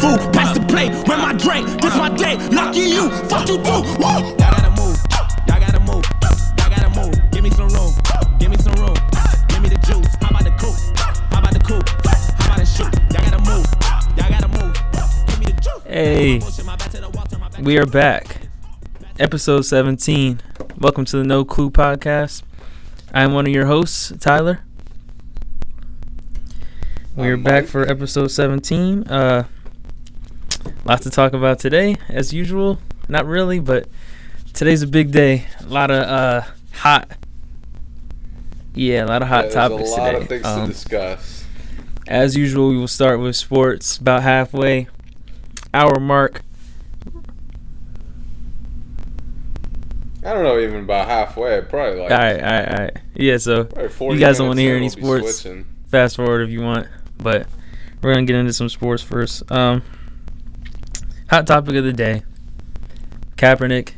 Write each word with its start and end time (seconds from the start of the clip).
fool. 0.00 0.18
Pass 0.32 0.56
the 0.56 0.64
plate, 0.66 0.90
run 1.08 1.20
my 1.20 1.32
drink. 1.34 1.66
This 1.82 1.94
my 1.96 2.08
day. 2.10 2.36
Lucky 2.48 2.80
you, 2.80 3.10
fuck 3.28 3.48
you 3.48 3.58
too. 3.58 3.82
Woo! 3.98 4.34
Y'all 4.38 4.54
gotta 4.54 4.70
move. 4.78 4.96
Y'all 5.46 5.60
gotta 5.60 5.80
move. 5.80 6.04
Y'all 6.58 6.70
gotta 6.70 6.90
move. 6.98 7.14
Give 7.30 7.42
me 7.42 7.50
some 7.50 7.68
room. 7.68 7.92
Give 8.38 8.50
me 8.50 8.56
some 8.58 8.74
room. 8.74 8.96
Give 9.48 9.62
me 9.62 9.68
the 9.68 9.80
juice. 9.86 10.14
How 10.22 10.30
about 10.30 10.44
the 10.44 10.54
coupe? 10.58 10.78
How 11.32 11.40
about 11.40 11.52
the 11.52 11.60
coupe? 11.60 11.88
How 12.38 12.46
about 12.46 12.58
the 12.58 12.66
shoot? 12.66 12.92
Y'all 13.12 13.24
gotta 13.26 13.42
move. 13.50 13.66
Y'all 14.16 14.30
gotta 14.30 14.48
move. 14.48 14.74
Give 15.26 15.38
me 15.40 15.46
the 15.46 15.60
juice. 15.60 15.82
Hey, 15.84 16.40
we 17.62 17.78
are 17.78 17.86
back. 17.86 18.48
Episode 19.18 19.62
17. 19.62 20.40
Welcome 20.78 21.04
to 21.06 21.16
the 21.16 21.24
No 21.24 21.44
Clue 21.44 21.70
podcast. 21.70 22.42
I'm 23.12 23.32
one 23.32 23.46
of 23.46 23.52
your 23.52 23.66
hosts, 23.66 24.12
Tyler. 24.20 24.60
We're 27.16 27.36
back 27.36 27.66
for 27.66 27.82
episode 27.90 28.30
17. 28.30 29.08
Uh 29.08 29.44
lots 30.84 31.02
to 31.04 31.10
talk 31.10 31.32
about 31.32 31.58
today 31.58 31.96
as 32.08 32.32
usual. 32.32 32.78
Not 33.08 33.26
really, 33.26 33.58
but 33.60 33.88
today's 34.52 34.82
a 34.82 34.86
big 34.86 35.10
day. 35.12 35.46
A 35.60 35.66
lot 35.66 35.90
of 35.90 36.02
uh 36.04 36.42
hot 36.74 37.10
Yeah, 38.74 39.04
a 39.04 39.06
lot 39.06 39.22
of 39.22 39.28
hot 39.28 39.46
Yeah, 39.46 39.50
topics 39.52 39.82
There's 39.82 39.92
a 39.92 40.00
lot 40.00 40.06
today. 40.12 40.22
of 40.22 40.28
things 40.28 40.44
Um, 40.46 40.60
to 40.66 40.72
discuss. 40.72 41.44
as 42.06 42.36
usual, 42.36 42.68
we 42.70 42.76
will 42.76 42.88
start 42.88 43.20
with 43.20 43.36
sports 43.36 43.96
about 43.98 44.22
halfway 44.22 44.88
hour 45.74 45.98
mark. 46.00 46.42
I 50.24 50.34
don't 50.34 50.42
know, 50.42 50.58
even 50.58 50.80
about 50.80 51.06
halfway. 51.08 51.60
Probably 51.62 52.00
like 52.00 52.10
All 52.10 52.18
right, 52.18 52.42
all 52.42 52.50
right, 52.50 52.68
all 52.68 52.84
right. 52.84 52.96
Yeah, 53.14 53.36
so 53.38 53.68
you 54.00 54.18
guys 54.18 54.38
don't 54.38 54.48
wanna 54.48 54.60
hear 54.60 54.76
any 54.76 54.88
sports. 54.88 55.46
fast 55.90 56.16
forward 56.16 56.42
if 56.42 56.50
you 56.50 56.60
want, 56.60 56.86
but 57.18 57.46
we're 58.02 58.12
gonna 58.14 58.26
get 58.26 58.36
into 58.36 58.52
some 58.52 58.68
sports 58.68 59.02
first. 59.02 59.50
Um, 59.50 59.82
hot 61.30 61.46
topic 61.46 61.74
of 61.76 61.84
the 61.84 61.92
day: 61.92 62.22
Kaepernick. 63.36 63.92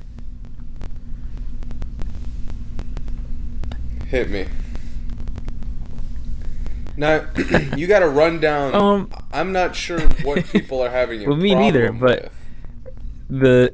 Hit 4.08 4.30
me. 4.30 4.46
Now 6.96 7.26
you 7.76 7.86
got 7.86 8.00
to 8.00 8.08
run 8.08 8.40
down. 8.40 8.74
Um, 8.74 9.10
I'm 9.32 9.52
not 9.52 9.74
sure 9.76 10.00
what 10.22 10.44
people 10.46 10.82
are 10.82 10.90
having. 10.90 11.26
Well, 11.26 11.36
me 11.36 11.54
neither, 11.54 11.92
but- 11.92 12.24
with. 12.24 13.40
the 13.40 13.72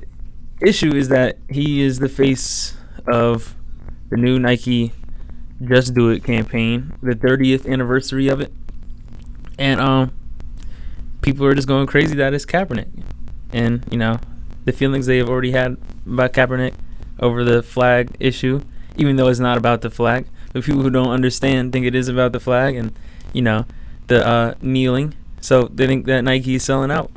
issue 0.61 0.94
is 0.94 1.09
that 1.09 1.38
he 1.50 1.83
is 1.83 1.98
the 1.98 2.09
face 2.09 2.77
of 3.06 3.55
the 4.11 4.16
new 4.16 4.38
Nike 4.38 4.92
Just 5.62 5.94
Do 5.94 6.11
It 6.11 6.22
campaign, 6.25 6.94
the 7.03 7.12
30th 7.14 7.70
anniversary 7.70 8.28
of 8.28 8.41
it, 8.41 8.53
and 9.59 9.81
um, 9.81 10.12
people 11.22 11.44
are 11.47 11.55
just 11.55 11.69
going 11.69 11.86
crazy 11.86 12.14
that 12.16 12.33
it's 12.33 12.47
Kaepernick, 12.47 12.88
and 13.52 13.84
you 13.91 13.98
know, 13.98 14.19
the 14.64 14.72
feelings 14.72 15.06
they 15.06 15.19
have 15.19 15.28
already 15.28 15.52
had 15.52 15.77
about 16.06 16.33
Kaepernick 16.33 16.75
over 17.20 17.44
the 17.44 17.62
flag 17.62 18.16
issue, 18.20 18.61
even 18.97 19.16
though 19.16 19.28
it's 19.28 19.41
not 19.41 19.56
about 19.56 19.80
the 19.80 19.91
flag. 19.91 20.27
But 20.53 20.64
people 20.64 20.83
who 20.83 20.91
don't 20.91 21.11
understand 21.11 21.72
think 21.72 21.86
it 21.86 21.94
is 21.94 22.08
about 22.08 22.33
the 22.33 22.41
flag, 22.41 22.77
and 22.77 22.92
you 23.33 23.42
know, 23.42 23.66
the 24.06 24.27
uh, 24.27 24.55
kneeling. 24.61 25.14
So 25.41 25.64
they 25.64 25.86
think 25.86 26.06
that 26.06 26.22
Nike 26.22 26.56
is 26.56 26.64
selling 26.64 26.91
out 26.91 27.11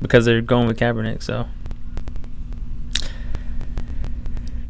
because 0.00 0.24
they're 0.24 0.42
going 0.42 0.66
with 0.66 0.78
Kaepernick. 0.78 1.22
So 1.22 1.48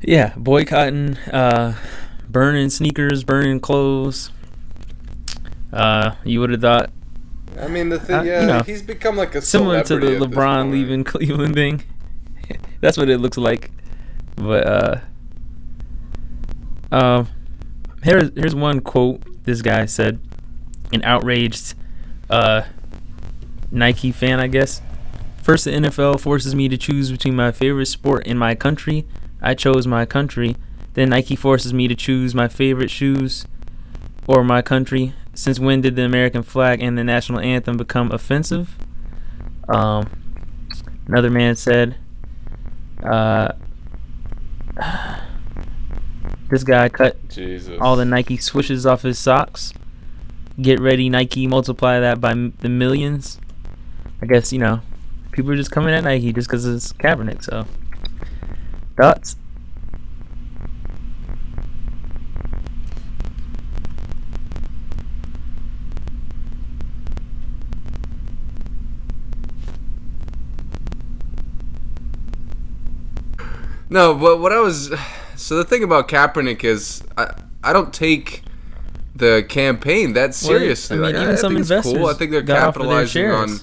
yeah, 0.00 0.33
boycotting, 0.36 1.16
uh, 1.33 1.75
burning 2.28 2.70
sneakers, 2.70 3.25
burning 3.25 3.61
clothes. 3.61 4.31
Uh, 5.72 6.14
you 6.25 6.41
would 6.41 6.50
have 6.50 6.61
thought 6.61 6.91
I 7.60 7.69
mean, 7.69 7.88
the 7.88 7.98
thing, 8.00 8.16
Uh, 8.16 8.22
you 8.22 8.30
yeah, 8.30 8.47
know, 8.47 8.62
he's 8.62 8.83
become 8.83 9.16
like 9.16 9.34
a 9.34 9.41
similar 9.42 9.83
to 9.83 9.94
the 9.97 10.06
celebrity 10.06 10.14
at 10.16 10.30
this 10.30 10.38
LeBron 10.38 10.70
leaving 10.70 11.05
Cleveland 11.05 11.55
thing. 11.55 11.83
That's 12.80 12.97
what 12.97 13.08
it 13.08 13.19
looks 13.19 13.36
like. 13.38 13.70
But 14.36 14.66
uh, 14.66 15.00
um, 16.92 17.28
here's 18.03 18.31
here's 18.34 18.54
one 18.54 18.81
quote 18.81 19.22
this 19.44 19.62
guy 19.62 19.87
said, 19.87 20.19
an 20.93 21.03
outraged 21.04 21.75
uh 22.31 22.62
Nike 23.70 24.12
fan, 24.12 24.41
I 24.41 24.47
guess. 24.47 24.81
First, 25.43 25.64
the 25.66 25.72
NFL 25.72 26.20
forces 26.20 26.54
me 26.54 26.69
to 26.69 26.78
choose 26.78 27.10
between 27.10 27.37
my 27.37 27.53
favorite 27.53 27.87
sport 27.87 28.22
and 28.26 28.38
my 28.38 28.54
country. 28.54 29.06
I 29.43 29.54
chose 29.54 29.87
my 29.87 30.06
country. 30.06 30.56
Then 30.94 31.10
Nike 31.10 31.37
forces 31.37 31.75
me 31.75 31.88
to 31.88 31.94
choose 31.94 32.34
my 32.34 32.48
favorite 32.48 32.91
shoes 32.91 33.47
or 34.26 34.43
my 34.44 34.62
country. 34.62 35.12
Since 35.34 35.59
when 35.59 35.81
did 35.81 35.97
the 35.97 36.03
American 36.05 36.43
flag 36.43 36.83
and 36.83 36.97
the 36.97 37.05
national 37.05 37.41
anthem 37.41 37.77
become 37.77 38.11
offensive? 38.12 38.77
Um, 39.69 40.09
another 41.06 41.31
man 41.31 41.56
said, 41.56 41.97
uh, 43.03 43.53
this 46.50 46.65
guy 46.65 46.89
cut 46.89 47.28
Jesus. 47.28 47.78
all 47.81 47.97
the 47.97 48.05
Nike 48.05 48.37
swishes 48.37 48.87
off 48.87 49.03
his 49.03 49.19
socks. 49.19 49.73
Get 50.61 50.78
ready, 50.78 51.09
Nike, 51.09 51.47
multiply 51.49 51.99
that 51.99 52.21
by 52.21 52.31
m- 52.31 52.53
the 52.61 52.69
millions. 52.69 53.41
I 54.23 54.27
guess, 54.27 54.53
you 54.53 54.61
know, 54.61 54.81
people 55.33 55.50
are 55.50 55.56
just 55.56 55.73
coming 55.73 55.93
at 55.93 56.05
Nike 56.05 56.33
just 56.33 56.49
because 56.49 56.65
it's 56.65 56.93
Kaepernick, 56.93 57.43
so. 57.43 57.67
Thoughts? 58.97 59.37
No, 73.94 74.12
but 74.12 74.41
what 74.41 74.53
I 74.53 74.59
was 74.59 74.93
so 75.37 75.56
the 75.56 75.65
thing 75.65 75.84
about 75.84 76.09
Kaepernick 76.09 76.65
is 76.65 77.03
I 77.16 77.32
I 77.62 77.72
don't 77.72 77.94
take 77.94 78.43
the 79.15 79.47
campaign 79.49 80.15
that 80.15 80.34
seriously. 80.34 80.97
I 80.97 81.00
mean, 81.00 81.12
like, 81.12 81.22
even 81.22 81.34
I, 81.37 81.38
some 81.38 81.53
think 81.53 81.60
it's 81.60 81.71
investors 81.71 81.93
cool. 81.94 82.06
I 82.06 82.15
think 82.15 82.32
they're 82.32 82.43
got 82.43 82.56
off 82.56 82.75
their 82.75 82.82
capitalizing 82.82 83.31
on. 83.31 83.60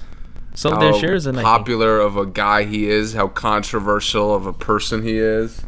Sold 0.53 0.75
how 0.75 0.79
their 0.79 0.93
shares 0.93 1.27
in 1.27 1.35
Nike. 1.35 1.43
popular 1.43 1.99
of 1.99 2.17
a 2.17 2.25
guy 2.25 2.63
he 2.63 2.89
is, 2.89 3.13
how 3.13 3.27
controversial 3.27 4.33
of 4.33 4.45
a 4.45 4.53
person 4.53 5.03
he 5.03 5.17
is. 5.17 5.61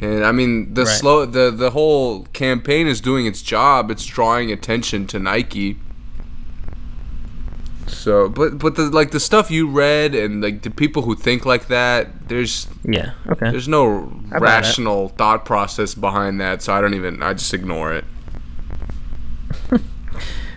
And 0.00 0.24
I 0.24 0.32
mean, 0.32 0.74
the 0.74 0.84
Right. 0.84 0.90
slow 0.90 1.24
the 1.24 1.50
the 1.50 1.70
whole 1.70 2.24
campaign 2.34 2.86
is 2.86 3.00
doing 3.00 3.24
its 3.24 3.40
job. 3.40 3.90
It's 3.90 4.04
drawing 4.04 4.52
attention 4.52 5.06
to 5.08 5.18
Nike. 5.18 5.78
So, 7.88 8.28
but 8.28 8.58
but 8.58 8.74
the 8.74 8.84
like 8.90 9.12
the 9.12 9.20
stuff 9.20 9.50
you 9.50 9.68
read 9.68 10.14
and 10.14 10.42
like 10.42 10.62
the 10.62 10.70
people 10.70 11.02
who 11.02 11.14
think 11.14 11.46
like 11.46 11.68
that, 11.68 12.28
there's 12.28 12.66
Yeah, 12.84 13.12
okay. 13.28 13.50
there's 13.50 13.68
no 13.68 14.00
buy 14.30 14.38
that. 14.40 14.42
rational 14.42 15.08
thought 15.10 15.44
process 15.44 15.94
behind 15.94 16.40
that, 16.40 16.62
so 16.62 16.72
I 16.72 16.80
don't 16.80 16.94
even 16.94 17.22
I 17.22 17.32
just 17.34 17.54
ignore 17.54 17.92
it. 17.92 18.04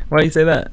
Why 0.09 0.19
do 0.19 0.23
you 0.25 0.31
say 0.31 0.43
that? 0.43 0.71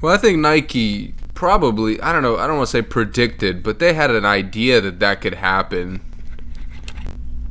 Well, 0.00 0.14
I 0.14 0.18
think 0.18 0.38
Nike 0.38 1.14
probably 1.34 2.00
I 2.00 2.12
don't 2.12 2.22
know 2.22 2.36
I 2.36 2.46
don't 2.46 2.56
want 2.56 2.68
to 2.68 2.72
say 2.72 2.82
predicted, 2.82 3.62
but 3.62 3.78
they 3.78 3.94
had 3.94 4.10
an 4.10 4.24
idea 4.24 4.80
that 4.80 5.00
that 5.00 5.20
could 5.20 5.34
happen. 5.34 6.00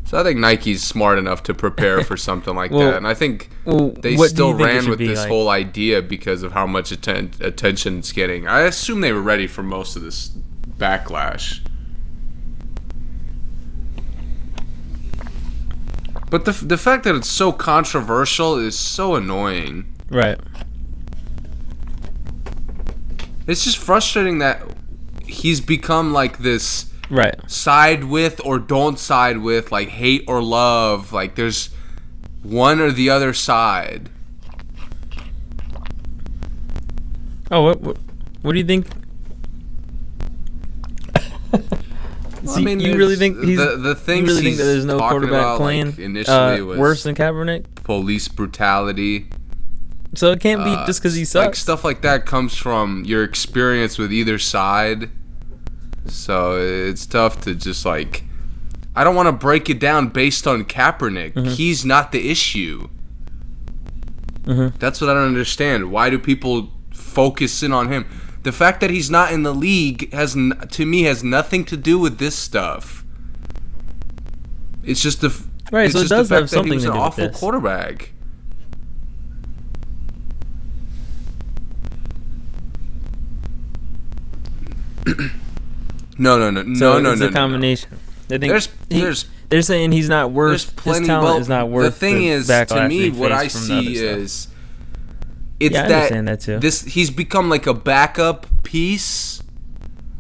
So 0.06 0.20
I 0.20 0.24
think 0.24 0.40
Nike's 0.40 0.84
smart 0.84 1.18
enough 1.18 1.42
to 1.44 1.54
prepare 1.56 2.04
for 2.04 2.16
something 2.30 2.56
like 2.56 2.70
Well, 2.72 2.92
that, 2.92 2.98
and 2.98 3.08
I 3.08 3.16
think 3.16 3.50
Well, 3.66 3.90
they 3.90 4.16
still 4.18 4.54
ran 4.54 4.88
with 4.88 5.00
this 5.00 5.20
like? 5.20 5.28
whole 5.30 5.50
idea 5.50 6.02
because 6.04 6.44
of 6.44 6.52
how 6.52 6.68
much 6.68 6.92
atten- 6.92 7.32
attention 7.42 8.00
it's 8.00 8.12
getting. 8.12 8.48
I 8.48 8.62
assume 8.62 9.02
they 9.02 9.12
were 9.12 9.22
ready 9.22 9.48
for 9.48 9.64
most 9.64 9.96
of 9.96 10.04
this 10.04 10.30
backlash. 10.78 11.60
But 16.30 16.46
the 16.46 16.52
the 16.52 16.78
fact 16.78 17.04
that 17.06 17.16
it's 17.16 17.30
so 17.30 17.52
controversial 17.52 18.58
is 18.58 18.78
so 18.78 19.16
annoying. 19.16 19.86
Right. 20.10 20.40
It's 23.48 23.64
just 23.64 23.78
frustrating 23.78 24.40
that 24.40 24.62
he's 25.26 25.62
become 25.62 26.14
like 26.14 26.40
this 26.40 26.92
Right. 27.10 27.36
side 27.50 28.06
with 28.06 28.42
or 28.44 28.58
don't 28.60 28.98
side 29.00 29.38
with, 29.40 29.72
like 29.72 29.90
hate 29.90 30.24
or 30.28 30.42
love. 30.42 31.14
Like 31.14 31.36
there's 31.36 31.70
one 32.44 32.80
or 32.80 32.92
the 32.92 33.10
other 33.10 33.34
side. 33.34 34.10
Oh, 37.52 37.62
what, 37.62 37.82
what, 37.82 37.98
what 38.42 38.52
do 38.54 38.58
you 38.60 38.66
think? 38.66 38.88
Well, 42.44 42.60
mean, 42.60 42.80
you 42.80 42.96
really 42.96 43.16
think 43.16 43.44
he's 43.44 43.58
the 43.58 43.76
the 43.76 43.90
you 43.90 43.96
things 43.96 44.28
really 44.28 44.42
think 44.42 44.50
he's 44.50 44.58
that 44.60 44.66
there's 44.66 44.86
no 44.86 45.00
talking 45.00 45.18
quarterback 45.22 45.40
about, 45.42 45.58
playing 45.58 45.86
like, 45.88 45.98
initially 45.98 46.60
uh, 46.62 46.64
was 46.66 46.78
worse 46.78 47.02
than 47.02 47.16
Kaepernick? 47.16 47.66
police 47.84 48.28
brutality. 48.28 49.26
So 50.14 50.32
it 50.32 50.42
can't 50.42 50.64
be 50.64 50.70
Uh, 50.70 50.86
just 50.86 51.00
because 51.02 51.16
he 51.16 51.22
Like 51.22 51.28
sucks. 51.28 51.60
stuff 51.60 51.84
like 51.84 52.02
that 52.04 52.28
comes 52.28 52.56
from 52.56 53.04
your 53.04 53.24
experience 53.24 53.98
with 53.98 54.14
either 54.14 54.38
side. 54.38 55.10
So 56.08 56.58
it's 56.60 57.06
tough 57.06 57.42
to 57.42 57.56
just 57.56 57.86
like. 57.86 58.24
I 58.96 59.04
don't 59.04 59.16
want 59.16 59.28
to 59.28 59.34
break 59.34 59.70
it 59.70 59.80
down 59.80 60.08
based 60.08 60.48
on 60.48 60.64
Kaepernick. 60.64 61.34
Mm-hmm. 61.34 61.50
He's 61.50 61.84
not 61.84 62.12
the 62.14 62.30
issue. 62.32 62.88
Mhm. 64.46 64.78
That's 64.80 65.02
what 65.02 65.10
I 65.10 65.14
don't 65.14 65.26
understand. 65.28 65.92
Why 65.92 66.10
do 66.10 66.18
people 66.18 66.72
focus 66.94 67.62
in 67.62 67.74
on 67.74 67.92
him? 67.92 68.06
The 68.44 68.52
fact 68.52 68.80
that 68.82 68.92
he's 68.92 69.10
not 69.10 69.34
in 69.34 69.44
the 69.44 69.54
league 69.54 70.14
has, 70.14 70.34
to 70.36 70.86
me, 70.86 71.02
has 71.04 71.24
nothing 71.24 71.66
to 71.66 71.76
do 71.76 71.98
with 72.00 72.20
this 72.20 72.36
stuff. 72.36 73.04
It's 74.84 75.02
just 75.02 75.20
the 75.22 75.30
Right, 75.72 75.86
It's 75.86 75.94
so 75.96 76.02
it 76.02 76.10
does 76.10 76.30
have 76.30 76.42
that 76.42 76.42
he 76.44 76.48
something 76.48 76.74
was 76.76 76.84
to 76.84 76.90
an 76.90 76.94
do 76.94 77.00
with 77.00 77.08
awful 77.08 77.28
this. 77.28 77.38
quarterback. 77.40 78.12
no, 86.18 86.38
no, 86.40 86.50
no, 86.50 86.62
no, 86.64 86.76
So 86.76 87.00
no, 87.00 87.12
it's 87.12 87.20
no, 87.22 87.28
a 87.28 87.30
no, 87.30 87.34
no. 87.34 87.40
combination. 87.40 87.90
They 88.28 88.38
think 88.38 88.50
There's- 88.52 88.70
he- 88.90 89.02
there's- 89.02 89.26
they're 89.50 89.62
saying 89.62 89.92
he's 89.92 90.10
not 90.10 90.32
worth 90.32 90.52
There's 90.52 90.64
his 90.64 90.72
plenty. 90.74 91.06
talent 91.08 91.24
Well, 91.26 91.38
is 91.38 91.48
not 91.50 91.70
worth 91.70 91.86
the 91.86 91.92
thing 91.92 92.24
is, 92.24 92.48
to 92.48 92.88
me, 92.88 93.12
what 93.12 93.32
I 93.32 93.44
the 93.44 93.50
see 93.52 93.96
is 93.98 94.48
it's 95.60 95.74
Yeah, 95.74 95.86
I 95.86 95.88
that, 95.88 96.26
that 96.26 96.40
too. 96.42 96.60
this 96.60 96.82
he's 96.82 97.12
become 97.12 97.50
like 97.50 97.68
a 97.68 97.74
backup 97.74 98.48
piece, 98.64 99.42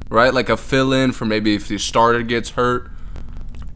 right? 0.09 0.33
Like 0.33 0.49
a 0.49 0.57
fill-in 0.57 1.11
for 1.11 1.25
maybe 1.25 1.55
if 1.55 1.67
the 1.67 1.77
starter 1.79 2.21
gets 2.21 2.51
hurt. 2.51 2.91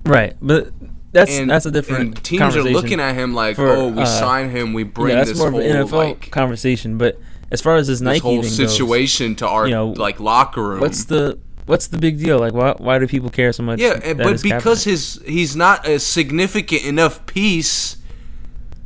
right, 0.05 0.35
but 0.41 0.69
that's 1.11 1.31
And 1.31 1.49
that's 1.49 1.65
a 1.65 1.71
different 1.71 2.01
and 2.01 2.23
teams 2.23 2.55
are 2.55 2.61
looking 2.63 2.99
at 2.99 3.15
him 3.15 3.33
like, 3.33 3.55
for, 3.55 3.67
oh, 3.69 3.87
we 3.87 4.03
uh, 4.03 4.05
sign 4.05 4.51
him, 4.51 4.73
we 4.73 4.83
bring 4.83 5.17
yeah, 5.17 5.23
this 5.23 5.39
whole 5.39 5.49
NFL 5.51 5.91
like 5.91 6.29
conversation. 6.31 6.99
But 6.99 7.19
as 7.51 7.61
far 7.61 7.77
as 7.77 7.87
this 7.87 7.97
this 7.99 8.05
Nike 8.05 8.19
whole 8.19 8.33
thing 8.33 8.41
goes, 8.43 8.55
situation 8.55 9.35
to 9.37 9.47
our 9.47 9.65
you 9.67 9.73
know, 9.73 9.87
like 9.89 10.19
locker 10.19 10.61
room. 10.61 10.79
what's 10.81 11.05
the 11.05 11.39
what's 11.69 11.85
the 11.87 11.99
big 11.99 12.17
deal? 12.17 12.39
Like, 12.39 12.53
why 12.53 12.73
why 12.77 12.97
do 12.97 13.07
people 13.07 13.29
care 13.29 13.53
so 13.53 13.61
much? 13.61 13.79
Yeah, 13.79 13.93
that 13.93 14.05
eh, 14.05 14.13
but 14.15 14.41
because 14.41 14.83
his 14.85 15.21
he's 15.25 15.55
not 15.55 15.87
a 15.87 15.99
significant 15.99 16.83
enough 16.83 17.25
piece 17.27 17.97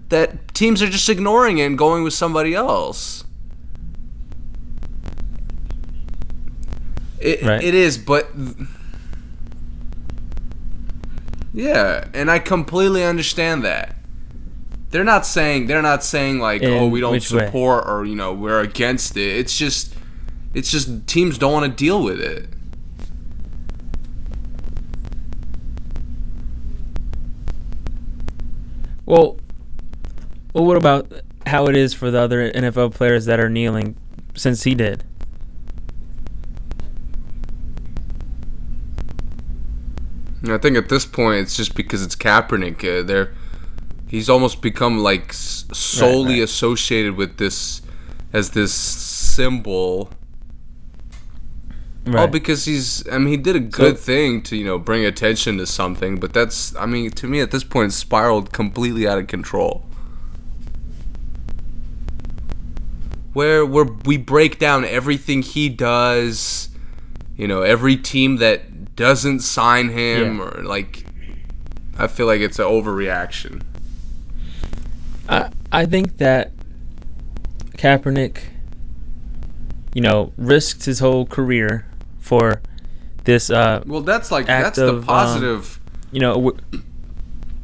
that 0.09 0.53
teams 0.53 0.81
are 0.81 0.89
just 0.89 1.07
ignoring 1.07 1.59
it 1.59 1.65
and 1.65 1.77
going 1.77 2.03
with 2.03 2.13
somebody 2.13 2.53
else. 2.53 3.24
It, 7.19 7.41
Right. 7.41 7.63
it 7.63 7.74
is, 7.74 7.97
but 7.97 8.30
yeah, 11.53 12.06
and 12.13 12.30
I 12.30 12.39
completely 12.39 13.06
understand 13.06 13.63
that. 13.63 13.95
They're 14.89 15.06
not 15.06 15.25
saying 15.25 15.68
they're 15.68 15.81
not 15.81 16.03
saying 16.03 16.39
like, 16.39 16.62
oh, 16.63 16.88
we 16.88 17.00
don't 17.00 17.13
which 17.13 17.31
way? 17.31 17.45
support 17.45 17.85
or 17.88 18.03
you 18.03 18.15
know 18.15 18.33
we're 18.33 18.59
against 18.59 19.15
it. 19.15 19.38
It's 19.38 19.57
just, 19.57 19.95
it's 20.53 20.69
just 20.69 21.07
teams 21.07 21.38
don't 21.38 21.53
want 21.53 21.65
to 21.65 21.71
deal 21.71 22.03
with 22.03 22.19
it. 22.19 22.50
Well, 29.13 29.38
well, 30.54 30.65
what 30.65 30.77
about 30.77 31.12
how 31.45 31.68
it 31.68 31.75
is 31.75 31.94
for 31.94 32.10
the 32.10 32.18
other 32.18 32.51
NFL 32.51 32.95
players 32.95 33.25
that 33.25 33.39
are 33.39 33.50
kneeling 33.50 33.95
since 34.33 34.63
he 34.63 34.74
did? 34.74 35.04
I 40.45 40.57
think 40.57 40.77
at 40.77 40.89
this 40.89 41.06
point 41.06 41.42
it's 41.42 41.56
just 41.56 41.75
because 41.75 42.01
it's 42.04 42.15
Kaepernick. 42.15 42.83
Uh, 42.83 43.04
they're 43.04 43.33
he's 44.07 44.30
almost 44.30 44.62
become 44.62 44.98
like 44.98 45.30
s- 45.30 45.66
solely 45.71 46.39
right. 46.39 46.44
associated 46.44 47.16
with 47.16 47.38
this 47.38 47.81
as 48.33 48.50
this 48.50 48.74
symbol. 48.74 50.09
Oh, 52.05 52.27
because 52.27 52.65
he's 52.65 53.07
I 53.09 53.17
mean 53.17 53.29
he 53.29 53.38
did 53.38 53.55
a 53.55 53.59
good 53.61 53.97
So- 53.97 54.03
thing 54.03 54.41
to 54.44 54.57
you 54.57 54.65
know 54.65 54.77
bring 54.77 55.05
attention 55.05 55.57
to 55.59 55.65
something, 55.65 56.19
but 56.19 56.33
that's 56.33 56.75
I 56.75 56.85
mean 56.85 57.11
to 57.11 57.27
me 57.27 57.39
at 57.39 57.51
this 57.51 57.63
point 57.63 57.94
spiraled 57.94 58.51
completely 58.51 59.07
out 59.07 59.17
of 59.19 59.27
control. 59.27 59.85
Where 63.33 63.65
where 63.65 63.85
we 64.05 64.17
break 64.17 64.59
down 64.59 64.85
everything 64.85 65.41
he 65.41 65.69
does, 65.69 66.69
you 67.35 67.47
know, 67.47 67.61
every 67.61 67.95
team 67.97 68.38
that 68.38 68.95
doesn't 68.95 69.39
sign 69.39 69.89
him 69.89 70.38
Yeah. 70.38 70.44
or 70.44 70.63
like 70.63 71.06
I 71.97 72.07
feel 72.07 72.27
like 72.27 72.41
it's 72.41 72.59
an 72.59 72.65
overreaction. 72.65 73.61
I 75.29 75.49
I 75.71 75.85
think 75.85 76.17
that 76.17 76.51
Kaepernick, 77.77 78.38
you 79.95 80.01
know, 80.01 80.31
risked 80.38 80.85
his 80.85 80.99
whole 80.99 81.25
career 81.25 81.88
for 82.23 82.61
this. 83.25 83.49
Uh, 83.49 83.83
Well, 83.85 84.01
that's 84.01 84.31
like 84.31 84.47
that's 84.47 84.77
the 84.77 84.87
of, 84.87 84.99
um, 85.01 85.05
positive. 85.05 85.79
you 86.11 86.19
know, 86.21 86.33
w- 86.35 86.57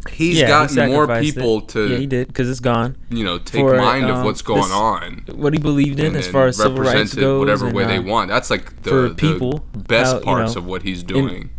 he's 0.10 0.38
yeah, 0.38 0.46
he 0.46 0.48
gotten 0.76 0.90
more 0.92 1.06
sacrificed 1.06 1.30
it. 1.30 1.36
people 1.36 1.62
to 1.62 1.88
Yeah, 1.88 1.98
he 1.98 2.06
did 2.08 2.28
because 2.28 2.50
it's 2.50 2.60
gone. 2.60 2.96
you 3.10 3.24
know 3.24 3.38
take 3.38 3.62
for, 3.62 3.78
mind 3.78 4.06
of 4.10 4.18
um, 4.18 4.26
what's 4.26 4.42
going 4.42 4.62
this- 4.62 4.72
on. 4.72 5.24
What 5.34 5.54
he 5.54 5.60
believed 5.60 6.00
in 6.00 6.16
as 6.16 6.28
far 6.28 6.48
as 6.48 6.58
civil 6.58 6.84
rights 6.84 7.14
goes, 7.14 7.40
whatever 7.40 7.68
and, 7.68 7.76
way 7.76 7.86
they 7.86 7.98
uh, 7.98 8.02
want. 8.04 8.30
That's 8.30 8.50
like 8.50 8.84
the, 8.84 9.10
the 9.10 9.16
people, 9.16 9.64
best 9.76 10.12
how, 10.14 10.20
you 10.20 10.24
parts 10.26 10.56
know, 10.56 10.60
of 10.62 10.66
what 10.68 10.84
he's 10.84 11.04
doing. 11.04 11.50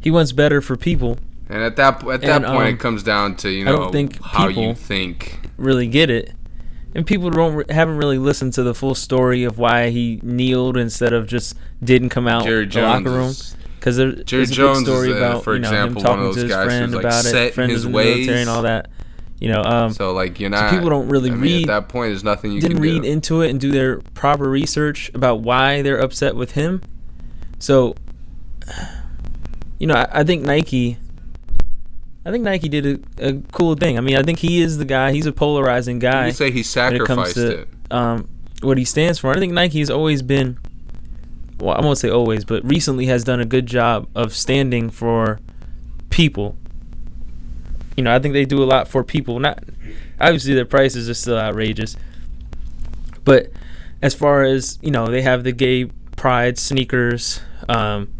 he 0.00 0.10
wants 0.10 0.32
better 0.32 0.60
for 0.60 0.76
people. 0.76 1.18
and 1.48 1.62
at 1.62 1.76
that 1.76 2.04
at 2.06 2.20
that 2.20 2.36
and, 2.36 2.44
point, 2.44 2.68
um, 2.68 2.74
it 2.74 2.78
comes 2.80 3.02
down 3.02 3.34
to 3.36 3.50
you 3.50 3.64
know 3.64 3.90
think 3.90 4.22
how 4.22 4.48
you 4.48 4.74
think. 4.74 5.40
Really 5.56 5.88
get 5.88 6.08
it, 6.08 6.34
and 6.94 7.06
people 7.06 7.30
don't 7.30 7.70
haven't 7.70 7.96
really 7.98 8.18
listened 8.18 8.52
to 8.54 8.62
the 8.62 8.74
full 8.74 8.94
story 8.94 9.44
of 9.44 9.58
why 9.58 9.90
he 9.90 10.20
kneeled 10.22 10.76
instead 10.76 11.12
of 11.12 11.26
just 11.26 11.56
didn't 11.82 12.08
come 12.10 12.26
out 12.28 12.44
Jerry 12.44 12.66
the 12.66 12.80
locker 12.82 13.10
room. 13.10 13.32
Because 13.78 13.96
there's 13.96 14.50
a 14.50 14.54
Jones 14.54 14.78
big 14.80 14.86
story 14.86 15.10
is, 15.10 15.14
uh, 15.14 15.18
about 15.18 15.44
for 15.44 15.54
you 15.54 15.60
know, 15.60 15.68
example, 15.68 16.02
him 16.02 16.04
one 16.08 16.18
of 16.18 16.18
talking 16.18 16.24
those 16.24 16.34
to 16.36 16.40
his 16.42 16.64
friend 16.66 16.92
like, 16.94 17.04
about 17.04 17.24
set 17.24 17.46
it, 17.46 17.54
friend 17.54 17.70
his 17.70 17.84
in 17.84 17.92
the 17.92 17.98
military 17.98 18.26
ways. 18.26 18.40
and 18.40 18.50
all 18.50 18.62
that. 18.62 18.90
You 19.40 19.52
know, 19.52 19.62
um, 19.62 19.92
So 19.92 20.12
like 20.14 20.40
you're 20.40 20.50
not. 20.50 20.70
people 20.72 20.90
don't 20.90 21.08
really 21.08 21.30
I 21.30 21.34
mean, 21.34 21.42
read- 21.42 21.70
At 21.70 21.82
that 21.84 21.88
point, 21.88 22.10
there's 22.10 22.24
nothing 22.24 22.50
you 22.50 22.60
didn't 22.60 22.78
can 22.78 22.82
read 22.82 23.02
do. 23.02 23.08
into 23.08 23.42
it 23.42 23.50
and 23.50 23.60
do 23.60 23.70
their 23.70 23.98
proper 24.14 24.50
research 24.50 25.12
about 25.14 25.42
why 25.42 25.80
they're 25.82 26.00
upset 26.00 26.34
with 26.34 26.52
him. 26.52 26.82
So, 27.60 27.94
you 29.78 29.86
know, 29.86 29.94
I, 29.94 30.08
I 30.20 30.24
think 30.24 30.42
Nike. 30.42 30.98
I 32.28 32.30
think 32.30 32.44
Nike 32.44 32.68
did 32.68 32.84
a, 33.18 33.28
a 33.28 33.32
cool 33.52 33.74
thing. 33.74 33.96
I 33.96 34.02
mean, 34.02 34.14
I 34.14 34.22
think 34.22 34.38
he 34.38 34.60
is 34.60 34.76
the 34.76 34.84
guy. 34.84 35.12
He's 35.12 35.24
a 35.24 35.32
polarizing 35.32 35.98
guy. 35.98 36.26
you 36.26 36.32
say 36.32 36.50
he 36.50 36.62
when 36.62 36.96
it 36.96 37.06
comes 37.06 37.32
sacrificed 37.32 37.34
to 37.36 37.60
it. 37.60 37.68
um, 37.90 38.28
what 38.60 38.76
he 38.76 38.84
stands 38.84 39.18
for. 39.18 39.34
I 39.34 39.38
think 39.38 39.54
Nike 39.54 39.78
has 39.78 39.88
always 39.88 40.20
been, 40.20 40.58
well, 41.58 41.74
I 41.74 41.80
won't 41.80 41.96
say 41.96 42.10
always, 42.10 42.44
but 42.44 42.62
recently 42.68 43.06
has 43.06 43.24
done 43.24 43.40
a 43.40 43.46
good 43.46 43.64
job 43.64 44.10
of 44.14 44.34
standing 44.34 44.90
for 44.90 45.40
people. 46.10 46.58
You 47.96 48.04
know, 48.04 48.14
I 48.14 48.18
think 48.18 48.34
they 48.34 48.44
do 48.44 48.62
a 48.62 48.66
lot 48.66 48.88
for 48.88 49.02
people. 49.02 49.40
Not 49.40 49.64
obviously 50.20 50.52
their 50.52 50.66
prices 50.66 51.08
are 51.08 51.14
still 51.14 51.38
outrageous, 51.38 51.96
but 53.24 53.50
as 54.02 54.14
far 54.14 54.42
as 54.42 54.78
you 54.82 54.90
know, 54.90 55.06
they 55.06 55.22
have 55.22 55.44
the 55.44 55.52
gay 55.52 55.86
pride 56.16 56.58
sneakers. 56.58 57.40
Um, 57.70 58.12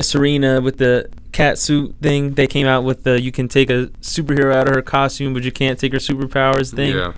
Serena 0.00 0.60
with 0.60 0.78
the 0.78 1.08
cat 1.32 1.58
suit 1.58 1.94
thing. 2.02 2.34
They 2.34 2.46
came 2.46 2.66
out 2.66 2.84
with 2.84 3.04
the 3.04 3.20
you 3.20 3.32
can 3.32 3.48
take 3.48 3.70
a 3.70 3.86
superhero 4.00 4.54
out 4.54 4.68
of 4.68 4.74
her 4.74 4.82
costume, 4.82 5.32
but 5.34 5.42
you 5.42 5.52
can't 5.52 5.78
take 5.78 5.92
her 5.92 5.98
superpowers 5.98 6.74
thing 6.74 6.94
Yeah. 6.96 7.12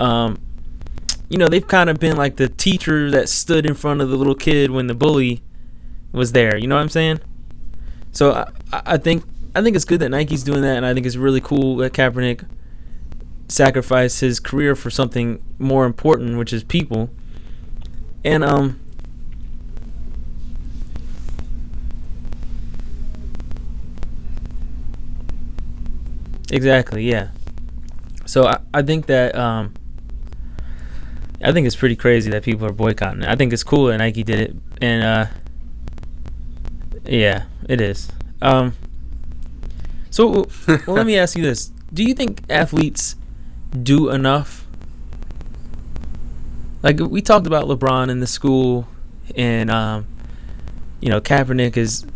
um, 0.00 0.38
you 1.28 1.38
know, 1.38 1.48
they've 1.48 1.66
kind 1.66 1.88
of 1.90 1.98
been 1.98 2.16
like 2.16 2.36
the 2.36 2.48
teacher 2.48 3.10
that 3.10 3.28
stood 3.28 3.64
in 3.66 3.74
front 3.74 4.00
of 4.02 4.10
the 4.10 4.16
little 4.16 4.34
kid 4.34 4.70
when 4.70 4.86
the 4.86 4.94
bully 4.94 5.42
was 6.12 6.32
there. 6.32 6.56
You 6.58 6.66
know 6.68 6.74
what 6.76 6.82
I'm 6.82 6.88
saying? 6.90 7.20
So 8.12 8.32
I, 8.32 8.50
I 8.72 8.82
I 8.86 8.96
think 8.98 9.24
I 9.54 9.62
think 9.62 9.74
it's 9.76 9.84
good 9.86 10.00
that 10.00 10.10
Nike's 10.10 10.42
doing 10.42 10.62
that, 10.62 10.76
and 10.76 10.84
I 10.86 10.92
think 10.94 11.06
it's 11.06 11.16
really 11.16 11.40
cool 11.40 11.76
that 11.78 11.92
Kaepernick 11.92 12.46
sacrificed 13.48 14.20
his 14.20 14.40
career 14.40 14.74
for 14.74 14.90
something 14.90 15.42
more 15.58 15.84
important, 15.84 16.38
which 16.38 16.52
is 16.52 16.64
people. 16.64 17.10
And 18.24 18.44
um, 18.44 18.80
exactly, 26.52 27.08
yeah. 27.08 27.28
So 28.26 28.46
I, 28.46 28.58
I 28.72 28.82
think 28.82 29.06
that 29.06 29.34
um, 29.34 29.74
I 31.42 31.52
think 31.52 31.66
it's 31.66 31.76
pretty 31.76 31.96
crazy 31.96 32.30
that 32.30 32.44
people 32.44 32.66
are 32.66 32.72
boycotting 32.72 33.22
it. 33.22 33.28
I 33.28 33.34
think 33.34 33.52
it's 33.52 33.64
cool 33.64 33.86
that 33.86 33.98
Nike 33.98 34.22
did 34.22 34.38
it, 34.38 34.56
and 34.80 35.02
uh, 35.02 35.26
yeah, 37.04 37.44
it 37.68 37.80
is. 37.80 38.08
Um, 38.40 38.74
so, 40.10 40.46
well, 40.86 40.96
let 40.96 41.06
me 41.06 41.18
ask 41.18 41.36
you 41.36 41.42
this: 41.42 41.72
Do 41.92 42.04
you 42.04 42.14
think 42.14 42.42
athletes 42.48 43.16
do 43.82 44.10
enough? 44.10 44.66
Like 46.82 47.00
we 47.00 47.22
talked 47.22 47.46
about 47.46 47.64
LeBron 47.64 48.08
in 48.08 48.20
the 48.20 48.26
school, 48.26 48.86
and 49.36 49.70
um, 49.70 50.06
you 51.00 51.08
know 51.08 51.20
Kaepernick 51.20 51.76
is 51.76 52.06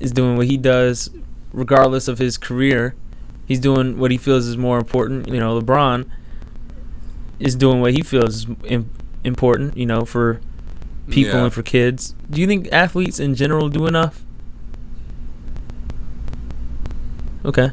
is 0.00 0.12
doing 0.12 0.36
what 0.36 0.46
he 0.46 0.56
does, 0.56 1.10
regardless 1.52 2.08
of 2.08 2.18
his 2.18 2.36
career. 2.36 2.94
He's 3.46 3.60
doing 3.60 3.98
what 3.98 4.10
he 4.10 4.16
feels 4.18 4.46
is 4.46 4.56
more 4.56 4.76
important. 4.78 5.28
You 5.28 5.38
know, 5.40 5.60
LeBron 5.60 6.06
is 7.38 7.54
doing 7.54 7.80
what 7.80 7.92
he 7.94 8.02
feels 8.02 8.36
is 8.36 8.46
im- 8.64 8.90
important. 9.24 9.76
You 9.76 9.86
know, 9.86 10.04
for 10.04 10.40
people 11.08 11.34
Yeah. 11.34 11.44
and 11.44 11.52
for 11.52 11.62
kids. 11.62 12.14
Do 12.30 12.40
you 12.40 12.46
think 12.46 12.68
athletes 12.72 13.20
in 13.20 13.34
general 13.36 13.68
do 13.68 13.86
enough? 13.86 14.24
Okay. 17.44 17.70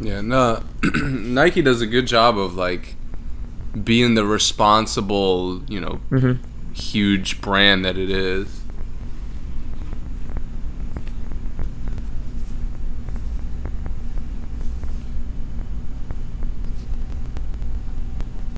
Yeah, 0.00 0.20
no. 0.20 0.62
Nike 0.94 1.62
does 1.62 1.80
a 1.80 1.86
good 1.86 2.06
job 2.06 2.38
of 2.38 2.54
like 2.54 2.96
being 3.84 4.14
the 4.14 4.24
responsible, 4.24 5.62
you 5.68 5.80
know, 5.80 6.00
Mm-hmm. 6.10 6.42
huge 6.72 7.40
brand 7.40 7.84
that 7.84 7.96
it 7.96 8.10
is. 8.10 8.61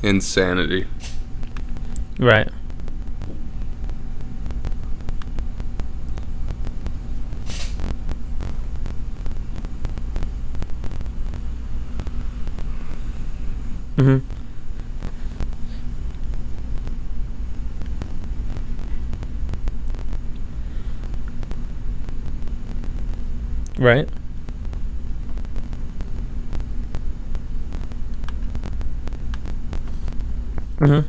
Insanity. 0.05 0.87
Right. 2.19 2.47
Mm-hmm. 13.97 14.19
Right. 23.83 24.09
Mm-hmm. 30.81 31.09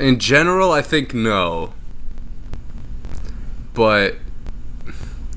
In 0.00 0.18
general, 0.18 0.72
I 0.72 0.82
think 0.82 1.14
no. 1.14 1.72
But 3.74 4.16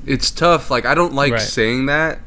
it's 0.06 0.30
tough. 0.30 0.70
Like 0.70 0.84
I 0.84 0.94
don't 0.94 1.14
like 1.14 1.32
Right. 1.32 1.40
saying 1.40 1.86
that 1.86 2.20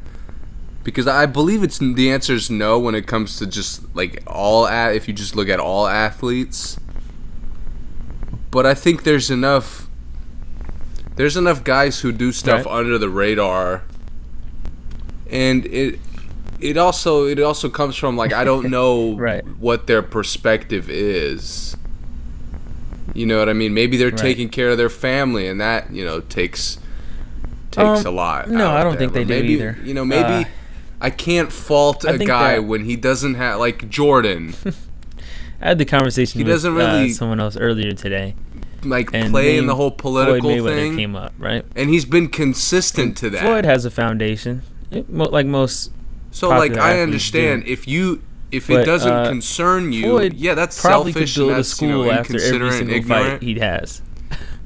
because 0.83 1.07
I 1.07 1.25
believe 1.25 1.63
it's 1.63 1.77
the 1.79 2.09
answer 2.11 2.33
is 2.33 2.49
no 2.49 2.79
when 2.79 2.95
it 2.95 3.05
comes 3.07 3.37
to 3.37 3.45
just 3.47 3.83
like 3.95 4.23
all 4.27 4.65
a- 4.67 4.93
if 4.93 5.07
you 5.07 5.13
just 5.13 5.35
look 5.35 5.49
at 5.49 5.59
all 5.59 5.87
athletes. 5.87 6.77
But 8.49 8.65
I 8.65 8.73
think 8.73 9.03
there's 9.03 9.29
enough 9.29 9.87
there's 11.17 11.35
enough 11.37 11.63
guys 11.63 11.99
who 11.99 12.11
do 12.11 12.31
stuff 12.31 12.65
Right. 12.65 12.75
under 12.79 12.97
the 12.97 13.09
radar. 13.09 13.83
And 15.29 15.65
it 15.67 15.99
it 16.61 16.77
also 16.77 17.25
it 17.25 17.39
also 17.39 17.69
comes 17.69 17.95
from 17.95 18.15
like 18.17 18.33
I 18.33 18.43
don't 18.43 18.69
know 18.69 19.15
Right. 19.17 19.45
what 19.59 19.87
their 19.87 20.01
perspective 20.01 20.89
is. 20.89 21.75
You 23.13 23.25
know 23.25 23.39
what 23.39 23.49
I 23.49 23.53
mean? 23.53 23.73
Maybe 23.73 23.97
they're 23.97 24.09
Right. 24.09 24.17
taking 24.17 24.47
care 24.49 24.69
of 24.69 24.77
their 24.77 24.89
family, 24.89 25.47
and 25.47 25.59
that 25.59 25.91
you 25.91 26.05
know 26.05 26.21
takes 26.21 26.79
takes 27.71 28.01
Um, 28.01 28.05
a 28.05 28.11
lot. 28.11 28.49
no, 28.49 28.71
I 28.71 28.83
don't 28.83 28.93
there. 28.93 28.99
think 29.09 29.13
they 29.13 29.23
But 29.23 29.41
do 29.45 29.47
either. 29.53 29.77
You 29.83 29.93
know, 29.93 30.05
maybe 30.05 30.45
Uh, 30.45 30.49
I 31.01 31.09
can't 31.09 31.51
fault 31.51 32.05
I 32.07 32.11
a 32.13 32.17
guy 32.17 32.55
that- 32.55 32.63
when 32.65 32.85
he 32.85 32.95
doesn't 32.95 33.35
have 33.35 33.59
like 33.59 33.89
Jordan, 33.89 34.53
I 35.61 35.69
had 35.69 35.77
the 35.77 35.85
conversation 35.85 36.39
He 36.39 36.43
with 36.43 36.53
doesn't 36.53 36.73
uh, 36.73 36.75
really- 36.75 37.11
someone 37.11 37.39
else 37.39 37.57
earlier 37.57 37.91
today, 37.91 38.35
like 38.83 39.09
and 39.13 39.31
playing 39.31 39.65
the 39.67 39.75
whole 39.75 39.91
political 39.91 40.39
Floyd 40.39 40.59
Mayweather 40.61 40.75
thing, 40.75 40.95
came 40.97 41.15
up, 41.15 41.33
right? 41.37 41.65
and 41.75 41.89
he's 41.89 42.05
been 42.05 42.27
consistent 42.29 43.17
to 43.17 43.29
that. 43.31 43.41
Floyd 43.41 43.65
has 43.65 43.83
a 43.85 43.91
foundation, 43.91 44.61
it- 44.89 45.09
mo- 45.11 45.29
like 45.31 45.45
most. 45.45 45.91
So 46.31 46.49
like 46.49 46.77
I 46.77 47.01
understand 47.01 47.65
do. 47.65 47.71
if 47.71 47.87
you 47.87 48.21
if 48.51 48.67
But, 48.67 48.81
it 48.81 48.85
doesn't 48.85 49.11
uh, 49.11 49.29
concern 49.29 49.93
you, 49.93 50.03
Floyd 50.03 50.33
yeah, 50.33 50.55
that's 50.55 50.81
probably 50.81 51.13
selfish 51.13 51.35
could 51.35 51.39
build 51.39 51.49
and 51.51 51.55
a 51.55 51.57
that's 51.59 51.81
you 51.81 51.87
know 51.87 52.01
school 52.03 52.11
after 52.11 52.41
every 52.41 52.71
single 52.71 52.95
ignorant. 52.95 53.31
fight 53.31 53.41
he 53.41 53.59
has. 53.59 54.01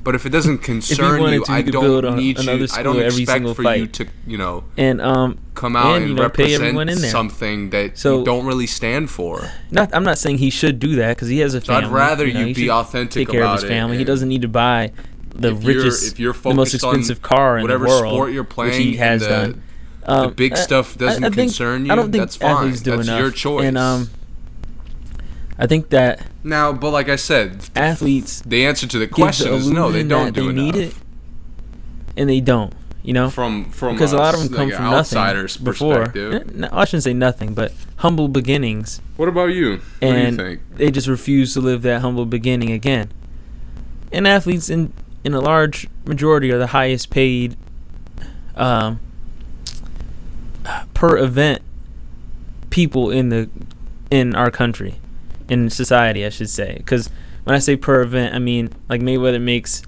But 0.03 0.13
if 0.13 0.25
it 0.25 0.29
doesn't 0.38 0.60
concern 0.60 1.22
you, 1.34 1.43
to, 1.45 1.51
I 1.51 1.62
don't 1.63 2.15
need 2.15 2.39
you. 2.39 2.67
I 2.74 2.84
don't 2.84 3.00
expect 3.01 3.48
for 3.55 3.74
you 3.75 3.88
to 3.88 4.07
you 4.27 4.38
know 4.38 4.63
And 4.77 5.01
um, 5.01 5.39
come 5.55 5.75
out 5.75 5.95
and, 5.95 5.95
and, 5.98 6.10
you 6.10 6.15
know, 6.15 6.22
represent 6.24 6.77
in 6.77 6.88
there. 7.01 7.10
something 7.12 7.72
that 7.72 7.98
So- 7.98 8.19
you 8.19 8.25
don't 8.25 8.45
really 8.45 8.67
stand 8.67 9.10
for. 9.10 9.50
not 9.72 9.89
I'm 9.95 10.03
not 10.03 10.17
saying 10.19 10.38
he 10.39 10.50
should 10.51 10.79
do 10.79 10.95
that 10.98 11.15
because 11.17 11.27
he 11.29 11.39
has 11.39 11.53
a 11.55 11.62
So 11.62 11.74
I'd 11.74 11.81
family. 11.86 11.95
rather 11.95 12.27
know, 12.31 12.39
you 12.39 12.53
be 12.55 12.69
authentic 12.69 13.27
Take 13.27 13.29
care 13.29 13.41
of 13.43 13.48
about 13.50 13.62
his 13.62 13.69
family. 13.69 13.98
He 13.98 14.03
doesn't 14.03 14.29
need 14.29 14.41
to 14.43 14.48
buy 14.48 14.91
the 15.34 15.51
if 15.55 15.63
you're- 15.63 15.75
richest, 15.77 16.13
if 16.13 16.19
you're 16.19 16.34
the 16.34 16.53
most 16.53 16.74
expensive 16.75 17.22
car 17.24 17.57
in 17.57 17.63
whatever 17.63 17.86
the 17.86 17.89
world, 17.89 18.13
sport 18.13 18.31
you're 18.31 18.43
which 18.43 18.50
playing 18.51 18.81
he 18.81 18.98
has 18.98 19.22
the- 19.22 19.27
done. 19.27 19.62
Um, 20.07 20.33
big 20.33 20.53
I- 20.53 20.55
stuff 20.55 20.97
doesn't 20.97 21.24
I 21.24 21.27
think- 21.29 21.35
concern 21.50 21.85
you, 21.85 21.91
I 21.91 21.95
don't 21.95 22.12
think 22.12 22.21
that's 22.21 22.35
fine. 22.35 22.51
athletes 22.51 22.81
do 22.81 22.91
That's 22.95 23.07
enough. 23.07 23.19
your 23.19 23.31
choice. 23.31 23.65
And 23.65 23.77
um, 23.77 24.09
I 25.57 25.67
think 25.67 25.89
that 25.89 26.27
Now, 26.43 26.71
but 26.74 26.91
like 26.91 27.09
I 27.09 27.15
said, 27.15 27.69
athletes 27.75 28.41
the 28.45 28.65
answer 28.65 28.85
to 28.88 29.00
the 29.00 29.07
question 29.07 29.50
the 29.51 29.57
is 29.57 29.69
no. 29.69 29.91
They 29.91 30.03
don't 30.03 30.33
do 30.33 30.51
they 30.53 30.62
enough. 30.62 30.75
need 30.75 30.83
it, 30.89 30.95
and 32.17 32.29
they 32.29 32.39
don't. 32.39 32.74
You 33.03 33.13
know, 33.13 33.29
From 33.29 33.65
from 33.69 33.93
because 33.95 34.13
a 34.13 34.17
lot 34.17 34.33
of 34.33 34.39
them 34.41 34.50
come 34.50 34.67
like, 34.69 34.75
from 34.77 34.85
an 34.85 34.91
nothing 34.91 35.17
outsider's 35.19 35.57
before. 35.57 36.05
perspective. 36.05 36.33
Eh, 36.33 36.51
No, 36.55 36.69
I 36.71 36.85
shouldn't 36.85 37.03
say 37.03 37.13
nothing, 37.13 37.53
but 37.53 37.71
humble 37.97 38.27
beginnings, 38.27 39.00
What 39.15 39.29
about 39.29 39.47
you? 39.53 39.74
What 39.74 39.81
and 40.01 40.38
do 40.38 40.43
you 40.43 40.50
think? 40.50 40.62
they 40.77 40.89
just 40.91 41.07
refuse 41.07 41.53
to 41.53 41.62
live 41.62 41.83
that 41.83 42.01
humble 42.01 42.25
beginning 42.25 42.71
again. 42.71 43.12
And 44.12 44.27
athletes, 44.27 44.69
in 44.71 44.91
in 45.24 45.33
a 45.35 45.39
large 45.39 45.88
majority, 46.05 46.51
are 46.51 46.57
the 46.57 46.67
highest 46.67 47.12
paid 47.12 47.55
um, 48.55 49.00
per 50.93 51.17
event 51.17 51.62
people 52.69 53.10
in 53.10 53.29
the 53.29 53.50
in 54.12 54.36
our 54.36 54.51
country, 54.51 54.95
in 55.50 55.69
society, 55.69 56.25
I 56.25 56.29
should 56.29 56.50
say. 56.50 56.75
Because 56.77 57.10
when 57.43 57.55
I 57.55 57.60
say 57.60 57.75
per 57.75 58.01
event, 58.01 58.34
I 58.36 58.39
mean 58.39 58.69
like 58.89 59.01
Mayweather 59.01 59.41
makes 59.41 59.81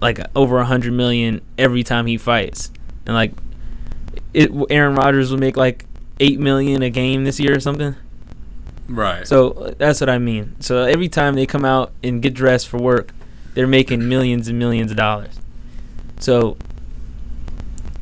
like 0.00 0.20
over 0.36 0.58
a 0.58 0.64
hundred 0.64 0.92
million 0.92 1.40
every 1.56 1.82
time 1.82 2.06
he 2.06 2.16
fights, 2.16 2.70
and 3.06 3.14
like 3.14 3.32
it, 4.32 4.50
Aaron 4.70 4.94
Rodgers 4.94 5.30
will 5.30 5.38
make 5.38 5.56
like 5.56 5.84
eight 6.20 6.38
million 6.38 6.82
a 6.82 6.90
game 6.90 7.24
this 7.24 7.38
year 7.40 7.56
or 7.56 7.60
something. 7.60 7.94
Right. 8.88 9.26
So 9.26 9.74
that's 9.78 10.00
what 10.00 10.08
I 10.08 10.18
mean. 10.18 10.56
So 10.60 10.84
every 10.84 11.08
time 11.08 11.34
they 11.34 11.46
come 11.46 11.64
out 11.64 11.92
and 12.02 12.22
get 12.22 12.32
dressed 12.32 12.68
for 12.68 12.78
work, 12.78 13.12
they're 13.54 13.66
making 13.66 14.08
millions 14.08 14.48
and 14.48 14.58
millions 14.58 14.90
of 14.90 14.96
dollars. 14.96 15.38
So 16.20 16.56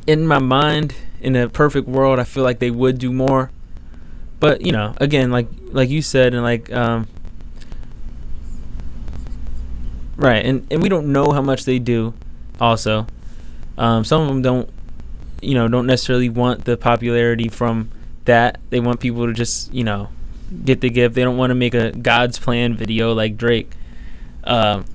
in 0.05 0.25
my 0.25 0.39
mind, 0.39 0.95
in 1.21 1.35
a 1.35 1.49
perfect 1.49 1.87
world, 1.87 2.19
I 2.19 2.23
feel 2.23 2.43
like 2.43 2.59
they 2.59 2.71
would 2.71 2.97
do 2.97 3.11
more. 3.11 3.51
But 4.39 4.65
you 4.65 4.71
know, 4.71 4.93
again, 4.97 5.31
like 5.31 5.47
like 5.71 5.89
you 5.89 6.01
said, 6.01 6.33
and 6.33 6.43
like 6.43 6.71
um, 6.71 7.07
right, 10.15 10.45
and 10.45 10.67
and 10.69 10.81
we 10.81 10.89
don't 10.89 11.11
know 11.11 11.31
how 11.31 11.41
much 11.41 11.65
they 11.65 11.79
do. 11.79 12.13
Also, 12.59 13.07
um, 13.77 14.03
some 14.03 14.21
of 14.21 14.27
them 14.27 14.41
don't, 14.41 14.69
you 15.41 15.53
know, 15.53 15.67
don't 15.67 15.85
necessarily 15.85 16.29
want 16.29 16.65
the 16.65 16.77
popularity 16.77 17.49
from 17.49 17.91
that. 18.25 18.59
They 18.69 18.79
want 18.79 18.99
people 18.99 19.27
to 19.27 19.33
just, 19.33 19.73
you 19.73 19.83
know, 19.83 20.09
get 20.65 20.81
the 20.81 20.89
gift. 20.89 21.15
They 21.15 21.23
don't 21.23 21.37
want 21.37 21.51
to 21.51 21.55
make 21.55 21.73
a 21.73 21.91
God's 21.91 22.39
plan 22.39 22.75
video 22.75 23.13
like 23.13 23.37
Drake, 23.37 23.71
um, 24.43 24.85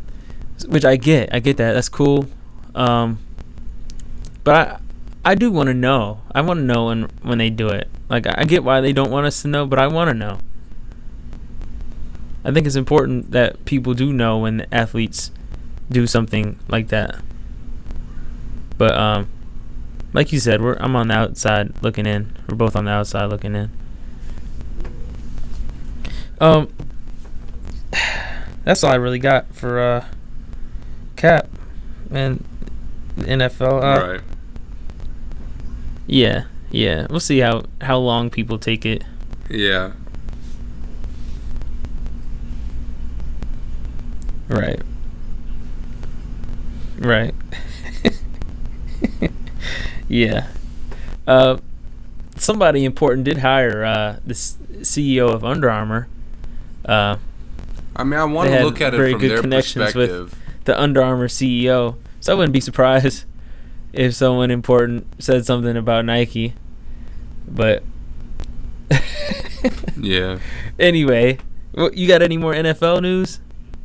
which 0.66 0.84
I 0.84 0.96
get. 0.96 1.32
I 1.34 1.40
get 1.40 1.56
that. 1.58 1.72
That's 1.72 1.88
cool. 1.88 2.26
Um, 2.74 3.18
but 4.44 4.54
I, 4.54 4.78
I 5.24 5.34
do 5.34 5.50
want 5.52 5.68
to 5.68 5.74
know. 5.74 6.22
I 6.34 6.40
want 6.40 6.58
to 6.58 6.64
know 6.64 6.86
when 6.86 7.02
when 7.22 7.38
they 7.38 7.50
do 7.50 7.68
it. 7.68 7.88
Like 8.08 8.26
I 8.26 8.44
get 8.44 8.64
why 8.64 8.80
they 8.80 8.92
don't 8.92 9.10
want 9.10 9.26
us 9.26 9.42
to 9.42 9.48
know, 9.48 9.66
but 9.66 9.78
I 9.78 9.86
want 9.86 10.08
to 10.08 10.14
know. 10.14 10.38
I 12.44 12.50
think 12.50 12.66
it's 12.66 12.76
important 12.76 13.30
that 13.30 13.64
people 13.64 13.94
do 13.94 14.12
know 14.12 14.38
when 14.38 14.66
athletes 14.72 15.30
do 15.90 16.06
something 16.06 16.58
like 16.68 16.88
that. 16.88 17.20
But 18.76 18.96
um, 18.96 19.28
like 20.12 20.32
you 20.32 20.40
said, 20.40 20.60
we're 20.60 20.74
I'm 20.74 20.96
on 20.96 21.08
the 21.08 21.14
outside 21.14 21.80
looking 21.82 22.06
in. 22.06 22.36
We're 22.48 22.56
both 22.56 22.74
on 22.74 22.86
the 22.86 22.90
outside 22.90 23.26
looking 23.26 23.54
in. 23.54 23.70
Um, 26.40 26.68
that's 28.64 28.82
all 28.82 28.90
I 28.90 28.96
really 28.96 29.20
got 29.20 29.54
for 29.54 29.78
uh, 29.78 30.06
Cap 31.14 31.48
and 32.10 32.44
NFL. 33.18 33.82
Uh, 33.82 34.12
right. 34.12 34.20
Yeah, 36.06 36.44
yeah. 36.70 37.06
We'll 37.10 37.20
see 37.20 37.38
how 37.38 37.64
how 37.80 37.98
long 37.98 38.30
people 38.30 38.58
take 38.58 38.84
it. 38.84 39.04
Yeah. 39.50 39.92
Right. 44.48 44.82
Right. 46.98 47.34
yeah. 50.08 50.48
Uh, 51.26 51.58
somebody 52.36 52.84
important 52.84 53.24
did 53.24 53.38
hire 53.38 53.84
uh, 53.84 54.16
the 54.26 54.34
CEO 54.34 55.30
of 55.32 55.44
Under 55.44 55.70
Armour. 55.70 56.08
Uh, 56.84 57.16
I 57.96 58.04
mean, 58.04 58.18
I 58.18 58.24
want 58.24 58.50
to 58.50 58.64
look 58.64 58.80
at 58.80 58.94
it 58.94 58.96
very 58.96 59.12
from 59.12 59.20
good 59.20 59.30
their 59.30 59.40
connections 59.40 59.94
with- 59.94 60.34
the 60.64 60.80
Under 60.80 61.02
Armour 61.02 61.28
CEO. 61.28 61.96
So 62.20 62.32
I 62.32 62.36
wouldn't 62.36 62.52
be 62.52 62.60
surprised 62.60 63.24
if 63.92 64.14
someone 64.14 64.50
important 64.50 65.06
said 65.22 65.44
something 65.46 65.76
about 65.76 66.04
Nike. 66.04 66.54
But 67.46 67.82
yeah. 70.00 70.38
Anyway, 70.78 71.38
well, 71.74 71.92
you 71.92 72.08
got 72.08 72.22
any 72.22 72.36
more 72.36 72.54
NFL 72.54 73.02
news? 73.02 73.40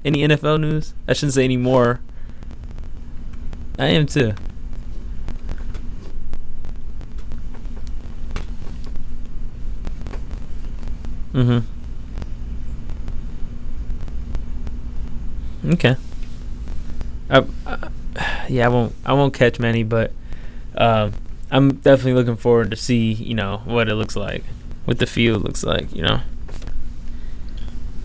Any 0.05 0.19
NFL 0.19 0.61
news? 0.61 0.93
I 1.07 1.13
shouldn't 1.13 1.33
say 1.33 1.43
any 1.43 1.57
more. 1.57 1.99
I 3.79 3.87
am 3.87 4.05
too. 4.05 4.33
Mm-hmm. 11.33 11.59
Okay. 15.73 15.95
I, 17.29 17.43
yeah, 18.49 18.65
I 18.65 18.69
won't. 18.69 18.93
I 19.05 19.13
won't 19.13 19.33
catch 19.33 19.59
many, 19.59 19.83
but 19.83 20.11
um, 20.75 21.13
I'm 21.51 21.75
definitely 21.75 22.13
looking 22.13 22.35
forward 22.35 22.71
to 22.71 22.77
see 22.77 23.13
you 23.13 23.35
know 23.35 23.61
what 23.65 23.89
it 23.89 23.95
looks 23.95 24.15
like, 24.15 24.43
what 24.85 24.99
the 24.99 25.07
field 25.07 25.43
looks 25.43 25.63
like. 25.63 25.93
You 25.95 26.03
know. 26.03 26.21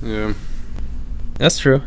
Yeah. 0.03 0.35
That's 1.35 1.59
true. 1.59 1.83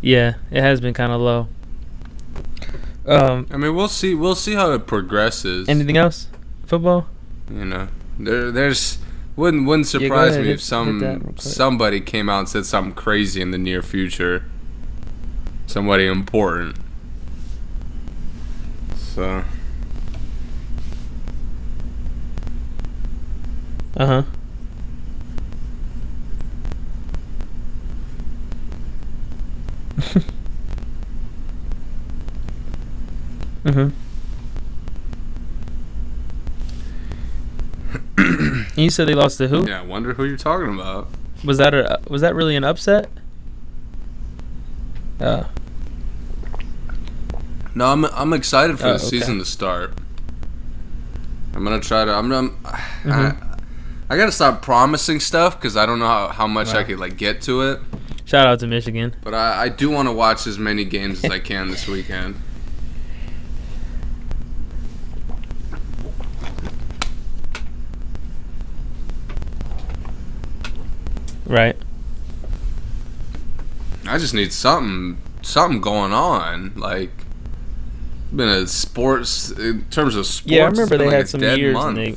Yeah, 0.00 0.34
it 0.50 0.60
has 0.60 0.80
been 0.80 0.92
kind 0.92 1.12
of 1.12 1.20
low. 1.20 1.48
Um, 3.06 3.46
I 3.50 3.56
mean, 3.56 3.74
we'll 3.74 3.88
see. 3.88 4.14
We'll 4.14 4.34
see 4.34 4.54
how 4.54 4.72
it 4.72 4.86
progresses. 4.86 5.68
anything 5.68 5.96
else? 5.96 6.28
Football? 6.66 7.06
you 7.50 7.64
know, 7.64 7.88
there, 8.18 8.50
there's 8.50 8.98
wouldn't 9.36 9.66
wouldn't 9.66 9.86
surprise 9.88 10.32
ahead, 10.32 10.44
me 10.44 10.50
if 10.52 10.60
hit 10.60 10.64
some 10.64 11.34
somebody 11.36 12.00
came 12.00 12.28
out 12.28 12.40
and 12.40 12.48
said 12.48 12.66
something 12.66 12.94
crazy 12.94 13.40
in 13.40 13.50
the 13.50 13.58
near 13.58 13.82
future. 13.82 14.44
Somebody 15.66 16.06
important. 16.06 16.76
So 18.96 19.44
Uh 23.96 24.06
huh. 24.06 24.22
mhm. 33.64 33.92
you 38.76 38.90
said 38.90 39.08
they 39.08 39.14
lost 39.14 39.38
to 39.38 39.48
who? 39.48 39.66
yeah, 39.68 39.80
I 39.80 39.82
wonder 39.84 40.14
who 40.14 40.24
you're 40.24 40.36
talking 40.36 40.72
about. 40.74 41.08
Was 41.44 41.58
that 41.58 41.74
a 41.74 42.00
was 42.08 42.20
that 42.22 42.34
really 42.34 42.56
an 42.56 42.64
upset? 42.64 43.08
Uh, 45.20 45.44
No, 47.74 47.86
I'm 47.86 48.04
I'm 48.06 48.32
excited 48.32 48.78
for 48.78 48.86
Oh, 48.86 48.88
the 48.90 48.94
okay. 48.96 49.04
season 49.04 49.38
to 49.38 49.44
start. 49.44 49.92
I'm 51.54 51.64
gonna 51.64 51.80
try 51.80 52.04
to. 52.04 52.12
I'm. 52.12 52.30
I'm 52.32 52.50
Mm-hmm. 53.04 53.10
I, 53.10 54.14
I 54.14 54.16
gotta 54.18 54.32
stop 54.32 54.60
promising 54.62 55.18
stuff 55.20 55.58
because 55.58 55.76
I 55.76 55.86
don't 55.86 55.98
know 55.98 56.06
how, 56.06 56.28
how 56.28 56.46
much 56.46 56.68
I 56.74 56.84
could 56.84 56.98
like 56.98 57.16
get 57.16 57.40
to 57.42 57.62
it. 57.62 57.80
shout 58.26 58.46
out 58.46 58.60
to 58.60 58.66
Michigan. 58.66 59.14
But 59.22 59.34
I, 59.34 59.62
I 59.64 59.68
do 59.70 59.90
want 59.90 60.08
to 60.08 60.12
watch 60.12 60.46
as 60.46 60.58
many 60.58 60.84
games 60.84 61.24
as 61.24 61.30
I 61.30 61.38
can 61.38 61.70
this 61.70 61.88
weekend. 61.88 62.36
Right. 71.54 71.76
I 74.08 74.18
just 74.18 74.34
need 74.34 74.52
something 74.52 75.18
something 75.42 75.80
going 75.80 76.12
on. 76.12 76.72
Like 76.74 77.10
been 78.34 78.48
a 78.48 78.66
sports 78.66 79.52
in 79.52 79.84
terms 79.84 80.16
of 80.16 80.26
sports. 80.26 80.50
Yeah, 80.50 80.64
I 80.64 80.66
remember 80.66 80.98
they 80.98 81.06
like 81.06 81.14
had 81.14 81.28
some 81.28 81.40
years 81.42 81.74
month. 81.74 81.98
and 81.98 82.16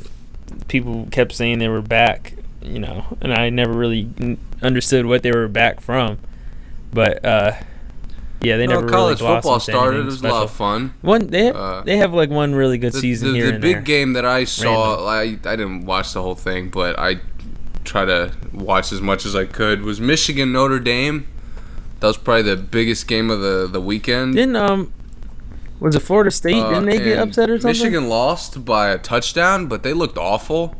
people 0.66 1.06
kept 1.12 1.32
saying 1.32 1.60
they 1.60 1.68
were 1.68 1.82
back, 1.82 2.34
you 2.62 2.80
know, 2.80 3.04
and 3.20 3.32
I 3.32 3.48
never 3.50 3.72
really 3.72 4.10
n- 4.18 4.38
understood 4.60 5.06
what 5.06 5.22
they 5.22 5.30
were 5.30 5.46
back 5.46 5.80
from. 5.80 6.18
But 6.92 7.24
uh 7.24 7.52
yeah, 8.40 8.56
they 8.56 8.66
No, 8.66 8.76
never 8.80 8.88
college 8.88 9.20
really 9.20 9.34
football 9.36 9.60
started. 9.60 10.00
It 10.00 10.04
was 10.06 10.20
a 10.20 10.28
lot 10.28 10.42
of 10.42 10.50
fun. 10.50 10.94
One 11.00 11.28
they 11.28 11.50
Uh, 11.50 11.82
they 11.82 11.96
have 11.98 12.12
like 12.12 12.30
one 12.30 12.56
really 12.56 12.78
good 12.78 12.92
The, 12.92 13.00
season 13.00 13.32
the, 13.32 13.38
here 13.38 13.52
the 13.52 13.58
big 13.60 13.74
there. 13.76 13.80
game 13.82 14.14
that 14.14 14.24
I 14.24 14.42
saw, 14.44 15.06
I, 15.06 15.20
I 15.22 15.26
didn't 15.56 15.86
watch 15.86 16.12
the 16.12 16.22
whole 16.22 16.34
thing, 16.34 16.70
but 16.70 16.98
I 16.98 17.18
try 17.88 18.04
to 18.04 18.30
watch 18.52 18.92
as 18.92 19.00
much 19.00 19.24
as 19.26 19.34
I 19.34 19.44
could. 19.46 19.82
Was 19.82 20.00
Michigan 20.00 20.52
Notre 20.52 20.78
Dame? 20.78 21.26
That 22.00 22.06
was 22.08 22.16
probably 22.16 22.42
the 22.42 22.56
biggest 22.56 23.08
game 23.08 23.30
of 23.30 23.40
the 23.40 23.66
the 23.70 23.80
weekend. 23.80 24.34
Didn't 24.34 24.56
um 24.56 24.92
was 25.80 25.94
it 25.94 26.00
Florida 26.00 26.30
State? 26.30 26.56
Uh, 26.62 26.70
Didn't 26.70 26.86
they 26.86 26.98
get 26.98 27.18
upset 27.18 27.50
or 27.50 27.58
something? 27.58 27.68
Michigan 27.80 28.08
lost 28.08 28.64
by 28.64 28.90
a 28.90 28.98
touchdown, 28.98 29.66
but 29.66 29.82
they 29.82 29.92
looked 29.92 30.18
awful. 30.18 30.74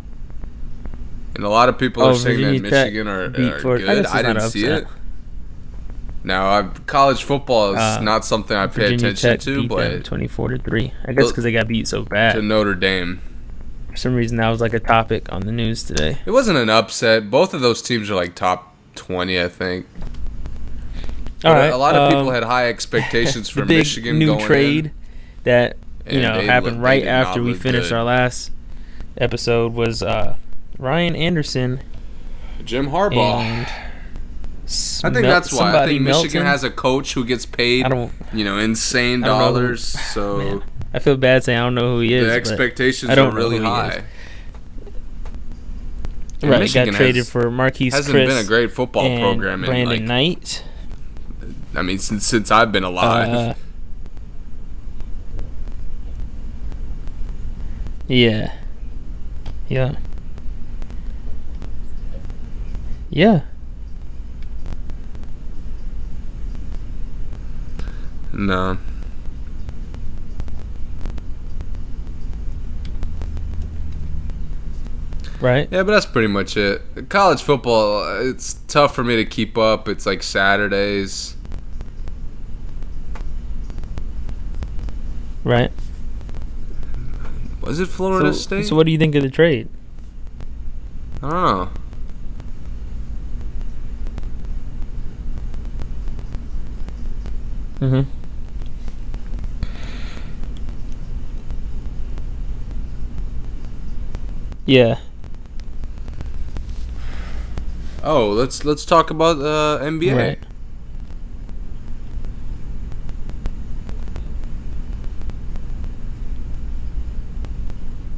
And 1.35 1.45
a 1.45 1.49
lot 1.49 1.69
of 1.69 1.79
people 1.79 2.03
Oh, 2.03 2.11
are 2.11 2.15
saying 2.17 2.41
that 2.41 2.63
Michigan 2.71 3.07
are, 3.07 3.29
beat 3.29 3.53
are 3.53 3.59
Florida- 3.61 3.85
I 3.91 3.95
good. 3.95 4.03
guess 4.05 4.13
I, 4.15 4.23
didn't 4.23 4.51
see 4.51 4.65
it. 4.65 4.87
Now, 6.25 6.47
I, 6.51 6.63
college 6.87 7.23
football 7.23 7.75
is 7.75 7.79
Uh, 7.79 8.01
not 8.03 8.25
something 8.25 8.57
I 8.57 8.67
pay 8.67 8.91
Virginia 8.91 9.09
attention 9.11 9.31
Tech 9.31 9.41
to, 9.41 9.69
but 9.69 10.05
twenty 10.05 10.27
four 10.27 10.49
to 10.49 10.59
three. 10.59 10.93
I 11.07 11.13
guess 11.13 11.29
because 11.29 11.45
they 11.45 11.53
got 11.53 11.69
beat 11.69 11.87
so 11.87 12.03
bad 12.03 12.35
to. 12.35 12.43
Notre 12.43 12.75
Dame. 12.75 13.21
For 13.91 13.97
some 13.97 14.15
reason, 14.15 14.37
that 14.37 14.49
was 14.49 14.61
like 14.61 14.75
a 14.75 14.81
topic 14.81 15.33
on 15.33 15.43
the 15.43 15.53
news 15.53 15.83
today. 15.83 16.19
It 16.27 16.31
wasn't 16.31 16.59
an 16.59 16.71
upset. 16.71 17.31
Both 17.31 17.55
of 17.55 17.61
those 17.61 17.83
teams 17.83 18.11
are 18.11 18.15
like 18.15 18.35
top 18.35 18.75
20, 18.95 19.41
I 19.41 19.49
think. 19.49 19.87
All 21.45 21.53
But 21.53 21.73
a- 21.73 21.77
lot 21.77 21.95
of 21.95 22.11
people 22.11 22.29
um, 22.29 22.35
had 22.35 22.43
high 22.45 22.69
expectations 22.69 23.49
for 23.51 23.65
Michigan 23.65 24.19
new 24.19 24.27
going 24.27 24.45
trade 24.45 24.87
in. 24.87 24.93
that 25.45 25.77
you 26.11 26.21
know 26.21 26.41
happened 26.41 26.83
right 26.83 27.07
after 27.07 27.43
we 27.43 27.55
finished 27.55 27.91
good. 27.91 27.97
our 27.97 28.05
last 28.05 28.51
episode 29.17 29.75
was 29.75 30.03
uh, 30.03 30.37
Ryan 30.79 31.15
Anderson 31.15 31.81
Jim 32.65 32.91
Harbaugh. 32.91 33.69
I 35.03 35.11
think 35.11 35.23
that's 35.23 35.53
why. 35.53 35.83
I 35.83 35.87
think 35.87 36.03
Michigan 36.03 36.43
Melton. 36.43 36.47
has 36.47 36.65
a 36.65 36.71
coach 36.71 37.15
who 37.15 37.25
gets 37.25 37.47
paid, 37.47 37.87
you 38.33 38.45
know, 38.45 38.59
insane 38.59 39.21
don't 39.21 39.39
know 39.39 39.45
dollars. 39.47 39.85
so 40.13 40.39
Man, 40.39 40.65
I 40.93 40.99
feel 41.01 41.17
bad 41.17 41.45
saying 41.45 41.59
I 41.59 41.63
don't 41.63 41.75
know 41.75 41.97
who 41.97 42.01
he 42.01 42.15
is. 42.15 42.27
the 42.27 42.33
expectations 42.33 43.11
I 43.11 43.15
don't 43.15 43.33
are 43.33 43.37
really 43.37 43.59
high. 43.59 44.05
And 46.41 46.51
right, 46.53 46.61
Michigan 46.61 46.91
got 46.93 46.97
traded 46.97 47.17
has- 47.17 47.31
for 47.31 47.51
Marquese 47.51 47.93
Hasn't 47.93 48.15
Chris 48.15 48.29
been 48.29 48.39
a 48.45 48.47
great 48.47 48.71
football 48.73 49.19
program 49.19 49.65
in 49.65 49.71
Brandon 49.71 49.89
like 49.89 50.03
Knight. 50.03 50.65
I 51.75 51.83
mean 51.83 51.99
since 51.99 52.27
since 52.27 52.51
I've 52.51 52.73
been 52.73 52.85
alive. 52.85 53.29
Uh, 53.29 53.55
yeah. 58.07 58.55
Yeah. 59.69 59.97
Yeah. 63.11 63.43
no. 68.33 68.79
Right. 75.41 75.69
Yeah, 75.71 75.85
but 75.85 75.93
that's 75.93 76.07
pretty 76.07 76.27
much 76.29 76.57
it. 76.57 76.83
College 77.09 77.43
football, 77.43 78.21
it's 78.29 78.55
tough 78.67 78.95
for 78.95 79.05
me 79.05 79.17
to 79.17 79.25
keep 79.25 79.57
up. 79.57 79.89
It's 79.89 80.05
like 80.05 80.23
Saturdays. 80.23 81.37
Right. 85.45 85.71
Was 87.61 87.79
it 87.79 87.87
Florida 87.87 88.33
So, 88.33 88.39
State? 88.41 88.67
so 88.67 88.75
what 88.77 88.87
do 88.87 88.93
you 88.93 88.99
think 88.99 89.15
of 89.15 89.23
the 89.23 89.31
trade? 89.31 89.69
I 91.23 91.31
don't 91.31 91.43
know. 91.43 91.71
Mm-hmm. 97.81 98.11
Yeah. 104.67 104.99
Oh, 108.11 108.31
let's 108.31 108.65
let's 108.65 108.87
talk 108.87 109.11
about 109.11 109.37
uh, 109.37 109.85
NBA. 109.85 110.17
Right. 110.17 110.39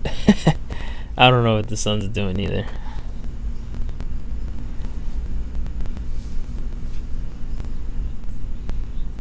I 1.18 1.28
don't 1.28 1.42
know 1.42 1.56
what 1.56 1.66
the 1.66 1.76
Suns 1.76 2.04
are 2.04 2.08
doing 2.08 2.38
either. 2.38 2.66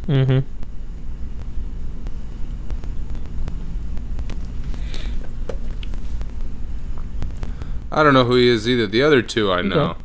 Mm-hmm. 0.06 0.38
I 7.90 8.04
don't 8.04 8.14
know 8.14 8.24
who 8.24 8.36
he 8.36 8.46
is 8.46 8.68
either. 8.68 8.86
The 8.86 9.02
other 9.02 9.20
two 9.20 9.50
I 9.50 9.62
know. 9.62 9.96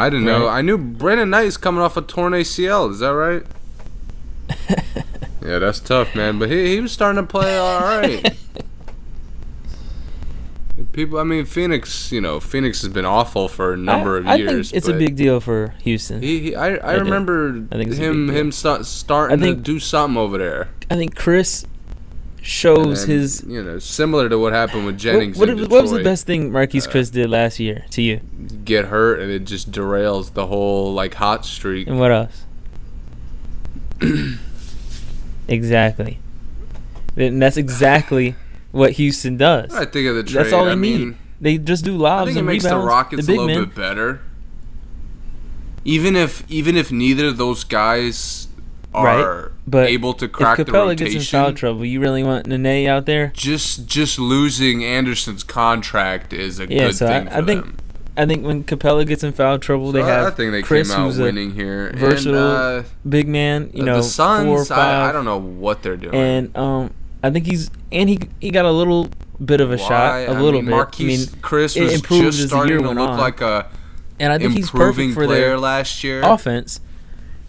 I 0.00 0.08
didn't 0.08 0.24
know. 0.24 0.46
Right. 0.46 0.58
I 0.58 0.62
knew 0.62 0.78
Brandon 0.78 1.28
Knight 1.28 1.44
is 1.44 1.58
coming 1.58 1.82
off 1.82 1.96
a 1.96 2.02
torn 2.02 2.32
ACL. 2.32 2.90
Is 2.90 3.00
that 3.00 3.10
right? 3.10 3.42
yeah, 5.44 5.58
that's 5.58 5.78
tough, 5.80 6.14
man. 6.14 6.38
But 6.38 6.50
he, 6.50 6.74
he 6.74 6.80
was 6.80 6.90
starting 6.90 7.22
to 7.22 7.28
play 7.28 7.58
all 7.58 7.80
right. 7.80 8.34
People, 10.92 11.18
I 11.18 11.24
mean, 11.24 11.44
Phoenix. 11.44 12.10
You 12.10 12.22
know, 12.22 12.40
Phoenix 12.40 12.80
has 12.80 12.90
been 12.90 13.04
awful 13.04 13.48
for 13.48 13.74
a 13.74 13.76
number 13.76 14.16
I, 14.16 14.20
of 14.20 14.26
I 14.26 14.34
years. 14.36 14.70
think 14.70 14.78
it's 14.78 14.88
a 14.88 14.94
big 14.94 15.16
deal 15.16 15.38
for 15.38 15.74
Houston. 15.82 16.22
He, 16.22 16.38
he 16.40 16.56
I, 16.56 16.76
I 16.76 16.78
I 16.92 16.92
remember 16.94 17.66
I 17.70 17.76
think 17.76 17.92
him 17.94 18.30
him 18.30 18.50
start, 18.50 18.86
starting 18.86 19.38
I 19.38 19.42
think- 19.42 19.58
to 19.58 19.62
do 19.62 19.78
something 19.78 20.16
over 20.16 20.38
there. 20.38 20.70
I 20.90 20.96
think 20.96 21.14
Chris 21.14 21.66
shows 22.42 23.06
then, 23.06 23.16
his. 23.18 23.44
you 23.46 23.62
know, 23.62 23.78
similar 23.78 24.28
to 24.28 24.38
what 24.38 24.52
happened 24.52 24.86
with 24.86 24.98
Jennings. 24.98 25.36
what, 25.38 25.48
in 25.50 25.58
what 25.68 25.82
was 25.82 25.90
the 25.90 26.02
best 26.02 26.26
thing 26.26 26.50
Marquese 26.50 26.86
Uh, 26.86 26.90
Chris 26.90 27.10
did 27.10 27.28
last 27.30 27.58
year 27.60 27.84
to 27.90 28.02
you? 28.02 28.20
Get 28.64 28.86
hurt 28.86 29.20
and 29.20 29.30
it 29.30 29.44
just 29.44 29.70
derails 29.70 30.32
the 30.34 30.46
whole 30.46 30.92
like 30.94 31.14
hot 31.14 31.44
streak. 31.44 31.86
And 31.88 31.98
what 31.98 32.10
else? 32.10 32.44
exactly. 35.48 36.18
And 37.16 37.40
that's 37.42 37.56
exactly 37.56 38.34
what 38.72 38.92
Houston 38.92 39.36
does. 39.36 39.74
I 39.74 39.84
think 39.84 40.08
of 40.08 40.14
the 40.16 40.22
trade. 40.22 40.44
That's 40.44 40.52
all 40.52 40.64
they 40.64 40.72
I 40.72 40.74
need. 40.76 40.98
mean, 41.00 41.18
They 41.40 41.58
just 41.58 41.84
do 41.84 42.04
I 42.04 42.24
think 42.24 42.36
it 42.36 42.38
and 42.40 42.46
makes 42.46 42.64
the. 42.64 42.76
Rockets 42.76 43.26
the 43.26 43.32
a 43.32 43.34
little 43.34 43.46
men. 43.46 43.64
bit 43.64 43.74
better. 43.74 44.20
Even 45.84 46.14
if 46.14 46.44
even 46.50 46.76
if 46.76 46.92
neither 46.92 47.26
of 47.28 47.36
those 47.38 47.64
guys 47.64 48.48
are 48.94 49.52
but 49.66 49.88
able 49.88 50.14
to 50.14 50.24
If 50.24 50.32
crack 50.32 50.56
the 50.58 50.64
Capela 50.64 50.96
gets 50.96 51.14
in 51.14 51.20
foul 51.22 51.52
trouble, 51.52 51.84
you 51.84 52.00
really 52.00 52.22
want 52.24 52.46
Nene 52.46 52.88
out 52.88 53.06
there? 53.06 53.32
just 53.34 53.86
just 53.86 54.18
losing 54.18 54.84
Anderson's 54.84 55.42
contract 55.44 56.32
is 56.32 56.58
a 56.58 56.66
Yeah, 56.70 56.86
good 56.86 56.96
so 56.96 57.06
I- 57.06 57.08
thing 57.10 57.28
for 57.28 57.34
I 57.34 57.42
think 57.42 57.64
them. 57.64 57.76
I 58.16 58.26
think 58.26 58.44
when 58.44 58.64
Capela 58.64 59.06
gets 59.06 59.22
in 59.22 59.32
foul 59.32 59.58
trouble, 59.58 59.92
they 59.92 60.00
So 60.00 60.06
I- 60.06 60.10
have 60.10 60.26
I 60.26 60.30
think 60.30 60.52
they 60.52 60.62
Chris, 60.62 60.90
came 60.90 60.98
out 61.00 61.06
who's 61.06 61.18
a 61.18 61.22
winning 61.22 61.54
here. 61.54 61.92
versatile 61.96 62.34
and, 62.78 62.84
uh, 62.84 62.88
big 63.08 63.28
man. 63.28 63.70
You 63.72 63.84
know, 63.84 63.98
the 63.98 64.02
Suns, 64.02 64.46
four 64.46 64.60
or 64.62 64.64
five. 64.64 64.78
I, 65.06 65.08
I 65.08 65.12
don't 65.12 65.24
know 65.24 65.38
what 65.38 65.82
they're 65.82 65.96
doing. 65.96 66.14
And 66.14 66.56
um, 66.56 66.90
I 67.22 67.30
think 67.30 67.46
he's 67.46 67.70
and 67.92 68.08
he 68.08 68.18
he 68.40 68.50
got 68.50 68.64
a 68.64 68.70
little 68.72 69.08
bit 69.42 69.60
of 69.60 69.70
a 69.70 69.78
shot, 69.78 69.88
Why? 69.88 70.18
a 70.22 70.32
I 70.34 70.40
little 70.40 70.60
mean, 70.60 70.66
bit. 70.66 70.74
Marquese 70.74 71.02
I 71.04 71.06
mean, 71.06 71.40
Chris 71.40 71.76
was 71.76 71.92
just 72.02 72.10
year 72.10 72.48
starting 72.48 72.78
to 72.82 72.88
look 72.90 72.98
on. 73.10 73.18
like 73.18 73.40
a 73.40 73.66
and 74.18 74.32
I 74.32 74.38
think 74.38 74.52
he's 74.52 74.66
improving 74.66 75.10
perfect 75.10 75.14
for 75.14 75.26
player 75.26 75.40
their 75.50 75.58
last 75.58 76.04
year. 76.04 76.20
offense. 76.22 76.80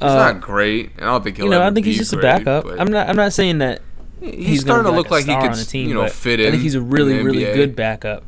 He's 0.01 0.09
Uh, 0.09 0.15
not 0.33 0.41
great. 0.41 0.91
and 0.97 1.05
I 1.05 1.11
don't 1.11 1.23
think 1.23 1.37
he'll 1.37 1.45
you 1.45 1.51
know, 1.51 1.61
I 1.61 1.69
think 1.71 1.85
he's 1.85 1.97
just 1.97 2.11
a 2.13 2.17
backup. 2.17 2.65
I'm 2.65 2.87
not. 2.87 3.07
I'm 3.07 3.15
not 3.15 3.33
saying 3.33 3.59
that 3.59 3.81
He's, 4.19 4.47
he's, 4.47 4.61
starting 4.61 4.85
to 4.85 4.95
look 4.95 5.09
like 5.09 5.25
he 5.25 5.35
could, 5.35 5.53
team, 5.67 5.87
you 5.89 5.95
know, 5.95 6.07
fit 6.07 6.39
in. 6.39 6.47
I 6.47 6.51
think 6.51 6.63
he's 6.63 6.75
a 6.75 6.81
really, 6.81 7.23
really 7.23 7.43
good 7.43 7.75
backup. 7.75 8.23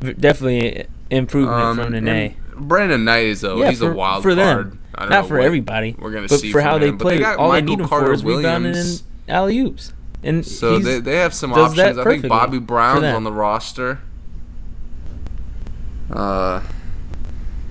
Definitely 0.00 0.86
improvement 1.10 1.62
Um, 1.62 1.76
from 1.76 1.92
Nene. 1.92 2.34
Brandon 2.56 3.04
Knight 3.04 3.26
is 3.26 3.40
though. 3.40 3.58
Yeah, 3.58 3.70
he's 3.70 3.78
for, 3.78 3.92
a 3.92 3.94
wild 3.94 4.22
for 4.22 4.34
them, 4.34 4.56
card. 4.56 4.78
I 4.94 5.00
don't 5.02 5.10
not 5.10 5.28
for 5.28 5.40
everybody. 5.40 5.94
We're 5.98 6.10
gonna 6.10 6.28
but 6.28 6.40
see 6.40 6.50
for 6.52 6.60
how 6.60 6.78
they 6.78 6.88
him. 6.88 6.98
Play, 6.98 7.18
got 7.18 7.38
all 7.38 7.50
they 7.50 7.60
Michael 7.60 7.76
need 7.76 7.82
him 7.82 7.88
Carter 7.88 8.06
for 8.06 8.12
is 8.12 8.24
rebounding 8.24 8.76
and 8.76 9.02
alley 9.28 9.58
oops. 9.58 9.92
And 10.22 10.44
So 10.44 10.78
they, 10.78 10.98
they 10.98 11.16
have 11.16 11.34
some 11.34 11.52
options. 11.52 11.98
I 11.98 12.04
think 12.04 12.28
Bobby 12.28 12.58
Brown's 12.58 13.04
on 13.04 13.22
the 13.24 13.32
roster. 13.32 14.00
Uh, 16.12 16.62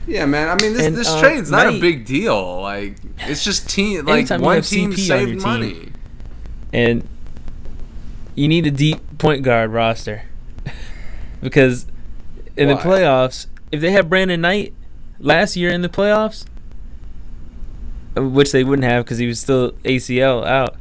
yeah, 0.07 0.25
man. 0.25 0.49
I 0.49 0.55
mean, 0.61 0.73
this 0.73 0.85
And, 0.87 0.95
this 0.95 1.07
uh, 1.07 1.19
trade's 1.19 1.51
not 1.51 1.67
a 1.67 1.79
big 1.79 2.05
deal. 2.05 2.61
Like, 2.61 2.95
it's 3.19 3.43
just 3.43 3.69
team. 3.69 4.05
Like 4.05 4.29
one 4.29 4.61
team 4.61 4.91
CP 4.91 4.93
on 4.93 4.97
saved 4.97 5.31
team, 5.31 5.41
money. 5.41 5.91
and 6.73 7.07
you 8.35 8.47
need 8.47 8.65
a 8.67 8.71
deep 8.71 9.17
point 9.17 9.43
guard 9.43 9.71
roster 9.71 10.23
because 11.41 11.85
in 12.55 12.69
Why? 12.69 12.75
the 12.75 12.81
playoffs, 12.81 13.47
if 13.71 13.81
they 13.81 13.91
had 13.91 14.09
Brandon 14.09 14.41
Knight 14.41 14.73
last 15.19 15.55
year 15.55 15.71
in 15.71 15.81
the 15.81 15.89
playoffs, 15.89 16.45
which 18.15 18.51
they 18.51 18.63
wouldn't 18.63 18.85
have 18.85 19.05
because 19.05 19.17
he 19.17 19.27
was 19.27 19.39
still 19.39 19.71
ACL 19.83 20.45
out. 20.45 20.75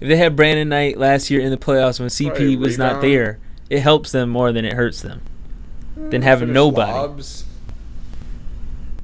If 0.00 0.08
they 0.08 0.16
had 0.16 0.34
Brandon 0.34 0.68
Knight 0.68 0.96
last 0.98 1.30
year 1.30 1.40
in 1.40 1.50
the 1.50 1.58
playoffs 1.58 2.00
when 2.00 2.08
CP 2.08 2.28
Probably 2.28 2.56
was 2.56 2.78
not 2.78 3.00
there, 3.02 3.38
it 3.68 3.80
helps 3.80 4.12
them 4.12 4.30
more 4.30 4.52
than 4.52 4.64
it 4.64 4.72
hurts 4.72 5.02
them. 5.02 5.20
Than 5.94 6.22
having 6.22 6.52
nobody. 6.52 6.90
lobs. 6.90 7.44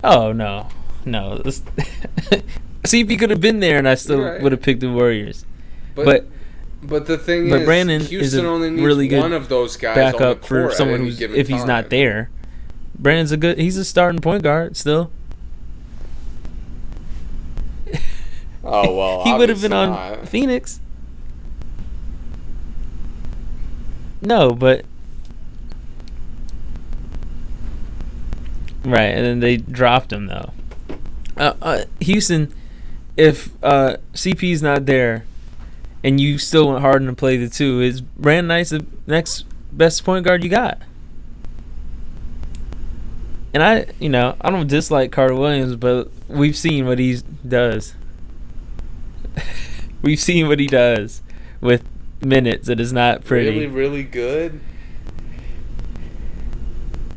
Oh 0.07 0.33
no, 0.33 0.69
no. 1.05 1.42
See 2.87 3.01
if 3.01 3.09
he 3.09 3.16
could 3.16 3.31
have 3.31 3.40
been 3.40 3.59
there, 3.59 3.77
and 3.79 3.88
I 3.88 3.97
still 3.97 4.21
right. 4.21 4.40
would 4.40 4.53
have 4.53 4.62
picked 4.62 4.81
the 4.81 4.90
Warriors. 4.90 5.45
But 5.97 6.05
But 6.05 6.27
but 6.83 7.07
the 7.07 7.19
thing 7.19 7.51
but 7.51 7.62
is, 7.62 7.66
Brandon 7.66 8.01
is 8.03 8.09
Houston 8.11 8.45
a 8.45 8.49
only 8.49 8.71
needs 8.71 8.83
really 8.83 9.09
good 9.09 9.21
one 9.21 9.33
of 9.33 9.49
those 9.49 9.77
guys 9.77 9.99
on 9.99 10.12
the 10.12 10.19
backup 10.19 10.45
for 10.45 10.71
someone 10.73 11.01
who's 11.01 11.21
if 11.21 11.49
he's 11.49 11.64
not 11.64 11.90
there. 11.90 12.31
Brandon's 12.97 13.33
a 13.33 13.37
good. 13.37 13.59
He's 13.59 13.77
a 13.77 13.85
starting 13.85 14.21
point 14.21 14.42
guard 14.42 14.77
still. 14.77 15.11
Oh 18.69 18.97
well, 18.97 19.25
he 19.25 19.33
would 19.33 19.49
have 19.49 19.62
been 19.62 19.73
obviously 19.73 20.12
on 20.12 20.19
not. 20.19 20.29
Phoenix. 20.29 20.81
No, 24.21 24.53
but 24.53 24.85
right, 28.87 29.14
and 29.14 29.25
then 29.25 29.40
they 29.40 29.57
dropped 29.57 30.12
him 30.12 30.27
though. 30.27 30.53
Uh, 31.37 31.55
uh, 31.61 31.85
Houston, 32.01 32.53
if 33.16 33.51
uh, 33.62 33.96
CP's 34.14 34.62
not 34.62 34.87
there, 34.87 35.25
and 36.03 36.20
you 36.20 36.38
still 36.38 36.68
want 36.68 36.81
Harden 36.81 37.09
to 37.09 37.14
play 37.14 37.37
the 37.37 37.49
two, 37.49 37.81
is 37.81 38.01
Brandon 38.01 38.49
Knight's 38.49 38.70
the 38.70 38.87
next 39.07 39.44
best 39.72 40.05
point 40.05 40.25
guard 40.25 40.44
you 40.44 40.51
got? 40.51 40.81
And 43.53 43.62
I, 43.62 43.87
you 43.99 44.09
know, 44.09 44.37
I 44.40 44.51
don't 44.51 44.66
dislike 44.66 45.12
Carter 45.12 45.35
Williams, 45.35 45.77
but 45.77 46.11
we've 46.29 46.57
seen 46.57 46.87
what 46.87 46.99
he 46.99 47.20
does. 47.46 47.94
we've 50.03 50.20
seen 50.20 50.46
what 50.46 50.61
he 50.61 50.66
does 50.66 51.22
with 51.61 51.83
minutes. 52.20 52.68
It 52.68 52.81
is 52.81 52.92
not 52.92 53.25
pretty. 53.25 53.51
Really, 53.51 53.66
really 53.66 54.03
good. 54.03 54.61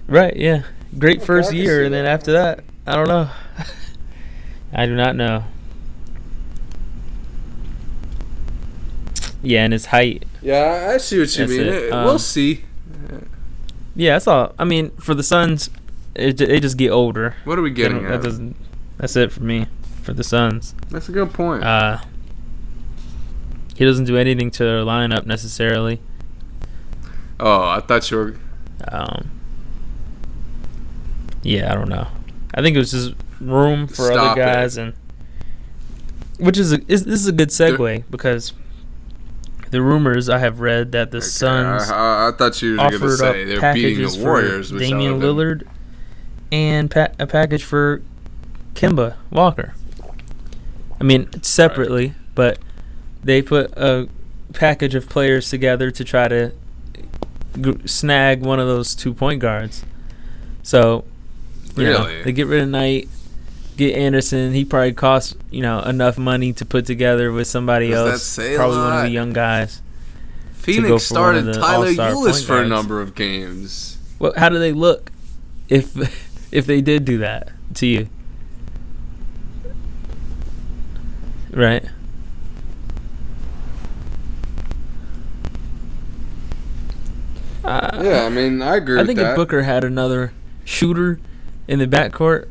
Right, 0.08 0.36
yeah. 0.36 0.64
Great 0.98 1.22
first 1.22 1.54
year, 1.54 1.84
and 1.86 1.94
then 1.94 2.06
after 2.06 2.32
that, 2.34 2.64
I 2.88 2.96
don't 2.96 3.08
know. 3.08 3.30
I 4.74 4.86
do 4.86 4.96
not 4.96 5.16
know. 5.16 5.44
Yeah, 9.42 9.64
and 9.64 9.74
his 9.74 9.88
height. 9.88 10.26
Yeah, 10.42 10.92
I 10.94 10.98
see 10.98 11.20
what 11.20 11.38
you 11.38 11.46
That's 11.46 11.58
mean. 11.58 11.62
it. 11.68 11.74
It- 11.74 11.94
Um, 11.94 12.06
we'll 12.06 12.20
see. 12.20 12.66
Yeah, 13.96 14.14
that's 14.14 14.28
all. 14.28 14.54
I 14.58 14.66
mean, 14.66 14.92
for 15.00 15.14
the 15.14 15.24
Suns, 15.24 15.70
it, 16.16 16.38
they 16.38 16.60
just 16.60 16.78
get 16.78 16.90
older. 16.92 17.36
What 17.46 17.58
are 17.60 17.62
we 17.62 17.72
getting 17.72 18.02
don't- 18.04 18.12
that 18.12 18.24
doesn't. 18.24 18.56
That's 18.98 19.16
it 19.16 19.32
for 19.32 19.44
me. 19.44 19.68
For 20.04 20.14
the 20.14 20.24
Suns, 20.24 20.74
That's 20.90 21.08
a 21.10 21.12
good 21.12 21.34
point. 21.34 21.64
uh, 21.64 22.00
he 23.76 23.86
doesn't 23.86 24.06
do 24.06 24.18
anything 24.18 24.50
to 24.52 24.64
their 24.64 24.82
lineup 24.84 25.26
necessarily. 25.26 26.02
oh, 27.40 27.62
I 27.70 27.80
thought 27.82 28.10
you 28.10 28.18
were. 28.18 28.36
Um, 28.88 29.30
yeah, 31.44 31.72
I 31.72 31.76
don't 31.76 31.90
know. 31.90 32.08
I 32.54 32.62
think 32.62 32.76
it 32.76 32.80
was 32.80 32.92
just 32.92 33.14
room 33.40 33.88
for 33.88 34.06
Stop 34.08 34.32
other 34.38 34.42
it. 34.42 34.46
guys, 34.46 34.78
and 34.78 34.94
which 36.38 36.58
is, 36.58 36.74
a, 36.74 36.80
is 36.88 37.06
this 37.06 37.20
is 37.22 37.28
a 37.28 37.32
good 37.32 37.50
segue 37.50 38.04
because 38.10 38.54
the 39.72 39.82
rumors 39.82 40.30
I 40.30 40.40
have 40.40 40.60
read 40.62 40.92
that 40.94 41.12
the 41.12 41.18
Okay, 41.18 41.26
Suns 41.28 41.90
I, 41.90 42.30
I, 42.30 42.32
thought 42.32 42.62
you 42.62 42.72
were 42.72 42.78
going 42.78 43.00
to 43.00 43.18
say 43.18 43.44
they're 43.46 43.74
beating 43.74 44.08
the 44.08 44.24
Warriors, 44.24 44.72
for 44.72 44.80
Damian 44.80 45.20
Lillard 45.20 45.68
and 46.52 46.90
pa- 46.90 47.10
a 47.20 47.28
package 47.28 47.64
for 47.64 48.02
Kemba 48.74 49.16
Walker. 49.30 49.76
I 51.00 51.04
mean, 51.04 51.42
separately, 51.44 52.14
but 52.36 52.60
they 53.24 53.42
put 53.42 53.72
a 53.78 54.10
package 54.54 54.96
of 54.96 55.08
players 55.08 55.50
together 55.50 55.92
to 55.92 56.04
try 56.04 56.28
to 56.28 56.52
g- 57.60 57.78
snag 57.86 58.42
one 58.42 58.60
of 58.60 58.68
those 58.68 58.96
two 58.96 59.14
point 59.14 59.40
guards. 59.40 59.86
So, 60.64 61.06
you 61.76 61.86
know, 61.86 62.24
they 62.24 62.32
get 62.32 62.48
rid 62.48 62.62
of 62.64 62.70
Knight, 62.70 63.08
get 63.78 63.96
Anderson. 63.96 64.54
He 64.54 64.66
probably 64.66 64.94
costs 64.94 65.36
you 65.52 65.62
know 65.62 65.82
enough 65.82 66.18
money 66.18 66.54
to 66.54 66.66
put 66.66 66.86
together 66.86 67.32
with 67.32 67.48
somebody 67.48 67.90
Does 67.90 68.36
that 68.36 68.44
else, 68.44 68.56
probably 68.58 68.78
one 68.78 68.98
of 68.98 69.04
the 69.04 69.10
young 69.12 69.34
guys. 69.34 69.82
Phoenix 70.54 71.04
started 71.04 71.52
Tyler 71.54 71.88
Ulis 71.88 72.46
for 72.46 72.62
a 72.62 72.68
number 72.68 73.02
of 73.02 73.16
games. 73.16 73.98
Well, 74.20 74.34
how 74.36 74.50
do 74.50 74.60
they 74.60 74.74
look 74.74 75.12
if 75.70 75.96
if 76.54 76.66
they 76.66 76.82
did 76.82 77.06
do 77.06 77.20
that 77.20 77.52
to 77.76 77.88
you? 77.88 78.10
Right. 81.52 81.84
Uh, 87.64 88.00
Yeah, 88.04 88.24
I 88.26 88.30
mean, 88.30 88.62
I 88.62 88.78
agree 88.78 88.96
I 88.96 89.00
with 89.00 89.08
think 89.08 89.20
that. 89.20 89.32
if 89.32 89.36
Booker 89.36 89.64
had 89.64 89.84
another 89.84 90.34
shooter 90.66 91.20
in 91.70 91.78
the 91.78 91.88
backcourt, 91.88 92.48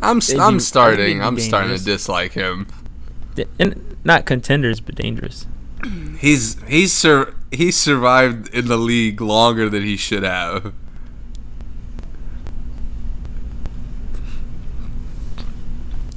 I'm 0.00 0.20
they'd 0.20 0.38
I'm 0.38 0.58
starting. 0.58 1.22
I'm 1.22 1.36
be 1.36 1.42
starting 1.42 1.76
to 1.76 1.84
dislike 1.84 2.32
him. 2.32 2.66
and 3.58 3.96
not 4.02 4.24
contenders, 4.24 4.80
but 4.80 4.94
dangerous. 4.94 5.46
He's 6.18 6.60
he's 6.62 6.90
sur- 6.90 7.34
he's 7.52 7.76
survived 7.76 8.48
in 8.54 8.66
the 8.66 8.78
league 8.78 9.20
longer 9.20 9.68
than 9.68 9.82
he 9.82 9.98
should 9.98 10.22
have. 10.22 10.72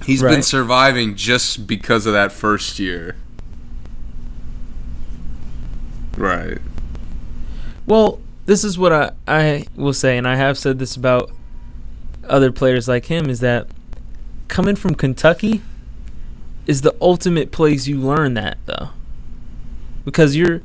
He's 0.05 0.21
been 0.21 0.41
surviving 0.41 1.15
just 1.15 1.67
because 1.67 2.05
of 2.05 2.13
that 2.13 2.31
first 2.31 2.79
year. 2.79 3.17
Right. 6.15 6.59
Well, 7.85 8.21
this 8.45 8.63
is 8.63 8.77
what 8.79 8.93
I 8.93 9.11
I 9.27 9.65
will 9.75 9.91
say, 9.91 10.17
and 10.17 10.25
I 10.25 10.37
have 10.37 10.57
said 10.57 10.79
this 10.79 10.95
about 10.95 11.31
other 12.29 12.51
players 12.51 12.87
like 12.87 13.05
him, 13.05 13.29
is 13.29 13.39
that 13.39 13.67
coming 14.47 14.75
from 14.75 14.95
Kentucky 14.95 15.61
is 16.65 16.81
the 16.81 16.95
ultimate 17.01 17.51
place 17.51 17.87
you 17.87 17.99
learn 17.99 18.33
that 18.35 18.57
though, 18.65 18.89
because 20.05 20.35
you're 20.35 20.61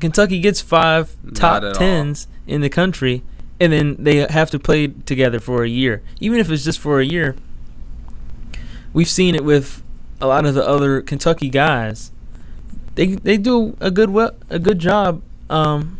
Kentucky 0.00 0.40
gets 0.40 0.60
five 0.60 1.16
top 1.34 1.62
at 1.62 1.64
all. 1.64 1.74
tens 1.74 2.26
in 2.46 2.60
the 2.60 2.68
country, 2.68 3.22
and 3.60 3.72
then 3.72 3.96
they 3.98 4.16
have 4.16 4.50
to 4.50 4.58
play 4.58 4.88
together 4.88 5.40
for 5.40 5.64
a 5.64 5.68
year, 5.68 6.02
even 6.20 6.38
if 6.38 6.50
it's 6.50 6.64
just 6.64 6.78
for 6.78 7.00
a 7.00 7.04
year. 7.04 7.36
We've 8.92 9.08
seen 9.08 9.34
it 9.34 9.44
with 9.44 9.82
a 10.20 10.26
lot 10.26 10.46
of 10.46 10.54
the 10.54 10.66
other 10.66 11.00
Kentucky 11.00 11.48
guys. 11.48 12.12
They 12.94 13.14
they 13.14 13.36
do 13.36 13.76
a 13.80 13.90
good 13.90 14.10
well, 14.10 14.32
a 14.50 14.58
good 14.58 14.78
job 14.78 15.22
um, 15.50 15.98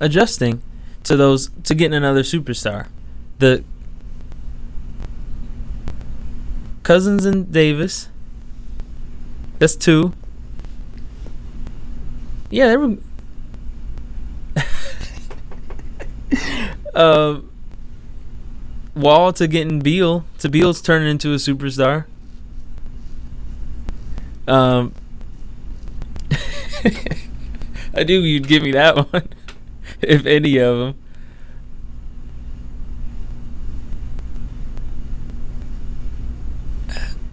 adjusting 0.00 0.62
to 1.04 1.16
those 1.16 1.50
to 1.64 1.74
getting 1.74 1.94
another 1.94 2.22
superstar. 2.22 2.88
The 3.38 3.64
Cousins 6.84 7.24
and 7.24 7.50
Davis. 7.50 8.08
That's 9.58 9.74
two. 9.74 10.12
Yeah, 12.50 12.68
they 12.68 12.76
were. 12.76 12.96
um, 16.94 17.50
Wall 18.94 19.32
to 19.32 19.48
getting 19.48 19.80
Beal 19.80 20.24
to 20.38 20.48
Beal's 20.48 20.80
turning 20.80 21.08
into 21.08 21.32
a 21.32 21.36
superstar. 21.36 22.04
Um, 24.46 24.94
I 27.94 28.04
knew 28.04 28.20
you'd 28.20 28.46
give 28.46 28.62
me 28.62 28.72
that 28.72 28.96
one, 29.12 29.28
if 30.02 30.26
any 30.26 30.58
of 30.58 30.78
them. 30.78 31.03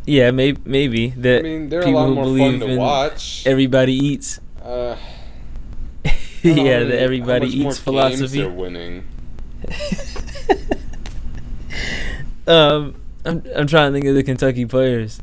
Yeah, 0.06 0.32
maybe 0.32 0.60
maybe 0.66 1.10
that 1.10 1.40
I 1.40 1.42
mean, 1.44 1.70
they're 1.70 1.82
a 1.82 1.86
people 1.86 2.02
lot 2.02 2.08
who 2.08 2.16
more 2.16 2.24
fun 2.26 2.60
believe 2.60 2.62
to 2.62 2.78
watch. 2.78 3.44
everybody 3.46 3.94
eats. 3.94 4.40
Uh, 4.64 4.96
I 6.06 6.16
don't 6.44 6.56
know 6.56 6.64
yeah, 6.64 6.84
the 6.84 7.00
everybody 7.00 7.46
how 7.46 7.56
much 7.56 7.64
more 7.64 7.72
eats 7.72 7.80
philosophy. 7.80 8.40
They're 8.40 8.50
winning. 8.50 9.08
um, 12.48 12.96
I'm 13.24 13.44
I'm 13.56 13.68
trying 13.68 13.92
to 13.92 13.94
think 13.94 14.06
of 14.06 14.16
the 14.16 14.24
Kentucky 14.24 14.66
players. 14.66 15.22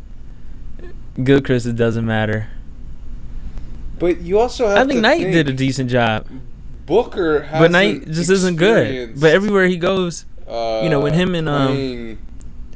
Good, 1.17 1.25
Gilchrist, 1.25 1.67
it 1.67 1.75
doesn't 1.75 2.07
matter. 2.07 2.49
But 3.99 4.21
you 4.21 4.38
also 4.38 4.69
have 4.69 4.79
I 4.79 4.87
think 4.87 5.01
Knight 5.01 5.23
think 5.23 5.33
did 5.33 5.49
a 5.49 5.53
decent 5.53 5.91
job, 5.91 6.29
Booker 6.87 7.43
has 7.43 7.61
but 7.61 7.73
Knight 7.73 8.07
just 8.07 8.31
isn't 8.31 8.57
good. 8.57 9.21
But 9.21 9.33
everywhere 9.33 9.67
he 9.67 9.77
goes, 9.77 10.25
you 10.47 10.88
know, 10.88 11.01
when 11.01 11.14
him 11.14 11.35
and, 11.35 11.49
um, 11.49 12.19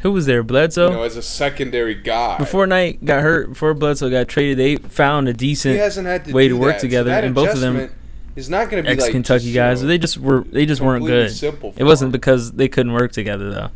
who 0.03 0.13
was 0.13 0.27
there? 0.27 0.39
you 0.39 0.43
Bledsoe. 0.45 0.91
know, 0.91 1.03
as 1.03 1.17
a 1.17 1.23
secondary 1.23 1.95
guy 1.95 2.37
before 2.39 2.67
Knight 2.67 3.05
got 3.05 3.23
hurt, 3.23 3.51
before 3.51 3.73
Bledsoe 3.75 4.11
got 4.11 4.29
traded, 4.29 4.59
they 4.59 4.77
found 4.77 5.29
a 5.29 5.33
decent 5.33 5.79
hasn't 5.79 6.07
had 6.07 6.25
to 6.27 6.33
way 6.33 6.49
to 6.49 6.55
work 6.57 6.75
that. 6.75 6.81
Together, 6.81 7.11
that 7.11 7.25
and 7.25 7.35
both 7.35 7.51
of 7.51 7.61
them 7.61 7.91
is 8.37 8.51
not 8.51 8.71
going 8.71 8.83
to 8.83 8.89
be 8.89 8.93
ex 8.93 9.03
like 9.03 9.13
Kentucky 9.13 9.45
just, 9.45 9.55
guys. 9.55 9.81
You 9.81 9.87
know, 9.87 9.89
they 9.89 9.99
just 9.99 10.19
were 10.19 10.41
they 10.43 10.67
just 10.67 10.81
weren't 10.81 11.07
good. 11.07 11.31
It 11.77 11.85
wasn't 11.85 12.09
him. 12.09 12.13
because 12.13 12.53
they 12.53 12.69
couldn't 12.69 12.93
work 12.93 13.13
together 13.13 13.71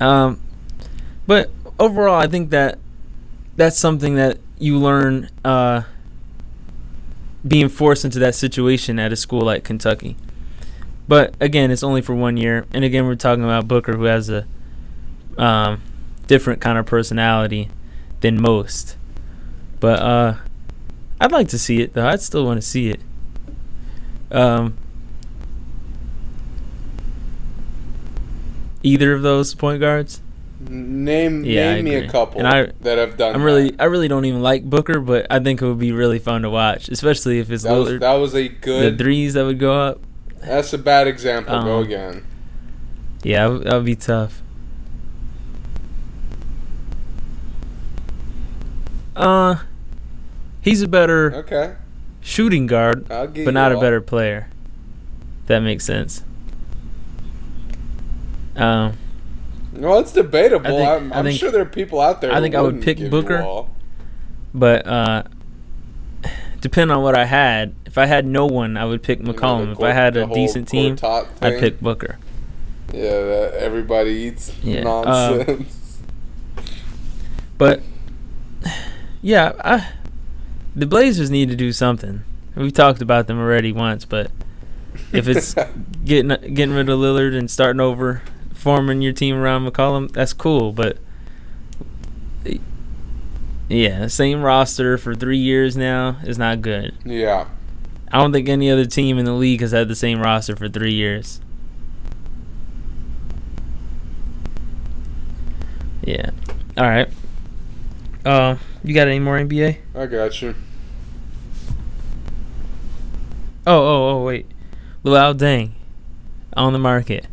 though. 0.00 0.04
Um, 0.06 0.40
but 1.26 1.50
overall, 1.78 2.20
I 2.20 2.26
think 2.26 2.50
that 2.50 2.78
that's 3.56 3.78
something 3.78 4.16
that 4.16 4.38
you 4.58 4.78
learn 4.78 5.30
uh, 5.44 5.82
being 7.46 7.68
forced 7.68 8.04
into 8.04 8.18
that 8.18 8.34
situation 8.34 8.98
at 8.98 9.12
a 9.12 9.16
school 9.16 9.42
like 9.42 9.64
Kentucky. 9.64 10.16
But 11.06 11.34
again, 11.40 11.70
it's 11.70 11.82
only 11.82 12.00
for 12.00 12.14
one 12.14 12.36
year, 12.36 12.66
and 12.72 12.84
again, 12.84 13.06
we're 13.06 13.14
talking 13.14 13.44
about 13.44 13.68
Booker, 13.68 13.96
who 13.96 14.04
has 14.04 14.30
a 14.30 14.46
um, 15.36 15.82
different 16.26 16.60
kind 16.60 16.78
of 16.78 16.86
personality 16.86 17.68
than 18.20 18.40
most. 18.40 18.96
But 19.80 20.00
uh, 20.00 20.34
I'd 21.20 21.32
like 21.32 21.48
to 21.48 21.58
see 21.58 21.82
it 21.82 21.92
though. 21.92 22.06
I'd 22.06 22.22
still 22.22 22.44
want 22.44 22.60
to 22.60 22.66
see 22.66 22.88
it. 22.88 23.00
Um, 24.30 24.76
either 28.82 29.12
of 29.12 29.22
those 29.22 29.54
point 29.54 29.80
guards. 29.80 30.20
Name 30.66 31.44
Yeah, 31.44 31.74
name 31.74 31.84
me 31.84 31.94
a 31.96 32.08
couple 32.08 32.38
And 32.38 32.48
I- 32.48 32.72
that 32.80 32.96
have 32.96 33.18
done. 33.18 33.34
I'm 33.34 33.42
really. 33.42 33.74
I 33.78 33.84
really 33.84 34.08
don't 34.08 34.24
even 34.24 34.40
like 34.42 34.64
Booker, 34.64 35.00
but 35.00 35.26
I 35.28 35.38
think 35.38 35.60
it 35.60 35.66
would 35.66 35.78
be 35.78 35.92
really 35.92 36.18
fun 36.18 36.42
to 36.42 36.50
watch, 36.50 36.88
especially 36.88 37.38
if 37.38 37.50
it's 37.50 37.64
That 37.64 37.72
was 37.74 38.00
that 38.00 38.14
was 38.14 38.34
a 38.34 38.48
good 38.48 38.96
the 38.96 39.04
threes 39.04 39.34
that 39.34 39.44
would 39.44 39.58
go 39.58 39.78
up. 39.78 40.00
That's 40.46 40.72
a 40.72 40.78
bad 40.78 41.06
example. 41.06 41.60
Go 41.62 41.78
Um, 41.78 41.84
again. 41.84 42.24
Yeah, 43.22 43.48
that 43.48 43.74
would- 43.74 43.84
be 43.84 43.96
tough. 43.96 44.42
Uh, 49.16 49.56
he's 50.60 50.82
a 50.82 50.88
better 50.88 51.32
Okay, 51.36 51.74
shooting 52.20 52.66
guard, 52.66 53.06
but 53.08 53.54
not 53.54 53.72
a 53.72 53.78
better 53.78 54.00
player. 54.00 54.48
That 55.46 55.60
makes 55.60 55.84
sense. 55.84 56.24
Um, 58.56 58.94
Well, 59.72 59.98
it's 60.00 60.12
debatable. 60.12 60.66
I 60.66 60.70
think- 60.70 60.88
I'm, 60.88 61.12
I 61.12 61.18
I'm 61.18 61.24
think- 61.26 61.38
sure 61.38 61.50
there 61.50 61.62
are 61.62 61.66
people 61.66 62.00
out 62.00 62.20
there. 62.20 62.32
I 62.32 62.40
think 62.40 62.54
I 62.54 62.60
would 62.60 62.80
pick 62.82 62.98
Booker. 63.10 63.64
but 64.52 64.86
uh, 64.86 65.24
depending 66.64 66.96
on 66.96 67.02
what 67.02 67.14
I 67.14 67.26
had, 67.26 67.74
if 67.84 67.98
I 67.98 68.06
had 68.06 68.24
no 68.24 68.46
one, 68.46 68.78
I 68.78 68.86
would 68.86 69.02
pick 69.02 69.18
You 69.18 69.26
know, 69.26 69.34
McCollum. 69.34 69.72
if 69.72 69.80
I 69.80 69.92
had 69.92 70.16
a 70.16 70.26
decent 70.26 70.66
team, 70.66 70.96
I'd 71.02 71.60
pick 71.60 71.78
Booker. 71.78 72.18
Yeah, 72.90 73.10
that 73.10 73.54
everybody 73.58 74.12
eats 74.12 74.50
Yeah, 74.62 74.78
um, 74.78 74.84
nonsense. 74.84 75.98
But 77.58 77.82
yeah, 79.20 79.52
I, 79.62 79.90
the 80.74 80.86
Blazers 80.86 81.30
need 81.30 81.50
to 81.50 81.54
do 81.54 81.70
something. 81.70 82.24
We've 82.56 82.72
talked 82.72 83.02
about 83.02 83.26
them 83.26 83.38
already 83.38 83.70
once, 83.70 84.06
but 84.06 84.30
if 85.12 85.28
it's 85.28 85.54
getting 86.06 86.28
getting 86.54 86.74
rid 86.74 86.88
of 86.88 86.98
Lillard 86.98 87.36
and 87.36 87.50
starting 87.50 87.80
over, 87.80 88.22
forming 88.54 89.02
your 89.02 89.12
team 89.12 89.36
around 89.36 89.68
McCollum, 89.70 90.10
that's 90.12 90.32
cool. 90.32 90.72
But 90.72 90.96
yeah, 93.68 94.06
same 94.06 94.42
roster 94.42 94.98
for 94.98 95.14
three 95.14 95.38
years 95.38 95.76
now 95.76 96.18
is 96.24 96.38
not 96.38 96.62
good. 96.62 96.94
yeah, 97.04 97.46
I 98.12 98.18
don't 98.18 98.32
think 98.32 98.48
any 98.48 98.70
other 98.70 98.84
team 98.86 99.18
in 99.18 99.24
the 99.24 99.32
league 99.32 99.60
has 99.60 99.72
had 99.72 99.88
the 99.88 99.96
same 99.96 100.20
roster 100.20 100.54
for 100.56 100.68
three 100.68 100.92
years. 100.94 101.40
Yeah. 106.02 106.30
All 106.76 106.84
right. 106.88 107.08
Uh, 108.24 108.56
you 108.82 108.94
got 108.94 109.08
any 109.08 109.18
more 109.18 109.38
NBA? 109.38 109.78
I 109.94 110.06
got 110.06 110.42
you. 110.42 110.54
Oh, 113.66 113.78
oh, 113.78 114.10
oh, 114.10 114.24
wait. 114.24 114.46
Luol 115.04 115.34
Deng 115.34 115.70
on 116.54 116.72
the 116.74 116.78
market. 116.78 117.26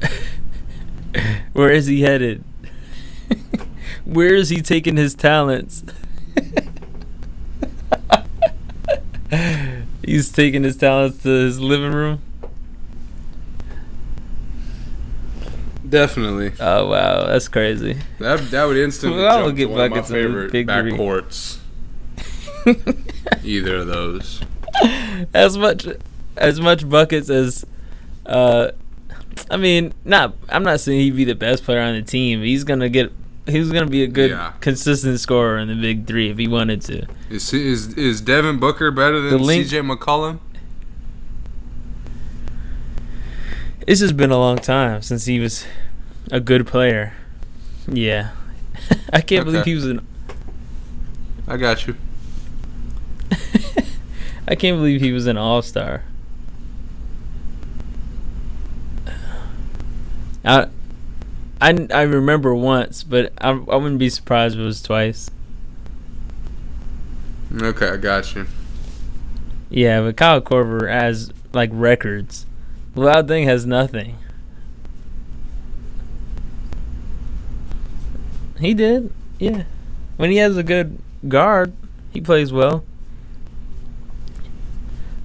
Where 1.52 1.70
is 1.70 1.86
he 1.86 2.02
headed? 2.02 2.44
Where 4.08 4.34
is 4.34 4.48
he 4.48 4.62
taking 4.62 4.96
his 4.96 5.14
talents? 5.14 5.84
He's 10.02 10.32
taking 10.32 10.64
his 10.64 10.76
talents 10.78 11.22
to 11.24 11.28
his 11.28 11.60
living 11.60 11.92
room. 11.92 12.22
Definitely. 15.86 16.52
Oh 16.58 16.88
wow, 16.88 17.26
that's 17.26 17.48
crazy. 17.48 17.98
That 18.18 18.50
that 18.50 18.64
would 18.64 18.78
instantly 18.78 19.18
Well, 19.22 19.36
jump 19.36 19.46
would 19.46 19.56
get 19.56 19.66
to 19.66 19.70
one 19.72 19.80
of 19.82 19.90
my 19.90 20.02
favorite 20.02 20.52
big 20.52 20.66
three. 20.66 20.92
backcourts. 20.92 21.58
Either 23.44 23.76
of 23.76 23.86
those. 23.88 24.40
as 25.34 25.58
much 25.58 25.86
as 26.38 26.60
much 26.60 26.88
buckets 26.88 27.28
as 27.28 27.66
uh 28.24 28.70
I 29.50 29.56
mean, 29.58 29.92
not 30.04 30.34
I'm 30.48 30.62
not 30.62 30.80
saying 30.80 31.00
he'd 31.00 31.16
be 31.16 31.24
the 31.24 31.34
best 31.34 31.64
player 31.64 31.80
on 31.80 31.94
the 31.94 32.02
team. 32.02 32.42
He's 32.42 32.64
gonna 32.64 32.88
get 32.88 33.12
he's 33.48 33.70
gonna 33.72 33.86
be 33.86 34.02
a 34.02 34.06
good 34.06 34.30
Yeah. 34.30 34.52
consistent 34.60 35.18
scorer 35.20 35.58
in 35.58 35.68
the 35.68 35.74
big 35.74 36.06
three 36.06 36.30
if 36.30 36.38
he 36.38 36.46
wanted 36.48 36.80
to. 36.82 37.06
Is 37.30 37.52
is 37.52 37.94
is 37.94 38.20
Devin 38.20 38.58
Booker 38.58 38.90
better 38.90 39.20
than 39.20 39.44
C.J. 39.44 39.80
McCollum? 39.80 40.38
It's 43.86 44.00
just 44.00 44.16
been 44.16 44.30
a 44.30 44.36
long 44.38 44.58
time 44.58 45.00
since 45.02 45.24
he 45.24 45.40
was 45.40 45.64
a 46.30 46.40
good 46.40 46.66
player. 46.66 47.14
Yeah. 47.86 48.30
I 49.12 49.20
can't 49.20 49.44
believe 49.44 49.64
he 49.64 49.74
was 49.74 49.86
an 49.86 50.06
I 51.46 51.56
got 51.56 51.86
you. 51.86 51.96
I 54.46 54.54
can't 54.54 54.76
believe 54.78 55.00
he 55.00 55.12
was 55.12 55.26
an 55.26 55.36
all 55.36 55.60
star. 55.62 56.04
I, 60.44 60.68
I, 61.60 61.88
I 61.92 62.02
remember 62.02 62.54
once, 62.54 63.02
but 63.02 63.32
I, 63.38 63.50
I 63.50 63.52
wouldn't 63.52 63.98
be 63.98 64.10
surprised 64.10 64.54
if 64.54 64.60
it 64.60 64.64
was 64.64 64.80
twice. 64.82 65.30
Okay, 67.52 67.88
I 67.88 67.96
got 67.96 68.34
you. 68.34 68.46
Yeah, 69.70 70.02
but 70.02 70.16
Kyle 70.16 70.40
Korver 70.40 70.88
has 70.88 71.32
like 71.52 71.70
records. 71.72 72.46
Wild 72.94 73.28
Thing 73.28 73.44
has 73.44 73.66
nothing. 73.66 74.18
He 78.58 78.74
did, 78.74 79.12
yeah. 79.38 79.64
When 80.16 80.30
he 80.30 80.38
has 80.38 80.56
a 80.56 80.62
good 80.62 80.98
guard, 81.26 81.72
he 82.10 82.20
plays 82.20 82.52
well. 82.52 82.84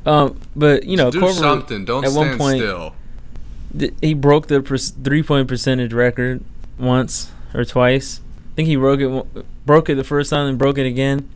Um, 0.05 0.39
but 0.55 0.85
you 0.85 0.97
know, 0.97 1.09
do 1.09 1.21
Korver, 1.21 1.33
something. 1.33 1.85
Don't 1.85 2.03
at 2.03 2.11
stand 2.11 2.29
one 2.29 2.37
point, 2.37 2.59
still. 2.59 2.95
Th- 3.77 3.93
he 4.01 4.13
broke 4.13 4.47
the 4.47 4.61
per- 4.61 4.77
three 4.77 5.23
point 5.23 5.47
percentage 5.47 5.93
record 5.93 6.43
once 6.77 7.31
or 7.53 7.65
twice. 7.65 8.21
I 8.51 8.55
think 8.55 8.67
he 8.67 8.75
broke 8.75 8.99
it 8.99 9.65
broke 9.65 9.89
it 9.89 9.95
the 9.95 10.03
first 10.03 10.29
time 10.29 10.47
and 10.47 10.57
broke 10.57 10.77
it 10.77 10.85
again. 10.85 11.27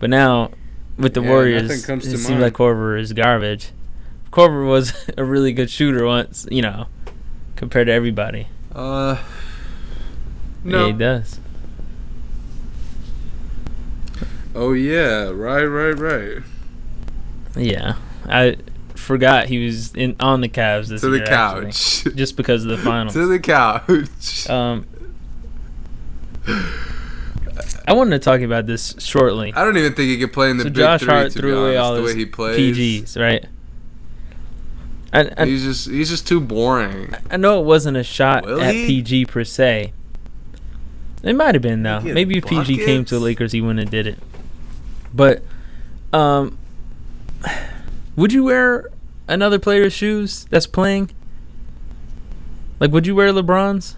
But 0.00 0.10
now 0.10 0.50
with 0.96 1.14
the 1.14 1.22
Yeah, 1.22 1.28
Warriors, 1.28 1.70
it 1.88 2.02
seems 2.02 2.28
mind. 2.28 2.40
like 2.40 2.52
Korver 2.54 2.98
is 2.98 3.12
garbage. 3.12 3.70
Korver 4.30 4.66
was 4.68 4.92
a 5.18 5.24
really 5.24 5.52
good 5.52 5.70
shooter 5.70 6.06
once, 6.06 6.46
you 6.50 6.62
know, 6.62 6.86
compared 7.56 7.86
to 7.88 7.92
everybody. 7.92 8.48
Uh, 8.74 9.18
Yeah, 10.64 10.86
he 10.86 10.92
does. 10.92 11.40
oh 14.54 14.72
yeah, 14.72 15.28
right, 15.30 15.64
right, 15.64 15.98
right. 15.98 16.42
Yeah, 17.56 17.94
I 18.26 18.56
forgot 19.04 19.46
he 19.46 19.64
was 19.64 19.94
in 19.94 20.16
on 20.18 20.40
the 20.40 20.48
Cavs 20.48 20.88
this 20.88 21.00
To 21.02 21.10
the 21.10 21.18
year, 21.18 21.26
actually, 21.26 21.66
couch. 21.66 22.04
just 22.16 22.36
because 22.36 22.64
of 22.64 22.70
the 22.70 22.78
finals. 22.78 23.14
to 23.14 23.26
the 23.26 23.38
couch. 23.38 24.48
Um, 24.50 24.86
I 27.86 27.92
wanted 27.92 28.18
to 28.20 28.24
talk 28.24 28.40
about 28.40 28.66
this 28.66 28.94
shortly. 28.98 29.52
I 29.54 29.64
don't 29.64 29.76
even 29.76 29.94
think 29.94 30.08
he 30.08 30.18
could 30.18 30.32
play 30.32 30.50
in 30.50 30.56
the 30.56 30.64
So 30.64 30.70
big 30.70 30.76
Josh 30.76 31.00
three. 31.00 31.08
Hart 31.08 31.32
to 31.32 31.38
threw 31.38 31.58
away 31.58 31.76
honest, 31.76 31.84
all 31.84 31.94
the 31.96 32.02
way 32.02 32.14
he 32.14 32.26
plays. 32.26 32.76
PGs, 32.76 33.20
right? 33.20 33.44
And, 35.12 35.32
and 35.36 35.48
He's 35.48 35.62
just 35.62 35.88
he's 35.88 36.10
just 36.10 36.26
too 36.26 36.40
boring. 36.40 37.14
I 37.30 37.36
know 37.36 37.60
it 37.60 37.64
wasn't 37.64 37.96
a 37.96 38.02
shot 38.02 38.44
Will 38.44 38.60
at 38.60 38.74
he? 38.74 38.86
PG 38.86 39.26
per 39.26 39.44
se. 39.44 39.92
It 41.22 41.34
might 41.34 41.54
have 41.54 41.62
been 41.62 41.82
though. 41.82 42.00
Maybe 42.00 42.38
if 42.38 42.46
PG 42.46 42.78
came 42.84 43.04
to 43.06 43.14
the? 43.14 43.20
Lakers, 43.20 43.52
he 43.52 43.60
wouldn't 43.60 43.80
have 43.80 43.90
did 43.90 44.06
it. 44.06 44.18
But, 45.14 45.42
um, 46.12 46.58
would 48.16 48.32
you 48.32 48.44
wear 48.44 48.90
another 49.28 49.58
player's 49.58 49.92
shoes 49.92 50.46
that's 50.50 50.66
playing? 50.66 51.10
Like, 52.80 52.90
would 52.90 53.06
you 53.06 53.14
wear 53.14 53.30
LeBron's? 53.32 53.96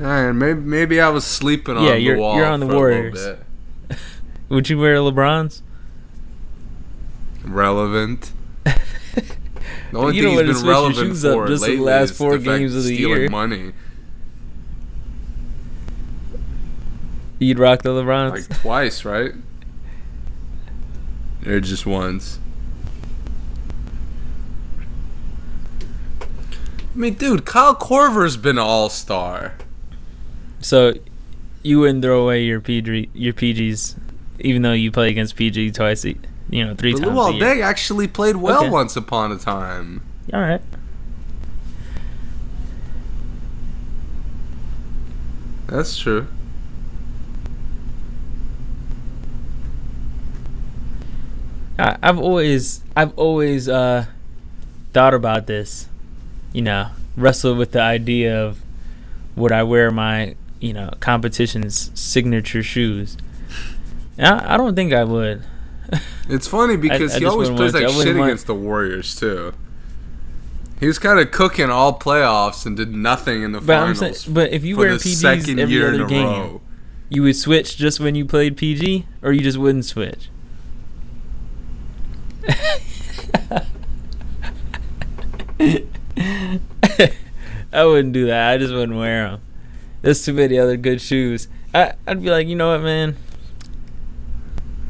Alright, 0.00 0.34
maybe 0.34 0.60
maybe 0.60 1.00
I 1.00 1.08
was 1.10 1.26
sleeping 1.26 1.76
on 1.76 1.84
Yeah, 1.84 1.92
the 1.92 2.00
you're- 2.00 2.18
wall 2.20 2.36
you're 2.36 2.46
on 2.46 2.60
the 2.60 2.66
Warriors. 2.66 3.36
Would 4.48 4.68
you 4.70 4.78
wear 4.78 4.96
LeBron's? 4.96 5.62
Relevant. 7.44 8.32
The 9.92 9.98
only 9.98 10.16
You 10.16 10.22
thing 10.22 10.36
wanna 10.36 10.52
been 10.54 10.66
relevant 10.66 11.16
for 11.16 11.48
just 11.48 11.62
the 11.64 11.70
lately 11.70 11.76
last 11.84 12.10
is 12.12 12.16
four 12.16 12.38
the 12.38 12.44
games 12.44 12.74
of 12.76 12.84
the 12.84 12.94
stealing 12.94 13.20
year. 13.22 13.28
money 13.28 13.72
You'd 17.40 17.58
rock 17.58 17.82
the 17.82 17.88
LeBron's. 17.90 18.48
like 18.48 18.60
twice, 18.60 19.04
right? 19.04 19.32
Or 21.46 21.60
just 21.60 21.86
once. 21.86 22.38
I 26.20 26.98
mean, 26.98 27.14
dude, 27.14 27.44
Kyle 27.44 27.74
Korver's 27.74 28.36
been 28.36 28.58
an 28.58 28.64
all 28.64 28.90
star. 28.90 29.54
So, 30.60 30.94
you 31.62 31.80
wouldn't 31.80 32.02
throw 32.02 32.22
away 32.24 32.42
your 32.44 32.60
PG 32.60 33.10
your 33.14 33.32
PGs, 33.32 33.96
even 34.40 34.62
though 34.62 34.72
you 34.72 34.90
play 34.90 35.08
against 35.08 35.36
PG 35.36 35.72
twice, 35.72 36.04
a, 36.04 36.16
you 36.50 36.64
know, 36.66 36.74
three 36.74 36.92
But 36.92 37.00
times 37.02 37.12
Luol. 37.12 37.40
Deng 37.40 37.62
actually 37.62 38.08
played 38.08 38.36
well 38.36 38.58
Okay. 38.60 38.68
once 38.70 38.96
upon 38.96 39.32
a 39.32 39.38
time. 39.38 40.02
All 40.32 40.40
right. 40.40 40.60
That's 45.68 45.96
true. 45.96 46.26
I, 51.80 51.96
I've 52.02 52.18
always 52.18 52.82
I've 52.96 53.16
always 53.18 53.68
uh, 53.68 54.06
thought 54.92 55.14
about 55.14 55.46
this, 55.46 55.88
you 56.52 56.62
know, 56.62 56.88
wrestled 57.16 57.58
with 57.58 57.72
the 57.72 57.80
idea 57.80 58.38
of 58.44 58.60
would 59.36 59.52
I 59.52 59.62
wear 59.62 59.90
my 59.90 60.34
you 60.60 60.72
know 60.72 60.90
competition's 61.00 61.90
signature 61.98 62.62
shoes. 62.62 63.16
I, 64.18 64.54
I 64.54 64.56
don't 64.56 64.74
think 64.74 64.92
I 64.92 65.04
would. 65.04 65.42
It's 66.28 66.46
funny 66.46 66.76
because 66.76 67.16
I 67.16 67.18
he 67.18 67.24
always 67.24 67.50
plays 67.50 67.74
like 67.74 67.88
shit 67.88 68.14
want- 68.14 68.28
against 68.28 68.46
the 68.46 68.54
Warriors 68.54 69.16
too. 69.18 69.52
He 70.78 70.86
was 70.86 70.96
kind 70.98 71.18
of 71.18 71.32
cooking 71.32 71.68
all 71.70 71.98
playoffs 71.98 72.64
and 72.64 72.76
did 72.76 72.94
nothing 72.94 73.42
in 73.42 73.50
the 73.50 73.60
But 73.60 73.76
I'm 73.76 73.94
finals. 73.96 74.20
saying, 74.20 74.32
but 74.34 74.52
if 74.52 74.62
you 74.64 74.76
wear 74.76 74.96
second 75.00 75.58
every 75.58 75.74
year 75.74 75.88
other 75.88 75.94
in 75.96 76.00
a 76.02 76.06
game, 76.06 76.26
row. 76.26 76.60
you 77.08 77.22
would 77.24 77.34
switch 77.36 77.76
just 77.76 77.98
when 77.98 78.14
you 78.14 78.24
played 78.24 78.56
PG, 78.56 79.06
or 79.22 79.32
you 79.32 79.40
just 79.40 79.58
wouldn't 79.58 79.84
switch. 79.84 80.28
I 87.72 87.84
wouldn't 87.84 88.12
do 88.12 88.26
that. 88.26 88.50
I 88.50 88.58
just 88.58 88.72
wouldn't 88.72 88.98
wear 88.98 89.30
them. 89.30 89.40
There's 90.02 90.24
too 90.24 90.32
many 90.32 90.58
other 90.58 90.76
good 90.76 91.00
shoes. 91.00 91.48
I, 91.74 91.94
I'd 92.06 92.22
be 92.22 92.30
like, 92.30 92.46
you 92.46 92.56
know 92.56 92.72
what, 92.72 92.82
man? 92.82 93.16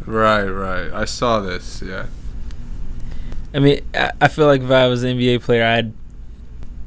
Right, 0.07 0.45
right. 0.45 0.93
I 0.93 1.05
saw 1.05 1.41
this. 1.41 1.83
Yeah. 1.85 2.07
I 3.53 3.59
mean, 3.59 3.81
I, 3.95 4.13
I 4.21 4.29
feel 4.29 4.47
like 4.47 4.63
if 4.63 4.71
I 4.71 4.87
was 4.87 5.03
an 5.03 5.19
NBA 5.19 5.43
player, 5.43 5.65
I'd 5.65 5.93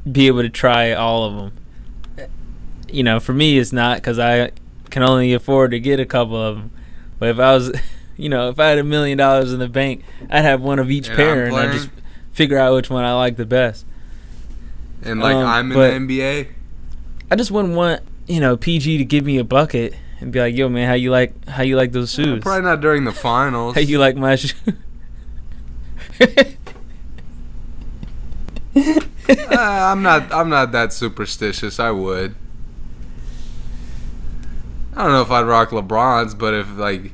be 0.10 0.28
able 0.28 0.42
to 0.42 0.50
try 0.50 0.94
all 0.94 1.26
of 1.26 1.36
them. 1.36 2.30
You 2.90 3.04
know, 3.04 3.20
for 3.20 3.34
me, 3.34 3.58
it's 3.58 3.74
not 3.74 3.98
because 3.98 4.20
I 4.20 4.52
can 4.90 5.04
only 5.04 5.34
afford 5.34 5.72
to 5.72 5.80
get 5.80 6.00
a 6.00 6.06
couple 6.06 6.42
of 6.42 6.58
them. 6.58 6.72
But 7.20 7.30
if 7.30 7.40
I 7.40 7.54
was, 7.54 7.76
you 8.18 8.30
know, 8.30 8.50
if 8.50 8.60
I 8.60 8.68
had 8.68 8.78
a 8.78 8.84
million 8.84 9.18
dollars 9.18 9.52
in 9.54 9.60
the 9.60 9.70
bank, 9.70 10.04
I'd 10.30 10.44
have 10.44 10.62
one 10.62 10.80
of 10.80 10.92
each 10.92 11.08
And 11.08 11.18
pair, 11.18 11.46
and 11.46 11.56
I 11.56 11.72
just 11.72 11.90
figure 12.32 12.58
out 12.58 12.74
which 12.76 12.90
one 12.90 13.04
I 13.04 13.14
like 13.14 13.38
the 13.38 13.46
best. 13.46 13.86
And 15.04 15.20
like 15.20 15.36
Um, 15.36 15.46
I'm 15.46 15.72
in 15.72 16.08
the 16.08 16.16
NBA. 16.16 16.48
I 17.32 17.36
just 17.36 17.52
wouldn't 17.52 17.76
want, 17.76 18.02
you 18.28 18.40
know, 18.40 18.56
PG 18.58 18.98
to 19.00 19.06
give 19.06 19.26
me 19.26 19.38
a 19.38 19.44
bucket 19.44 19.96
and 20.20 20.32
be 20.32 20.40
like, 20.40 20.56
"Yo, 20.56 20.70
man, 20.70 20.88
how 20.88 20.94
you 20.94 21.12
like 21.12 21.48
how 21.48 21.64
you 21.64 21.76
like 21.76 21.92
those 21.92 22.14
shoes? 22.14 22.42
Probably 22.42 22.62
not 22.64 22.80
during 22.82 23.04
the 23.04 23.12
finals. 23.30 23.76
How 23.76 23.82
you 23.82 24.00
like 24.00 24.16
my 24.16 24.36
shoes?" 24.36 24.54
Uh, 28.76 29.56
I'm 29.58 30.02
not. 30.02 30.32
I'm 30.34 30.50
not 30.50 30.72
that 30.74 30.92
superstitious. 30.92 31.80
I 31.80 31.92
would. 31.92 32.36
I 34.96 35.04
don't 35.04 35.12
know 35.12 35.22
if 35.22 35.32
I'd 35.32 35.46
rock 35.46 35.70
LeBron's, 35.70 36.36
but 36.36 36.54
if 36.54 36.76
like, 36.78 37.14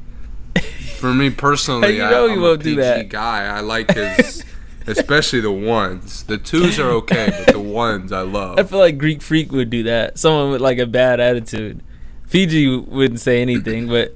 for 1.00 1.14
me 1.14 1.30
personally, 1.30 1.98
You 1.98 2.04
I, 2.04 2.12
know 2.12 2.30
I'm 2.30 2.40
you 2.40 2.46
a 2.46 2.58
PG 2.58 2.76
that. 2.76 3.10
guy. 3.10 3.46
I 3.46 3.62
like 3.62 3.92
his, 3.94 4.44
especially 4.88 5.40
the 5.40 5.52
ones. 5.52 6.24
The 6.24 6.38
twos 6.38 6.78
are 6.80 6.90
okay, 6.92 7.30
but 7.46 7.54
the 7.54 7.60
ones 7.60 8.12
I 8.12 8.22
love. 8.22 8.60
I 8.60 8.64
feel 8.64 8.80
like 8.80 8.98
Greek 8.98 9.22
Freak 9.22 9.52
would 9.52 9.70
do 9.70 9.84
that. 9.84 10.18
Someone 10.20 10.52
with 10.52 10.62
like 10.62 10.78
a 10.78 10.86
bad 10.86 11.20
attitude. 11.20 11.82
Fiji 12.28 12.78
wouldn't 12.78 13.20
say 13.20 13.42
anything, 13.42 13.88
but 13.88 14.14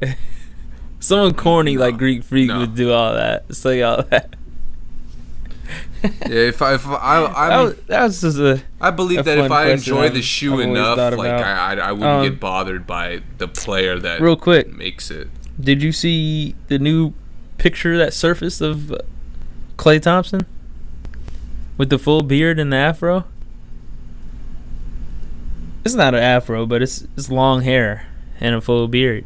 someone 0.99 1.33
corny 1.33 1.77
like 1.77 1.97
Greek 1.97 2.23
Freak 2.23 2.49
no. 2.49 2.59
would 2.59 2.75
do 2.75 2.91
all 2.91 3.13
that, 3.13 3.53
say 3.55 3.81
all 3.81 4.03
that. 4.03 4.35
Yeah, 6.03 6.09
if 6.49 6.61
I, 6.61 6.73
if 6.75 6.85
I, 6.85 7.21
that, 7.21 7.33
I'm, 7.37 7.63
was, 7.65 7.75
that 7.87 8.03
was 8.03 8.21
just 8.21 8.37
a. 8.37 8.61
I 8.81 8.91
believe 8.91 9.23
that 9.23 9.37
if 9.37 9.49
I 9.51 9.69
enjoy 9.71 10.09
the 10.09 10.21
shoe 10.21 10.55
I've 10.61 10.67
enough, 10.69 10.97
like. 11.17 11.31
I, 11.31 11.75
I, 11.75 11.75
I 11.75 11.91
wouldn't 11.93 12.09
Um, 12.11 12.23
get 12.29 12.39
bothered 12.41 12.85
by 12.85 13.21
the 13.37 13.47
player 13.47 13.97
that 13.99 14.19
Real 14.19 14.35
quick, 14.35 14.67
makes 14.73 15.09
it. 15.09 15.29
Did 15.59 15.83
you 15.83 15.91
see 15.91 16.55
the 16.67 16.79
new 16.79 17.13
picture 17.57 17.97
that 17.97 18.13
surfaced 18.13 18.61
of 18.61 18.93
Klay 19.77 20.01
Thompson 20.01 20.45
with 21.77 21.89
the 21.89 21.99
full 21.99 22.21
beard 22.23 22.59
and 22.59 22.71
the 22.73 22.77
afro? 22.77 23.25
It's 25.85 25.95
not 25.95 26.13
an 26.15 26.21
afro, 26.23 26.65
but 26.65 26.81
it's 26.81 27.05
it's 27.17 27.29
long 27.29 27.61
hair 27.61 28.07
and 28.39 28.55
a 28.55 28.61
full 28.61 28.87
beard. 28.87 29.25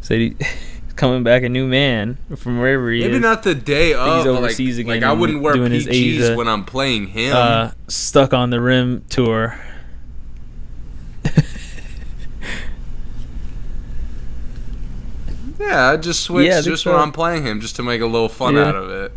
So 0.00 0.16
he's 0.16 0.34
coming 0.96 1.22
back 1.22 1.42
a 1.42 1.48
new 1.48 1.66
man 1.66 2.16
from 2.36 2.58
wherever 2.58 2.90
he 2.90 3.00
Maybe 3.00 3.16
is. 3.16 3.20
Maybe 3.20 3.22
not 3.22 3.42
the 3.42 3.54
day 3.54 3.92
of. 3.92 4.24
but, 4.24 4.40
Like, 4.42 4.58
again 4.58 4.86
like 4.86 5.02
I 5.02 5.12
wouldn't 5.12 5.42
wear 5.42 5.54
PGs 5.54 5.88
Asia, 5.90 6.34
when 6.36 6.48
I'm 6.48 6.64
playing 6.64 7.08
him. 7.08 7.36
uh, 7.36 7.70
stuck 7.88 8.32
on 8.32 8.50
the 8.50 8.60
rim 8.60 9.04
tour. 9.10 9.58
Yeah, 15.58 15.90
I 15.90 15.96
just 15.96 16.22
switch 16.22 16.46
Yeah, 16.48 16.58
I 16.58 16.62
just 16.62 16.82
so. 16.84 16.92
when 16.92 17.00
I'm 17.00 17.12
playing 17.12 17.44
him, 17.44 17.60
just 17.60 17.76
to 17.76 17.82
make 17.82 18.00
a 18.00 18.06
little 18.06 18.28
fun 18.28 18.54
Yeah. 18.54 18.64
out 18.68 18.74
of 18.76 18.90
it. 18.90 19.12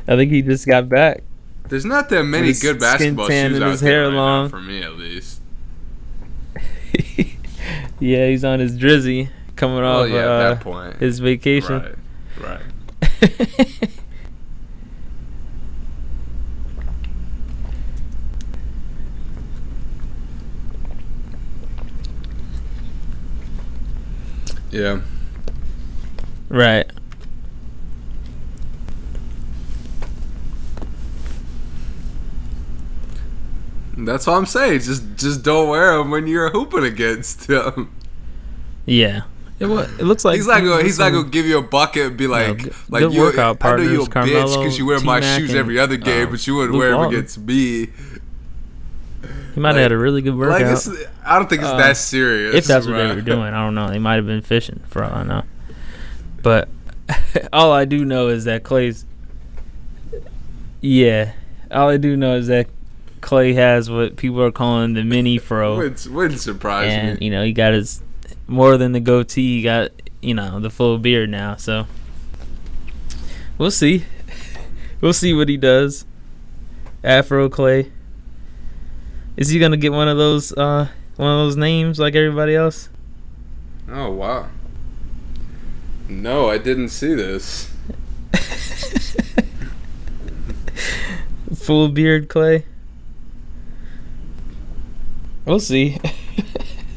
I 0.08 0.16
think 0.16 0.30
he 0.32 0.42
just 0.42 0.66
got 0.66 0.88
back 0.88 1.22
There's 1.68 1.84
not 1.84 2.08
that 2.10 2.24
many 2.24 2.52
good 2.52 2.80
basketball 2.80 3.28
shoes 3.28 3.60
out 3.60 3.70
his 3.70 3.80
there 3.80 4.02
hair 4.02 4.08
right 4.08 4.14
long. 4.16 4.48
for 4.48 4.60
me 4.60 4.82
at 4.82 4.94
least. 4.96 5.40
yeah, 8.00 8.26
he's 8.28 8.44
on 8.44 8.58
his 8.60 8.76
drizzy 8.76 9.28
coming 9.56 9.76
Well, 9.80 10.02
off 10.02 10.08
yeah, 10.10 10.16
uh, 10.26 10.54
that 10.54 10.60
point. 10.60 10.96
his 10.96 11.18
vacation. 11.20 11.96
Right, 12.38 12.60
right. 13.22 13.88
Yeah. 24.72 25.00
right. 26.48 26.90
That's 33.96 34.26
all 34.26 34.38
I'm 34.38 34.46
saying. 34.46 34.80
Just 34.80 35.16
just 35.16 35.42
don't 35.42 35.68
wear 35.68 35.98
them 35.98 36.10
when 36.10 36.26
you're 36.26 36.50
hooping 36.50 36.84
against 36.84 37.48
him. 37.48 37.94
Yeah. 38.86 39.22
It, 39.60 39.66
it 39.66 40.02
looks 40.02 40.24
like 40.24 40.36
he's 40.36 40.46
not 40.48 40.60
gonna 40.64 40.82
he's 40.82 40.98
not 40.98 41.10
gonna 41.12 41.28
give 41.28 41.46
you 41.46 41.58
a 41.58 41.62
bucket 41.62 42.06
and 42.06 42.16
be 42.16 42.26
like 42.26 42.64
good- 42.64 42.74
like 42.88 43.00
you. 43.02 43.06
I 43.06 43.10
know 43.10 43.14
you're 43.32 43.40
a 43.40 43.54
partners, 43.54 43.86
bitch 43.88 44.04
because 44.06 44.08
Carmelo, 44.08 44.64
you 44.66 44.86
wear 44.86 45.00
my 45.00 45.20
T-Mac, 45.20 45.40
shoes 45.40 45.54
every 45.54 45.78
other 45.78 45.96
game, 45.96 46.26
uh, 46.28 46.30
but 46.32 46.46
you 46.46 46.56
wouldn't 46.56 46.72
Luke 46.72 46.80
wear 46.80 46.90
them 46.90 46.98
Walton. 46.98 47.14
against 47.18 47.38
me. 47.38 47.90
He 49.54 49.60
might 49.60 49.74
have 49.74 49.82
had 49.82 49.92
a 49.92 49.98
really 49.98 50.22
good 50.22 50.36
workout. 50.36 50.62
Like 50.86 51.08
I 51.24 51.38
don't 51.38 51.48
think 51.48 51.60
it's 51.62 51.70
Uh, 51.70 51.76
that 51.76 51.96
serious. 51.96 52.54
if 52.54 52.64
that's 52.64 52.86
what 52.86 52.96
they 52.96 53.14
were 53.14 53.20
doing, 53.20 53.40
I 53.54 53.64
don't 53.64 53.74
know. 53.74 53.88
They 53.88 53.98
might 53.98 54.14
have 54.14 54.26
been 54.26 54.40
fishing 54.42 54.80
for 54.88 55.04
all 55.04 55.12
I 55.12 55.22
know. 55.24 55.42
But 56.42 56.68
all 57.52 57.70
I 57.72 57.84
do 57.84 58.04
know 58.04 58.28
is 58.28 58.44
that 58.44 58.62
Klay's. 58.62 59.04
Yeah, 60.80 61.32
all 61.70 61.88
I 61.88 61.96
do 61.96 62.16
know 62.16 62.36
is 62.36 62.48
that 62.48 62.66
Klay 63.20 63.54
has 63.54 63.88
what 63.88 64.16
people 64.16 64.42
are 64.42 64.50
calling 64.50 64.94
the 64.94 65.04
mini 65.04 65.38
fro, 65.38 65.76
Wouldn't, 65.76 66.06
wouldn't 66.08 66.40
surprise 66.40 66.90
and 66.92 67.20
me. 67.20 67.26
you 67.26 67.30
know 67.32 67.44
he 67.44 67.52
got 67.52 67.72
his 67.72 68.02
more 68.46 68.76
than 68.76 68.92
the 68.92 69.00
goatee. 69.00 69.58
He 69.58 69.62
got 69.62 69.90
you 70.20 70.34
know 70.34 70.58
the 70.60 70.70
full 70.70 70.98
beard 70.98 71.30
now. 71.30 71.56
So 71.56 71.86
we'll 73.58 73.70
see. 73.70 74.04
we'll 75.00 75.12
see 75.12 75.32
what 75.34 75.48
he 75.48 75.56
does. 75.56 76.04
Afro 77.04 77.48
Klay. 77.48 77.90
Is 79.42 79.48
he 79.48 79.58
gonna 79.58 79.76
get 79.76 79.90
one 79.90 80.06
of 80.06 80.16
those 80.16 80.52
uh 80.52 80.86
one 81.16 81.28
of 81.28 81.38
those 81.46 81.56
names 81.56 81.98
like 81.98 82.14
everybody 82.14 82.54
else? 82.54 82.88
Oh 83.90 84.08
wow. 84.08 84.46
No, 86.08 86.48
I 86.48 86.58
didn't 86.58 86.90
see 86.90 87.12
this. 87.12 87.68
Full 91.56 91.88
beard 91.88 92.28
Klay. 92.28 92.62
We'll 95.44 95.58
see. 95.58 95.98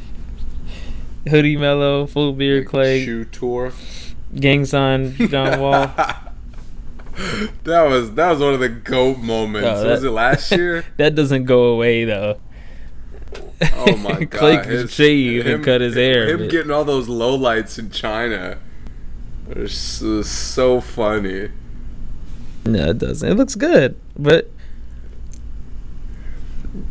Hoodie 1.28 1.58
Mellow, 1.58 2.06
full 2.06 2.34
beard 2.34 2.68
Klay, 2.68 3.06
Shoe 3.06 3.26
tour. 3.26 3.74
gang 4.36 4.66
sign 4.66 5.16
John 5.16 5.60
Wall. 5.60 5.92
that 7.64 7.84
was 7.84 8.14
that 8.14 8.32
was 8.32 8.40
one 8.40 8.54
of 8.54 8.60
the 8.60 8.70
goat 8.70 9.18
moments. 9.20 9.66
Was 9.84 10.02
that- 10.02 10.08
it 10.08 10.12
last 10.12 10.52
year? 10.52 10.84
that 10.98 11.16
doesn't 11.16 11.46
go 11.46 11.66
away 11.66 12.04
though. 12.06 12.40
Oh 13.62 13.96
my 13.98 14.24
god! 14.26 14.30
Klay 14.30 14.64
could 14.64 14.90
shave 14.90 15.46
and 15.46 15.64
cut 15.64 15.82
his 15.82 15.96
hair. 15.96 16.28
Him 16.30 16.40
but- 16.40 16.50
getting 16.52 16.72
all 16.72 16.84
those 16.86 17.08
lowlights 17.08 17.80
in 17.80 17.90
China. 17.90 18.58
It's 19.50 19.76
so, 19.76 20.24
so 20.24 20.82
funny. 20.82 21.50
no, 22.66 22.90
it 22.90 22.98
doesn't. 22.98 23.30
It 23.30 23.36
looks 23.36 23.56
good, 23.56 24.00
but 24.18 24.50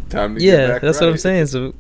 Time 0.09 0.35
to 0.35 0.41
get 0.41 0.47
yeah, 0.47 0.79
that's 0.79 1.01
what 1.01 1.11
I'm 1.11 1.19
saying. 1.19 1.47
So 1.47 1.75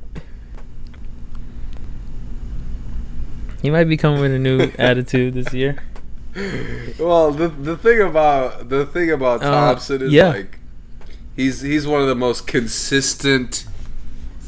he 3.62 3.70
might 3.70 3.84
be 3.84 3.96
coming 3.96 4.20
with 4.20 4.32
a 4.32 4.38
new 4.38 4.70
attitude 4.78 5.34
this 5.34 5.52
year. 5.54 5.82
Well, 6.98 7.30
the 7.32 7.48
the 7.48 7.76
thing 7.76 8.00
about 8.00 8.68
the 8.68 8.86
thing 8.86 9.10
about 9.10 9.42
Uh, 9.42 9.50
Thompson 9.50 10.02
is 10.02 10.12
yeah. 10.12 10.28
like 10.28 10.58
he's 11.36 11.60
he's 11.60 11.86
one 11.86 12.00
of 12.02 12.08
the 12.08 12.14
most 12.14 12.46
consistent 12.46 13.66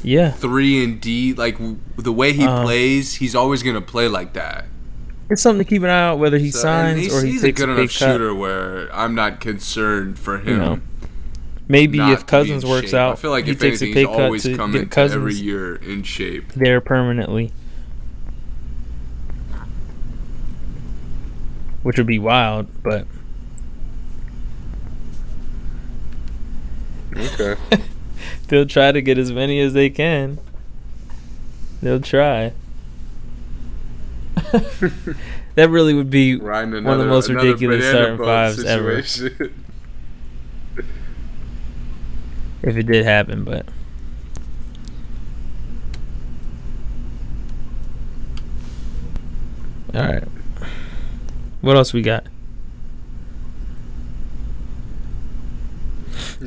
Yeah, 0.02 0.30
three 0.30 0.82
and 0.82 1.00
D. 1.00 1.32
Like 1.32 1.54
w- 1.58 1.78
the 1.96 2.12
way 2.12 2.32
he 2.32 2.44
Uh, 2.46 2.62
plays, 2.64 3.14
he's 3.14 3.34
always 3.34 3.62
gonna 3.62 3.80
play 3.80 4.08
like 4.08 4.32
that. 4.34 4.66
it's 5.30 5.42
something 5.42 5.64
to 5.64 5.68
keep 5.68 5.82
an 5.82 5.90
eye 5.90 6.02
out 6.08 6.18
whether 6.18 6.38
he 6.38 6.50
So- 6.50 6.60
signs 6.60 7.00
he's, 7.00 7.14
or 7.14 7.24
he 7.24 7.32
he's 7.32 7.42
a 7.42 7.46
takes 7.48 7.60
good 7.60 7.68
a 7.68 7.72
enough 7.72 7.84
cut. 7.86 7.90
shooter 7.92 8.34
where 8.34 8.88
I'm 8.94 9.14
not 9.14 9.40
concerned 9.40 10.18
for 10.18 10.38
him. 10.38 10.48
You 10.48 10.56
know, 10.56 10.80
Maybe 11.68 11.98
if 11.98 12.26
Cousins 12.26 12.64
works 12.64 12.90
shape. 12.90 12.94
out, 12.94 13.12
I 13.14 13.16
feel 13.16 13.32
like 13.32 13.46
he 13.46 13.50
if 13.50 13.58
takes 13.58 13.82
anything, 13.82 14.04
a 14.06 14.16
pay 14.16 14.30
he's 14.32 14.42
cut 14.56 14.66
to 14.66 14.78
get 14.78 14.90
Cousins 14.90 15.16
every 15.16 15.34
year 15.34 15.74
in 15.76 16.04
shape. 16.04 16.52
there 16.54 16.80
permanently, 16.80 17.52
which 21.86 21.98
would 21.98 22.06
be 22.08 22.18
wild. 22.18 22.66
But 22.82 23.06
Okay. 27.16 27.54
they'll 28.48 28.66
try 28.66 28.90
to 28.90 29.00
get 29.00 29.18
as 29.18 29.30
many 29.30 29.60
as 29.60 29.72
they 29.72 29.88
can. 29.88 30.40
They'll 31.80 32.00
try. 32.00 32.54
that 35.54 35.70
really 35.70 35.94
would 35.94 36.10
be 36.10 36.34
Riding 36.34 36.82
One 36.82 36.94
of 36.94 36.98
the 36.98 37.06
most 37.06 37.28
ridiculous 37.28 37.88
starting 37.88 38.18
fives 38.18 38.64
ever. 38.64 38.90
if 38.98 39.40
it 42.62 42.82
did 42.82 43.04
happen, 43.04 43.44
but 43.44 43.64
all 49.94 50.02
right. 50.02 50.24
What 51.66 51.76
else 51.76 51.92
we 51.92 52.00
got? 52.00 52.24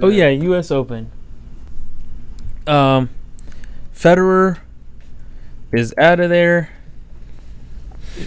Oh 0.02 0.08
yeah, 0.08 0.30
U.S. 0.30 0.72
Open. 0.72 1.12
Um, 2.66 3.10
Federer 3.94 4.60
is 5.74 5.94
out 5.98 6.22
of 6.22 6.30
there. 6.30 6.70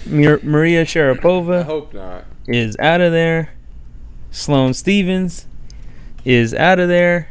Mir- 0.05 0.41
Maria 0.43 0.83
I 0.83 1.63
hope 1.63 1.95
not. 1.95 2.25
is 2.47 2.77
out 2.79 3.01
of 3.01 3.11
there. 3.11 3.55
Sloane 4.31 4.75
Stevens 4.75 5.47
is 6.27 6.53
out 6.53 6.79
of 6.79 6.91
there. 6.91 7.31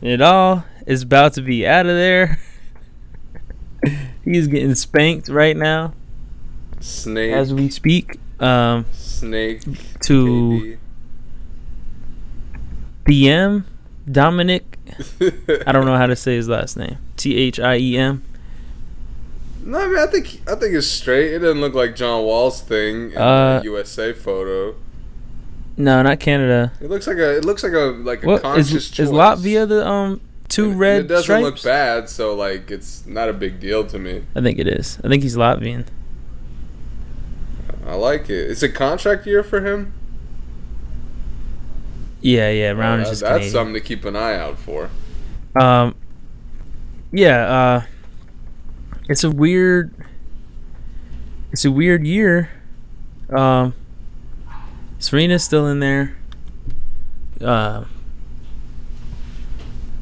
Nadal 0.00 0.64
is 0.86 1.02
about 1.02 1.34
to 1.34 1.42
be 1.42 1.66
out 1.66 1.84
of 1.84 1.94
there. 1.94 2.40
He's 4.24 4.46
getting 4.46 4.74
spanked 4.74 5.28
right 5.28 5.58
now 5.58 5.92
Snake. 6.80 7.32
as 7.32 7.52
we 7.54 7.68
speak. 7.70 8.18
Um, 8.40 8.86
Snake. 8.92 9.62
to 10.04 10.76
BM 13.04 13.64
Dominic. 14.10 14.78
I 15.66 15.72
don't 15.72 15.84
know 15.86 15.96
how 15.96 16.06
to 16.06 16.16
say 16.16 16.36
his 16.36 16.48
last 16.48 16.76
name. 16.76 16.98
T 17.16 17.36
H 17.36 17.60
I 17.60 17.76
E 17.76 17.96
M. 17.96 18.22
No, 19.62 19.78
I 19.78 19.86
mean, 19.86 19.98
I 19.98 20.06
think 20.06 20.40
I 20.48 20.54
think 20.54 20.74
it's 20.74 20.86
straight. 20.86 21.32
It 21.34 21.40
doesn't 21.40 21.60
look 21.60 21.74
like 21.74 21.94
John 21.94 22.24
Wall's 22.24 22.60
thing 22.62 23.12
in 23.12 23.18
Uh, 23.18 23.58
the 23.58 23.64
USA 23.64 24.12
photo. 24.12 24.74
No, 25.76 26.02
not 26.02 26.18
Canada. 26.20 26.72
It 26.80 26.90
looks 26.90 27.06
like 27.06 27.18
a. 27.18 27.36
It 27.36 27.44
looks 27.44 27.62
like 27.62 27.72
a 27.72 27.94
like 28.02 28.22
a 28.22 28.26
What 28.26 28.42
conscious 28.42 28.72
is 28.72 28.90
choice. 28.90 29.06
is 29.06 29.12
Latvia 29.12 29.68
the 29.68 29.86
um 29.86 30.20
two 30.48 30.70
and 30.70 30.78
red 30.78 31.00
It 31.02 31.08
doesn't 31.08 31.24
stripes? 31.24 31.44
look 31.44 31.62
bad, 31.62 32.08
so 32.08 32.34
like 32.34 32.70
it's 32.70 33.06
not 33.06 33.28
a 33.28 33.32
big 33.32 33.60
deal 33.60 33.84
to 33.86 33.98
me. 33.98 34.22
I 34.34 34.40
think 34.40 34.58
it 34.58 34.66
is. 34.66 34.98
I 35.04 35.08
think 35.08 35.22
he's 35.22 35.36
Latvian. 35.36 35.86
I 37.90 37.94
like 37.94 38.30
it. 38.30 38.50
It's 38.50 38.62
a 38.62 38.68
contract 38.68 39.26
year 39.26 39.42
for 39.42 39.60
him. 39.66 39.92
Yeah, 42.20 42.48
yeah. 42.50 42.70
Round 42.70 43.04
Uh, 43.04 43.08
is 43.10 43.18
that's 43.20 43.30
Canadian. 43.32 43.52
something 43.52 43.74
to 43.74 43.80
keep 43.80 44.04
an 44.04 44.14
eye 44.14 44.36
out 44.36 44.58
for. 44.60 44.90
Um, 45.60 45.96
yeah, 47.10 47.40
uh, 47.46 47.82
it's 49.08 49.24
a 49.24 49.30
weird, 49.30 49.92
it's 51.50 51.64
a 51.64 51.72
weird 51.72 52.06
year. 52.06 52.50
Um, 53.28 53.74
Serena's 55.00 55.42
still 55.42 55.66
in 55.66 55.80
there. 55.80 56.16
Uh, 57.40 57.84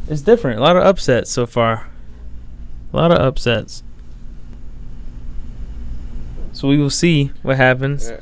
it's 0.08 0.20
different. 0.20 0.58
A 0.58 0.62
lot 0.62 0.76
of 0.76 0.82
upsets 0.82 1.30
so 1.30 1.46
far. 1.46 1.86
A 2.92 2.96
lot 2.96 3.12
of 3.12 3.18
upsets. 3.18 3.82
So 6.58 6.66
we 6.66 6.76
will 6.76 6.90
see 6.90 7.30
what 7.42 7.56
happens. 7.56 8.10
Yeah. 8.10 8.16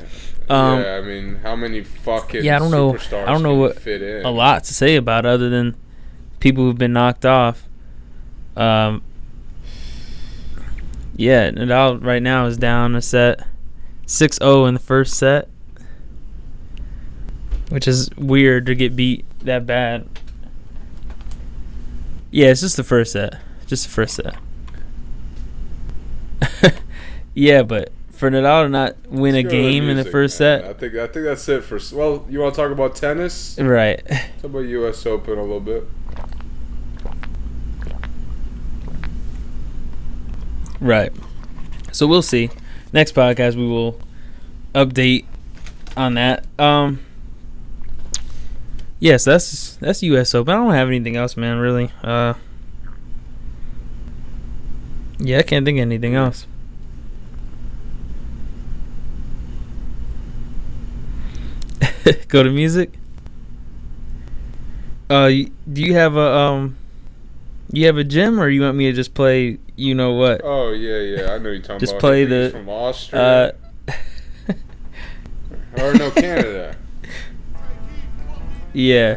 Um, 0.51 0.81
yeah, 0.83 0.97
I 0.97 1.01
mean, 1.01 1.37
how 1.37 1.57
many 1.57 1.83
fucking 1.83 2.45
yeah, 2.45 2.57
I 2.57 2.59
don't 2.59 2.71
know- 2.71 2.95
I 2.95 3.33
don't 3.33 3.43
know 3.43 3.55
what- 3.55 3.81
fit 3.81 4.03
in? 4.03 4.27
a 4.27 4.31
lot 4.31 4.63
to 4.65 4.75
say 4.75 4.97
about 4.97 5.25
it 5.25 5.29
other 5.31 5.49
than 5.49 5.75
people 6.39 6.63
who've 6.65 6.77
been 6.77 6.93
knocked 6.93 7.25
off. 7.25 7.67
Um, 8.55 9.01
yeah, 11.17 11.51
Nadal 11.51 12.05
right 12.05 12.23
now 12.23 12.45
is 12.45 12.59
down 12.59 12.95
a 12.95 13.01
set 13.01 13.41
6-0 14.07 14.67
in 14.69 14.75
the 14.75 14.81
first 14.81 15.15
set. 15.15 15.49
which 17.71 17.89
is 17.89 18.11
weird 18.19 18.67
to 18.67 18.75
get 18.75 18.95
beat 18.95 19.25
that 19.41 19.65
bad. 19.65 20.07
Yeah, 22.31 22.49
it's 22.49 22.61
just 22.61 22.77
the 22.77 22.85
first 22.85 23.13
set. 23.13 23.41
Just 23.67 23.85
the 23.87 23.91
first 23.91 24.15
set. 24.15 24.35
yeah, 27.35 27.63
but 27.63 27.93
for 28.17 28.31
Nadal 28.31 28.65
to 28.65 28.69
not 28.69 28.97
win 29.09 29.35
a 29.35 29.39
Let's 29.43 29.51
to 29.53 29.63
game 29.63 29.89
in 29.89 29.97
the 29.97 30.05
first 30.05 30.41
man. 30.41 30.63
set, 30.63 30.71
I 30.71 30.73
think 30.73 30.95
I 30.95 31.07
think 31.07 31.25
that's 31.27 31.49
it 31.49 31.63
for. 31.65 31.79
Well, 31.95 32.27
you 32.29 32.41
want 32.41 32.55
to 32.55 32.61
talk 32.61 32.71
about 32.73 32.97
tennis? 32.97 33.59
right? 33.59 34.05
Talk 34.07 34.45
about 34.45 34.61
U.S. 34.61 35.05
Open 35.07 35.39
a 35.39 35.43
little 35.43 35.61
bit. 35.61 35.85
Right. 40.81 41.13
So 41.93 42.07
we'll 42.07 42.23
see. 42.23 42.51
Next 42.93 43.15
podcast 43.15 43.57
we 43.57 43.67
will 43.67 43.99
update 44.75 45.25
on 45.97 46.15
that. 46.15 46.45
Um 46.59 47.01
Yes, 48.99 49.25
that's 49.25 49.77
that's 49.77 50.03
US 50.03 50.35
Open. 50.35 50.55
I 50.55 50.57
don't 50.57 50.73
have 50.75 50.89
anything 50.89 51.17
else, 51.17 51.37
man, 51.37 51.59
really. 51.59 51.91
Uh 52.03 52.35
Yeah, 55.19 55.39
I 55.39 55.43
can't 55.43 55.65
think 55.65 55.79
of 55.79 55.83
anything 55.83 56.15
else. 56.15 56.47
Go 62.29 62.43
to 62.43 62.51
music. 62.51 62.93
Uh, 65.09 65.29
do 65.29 65.83
you 65.83 65.95
have 65.95 66.17
a 66.17 66.37
um? 66.37 66.77
You 67.73 67.87
have 67.87 67.97
a 67.97 68.05
gym, 68.05 68.41
or 68.41 68.49
you 68.49 68.63
want 68.63 68.77
me 68.77 68.87
to 68.87 68.93
just 68.93 69.15
play? 69.15 69.59
You 69.77 69.95
know 69.95 70.13
what? 70.13 70.41
Oh 70.45 70.71
yeah, 70.73 70.99
yeah. 70.99 71.33
I 71.33 71.39
know 71.39 71.51
you're 71.51 71.61
talking 71.61 71.81
Just 71.81 71.93
about. 71.93 72.01
play 72.01 72.25
think 72.27 72.43
he's 72.43 72.53
the- 72.53 72.59
from 72.59 72.69
Austria 72.69 73.21
Uh, 73.23 74.53
or 75.79 75.95
no 75.95 76.11
Canada. 76.11 76.77
yeah. 78.73 79.17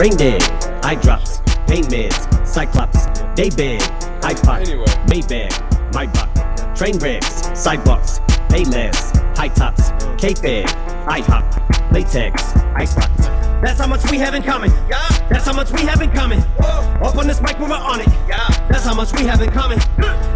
Brain 0.00 0.16
dead, 0.16 0.42
eye 0.82 0.94
drops, 0.94 1.42
pain 1.66 1.84
meds, 1.84 2.46
cyclops, 2.46 3.04
they 3.36 3.50
beg, 3.50 3.80
iPod, 4.22 4.66
Anyway. 4.66 4.86
Maybach, 5.08 5.92
my 5.92 6.06
buck, 6.06 6.74
train 6.74 6.96
wrecks, 7.00 7.42
sidewalks, 7.54 8.18
pay 8.48 8.64
less, 8.64 9.10
high 9.36 9.48
tops, 9.48 9.90
K-Fed, 10.16 10.70
IHOP, 11.06 11.92
latex, 11.92 12.54
ice 12.74 12.96
rocks. 12.96 13.26
That's 13.62 13.78
how 13.78 13.86
much 13.86 14.10
we 14.10 14.18
have 14.18 14.34
in 14.34 14.42
common. 14.42 14.70
Yeah. 14.88 15.06
That's 15.28 15.44
how 15.44 15.52
much 15.52 15.70
we 15.70 15.82
have 15.82 16.00
in 16.00 16.10
common. 16.12 16.40
Up 16.60 17.16
on 17.16 17.26
this 17.26 17.40
mic, 17.42 17.58
we're 17.58 17.72
on 17.72 18.00
it. 18.00 18.08
Yeah. 18.28 18.48
That's 18.68 18.84
how 18.84 18.94
much 18.94 19.12
we 19.12 19.26
have 19.26 19.40
in 19.42 19.50
common. 19.50 19.78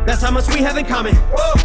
That's 0.06 0.22
how 0.22 0.30
much 0.30 0.48
we 0.48 0.60
have 0.60 0.76
in 0.76 0.84
common. 0.84 1.14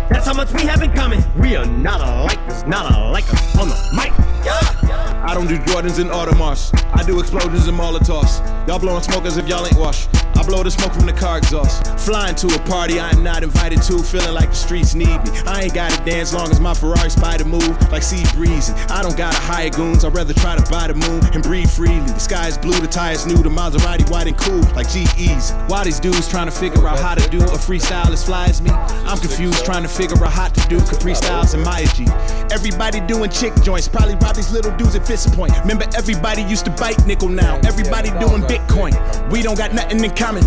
That's 0.10 0.26
how 0.26 0.34
much 0.34 0.52
we 0.54 0.62
have 0.62 0.82
in 0.82 0.94
common. 0.94 1.24
We 1.38 1.56
are 1.56 1.66
not 1.66 2.02
alike, 2.02 2.40
us, 2.48 2.66
not 2.66 2.92
alike 2.94 3.32
us 3.34 3.58
on 3.58 3.68
the 3.68 3.76
mic. 3.94 4.14
Yeah. 4.46 5.26
I 5.26 5.34
don't 5.34 5.48
do 5.48 5.58
Jordans 5.58 6.00
and 6.00 6.10
Audemars. 6.10 6.72
I 6.94 7.04
do 7.04 7.20
explosions 7.20 7.68
and 7.68 7.78
Molotovs. 7.78 8.40
Y'all 8.68 8.80
blowing 8.80 9.04
smoke 9.04 9.26
as 9.26 9.38
if 9.38 9.48
y'all 9.48 9.66
ain't 9.66 9.78
washed. 9.78 10.10
I 10.40 10.44
blow 10.44 10.64
the 10.64 10.72
smoke 10.72 10.94
from 10.94 11.06
the 11.06 11.12
car 11.14 11.38
exhaust. 11.38 12.00
Flying 12.00 12.34
to 12.36 12.48
a 12.48 12.60
party 12.60 12.98
I 12.98 13.10
am 13.10 13.24
not 13.24 13.44
invited 13.44 13.82
to, 13.84 14.02
feeling 14.02 14.34
like 14.34 14.52
the 14.52 14.56
streets 14.56 14.96
need 14.96 15.08
me. 15.08 15.32
I 15.46 15.64
ain't 15.64 15.74
gotta 15.74 16.02
dance 16.06 16.34
long 16.34 16.50
as 16.50 16.62
my 16.62 16.74
Ferrari 16.74 17.10
spider 17.10 17.44
move 17.44 17.92
like 17.92 18.04
sea 18.04 18.24
breezy. 18.34 18.74
I 18.92 19.04
don't 19.04 19.16
gotta 19.16 19.38
hire 19.38 19.70
goons, 19.70 20.04
I'd 20.04 20.16
rather 20.16 20.34
try 20.34 20.56
to 20.56 20.72
buy 20.72 20.88
the 20.88 20.96
moon 20.96 21.24
and 21.34 21.44
breathe 21.44 21.70
freely. 21.70 22.00
The 22.00 22.20
sky 22.20 22.48
is 22.48 22.58
blue, 22.58 22.80
the 22.80 22.88
tires 22.88 23.26
new, 23.26 23.38
the 23.38 23.50
Maserati 23.50 24.10
white 24.10 24.28
and 24.28 24.38
cool 24.38 24.62
like 24.74 24.90
GE's. 24.90 25.52
Why 25.68 25.84
these 25.84 26.00
dudes 26.00 26.28
trying 26.28 26.48
to 26.48 26.52
figure 26.52 26.88
out 26.88 27.00
how 27.00 27.14
to 27.14 27.30
do 27.30 27.38
a 27.38 27.58
freestyle 27.58 28.12
as 28.12 28.26
fly 28.26 28.46
as 28.48 28.62
me? 28.62 28.72
I'm 28.72 29.18
confused 29.20 29.64
trying 29.64 29.84
to 29.84 29.90
figure 29.90 30.18
out 30.24 30.34
how 30.34 30.48
to 30.48 30.68
do 30.68 30.80
Capri 30.80 31.14
Styles 31.14 31.54
and 31.54 31.64
Maya 31.64 31.86
G. 31.94 32.08
Everybody 32.52 33.00
doing 33.02 33.30
chick 33.30 33.54
joints, 33.62 33.88
probably 33.88 34.16
rob 34.16 34.36
these 34.36 34.52
little 34.52 34.76
dudes 34.76 34.96
at 34.96 35.06
Fist 35.06 35.34
Point. 35.34 35.58
Remember, 35.60 35.86
everybody 35.96 36.42
used 36.42 36.66
to 36.66 36.72
bite 36.72 37.06
nickel 37.06 37.30
now. 37.30 37.60
Everybody 37.66 38.10
doing 38.20 38.42
Bitcoin. 38.44 38.94
We 39.32 39.42
don't 39.42 39.58
got 39.58 39.74
nothing 39.74 40.04
in 40.04 40.16
common. 40.16 40.44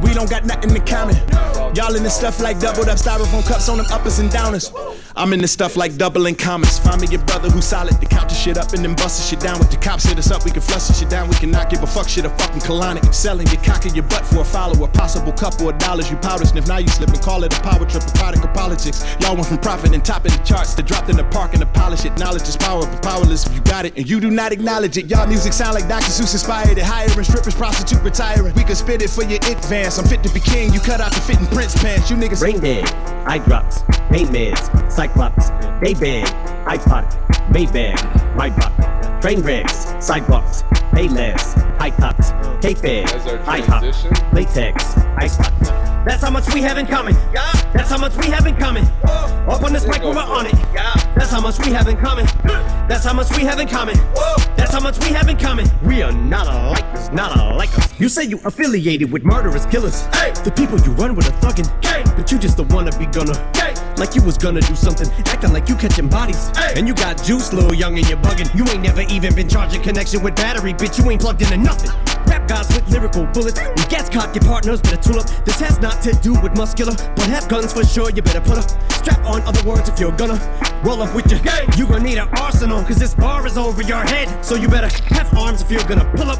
We 0.00 0.14
don't 0.14 0.30
got 0.30 0.44
nothing 0.44 0.74
in 0.74 0.84
common. 0.86 1.16
Y'all 1.74 1.94
in 1.94 2.02
this 2.02 2.16
stuff 2.16 2.40
like 2.40 2.58
doubled 2.58 2.88
up 2.88 2.98
styrofoam 2.98 3.46
cups 3.46 3.68
on 3.68 3.78
them 3.78 3.86
uppers 3.90 4.18
and 4.18 4.30
downers. 4.30 4.72
I'm 5.14 5.32
in 5.32 5.40
this 5.40 5.52
stuff 5.52 5.76
like 5.76 5.96
doubling 5.96 6.34
commas. 6.34 6.78
Find 6.78 7.00
me 7.00 7.06
your 7.08 7.20
brother 7.24 7.50
who's 7.50 7.66
solid 7.66 8.00
to 8.00 8.06
count 8.06 8.28
the 8.30 8.34
shit 8.34 8.56
up 8.56 8.72
and 8.72 8.84
then 8.84 8.94
bust 8.94 9.20
the 9.20 9.24
shit 9.28 9.40
down. 9.40 9.58
With 9.58 9.70
the 9.70 9.76
cops 9.76 10.04
hit 10.04 10.18
us 10.18 10.30
up, 10.30 10.44
we 10.44 10.50
can 10.50 10.62
flush 10.62 10.88
shit 10.98 11.10
down. 11.10 11.28
We 11.28 11.34
can 11.34 11.50
not 11.50 11.68
give 11.68 11.82
a 11.82 11.86
fuck 11.86 12.08
shit 12.08 12.24
a 12.24 12.30
fucking 12.30 12.60
colonic. 12.60 13.12
Selling 13.12 13.46
your 13.48 13.62
cock 13.62 13.84
in 13.84 13.94
your 13.94 14.04
butt 14.04 14.24
for 14.24 14.40
a 14.40 14.44
follower. 14.44 14.88
Possible 14.88 15.32
couple 15.32 15.68
of 15.68 15.76
dollars 15.78 16.10
you 16.10 16.16
powder 16.16 16.46
sniff. 16.46 16.66
Now 16.66 16.78
you 16.78 16.88
slip 16.88 17.10
and 17.10 17.20
call 17.20 17.44
it 17.44 17.56
a 17.56 17.60
power 17.60 17.84
trip, 17.84 18.02
a 18.02 18.12
product 18.12 18.44
of 18.44 18.54
politics. 18.54 19.04
Y'all 19.20 19.34
went 19.34 19.46
from 19.46 19.58
profit 19.58 19.92
and 19.92 20.04
topping 20.04 20.32
the 20.32 20.42
charts 20.44 20.74
to 20.74 20.82
dropped 20.82 21.10
in 21.10 21.16
the 21.16 21.24
park 21.24 21.52
and 21.52 21.60
to 21.60 21.66
polish 21.66 22.04
it. 22.04 22.16
Knowledge 22.18 22.48
is 22.48 22.56
power, 22.56 22.86
but 22.86 23.02
powerless 23.02 23.46
if 23.46 23.54
you 23.54 23.60
got 23.62 23.84
it 23.84 23.96
and 23.96 24.08
you 24.08 24.18
do 24.18 24.30
not 24.30 24.52
acknowledge 24.52 24.96
it. 24.96 25.06
Y'all 25.10 25.26
music 25.26 25.52
sound 25.52 25.74
like 25.74 25.88
Dr. 25.88 26.06
Seuss 26.06 26.32
inspired 26.32 26.78
it. 26.78 26.84
Hiring 26.84 27.24
strippers, 27.24 27.54
prostitute 27.54 28.02
retiring. 28.02 28.54
We 28.54 28.64
could 28.64 28.76
spit 28.76 29.02
it 29.02 29.10
for 29.10 29.24
your 29.24 29.40
advance. 29.50 29.98
I'm 29.98 30.06
fit 30.06 30.22
to 30.22 30.32
be 30.32 30.40
king. 30.40 30.72
You 30.72 30.80
cut 30.80 31.00
out 31.00 31.12
the 31.12 31.20
fitting 31.20 31.46
Prince 31.48 31.80
pants. 31.82 32.10
You 32.10 32.16
niggas 32.16 32.40
Brain 32.40 32.60
dead, 32.60 32.88
eye 33.26 33.38
drops, 33.38 33.82
pain 34.10 34.26
meds, 34.28 34.68
cyclops, 35.02 35.50
beg, 35.80 36.24
iPod, 36.64 37.04
Maybach, 37.50 38.36
my 38.36 38.50
buck, 38.50 39.20
train 39.20 39.40
wrecks, 39.42 39.92
sidewalks, 39.98 40.62
pay 40.92 41.08
less, 41.08 41.54
high 41.76 41.90
tops, 41.90 42.30
K-Fed, 42.62 43.06
IHOP, 43.44 44.32
latex, 44.32 44.96
ice 45.16 45.38
rocks. 45.40 45.81
That's 46.04 46.22
how 46.22 46.30
much 46.30 46.52
we 46.52 46.62
have 46.62 46.78
in 46.78 46.86
common. 46.86 47.14
Yeah. 47.32 47.52
That's 47.72 47.88
how 47.88 47.98
much 47.98 48.16
we 48.16 48.26
have 48.26 48.46
in 48.46 48.56
common. 48.56 48.84
Oh. 49.04 49.46
Up 49.48 49.62
on 49.62 49.72
this 49.72 49.86
mic, 49.86 50.02
we're 50.02 50.16
on 50.16 50.46
it. 50.46 50.54
Yeah. 50.74 50.92
That's 51.14 51.30
how 51.30 51.40
much 51.40 51.58
we 51.64 51.72
have 51.72 51.86
in 51.86 51.96
common. 51.96 52.26
That's 52.88 53.04
how 53.04 53.12
much 53.12 53.30
we 53.36 53.44
have 53.44 53.60
in 53.60 53.68
common. 53.68 53.96
That's 54.56 54.72
how 54.72 54.80
much 54.80 54.98
we 54.98 55.14
have 55.14 55.28
in 55.28 55.36
common. 55.36 55.70
We 55.82 56.02
are 56.02 56.10
not 56.10 56.48
alike, 56.48 56.84
us, 56.94 57.10
not 57.12 57.38
alike 57.38 57.76
us. 57.78 58.00
You 58.00 58.08
say 58.08 58.24
you 58.24 58.40
affiliated 58.44 59.12
with 59.12 59.22
murderous 59.22 59.64
killers. 59.66 60.06
Hey. 60.06 60.32
The 60.44 60.50
people 60.50 60.80
you 60.80 60.90
run 60.92 61.14
with 61.14 61.28
are 61.28 61.38
thuggin'. 61.38 61.68
Hey. 61.84 62.02
But 62.16 62.32
you 62.32 62.38
just 62.38 62.56
don't 62.56 62.72
wanna 62.72 62.96
be 62.98 63.06
gonna. 63.06 63.36
Hey. 63.54 63.74
Like 63.96 64.16
you 64.16 64.22
was 64.22 64.36
gonna 64.36 64.60
do 64.60 64.74
something, 64.74 65.08
acting 65.26 65.52
like 65.52 65.68
you 65.68 65.76
catching 65.76 66.08
bodies. 66.08 66.50
Hey. 66.56 66.74
And 66.76 66.88
you 66.88 66.94
got 66.94 67.22
juice, 67.22 67.52
little 67.52 67.74
young, 67.74 67.96
and 67.96 68.08
you're 68.08 68.18
bugging. 68.18 68.52
You 68.56 68.66
ain't 68.72 68.82
never 68.82 69.02
even 69.02 69.34
been 69.36 69.48
charging 69.48 69.80
connection 69.82 70.20
with 70.22 70.34
battery, 70.34 70.72
bitch. 70.72 70.98
You 70.98 71.08
ain't 71.12 71.20
plugged 71.20 71.42
into 71.42 71.56
nothing. 71.56 71.92
Rap 72.26 72.48
guys 72.48 72.68
with 72.68 72.88
lyrical 72.88 73.26
bullets. 73.26 73.60
You 73.60 73.84
gas 73.88 74.08
cock 74.08 74.34
your 74.34 74.44
partners, 74.44 74.80
better 74.80 74.96
tool 74.96 75.20
up. 75.20 75.26
This 75.44 75.60
has 75.60 75.80
not 75.80 76.00
to 76.02 76.12
do 76.22 76.34
with 76.40 76.56
muscular, 76.56 76.94
but 77.16 77.26
have 77.26 77.48
guns 77.48 77.72
for 77.72 77.84
sure. 77.84 78.10
You 78.10 78.22
better 78.22 78.40
put 78.40 78.58
a 78.58 78.62
strap 78.94 79.24
on. 79.24 79.42
Other 79.42 79.68
words, 79.68 79.88
if 79.88 79.98
you're 79.98 80.12
gonna 80.12 80.38
roll 80.84 81.02
up 81.02 81.14
with 81.14 81.30
your 81.30 81.40
gang, 81.40 81.68
you 81.76 81.86
gonna 81.86 82.04
need 82.04 82.18
an 82.18 82.28
arsenal, 82.38 82.82
cause 82.84 82.96
this 82.96 83.14
bar 83.14 83.46
is 83.46 83.56
over 83.56 83.82
your 83.82 84.02
head. 84.02 84.44
So 84.44 84.54
you 84.54 84.68
better 84.68 84.88
have 85.14 85.32
arms 85.36 85.62
if 85.62 85.70
you're 85.70 85.84
gonna 85.84 86.10
pull 86.16 86.30
up. 86.30 86.38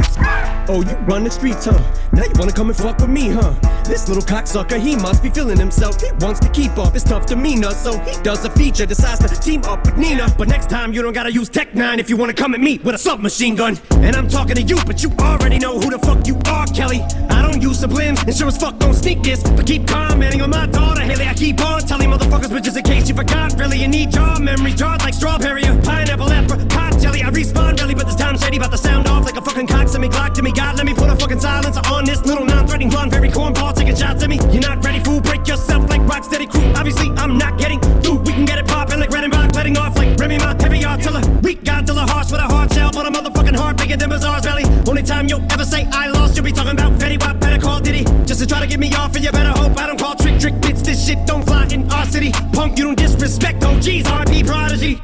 Oh, 0.68 0.83
you 0.83 0.95
run 1.07 1.24
the 1.24 1.30
streets, 1.30 1.66
huh? 1.66 1.80
Now 2.12 2.24
you 2.24 2.33
wanna 2.37 2.53
come 2.53 2.68
and 2.68 2.76
fuck 2.76 2.99
with 2.99 3.11
me, 3.11 3.30
huh? 3.30 3.55
This 3.85 4.09
little 4.09 4.22
cocksucker, 4.22 4.78
he 4.78 4.97
must 4.97 5.22
be 5.22 5.30
feeling 5.30 5.59
himself. 5.59 6.01
He 6.01 6.11
wants 6.20 6.41
to 6.41 6.49
keep 6.51 6.78
up 6.78 6.95
his 6.95 7.05
tough 7.05 7.26
demeanor, 7.26 7.72
so 7.72 7.99
he 7.99 8.20
does 8.22 8.45
a 8.45 8.51
feature, 8.51 8.87
decides 8.87 9.18
to 9.18 9.41
team 9.41 9.62
up 9.64 9.85
with 9.85 9.97
Nina. 9.97 10.33
But 10.39 10.49
next 10.49 10.70
time, 10.70 10.93
you 10.93 11.03
don't 11.03 11.12
gotta 11.12 11.33
use 11.33 11.49
Tech 11.49 11.74
9 11.74 11.99
if 11.99 12.09
you 12.09 12.16
wanna 12.16 12.35
come 12.35 12.55
at 12.55 12.61
me 12.61 12.78
with 12.78 12.95
a 12.95 12.99
submachine 12.99 13.57
gun. 13.57 13.78
And 13.91 14.14
I'm 14.14 14.28
talking 14.28 14.57
to 14.57 14.62
you, 14.62 14.76
but 14.87 15.03
you 15.03 15.11
already 15.18 15.59
know 15.59 15.72
who 15.81 15.91
the 15.91 15.99
fuck 15.99 16.27
you 16.27 16.39
are, 16.47 16.66
Kelly. 16.66 17.01
I 17.31 17.43
don't 17.43 17.61
use 17.61 17.81
sublims, 17.81 18.23
and 18.27 18.35
sure 18.35 18.49
as 18.49 18.59
fuck 18.59 18.79
don't 18.79 18.95
sneak 18.95 19.23
this. 19.23 19.43
But 19.43 19.66
keep 19.66 19.87
commenting 19.87 20.43
on 20.43 20.51
my 20.51 20.66
daughter, 20.66 21.03
Hailie. 21.03 21.27
I 21.27 21.35
keep 21.35 21.61
on 21.61 21.81
telling 21.83 22.11
motherfuckers, 22.11 22.62
just 22.62 22.77
in 22.77 22.85
case 22.85 23.09
you 23.09 23.14
forgot, 23.14 23.59
really, 23.59 23.79
you 23.79 23.89
need 23.89 24.11
jaw 24.11 24.39
memory, 24.39 24.73
jarred 24.73 25.03
like 25.03 25.14
strawberry 25.14 25.64
or 25.64 25.81
pineapple, 25.83 26.33
apricot 26.33 26.99
jelly. 27.01 27.23
I 27.23 27.31
respawn 27.31 27.79
really, 27.81 27.95
but 27.95 28.07
this 28.07 28.16
time 28.16 28.37
shady 28.39 28.57
about 28.57 28.70
to 28.73 28.79
sound 28.79 29.07
off 29.09 29.25
like 29.25 29.37
a 29.37 29.43
fucking 29.43 29.66
cock. 29.66 29.89
Send 29.89 30.03
me 30.03 30.09
Glock 30.09 30.35
to 30.35 30.43
me, 30.43 30.53
God, 30.53 30.77
let 30.77 30.87
me 30.87 30.95
put 30.95 31.11
a 31.11 31.16
fucking 31.16 31.41
silencer 31.41 31.83
on 31.91 32.05
this 32.05 32.25
little 32.25 32.45
non-threatening 32.45 32.91
blonde, 32.91 33.11
very 33.11 33.29
cornball, 33.29 33.75
taking 33.75 33.97
shots 33.97 34.23
at 34.23 34.29
me. 34.29 34.39
You're 34.51 34.62
not 34.62 34.85
ready, 34.85 35.01
fool. 35.01 35.20
Break 35.20 35.47
yourself 35.47 35.89
like 35.89 36.01
Rocksteady 36.03 36.51
crew. 36.51 36.64
Obviously, 36.77 37.11
I'm 37.16 37.39
not 37.39 37.59
getting 37.59 37.81
through. 38.03 38.22
Can 38.43 38.57
get 38.57 38.59
it 38.59 38.66
poppin' 38.66 38.99
like 38.99 39.11
red 39.11 39.22
and 39.22 39.32
Redenbach, 39.32 39.55
letting 39.55 39.78
off 39.78 39.97
like 39.97 40.18
Remy 40.18 40.38
Ma, 40.38 40.53
heavy 40.59 40.84
artillery. 40.84 41.22
Weak 41.43 41.62
Godzilla, 41.62 42.09
harsh 42.11 42.32
with 42.32 42.40
a 42.40 42.43
hard 42.43 42.72
shell, 42.72 42.90
but 42.90 43.07
a 43.07 43.11
motherfucking 43.11 43.55
heart 43.55 43.76
bigger 43.76 43.97
than 43.97 44.11
Bazaar's 44.11 44.43
belly. 44.43 44.64
Only 44.84 45.05
time 45.05 45.28
you'll 45.28 45.47
ever 45.53 45.64
say 45.64 45.86
I 45.93 46.09
lost, 46.09 46.34
you'll 46.34 46.45
be 46.45 46.51
talking 46.51 46.72
about 46.72 46.99
Fetty 46.99 47.20
Wap, 47.20 47.38
better 47.38 47.61
call 47.61 47.78
Diddy. 47.78 48.03
Just 48.26 48.40
to 48.40 48.47
try 48.49 48.59
to 48.59 48.66
get 48.66 48.80
me 48.80 48.93
off, 48.95 49.14
and 49.14 49.24
you 49.24 49.30
better 49.30 49.53
hope 49.57 49.78
I 49.78 49.86
don't 49.86 49.97
call 49.97 50.16
trick 50.16 50.40
trick 50.40 50.61
bits. 50.61 50.82
This 50.82 51.07
shit 51.07 51.24
don't 51.24 51.45
fly 51.45 51.68
in 51.70 51.88
our 51.93 52.05
city. 52.05 52.32
Punk, 52.53 52.78
you 52.78 52.84
don't 52.86 52.99
disrespect 52.99 53.62
OGs, 53.62 54.11
RP 54.11 54.45
prodigy. 54.45 55.01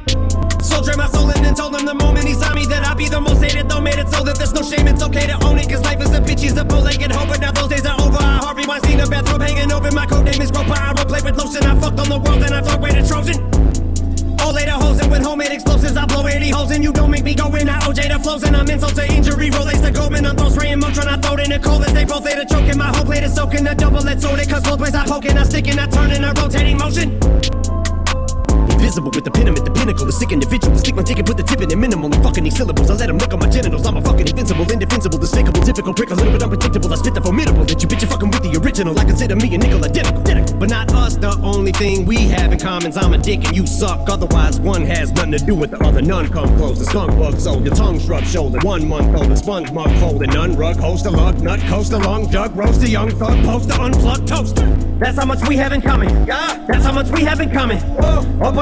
Soldier 0.61 0.97
my 0.97 1.07
soul 1.07 1.29
in 1.29 1.45
and 1.45 1.55
told 1.55 1.73
him 1.77 1.85
the 1.85 1.95
moment 1.95 2.27
he 2.27 2.33
saw 2.33 2.53
me 2.53 2.65
that 2.65 2.85
I'd 2.85 2.97
be 2.97 3.07
the 3.07 3.21
most 3.21 3.41
hated. 3.41 3.69
Though 3.69 3.79
made 3.79 3.99
it 3.99 4.09
so 4.09 4.21
that 4.25 4.35
there's 4.35 4.51
no 4.51 4.63
shame, 4.63 4.85
it's 4.85 5.01
okay 5.01 5.27
to 5.27 5.41
own 5.45 5.57
it. 5.59 5.69
Cause 5.69 5.81
life 5.85 6.01
is 6.01 6.11
a 6.13 6.19
bitch, 6.19 6.41
he's 6.41 6.57
a 6.57 6.65
bull-legged 6.65 7.13
hoe. 7.13 7.25
But 7.25 7.39
now 7.39 7.53
those 7.53 7.69
days 7.69 7.85
are 7.85 8.01
over. 8.01 8.18
I 8.69 8.77
Weinstein, 8.77 8.99
a 8.99 9.07
bathrobe 9.09 9.41
hanging 9.41 9.71
over. 9.71 9.91
My 9.91 10.05
coat 10.05 10.25
name 10.25 10.41
is 10.41 10.51
Gropa. 10.51 10.77
I 10.77 10.93
roleplay 10.93 11.23
with 11.23 11.37
lotion. 11.37 11.63
I 11.63 11.73
fucked 11.79 11.99
on 11.99 12.07
the 12.07 12.19
world 12.19 12.43
and 12.43 12.53
I 12.53 12.61
fuck 12.61 12.79
with 12.79 12.93
a 12.93 13.01
Trojan. 13.01 13.41
All 14.41 14.53
later 14.53 14.77
hoes 14.77 14.99
and 15.01 15.09
with 15.09 15.23
homemade 15.23 15.51
explosives, 15.51 15.97
I 15.97 16.05
blow 16.05 16.27
80 16.27 16.49
holes 16.49 16.71
and 16.71 16.83
you 16.83 16.93
don't 16.93 17.09
make 17.09 17.23
me 17.23 17.33
go 17.33 17.47
in. 17.55 17.67
I 17.67 17.79
OJ 17.81 18.13
the 18.13 18.19
flows 18.21 18.43
and 18.43 18.55
I'm 18.55 18.69
insult 18.69 18.93
to 18.95 19.11
injury. 19.11 19.49
Relates 19.49 19.81
to 19.81 19.91
Goldman, 19.91 20.25
I'm 20.27 20.37
throw 20.37 20.49
spraying 20.49 20.79
Motrin 20.79 21.09
tryna 21.09 21.21
throw 21.21 21.33
it 21.33 21.45
in 21.45 21.49
the 21.49 21.59
cold 21.59 21.83
as 21.83 21.93
they 21.93 22.05
both 22.05 22.23
later 22.25 22.45
choking. 22.45 22.77
My 22.77 22.93
whole 22.95 23.05
plate 23.05 23.23
is 23.23 23.33
soaking, 23.33 23.65
a 23.65 23.73
double 23.73 24.01
let's 24.01 24.23
it. 24.23 24.47
Cause 24.47 24.63
both 24.63 24.79
ways 24.79 24.93
I 24.93 25.03
poking, 25.03 25.35
I 25.35 25.43
sticking, 25.43 25.79
I 25.79 25.87
turning, 25.87 26.23
a 26.23 26.31
rotating 26.33 26.77
motion. 26.77 27.17
Invisible 28.79 29.11
with 29.11 29.25
the 29.25 29.31
pin, 29.31 29.49
I'm 29.49 29.55
at 29.57 29.65
the 29.65 29.71
pinnacle. 29.71 30.05
The 30.05 30.13
sick 30.13 30.31
individual. 30.31 30.77
Stick 30.77 30.95
my 30.95 31.03
ticket, 31.03 31.25
put 31.25 31.35
the 31.35 31.43
tip 31.43 31.59
in 31.59 31.69
it 31.69 31.77
minimal. 31.77 32.05
And 32.13 32.23
fucking 32.23 32.45
these 32.45 32.55
syllables. 32.55 32.89
I 32.89 32.95
let 32.95 33.07
them 33.07 33.17
look 33.17 33.33
on 33.33 33.39
my 33.39 33.49
genitals. 33.49 33.85
I'm 33.85 33.97
a 33.97 34.01
fucking 34.01 34.25
invincible, 34.25 34.71
indefensible, 34.71 35.19
despicable, 35.19 35.61
typical 35.61 35.93
prick. 35.93 36.11
A 36.11 36.15
little 36.15 36.31
bit 36.31 36.41
unpredictable. 36.41 36.91
I 36.93 36.95
spit 36.95 37.13
the 37.13 37.19
formidable. 37.21 37.65
That 37.65 37.83
you 37.83 37.89
bitch, 37.89 38.01
you 38.01 38.07
fucking 38.07 38.31
with 38.31 38.41
the 38.41 38.57
original. 38.57 38.97
I 38.97 39.03
consider 39.03 39.35
me 39.35 39.53
a 39.53 39.57
nickel 39.57 39.83
identical. 39.83 40.21
identical. 40.21 40.57
But 40.57 40.69
not 40.69 40.93
us. 40.93 41.17
The 41.17 41.37
only 41.43 41.73
thing 41.73 42.05
we 42.05 42.29
have 42.29 42.53
in 42.53 42.59
common 42.59 42.91
is 42.91 42.97
I'm 42.97 43.13
a 43.13 43.17
dick 43.17 43.43
and 43.43 43.55
you 43.55 43.67
suck. 43.67 44.07
Otherwise, 44.07 44.61
one 44.61 44.85
has 44.85 45.11
nothing 45.11 45.33
to 45.33 45.39
do 45.39 45.55
with 45.55 45.71
the 45.71 45.83
other. 45.83 46.01
None 46.01 46.29
come 46.29 46.47
close. 46.55 46.79
The 46.79 46.85
skunk 46.85 47.11
bug 47.19 47.37
sold. 47.37 47.65
Your 47.65 47.75
tongue 47.75 47.99
shrub 47.99 48.23
shoulder. 48.23 48.59
One 48.63 48.87
month 48.87 49.13
old. 49.13 49.29
The 49.29 49.35
sponge 49.35 49.73
mug 49.73 49.91
folded. 49.99 50.33
None 50.33 50.55
rug. 50.55 50.77
Host 50.77 51.05
a 51.05 51.11
lug. 51.11 51.41
Nut 51.41 51.59
coast 51.67 51.91
along. 51.91 52.31
Jug 52.31 52.55
roast 52.55 52.81
a 52.81 52.89
young 52.89 53.09
thug. 53.09 53.43
Poster 53.43 53.73
unplugged 53.73 54.25
toaster. 54.25 54.67
That's 54.99 55.17
how 55.17 55.25
much 55.25 55.45
we 55.49 55.57
have 55.57 55.73
in 55.73 55.81
common. 55.81 56.07
Yeah. 56.25 56.65
That's 56.65 56.85
how 56.85 56.93
much 56.93 57.09
we 57.09 57.23
have 57.23 57.41
in 57.41 57.51
common. 57.51 57.77
Whoa. 57.79 58.19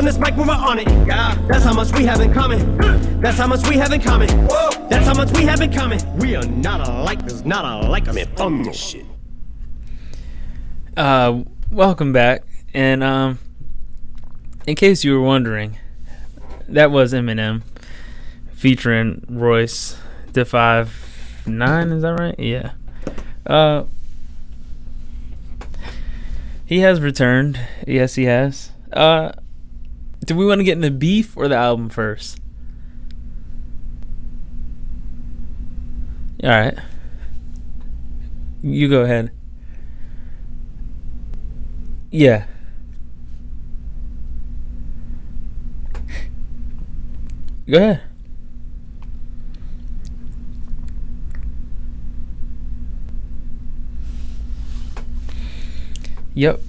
This 0.07 0.17
mic, 0.17 0.37
we're 0.37 0.49
on 0.49 0.79
it. 0.79 0.87
Yeah. 1.05 1.35
That's 1.49 1.65
how 1.65 1.73
much 1.73 1.91
we 1.91 2.05
have 2.05 2.21
in 2.21 2.33
common. 2.33 2.77
That's 3.19 3.37
how 3.37 3.45
much 3.45 3.67
we 3.67 3.75
have 3.75 3.91
in 3.91 4.01
common. 4.01 4.29
Whoa. 4.47 4.87
That's 4.87 5.05
how 5.05 5.13
much 5.13 5.29
we 5.33 5.43
have 5.43 5.59
in 5.59 5.73
common. 5.73 5.99
We 6.19 6.33
are 6.37 6.45
not 6.45 6.87
alike. 6.87 7.19
There's 7.25 7.43
not 7.43 7.65
alike. 7.65 8.07
I'm 8.07 8.17
in 8.17 8.27
fun 8.29 8.63
this 8.63 8.77
shit. 8.77 9.05
Uh, 10.95 11.43
welcome 11.69 12.13
back. 12.13 12.43
And 12.73 13.03
um, 13.03 13.39
in 14.65 14.75
case 14.75 15.03
you 15.03 15.11
were 15.13 15.21
wondering, 15.21 15.77
that 16.69 16.89
was 16.89 17.11
Eminem 17.11 17.63
featuring 18.53 19.25
Royce 19.27 19.97
the 20.31 20.45
Five 20.45 21.43
Nine. 21.45 21.91
Is 21.91 22.03
that 22.03 22.13
right? 22.17 22.39
Yeah. 22.39 22.71
Uh, 23.45 23.83
he 26.65 26.79
has 26.79 27.01
returned. 27.01 27.59
Yes, 27.85 28.15
he 28.15 28.23
has. 28.23 28.71
Uh, 28.93 29.33
do 30.27 30.35
we 30.35 30.45
want 30.45 30.59
to 30.59 30.65
get 30.65 30.73
into 30.73 30.91
beef 30.91 31.35
or 31.37 31.47
the 31.47 31.55
album 31.55 31.89
first? 31.89 32.39
All 36.43 36.49
right. 36.49 36.77
You 38.61 38.89
go 38.89 39.01
ahead. 39.01 39.31
Yeah. 42.11 42.45
Go 47.69 47.77
ahead. 47.77 48.01
Yep. 56.35 56.66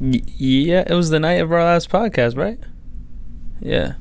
Y- 0.00 0.22
yeah, 0.36 0.84
it 0.86 0.94
was 0.94 1.10
the 1.10 1.18
night 1.20 1.40
of 1.40 1.52
our 1.52 1.62
last 1.64 1.88
podcast, 1.90 2.36
right? 2.36 2.58
Yeah. 3.60 3.94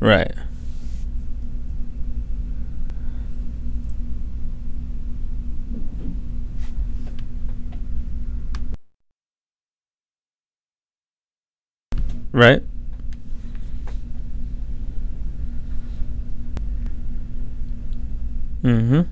Right. 0.00 0.34
Right. 12.32 12.62
Mm-hmm. 18.64 19.02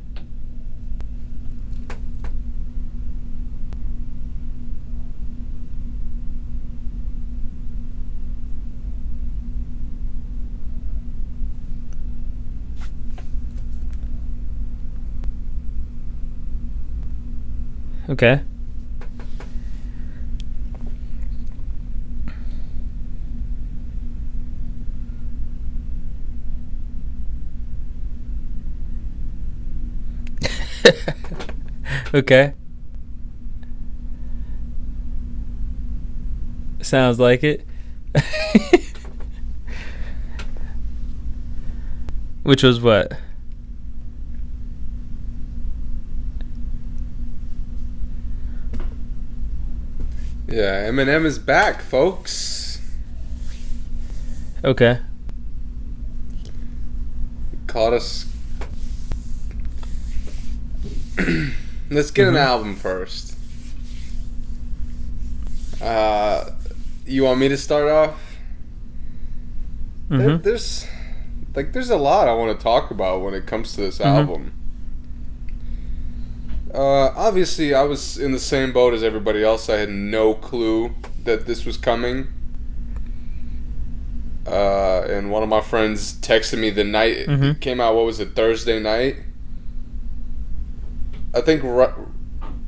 Okay. 18.08 18.40
Okay. 32.14 32.54
Sounds 36.82 37.20
like 37.20 37.44
it. 37.44 37.66
Which 42.42 42.62
was 42.62 42.80
what? 42.80 43.12
Yeah, 50.48 50.88
Eminem 50.88 51.26
is 51.26 51.38
back, 51.38 51.80
folks. 51.80 52.80
Okay. 54.64 54.98
Caught 57.68 57.92
us. 57.92 58.26
Let's 61.90 62.10
get 62.10 62.28
an 62.28 62.36
album 62.36 62.76
first. 62.76 63.36
Uh, 65.82 66.50
you 67.06 67.24
want 67.24 67.40
me 67.40 67.48
to 67.48 67.56
start 67.56 67.88
off? 67.88 68.20
Mm-hmm. 70.08 70.42
there's 70.42 70.86
like 71.54 71.72
there's 71.72 71.88
a 71.90 71.96
lot 71.96 72.26
I 72.26 72.34
want 72.34 72.56
to 72.58 72.60
talk 72.60 72.90
about 72.90 73.20
when 73.22 73.32
it 73.32 73.46
comes 73.46 73.74
to 73.74 73.80
this 73.80 74.00
album. 74.00 74.52
Uh, 76.74 77.10
obviously, 77.16 77.74
I 77.74 77.82
was 77.82 78.18
in 78.18 78.32
the 78.32 78.38
same 78.38 78.72
boat 78.72 78.92
as 78.94 79.02
everybody 79.04 79.42
else. 79.44 79.68
I 79.68 79.76
had 79.78 79.88
no 79.90 80.34
clue 80.34 80.94
that 81.24 81.46
this 81.46 81.64
was 81.64 81.76
coming. 81.76 82.28
Uh, 84.46 85.02
and 85.08 85.30
one 85.30 85.42
of 85.42 85.48
my 85.48 85.60
friends 85.60 86.14
texted 86.14 86.58
me 86.58 86.70
the 86.70 86.84
night 86.84 87.16
it 87.16 87.28
Mhm. 87.28 87.60
came 87.60 87.80
out. 87.80 87.94
What 87.94 88.06
was 88.06 88.18
it? 88.20 88.34
Thursday 88.36 88.80
night. 88.80 89.16
I 91.34 91.40
think. 91.40 91.62
Right, 91.62 91.92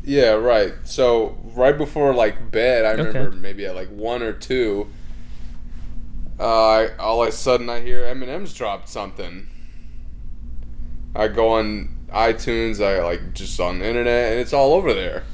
yeah, 0.04 0.30
right. 0.32 0.74
So 0.84 1.38
right 1.54 1.76
before 1.76 2.14
like 2.14 2.50
bed, 2.50 2.84
I 2.84 2.90
remember 2.92 3.28
Okay. 3.28 3.36
maybe 3.36 3.66
at 3.66 3.74
like 3.74 3.88
one 3.88 4.22
or 4.22 4.32
two. 4.32 4.88
Uh, 6.40 6.88
all 6.98 7.22
of 7.22 7.28
a 7.28 7.32
sudden 7.32 7.68
I 7.70 7.80
hear 7.80 8.02
Eminem's 8.02 8.52
dropped 8.54 8.88
something. 8.88 9.46
I 11.14 11.28
go 11.28 11.50
on 11.50 11.90
iTunes, 12.10 12.82
I 12.84 13.02
like 13.02 13.34
just 13.34 13.60
on 13.60 13.78
the 13.78 13.86
internet, 13.86 14.32
and 14.32 14.40
it's 14.40 14.52
all 14.52 14.72
over 14.72 14.92
there. 14.92 15.24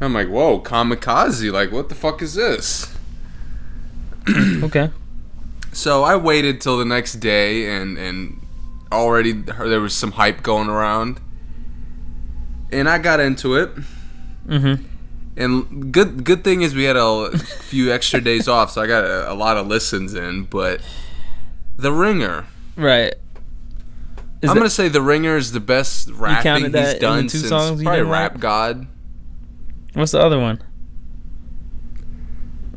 I'm 0.00 0.14
like, 0.14 0.28
whoa, 0.28 0.60
kamikaze! 0.60 1.50
Like, 1.52 1.72
what 1.72 1.88
the 1.88 1.94
fuck 1.94 2.22
is 2.22 2.34
this? 2.34 2.94
Okay. 4.62 4.90
So 5.72 6.02
I 6.04 6.16
waited 6.16 6.60
till 6.60 6.76
the 6.78 6.84
next 6.84 7.14
day, 7.14 7.66
and 7.74 7.96
and 7.98 8.40
already 8.92 9.32
there 9.32 9.80
was 9.80 9.94
some 9.94 10.12
hype 10.12 10.42
going 10.42 10.68
around, 10.68 11.20
and 12.72 12.88
I 12.88 12.98
got 12.98 13.20
into 13.20 13.54
it. 13.56 13.70
Mm-hmm. 14.46 14.84
And 15.36 15.92
good 15.92 16.24
good 16.24 16.42
thing 16.42 16.62
is 16.62 16.74
we 16.74 16.84
had 16.84 16.96
a 16.96 17.36
few 17.38 17.92
extra 17.92 18.20
days 18.20 18.48
off, 18.56 18.72
so 18.72 18.80
I 18.82 18.86
got 18.86 19.04
a, 19.04 19.30
a 19.32 19.34
lot 19.34 19.56
of 19.56 19.66
listens 19.66 20.14
in. 20.14 20.44
But 20.44 20.80
the 21.76 21.92
Ringer, 21.92 22.46
Right. 22.76 23.14
Is 24.40 24.50
I'm 24.50 24.54
that- 24.54 24.60
gonna 24.60 24.70
say 24.70 24.88
the 24.88 25.02
Ringer 25.02 25.36
is 25.36 25.52
the 25.52 25.60
best 25.60 26.10
rapping 26.10 26.42
counted 26.42 26.72
that 26.72 26.92
he's 26.94 27.00
done 27.00 27.24
two 27.28 27.38
since 27.38 27.50
probably 27.50 28.02
Rap? 28.02 28.38
God. 28.40 28.86
What's 29.94 30.12
the 30.12 30.20
other 30.20 30.38
one? 30.38 30.60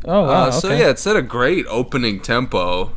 Oh 0.05 0.23
wow. 0.23 0.27
Uh, 0.45 0.51
so 0.51 0.69
okay. 0.69 0.79
yeah, 0.79 0.89
it 0.89 0.99
set 0.99 1.15
a 1.15 1.21
great 1.21 1.65
opening 1.67 2.19
tempo. 2.19 2.95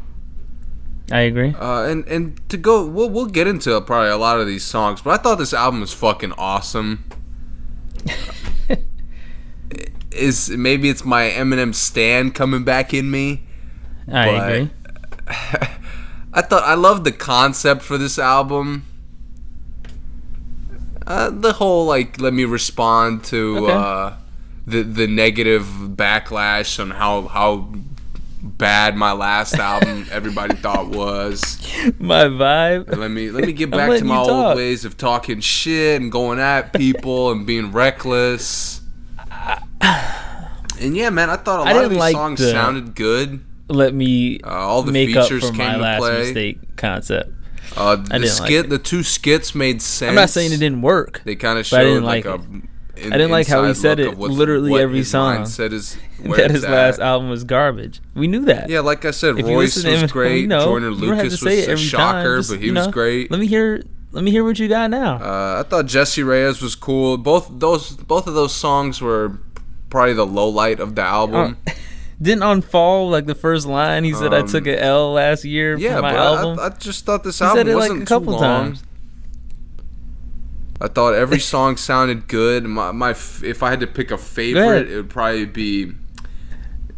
I 1.12 1.20
agree. 1.20 1.54
Uh, 1.58 1.84
and 1.84 2.06
and 2.08 2.48
to 2.48 2.56
go, 2.56 2.86
we'll 2.86 3.10
we'll 3.10 3.26
get 3.26 3.46
into 3.46 3.78
probably 3.82 4.08
a 4.10 4.16
lot 4.16 4.40
of 4.40 4.46
these 4.46 4.64
songs, 4.64 5.02
but 5.02 5.10
I 5.18 5.22
thought 5.22 5.36
this 5.38 5.52
album 5.52 5.80
was 5.80 5.92
fucking 5.92 6.32
awesome. 6.32 7.04
Is 10.12 10.48
maybe 10.50 10.88
it's 10.88 11.04
my 11.04 11.24
Eminem 11.28 11.74
stand 11.74 12.34
coming 12.36 12.62
back 12.62 12.94
in 12.94 13.10
me. 13.10 13.42
I 14.10 14.28
agree. 14.28 14.70
I 16.32 16.40
thought 16.42 16.62
I 16.62 16.74
loved 16.74 17.04
the 17.04 17.10
concept 17.12 17.82
for 17.82 17.98
this 17.98 18.16
album. 18.18 18.86
Uh, 21.06 21.30
the 21.30 21.54
whole 21.54 21.84
like 21.86 22.20
let 22.20 22.32
me 22.32 22.44
respond 22.44 23.24
to 23.24 23.58
Okay. 23.64 23.72
uh, 23.72 24.12
the 24.66 24.82
the 24.84 25.06
negative 25.08 25.64
backlash 25.96 26.78
on 26.80 26.92
how 26.92 27.22
how 27.28 27.68
bad 28.44 28.96
my 28.96 29.12
last 29.12 29.54
album 29.54 30.06
everybody 30.12 30.54
thought 30.56 30.88
was. 30.88 31.58
My 31.98 32.24
vibe. 32.24 32.94
Let 32.96 33.10
me 33.10 33.30
let 33.30 33.44
me 33.46 33.52
get 33.52 33.70
back 33.70 33.98
to 33.98 34.04
my 34.04 34.18
old 34.18 34.28
talk. 34.28 34.56
ways 34.56 34.84
of 34.84 34.96
talking 34.96 35.40
shit 35.40 36.00
and 36.00 36.12
going 36.12 36.38
at 36.38 36.72
people 36.72 37.30
and 37.32 37.46
being 37.46 37.72
reckless. 37.72 38.80
And 40.80 40.96
yeah, 40.96 41.10
man, 41.10 41.30
I 41.30 41.36
thought 41.36 41.60
a 41.66 41.74
lot 41.74 41.84
of 41.84 41.90
these 41.90 41.98
like 41.98 42.14
songs 42.14 42.40
the- 42.40 42.50
sounded 42.50 42.94
good. 42.94 43.40
Let 43.68 43.94
me 43.94 44.40
Uh, 44.44 44.48
all 44.50 44.82
the 44.82 44.92
make 44.92 45.16
up 45.16 45.24
features 45.24 45.44
for 45.48 45.56
came 45.56 45.66
my 45.66 45.72
to 45.74 45.78
last 45.80 45.98
play. 46.00 46.18
mistake 46.18 46.76
concept. 46.76 47.30
Uh, 47.76 47.96
the 47.96 48.02
didn't 48.02 48.22
like 48.22 48.30
skit, 48.30 48.68
the 48.68 48.78
two 48.78 49.02
skits 49.02 49.54
made 49.54 49.80
sense. 49.80 50.10
I'm 50.10 50.14
not 50.14 50.28
saying 50.30 50.52
it 50.52 50.58
didn't 50.58 50.82
work. 50.82 51.22
They 51.24 51.34
kind 51.34 51.58
of 51.58 51.64
showed 51.66 52.02
like, 52.02 52.24
like 52.26 52.40
a. 52.40 52.44
it. 52.96 53.06
an 53.06 53.12
I 53.12 53.16
didn't 53.16 53.30
like 53.32 53.46
how 53.46 53.64
he 53.64 53.74
said 53.74 54.00
it 54.00 54.18
literally 54.18 54.70
what 54.70 54.80
every 54.80 55.04
song. 55.04 55.38
mindset 55.38 55.72
is 55.72 55.96
that 56.20 56.50
his 56.50 56.62
last 56.64 57.00
album 57.00 57.28
was 57.30 57.44
garbage. 57.44 58.00
We 58.14 58.26
knew 58.26 58.44
that. 58.46 58.68
Yeah, 58.70 58.80
like 58.80 59.04
I 59.04 59.10
said, 59.10 59.38
If 59.38 59.46
Royce 59.46 59.76
was 59.76 59.84
him, 59.84 60.08
great. 60.10 60.40
you 60.42 60.46
know, 60.46 60.64
Joyner 60.64 60.90
you 60.90 61.00
don't 61.00 61.16
have 61.16 61.18
to 61.18 61.44
Lucas 61.44 61.44
was 61.44 61.68
a 61.68 61.76
shocker. 61.76 62.36
Just, 62.38 62.50
but 62.50 62.60
he 62.60 62.66
you 62.66 62.74
was 62.74 62.86
great. 62.88 63.30
Let 63.30 63.40
me 63.40 63.46
hear. 63.46 63.82
Let 64.12 64.22
me 64.22 64.30
hear 64.30 64.44
what 64.44 64.58
you 64.60 64.68
got 64.68 64.90
now. 64.90 65.16
Uh, 65.16 65.64
I 65.64 65.68
thought 65.68 65.86
Jessie 65.86 66.22
Reyez 66.22 66.62
was 66.62 66.76
cool. 66.76 67.18
Both 67.18 67.48
those, 67.50 67.90
both 67.96 68.28
of 68.28 68.34
those 68.34 68.54
songs 68.54 69.00
were 69.00 69.40
probably 69.90 70.12
the 70.14 70.24
low 70.24 70.48
light 70.48 70.78
of 70.78 70.94
the 70.94 71.02
album. 71.02 71.56
Didn't 72.22 72.44
on 72.44 72.62
fall 72.62 73.10
like 73.10 73.26
the 73.26 73.34
first 73.34 73.66
line? 73.66 74.04
He 74.04 74.14
said 74.14 74.32
I 74.32 74.38
Um, 74.42 74.46
took 74.46 74.68
an 74.68 74.76
L 74.76 75.12
last 75.14 75.44
year 75.44 75.76
yeah, 75.76 75.96
for 75.96 76.02
my 76.02 76.14
album. 76.14 76.60
I, 76.60 76.66
I 76.66 76.68
just 76.68 77.04
thought 77.04 77.24
this 77.24 77.40
he 77.40 77.44
album 77.44 77.58
said 77.58 77.66
it 77.68 77.74
like 77.74 77.90
wasn't 77.90 78.02
a 78.04 78.06
couple 78.06 78.34
too 78.34 78.40
long. 78.40 78.64
times. 78.66 78.84
I 80.80 80.88
thought 80.88 81.14
every 81.14 81.38
song 81.54 81.76
sounded 81.76 82.28
good. 82.28 82.64
My, 82.64 82.92
my 82.92 83.10
if 83.10 83.62
I 83.62 83.70
had 83.70 83.80
to 83.80 83.86
pick 83.86 84.10
a 84.10 84.18
favorite, 84.18 84.90
it 84.90 84.96
would 84.96 85.10
probably 85.10 85.46
be 85.46 85.92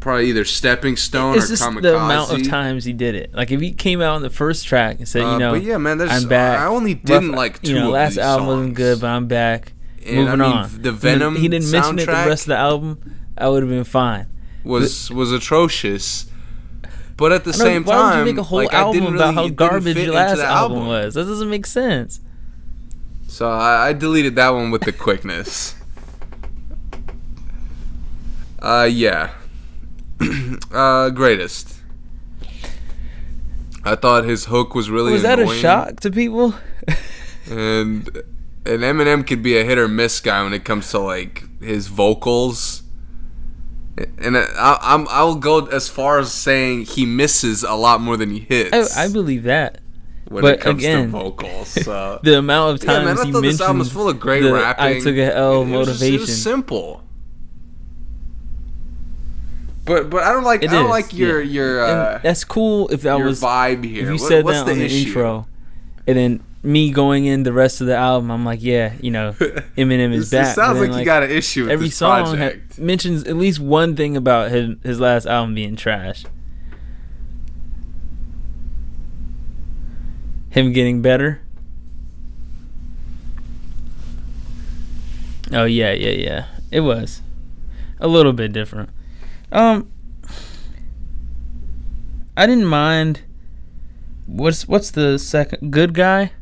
probably 0.01 0.29
either 0.29 0.45
Stepping 0.45 0.97
Stone 0.97 1.37
It's 1.37 1.47
or 1.47 1.49
just 1.49 1.63
Kamikaze. 1.65 1.83
the 1.83 1.97
amount 1.97 2.31
of 2.33 2.47
times 2.49 2.85
he 2.85 2.93
did 2.93 3.15
it. 3.15 3.35
Like 3.35 3.51
if 3.51 3.61
he 3.61 3.73
came 3.73 4.01
out 4.01 4.15
on 4.15 4.23
the 4.23 4.31
first 4.31 4.67
track 4.67 4.99
and 4.99 5.09
said, 5.09 5.23
Uh, 5.23 5.33
you 5.33 5.39
know, 5.39 5.53
but 5.53 5.63
yeah, 5.63 5.79
man, 5.79 6.01
I'm 6.01 6.29
back. 6.29 6.61
I 6.61 6.67
only 6.67 6.95
didn't 6.95 7.33
like 7.33 7.61
two 7.61 7.73
you 7.73 7.75
know, 7.81 7.89
of 7.89 7.93
last 7.93 8.17
album 8.17 8.47
wasn't 8.47 8.75
good, 8.75 9.01
but 9.01 9.09
I'm 9.09 9.27
back. 9.27 9.73
And, 10.07 10.19
Moving 10.19 10.41
I 10.41 10.49
mean, 10.49 10.57
on. 10.59 10.83
the 10.83 10.93
Venom 10.93 11.37
He 11.37 11.49
didn't 11.49 11.71
mention 11.71 11.99
it 11.99 12.07
the 12.07 12.13
rest 12.13 12.45
of 12.45 12.49
the 12.49 12.57
album. 12.57 13.17
I 13.37 13.49
would 13.49 13.63
have 13.63 13.71
been 13.71 13.85
fine. 13.85 14.27
was 14.65 15.11
was 15.11 15.33
atrocious. 15.33 16.31
But 17.17 17.33
at 17.33 17.45
the 17.45 17.53
know, 17.53 17.57
same 17.57 17.85
why 17.85 17.95
time, 17.95 18.19
would 18.19 18.27
you 18.29 18.35
make 18.35 18.41
a 18.41 18.43
whole 18.45 18.59
like, 18.59 18.75
album 18.75 19.01
didn't 19.01 19.17
about 19.17 19.35
how 19.35 19.49
garbage 19.49 19.97
your 19.97 20.15
last 20.15 20.39
album 20.39 20.87
was? 20.87 21.15
That 21.15 21.25
doesn't 21.25 21.49
make 21.49 21.67
sense. 21.67 22.21
So 23.37 23.51
I, 23.51 23.89
I 23.89 23.93
deleted 23.93 24.35
that 24.37 24.49
one 24.49 24.71
with 24.71 24.81
the 24.85 24.93
quickness. 24.93 25.75
Uh, 28.59 28.89
yeah. 28.91 29.33
uh, 30.73 31.11
greatest. 31.11 31.75
I 33.85 33.95
thought 33.95 34.25
his 34.25 34.47
hook 34.47 34.75
was 34.75 34.89
really 34.89 35.13
Was 35.13 35.21
that 35.21 35.39
a 35.39 35.47
shock 35.49 36.01
to 36.01 36.11
people? 36.11 36.55
And 37.51 38.09
and 38.65 38.81
Eminem 38.81 39.27
could 39.27 39.43
be 39.43 39.59
a 39.59 39.65
hit 39.65 39.77
or 39.77 39.87
miss 39.87 40.19
guy 40.19 40.43
when 40.43 40.55
it 40.55 40.65
comes 40.65 40.91
to 40.93 40.99
like 41.01 41.45
his 41.61 41.89
vocals. 41.89 42.85
And 44.17 44.39
I, 44.39 44.79
I'm 44.81 45.07
I'll 45.11 45.35
go 45.35 45.67
as 45.67 45.91
far 45.91 46.21
as 46.21 46.33
saying 46.33 46.87
he 46.87 47.05
misses 47.05 47.65
a 47.65 47.75
lot 47.75 48.01
more 48.01 48.17
than 48.17 48.31
he 48.31 48.41
hits. 48.41 48.97
I, 48.97 49.05
I 49.05 49.09
believe 49.13 49.43
that. 49.43 49.83
When 50.29 50.43
but 50.43 50.55
it 50.55 50.61
comes 50.61 50.83
again, 50.83 51.05
to 51.05 51.09
vocals. 51.09 51.69
So. 51.69 52.19
The 52.25 52.39
amount 52.39 52.75
of 52.83 52.87
times 52.87 52.99
Yeah, 52.99 53.05
man, 53.05 53.19
I 53.19 53.25
he 53.27 53.33
thought 53.33 53.41
this 53.43 53.61
album 53.61 53.79
was 53.79 53.93
full 53.93 54.09
of 54.09 54.19
great 54.21 54.43
the 54.43 54.53
rapping. 54.53 54.85
I 54.85 55.01
took 55.01 55.17
a 55.17 55.35
L 55.37 55.63
It 55.63 55.67
was 55.67 55.87
just- 55.89 56.01
motivation. 56.01 56.15
it 56.15 56.21
was 56.21 56.43
simple. 56.43 57.03
But 59.85 60.11
but 60.11 60.23
I 60.25 60.33
don't 60.33 60.43
like 60.45 60.63
It 60.65 60.71
I 60.71 60.73
don't 60.73 60.87
is, 60.87 60.91
like 60.91 61.13
your 61.13 61.41
yeah. 61.41 61.53
your 61.53 61.85
uh, 61.85 62.19
that's 62.23 62.43
cool 62.45 62.89
if 62.89 63.03
that 63.03 63.21
was 63.21 63.41
vibe 63.41 63.85
here. 63.85 64.03
if 64.03 64.07
you 64.09 64.13
What- 64.15 64.21
said 64.29 64.45
what's 64.45 64.59
that 64.59 64.67
the 64.67 64.73
on 64.73 64.79
the 64.79 65.03
intro, 65.03 65.47
and 66.09 66.17
then 66.19 66.43
me 66.65 66.91
going 66.91 67.27
in 67.27 67.45
the 67.45 67.53
rest 67.53 67.81
of 67.81 67.87
the 67.87 67.95
album, 67.95 68.29
I'm 68.33 68.45
like, 68.45 68.61
yeah, 68.61 68.95
you 69.01 69.13
know, 69.13 69.33
Eminem 69.79 70.13
is 70.13 70.31
back. 70.31 70.49
It 70.49 70.55
sounds 70.57 70.79
But 70.79 70.81
like, 70.81 70.91
then, 70.91 70.99
you 70.99 71.05
got 71.05 71.23
an 71.23 71.31
issue 71.31 71.63
with 71.63 71.71
every 71.71 71.87
this 71.87 71.97
song 71.97 72.37
ha- 72.37 72.51
mentions 72.79 73.23
at 73.25 73.37
least 73.37 73.61
one 73.61 73.95
thing 73.95 74.17
about 74.17 74.51
his 74.51 74.75
his 74.83 74.99
last 74.99 75.27
album 75.27 75.55
being 75.55 75.77
trash. 75.77 76.25
Him 80.57 80.73
getting 80.73 81.03
better. 81.03 81.43
Oh 85.53 85.65
yeah, 85.65 85.93
yeah, 85.93 86.11
yeah. 86.11 86.47
It 86.71 86.81
was 86.81 87.21
a 88.01 88.09
little 88.09 88.33
bit 88.33 88.55
different. 88.55 88.89
Um, 89.53 89.91
I 92.39 92.47
didn't 92.47 92.65
mind. 92.65 93.21
What's 94.25 94.67
what's 94.67 94.91
the 94.91 95.19
second 95.19 95.71
good 95.73 95.93
guy? 95.93 96.33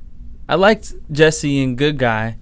I 0.48 0.54
liked 0.54 0.92
Jessie 1.10 1.60
and 1.60 1.76
Good 1.76 1.98
Guy. 1.98 2.36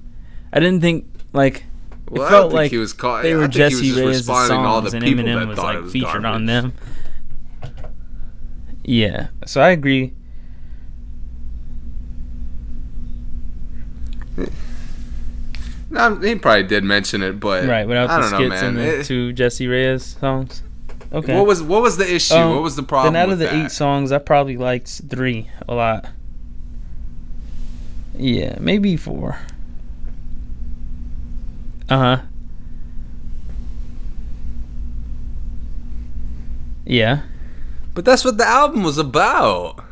I 0.53 0.61
didn't 0.61 0.83
think 0.83 1.07
like 1.33 1.65
Well, 2.11 2.23
it 2.23 2.27
I 2.27 2.31
felt 2.31 2.53
like 2.53 2.71
he 2.71 2.77
was 2.77 2.93
caught. 2.93 3.23
they 3.23 3.35
were 3.35 3.49
think 3.49 3.55
he 3.55 3.63
was 3.63 3.73
Jessie 3.73 3.91
Reyez' 3.93 4.07
responding 4.19 4.59
to 4.59 4.69
all 4.69 4.81
the 4.83 4.91
songs 4.91 4.95
and 4.95 5.05
people 5.05 5.25
Eminem 5.25 5.39
that 5.41 5.49
was 5.49 5.59
like 5.59 5.87
featured 5.87 6.27
on 6.27 6.45
them. 6.45 6.75
Yeah, 8.85 9.29
so 9.47 9.63
I 9.63 9.71
agree. 9.71 10.13
No, 15.91 16.17
he 16.17 16.35
probably 16.37 16.63
did 16.65 16.85
mention 16.85 17.23
it, 17.23 17.39
but 17.39 17.67
Right, 17.69 17.87
without 17.87 18.09
I 18.09 18.17
the 18.17 18.23
don't 18.23 18.31
know, 18.33 18.39
skits 18.49 18.63
man. 18.63 18.65
and 18.71 18.77
the 18.79 19.01
It- 19.01 19.05
two 19.07 19.33
Jessie 19.35 19.67
Reyez 19.67 20.19
songs. 20.19 20.63
Okay. 21.13 21.37
What 21.37 21.47
was 21.47 21.63
what 21.63 21.83
was 21.83 21.99
the 21.99 22.11
issue? 22.11 22.35
Um, 22.35 22.55
what 22.55 22.63
was 22.63 22.77
the 22.77 22.83
problem? 22.83 23.13
Then 23.13 23.23
out 23.23 23.31
of 23.33 23.39
the 23.39 23.45
that? 23.45 23.67
eight 23.67 23.71
songs, 23.71 24.11
I 24.13 24.19
probably 24.19 24.57
liked 24.57 24.89
three 25.11 25.51
a 25.69 25.75
lot. 25.75 26.09
Yeah, 28.17 28.57
maybe 28.61 28.97
four. 28.97 29.37
Uh 31.91 31.99
huh. 31.99 32.17
Yeah, 36.85 37.21
But 37.95 38.05
that's 38.05 38.25
what 38.25 38.39
the 38.39 38.47
album 38.47 38.83
was 38.83 38.99
about. 38.99 39.85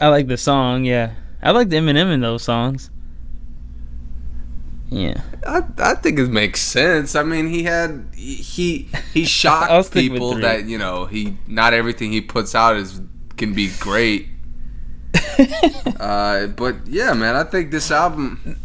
I 0.00 0.08
like 0.08 0.26
the 0.26 0.36
song. 0.36 0.84
Yeah, 0.84 1.12
I 1.42 1.50
like 1.52 1.68
the 1.68 1.76
Eminem 1.76 2.12
in 2.12 2.20
those 2.20 2.42
songs. 2.42 2.90
Yeah, 4.90 5.20
I, 5.46 5.62
I 5.78 5.94
think 5.94 6.18
it 6.18 6.28
makes 6.28 6.60
sense. 6.60 7.14
I 7.14 7.22
mean, 7.22 7.48
he 7.48 7.64
had 7.64 8.06
he 8.14 8.88
he 9.12 9.24
shocked 9.26 9.92
people 9.92 10.34
that 10.36 10.64
you 10.64 10.78
know 10.78 11.04
he 11.06 11.36
not 11.46 11.74
everything 11.74 12.12
he 12.12 12.20
puts 12.20 12.54
out 12.54 12.76
is 12.76 13.00
can 13.36 13.52
be 13.54 13.70
great. 13.80 14.28
uh, 16.00 16.46
but 16.48 16.86
yeah, 16.86 17.12
man, 17.12 17.36
I 17.36 17.44
think 17.44 17.70
this 17.70 17.90
album. 17.90 18.58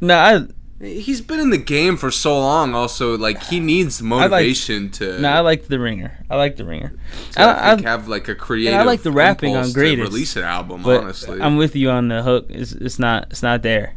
no, 0.00 0.16
I 0.16 0.46
He's 0.82 1.20
been 1.20 1.38
in 1.38 1.50
the 1.50 1.58
game 1.58 1.96
for 1.96 2.10
so 2.10 2.36
long. 2.40 2.74
Also, 2.74 3.16
like 3.16 3.40
he 3.44 3.60
needs 3.60 4.02
motivation 4.02 4.90
to. 4.92 5.20
no, 5.20 5.28
I 5.28 5.38
like 5.38 5.68
the 5.68 5.78
Ringer. 5.78 6.24
I 6.28 6.34
like 6.34 6.56
the 6.56 6.64
Ringer. 6.64 6.92
I, 7.36 7.44
I, 7.44 7.72
I, 7.74 7.82
have 7.82 8.08
like 8.08 8.26
a 8.26 8.34
creative. 8.34 8.80
I 8.80 8.82
like 8.82 9.02
the 9.02 9.12
rapping 9.12 9.54
on 9.54 9.70
Greatest, 9.70 10.10
Release 10.10 10.34
an 10.34 10.42
album, 10.42 10.84
honestly. 10.84 11.40
I'm 11.40 11.56
with 11.56 11.76
you 11.76 11.88
on 11.90 12.08
the 12.08 12.24
hook. 12.24 12.46
It's 12.48 12.72
it's 12.72 12.98
not 12.98 13.28
it's 13.30 13.44
not 13.44 13.62
there. 13.62 13.94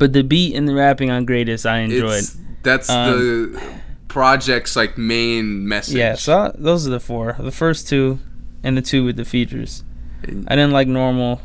But 0.00 0.14
the 0.14 0.22
beat 0.22 0.56
and 0.56 0.66
the 0.66 0.74
rapping 0.74 1.10
on 1.10 1.26
Greatest, 1.26 1.66
I 1.66 1.78
enjoyed. 1.80 2.20
It's, 2.20 2.36
that's 2.62 2.88
Um, 2.90 3.18
the 3.52 3.62
project's 4.08 4.74
like 4.74 4.96
main 4.98 5.68
message. 5.68 5.94
Yeah, 5.94 6.14
so 6.14 6.52
those 6.58 6.86
are 6.86 6.90
the 6.90 6.98
four. 6.98 7.36
The 7.38 7.52
first 7.52 7.86
two, 7.86 8.18
and 8.62 8.76
the 8.76 8.82
two 8.82 9.04
with 9.04 9.16
the 9.16 9.24
features. 9.26 9.84
I 10.24 10.56
didn't 10.56 10.72
like 10.72 10.88
normal. 10.88 11.42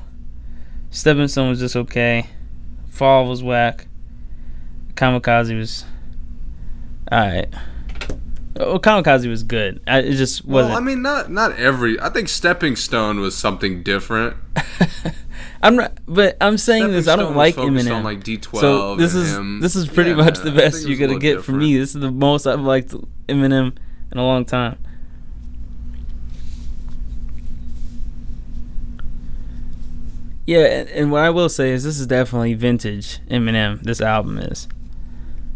Stepping 0.90 1.28
Stone 1.28 1.50
was 1.50 1.60
just 1.60 1.76
okay. 1.76 2.28
Fall 2.90 3.28
was 3.28 3.44
whack. 3.44 3.88
Kamikaze 4.96 5.58
was 5.58 5.84
alright. 7.12 7.54
Oh, 8.58 8.80
Kamikaze 8.80 9.28
was 9.30 9.44
good. 9.44 9.82
I, 9.86 10.00
it 10.00 10.14
just 10.14 10.46
wasn't. 10.46 10.72
Well, 10.72 10.78
I 10.78 10.82
mean, 10.82 11.02
not 11.02 11.30
not 11.30 11.58
every. 11.58 12.00
I 12.00 12.10
think 12.10 12.30
Stepping 12.30 12.76
Stone 12.76 13.20
was 13.20 13.36
something 13.36 13.84
different. 13.84 14.38
I'm 15.62 15.76
not, 15.76 15.98
but 16.08 16.38
I'm 16.40 16.58
saying 16.58 16.84
Stepping 16.84 16.96
this. 16.96 17.08
I 17.08 17.16
don't 17.18 17.36
like 17.36 17.56
Eminem. 17.56 17.96
on, 17.98 18.04
like 18.04 18.24
D12. 18.24 18.60
so 18.60 18.96
this 18.96 19.14
is 19.14 19.36
him. 19.36 19.60
this 19.60 19.76
is 19.76 19.88
pretty 19.88 20.12
Yeah, 20.12 20.18
much 20.18 20.40
the 20.40 20.52
best 20.52 20.88
you're 20.88 20.98
gonna 20.98 21.20
get 21.20 21.44
from 21.44 21.58
me. 21.58 21.78
This 21.78 21.96
is 21.96 22.02
the 22.02 22.12
most 22.12 22.46
I've 22.48 22.62
liked 22.62 22.94
Eminem 23.28 23.76
in 24.12 24.18
a 24.18 24.24
long 24.24 24.46
time. 24.46 24.78
Yeah, 30.46 30.60
and, 30.66 30.90
and 30.90 31.12
what 31.12 31.24
I 31.24 31.30
will 31.32 31.50
say 31.50 31.72
is 31.72 31.84
this 31.84 32.00
is 32.00 32.06
definitely 32.08 32.54
vintage 32.54 33.20
Eminem. 33.28 33.82
This 33.82 34.00
album 34.00 34.38
is. 34.38 34.68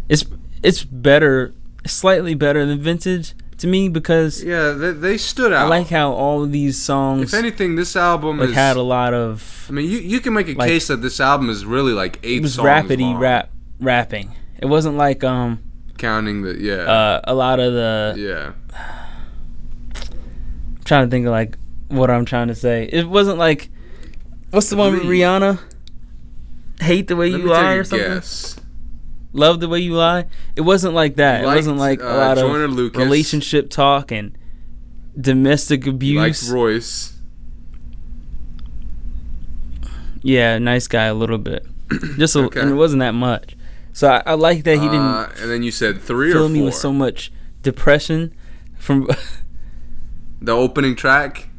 It's 0.08 0.26
it's 0.64 0.84
better, 0.84 1.54
slightly 1.86 2.34
better 2.36 2.66
than 2.66 2.80
vintage, 2.80 3.34
to 3.58 3.68
me 3.68 3.90
because 3.90 4.44
Yeah, 4.44 4.72
they, 4.72 4.92
they 4.92 5.18
stood 5.18 5.52
out. 5.54 5.66
I 5.66 5.68
like 5.70 5.88
how 5.88 6.12
all 6.14 6.44
of 6.44 6.52
these 6.52 6.82
songs 6.82 7.34
if 7.34 7.38
anything, 7.38 7.76
this 7.76 7.96
album 7.96 8.40
like 8.40 8.50
is. 8.50 8.56
had 8.56 8.78
a 8.78 8.82
lot 8.82 9.14
of 9.14 9.66
I 9.70 9.74
mean, 9.74 9.90
you 9.90 9.98
you 10.00 10.20
can 10.20 10.34
make 10.34 10.48
a 10.48 10.54
like- 10.54 10.68
case 10.70 10.88
that 10.88 11.02
this 11.02 11.20
album 11.20 11.50
is 11.50 11.66
really 11.66 11.94
like 11.94 12.20
eight 12.24 12.38
it 12.38 12.42
was 12.44 12.58
rapidy 12.58 13.18
rap 13.20 13.50
rapping. 13.80 14.32
It 14.62 14.66
wasn't 14.68 14.98
like 14.98 15.24
um 15.24 15.60
counting 15.98 16.42
the 16.44 16.56
yeah 16.58 16.74
uh 16.76 17.22
a 17.26 17.34
lot 17.36 17.60
of 17.60 17.74
the 17.74 18.16
yeah. 18.18 18.54
I'm 20.76 20.84
trying 20.86 21.06
to 21.06 21.10
think 21.12 21.26
of 21.26 21.32
like 21.32 21.58
what 21.90 22.10
I'm 22.10 22.26
trying 22.26 22.48
to 22.50 22.56
say. 22.56 22.90
It 22.92 23.08
wasn't 23.10 23.38
like 23.38 23.70
what's 24.52 24.70
the 24.70 24.78
one 24.78 24.94
with 24.94 25.04
Rihanna? 25.04 25.60
Hate 26.82 27.08
the 27.08 27.16
way 27.16 27.30
Let 27.32 27.42
you 27.42 27.48
lie 27.48 27.62
take 27.74 27.80
or 27.80 27.84
something. 27.84 28.08
guess. 28.08 28.59
Love 29.32 29.60
the 29.60 29.68
way 29.70 29.80
you 29.80 29.94
lie. 29.94 30.26
It 30.56 30.62
wasn't 30.62 30.94
like 30.96 31.16
that. 31.18 31.44
Liked, 31.46 31.54
it 31.54 31.56
wasn't 31.58 31.78
like 31.78 32.00
a 32.02 32.10
uh, 32.12 32.18
lot 32.18 32.38
Joyner 32.38 32.64
of 32.64 32.72
Lucas. 32.74 33.00
relationship 33.00 33.70
talk 33.70 34.12
and 34.12 34.36
domestic 35.20 35.82
Like 35.86 35.94
abuse. 35.96 36.50
Royce. 36.50 37.14
yeah, 40.22 40.58
nice 40.58 40.88
guy 40.88 41.06
a 41.06 41.14
little 41.14 41.38
bit. 41.38 41.66
Just 42.18 42.36
a, 42.36 42.40
Okay. 42.46 42.60
and 42.62 42.72
it 42.72 42.76
wasn't 42.76 43.00
that 43.02 43.14
much. 43.14 43.56
So 43.94 44.10
I, 44.10 44.24
I 44.26 44.34
like 44.34 44.64
that 44.64 44.76
he 44.78 44.86
didn't 44.86 45.00
Uh, 45.02 45.32
and 45.42 45.50
then 45.52 45.64
you 45.64 45.72
said 45.72 46.02
three 46.02 46.30
or 46.30 46.34
fill 46.34 46.42
four. 46.48 46.50
me 46.50 46.62
with 46.62 46.76
so 46.76 46.92
much 46.94 47.32
depression 47.64 48.34
from 48.78 49.08
the 50.42 50.52
opening 50.52 50.96
track. 50.96 51.50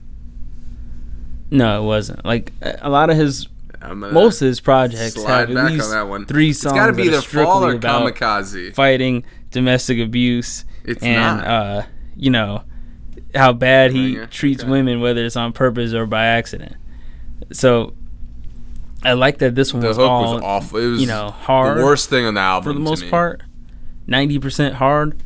No, 1.51 1.83
it 1.83 1.85
wasn't. 1.87 2.25
Like 2.25 2.53
a 2.63 2.89
lot 2.89 3.11
of 3.11 3.17
his 3.17 3.49
most 3.95 4.43
of 4.43 4.47
his 4.47 4.61
projects 4.61 5.15
have 5.25 5.51
at 5.51 5.65
least 5.73 5.85
on 5.87 5.91
that 5.93 6.09
one. 6.09 6.27
three 6.27 6.51
It's 6.51 6.61
songs 6.61 6.75
got 6.77 6.87
to 6.89 6.93
be 6.93 7.09
are 7.15 7.21
Fall 7.23 7.65
or 7.65 7.79
Kamikaze. 7.79 8.75
fighting 8.75 9.25
domestic 9.51 9.99
abuse 9.99 10.65
It's 10.85 11.03
and 11.03 11.39
not. 11.39 11.47
uh 11.47 11.83
you 12.17 12.31
know 12.31 12.65
how 13.35 13.53
bad 13.53 13.93
he 13.93 14.15
Ringer, 14.17 14.27
treats 14.27 14.63
okay. 14.63 14.71
women 14.71 15.01
whether 15.01 15.25
it's 15.25 15.37
on 15.37 15.53
purpose 15.53 15.93
or 15.95 16.05
by 16.07 16.27
accident. 16.27 16.77
So 17.53 17.95
I 19.03 19.15
like 19.15 19.39
that 19.39 19.55
this 19.55 19.73
one 19.73 19.81
the 19.83 19.89
was 19.89 19.97
hook 19.97 20.11
all 20.11 20.35
was 20.35 20.43
awful. 20.43 20.79
It 20.79 20.87
was 20.87 21.01
you 21.01 21.07
know, 21.07 21.31
hard 21.31 21.79
the 21.79 21.85
worst 21.85 22.11
thing 22.11 22.27
on 22.27 22.35
the 22.35 22.41
album 22.41 22.65
for 22.73 22.75
the 22.75 22.81
most 22.81 23.05
me. 23.05 23.11
part. 23.11 23.43
90% 24.09 24.75
hard. 24.75 25.23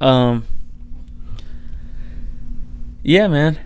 Um 0.00 0.44
Yeah, 3.02 3.28
man. 3.28 3.58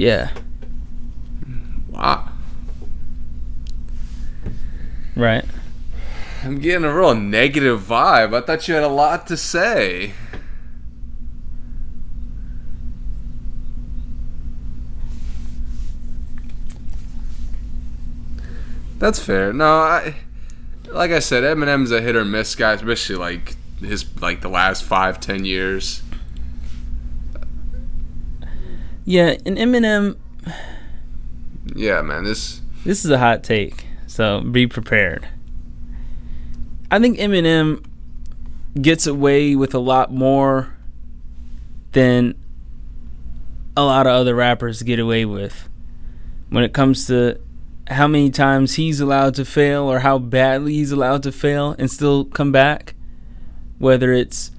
Yeah, 0.00 0.30
Wow. 1.90 2.30
right. 5.14 5.44
I'm 6.42 6.58
getting 6.58 6.86
a 6.86 6.94
real 6.96 7.14
negative 7.14 7.82
vibe. 7.82 8.34
I 8.34 8.40
thought 8.40 8.66
you 8.66 8.72
had 8.72 8.82
a 8.82 8.88
lot 8.88 9.26
to 9.26 9.36
say. 9.36 10.14
That's 18.98 19.18
fair. 19.18 19.52
No, 19.52 19.66
I 19.80 20.16
like 20.92 21.10
I 21.10 21.20
said, 21.20 21.44
Eminem's 21.44 21.90
a 21.90 22.00
hit 22.00 22.16
or 22.16 22.24
miss 22.24 22.54
guy, 22.54 22.72
especially 22.72 23.16
like 23.16 23.56
his 23.80 24.04
like 24.20 24.40
the 24.40 24.48
last 24.48 24.82
five, 24.84 25.20
ten 25.20 25.44
years. 25.44 26.02
Yeah, 29.04 29.36
and 29.44 29.56
Eminem 29.56 30.16
Yeah, 31.74 32.02
man. 32.02 32.24
This 32.24 32.60
This 32.84 33.04
is 33.04 33.10
a 33.10 33.18
hot 33.18 33.42
take, 33.42 33.86
so 34.06 34.40
be 34.40 34.66
prepared. 34.66 35.28
I 36.90 36.98
think 36.98 37.18
Eminem 37.18 37.84
gets 38.80 39.06
away 39.06 39.54
with 39.56 39.74
a 39.74 39.78
lot 39.78 40.12
more 40.12 40.74
than 41.92 42.34
a 43.76 43.84
lot 43.84 44.06
of 44.06 44.12
other 44.12 44.34
rappers 44.34 44.82
get 44.82 44.98
away 44.98 45.24
with 45.24 45.68
when 46.50 46.64
it 46.64 46.72
comes 46.72 47.06
to 47.06 47.40
how 47.88 48.06
many 48.06 48.30
times 48.30 48.74
he's 48.74 49.00
allowed 49.00 49.34
to 49.34 49.44
fail 49.44 49.84
or 49.84 50.00
how 50.00 50.18
badly 50.18 50.74
he's 50.74 50.92
allowed 50.92 51.22
to 51.24 51.32
fail 51.32 51.74
and 51.78 51.90
still 51.90 52.24
come 52.24 52.52
back. 52.52 52.94
Whether 53.78 54.12
it's 54.12 54.50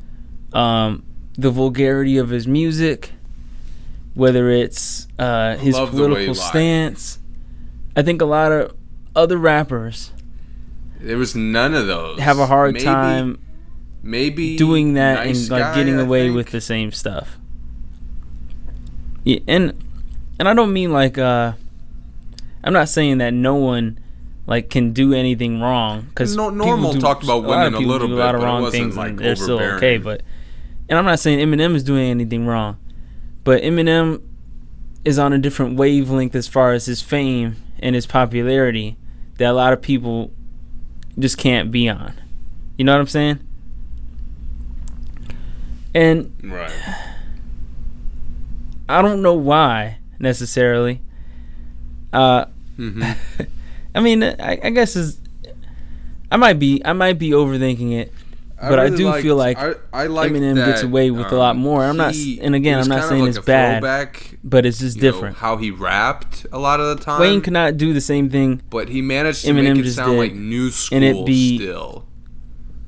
um, 0.51 1.03
the 1.37 1.51
vulgarity 1.51 2.17
of 2.17 2.29
his 2.29 2.47
music, 2.47 3.11
whether 4.13 4.49
it's 4.49 5.07
uh, 5.19 5.55
his 5.57 5.75
love 5.75 5.91
political 5.91 6.35
stance. 6.35 7.19
I 7.95 8.01
think 8.01 8.21
a 8.21 8.25
lot 8.25 8.51
of 8.51 8.75
other 9.15 9.37
rappers 9.37 10.11
there 10.99 11.17
was 11.17 11.35
none 11.35 11.73
of 11.73 11.87
those. 11.87 12.19
have 12.19 12.39
a 12.39 12.45
hard 12.45 12.73
Maybe- 12.73 12.85
time 12.85 13.39
maybe 14.03 14.55
doing 14.57 14.93
that 14.93 15.25
Nice 15.25 15.41
and 15.43 15.49
like 15.51 15.61
Guy, 15.61 15.75
getting 15.75 15.99
away 15.99 16.29
with 16.29 16.49
the 16.51 16.61
same 16.61 16.91
stuff. 16.91 17.37
Yeah, 19.23 19.39
and 19.47 19.73
and 20.39 20.47
I 20.47 20.53
don't 20.53 20.73
mean 20.73 20.91
like 20.91 21.17
uh 21.17 21.53
I'm 22.63 22.73
not 22.73 22.89
saying 22.89 23.19
that 23.19 23.33
no 23.33 23.55
one 23.55 23.99
like 24.47 24.69
can 24.69 24.91
do 24.93 25.13
anything 25.13 25.59
wrong 25.61 26.01
because 26.09 26.35
No- 26.35 26.49
Normal 26.49 26.93
talked 26.95 27.23
about 27.23 27.43
women 27.43 27.73
a 27.75 27.79
little 27.79 28.07
do 28.07 28.13
a 28.13 28.17
bit, 28.17 28.23
lot 28.23 28.35
of 28.35 28.41
wrong 28.41 28.61
wasn't, 28.63 28.83
things 28.83 28.97
like, 28.97 29.09
and 29.09 29.19
they're 29.19 29.35
still 29.35 29.59
okay. 29.59 29.97
But 29.97 30.21
and 30.89 30.97
I'm 30.97 31.05
not 31.05 31.19
saying 31.19 31.39
Eminem 31.39 31.75
is 31.75 31.83
doing 31.83 32.09
anything 32.09 32.45
wrong, 32.47 32.77
but 33.43 33.61
Eminem 33.63 34.21
is 35.03 35.17
on 35.17 35.33
a 35.33 35.37
different 35.37 35.75
wavelength 35.77 36.35
as 36.35 36.47
far 36.47 36.73
as 36.73 36.85
his 36.85 37.01
fame 37.01 37.55
and 37.79 37.95
his 37.95 38.05
popularity 38.05 38.97
that 39.37 39.49
a 39.49 39.53
lot 39.53 39.73
of 39.73 39.81
people 39.81 40.31
just 41.17 41.37
can't 41.37 41.71
be 41.71 41.89
on. 41.89 42.13
You 42.77 42.85
know 42.85 42.93
what 42.93 43.01
I'm 43.01 43.07
saying? 43.07 43.39
And 45.93 46.33
Right. 46.43 46.71
I 48.87 49.01
don't 49.01 49.21
know 49.21 49.33
why 49.33 49.99
necessarily. 50.19 51.01
Uh, 52.13 52.45
hmm 52.75 53.03
I 53.95 53.99
mean, 53.99 54.23
I, 54.23 54.59
I 54.63 54.69
guess 54.69 54.95
is 54.95 55.19
I 56.31 56.37
might 56.37 56.59
be 56.59 56.81
I 56.85 56.93
might 56.93 57.19
be 57.19 57.31
overthinking 57.31 57.91
it, 57.93 58.13
but 58.69 58.79
I, 58.79 58.83
really 58.83 58.97
do 58.97 59.05
liked- 59.09 59.23
feel 59.23 59.35
like 59.35 59.57
I, 59.57 59.73
I 59.91 60.07
Eminem 60.07 60.55
gets 60.55 60.83
away 60.83 61.09
with 61.11 61.31
a 61.31 61.35
lot 61.35 61.51
um, 61.55 61.57
more. 61.57 61.83
I'm 61.83 61.97
not 61.97 62.13
he- 62.13 62.39
and 62.41 62.53
again, 62.55 62.79
I'm 62.79 62.87
not 62.87 63.09
saying 63.09 63.21
like 63.21 63.29
it's 63.35 63.39
bad, 63.39 63.81
but 64.43 64.65
it's 64.65 64.79
just 64.79 64.97
you 64.97 65.03
know, 65.03 65.11
different. 65.11 65.37
how 65.37 65.57
he 65.57 65.71
rapped 65.71 66.45
a 66.51 66.59
lot 66.59 66.79
of 66.79 66.97
the 66.97 67.03
time. 67.03 67.19
Wayne 67.21 67.41
could 67.41 67.53
not 67.53 67.77
do 67.77 67.93
the 67.93 68.01
same 68.01 68.29
thing. 68.29 68.61
but 68.69 68.89
he 68.89 69.01
managed 69.01 69.45
to 69.45 69.51
Eminem 69.51 69.63
make 69.75 69.77
it 69.79 69.83
just 69.83 69.95
sound 69.95 70.11
did, 70.11 70.17
like 70.19 70.33
new 70.33 70.69
school 70.69 70.95
and 70.97 71.05
it 71.05 71.25
be 71.25 71.57
still. 71.57 72.07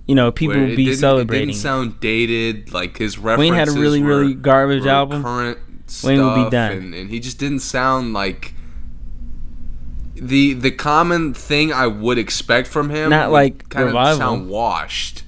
You 0.06 0.16
know, 0.16 0.32
people 0.32 0.60
would 0.60 0.76
be 0.76 0.94
celebrating. 0.96 1.50
It 1.50 1.52
didn't 1.54 1.62
sound 1.62 2.00
dated. 2.02 2.74
Like 2.74 2.98
his 2.98 3.18
references 3.18 3.52
Wayne 3.52 3.58
had 3.58 3.70
a 3.70 3.72
really, 3.72 4.02
were- 4.04 4.20
really 4.20 4.34
garbage 4.34 4.86
album. 4.86 5.24
Current 5.24 5.58
stuff, 5.88 6.10
Wayne 6.10 6.24
would 6.24 6.44
be 6.46 6.50
done. 6.50 6.72
and, 6.74 6.94
and 6.94 7.10
he 7.10 7.20
just 7.20 7.40
didn't 7.40 7.60
sound 7.62 8.14
like 8.14 8.54
the 10.16 10.54
the 10.54 10.72
common 10.72 11.34
thing 11.34 11.72
I 11.74 11.88
would 11.88 12.18
expect 12.18 12.68
from 12.68 12.90
him. 12.90 13.10
Not 13.10 13.32
like 13.32 13.70
kind 13.70 13.88
Revival. 13.88 14.12
of 14.12 14.18
sound 14.18 14.50
washed, 14.50 15.23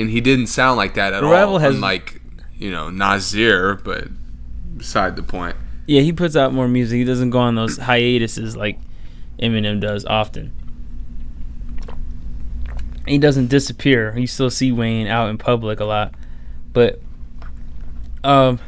and 0.00 0.10
he 0.10 0.20
didn't 0.20 0.46
sound 0.48 0.76
like 0.76 0.94
that 0.94 1.12
at 1.12 1.22
Revival 1.22 1.54
all. 1.54 1.58
has- 1.60 1.74
Unlike 1.74 2.20
you 2.56 2.70
know 2.70 2.90
Nasir, 2.90 3.76
but 3.84 4.08
beside 4.76 5.16
the 5.16 5.22
point. 5.22 5.56
yeah, 5.86 6.00
he 6.02 6.12
puts 6.12 6.36
out 6.36 6.52
more 6.52 6.68
music. 6.68 6.96
He 6.98 7.04
doesn't 7.04 7.30
go 7.30 7.38
on 7.40 7.54
those 7.54 7.76
hiatuses 7.78 8.56
like 8.56 8.78
Eminem 9.40 9.80
does 9.80 10.04
often. 10.04 10.52
He 13.06 13.16
doesn't 13.18 13.46
disappear. 13.46 14.16
You 14.18 14.26
still 14.26 14.50
see 14.50 14.70
Wayne 14.70 15.06
out 15.06 15.30
in 15.30 15.38
public 15.38 15.80
a 15.80 15.84
lot, 15.84 16.14
but 16.74 17.00
um, 18.22 18.60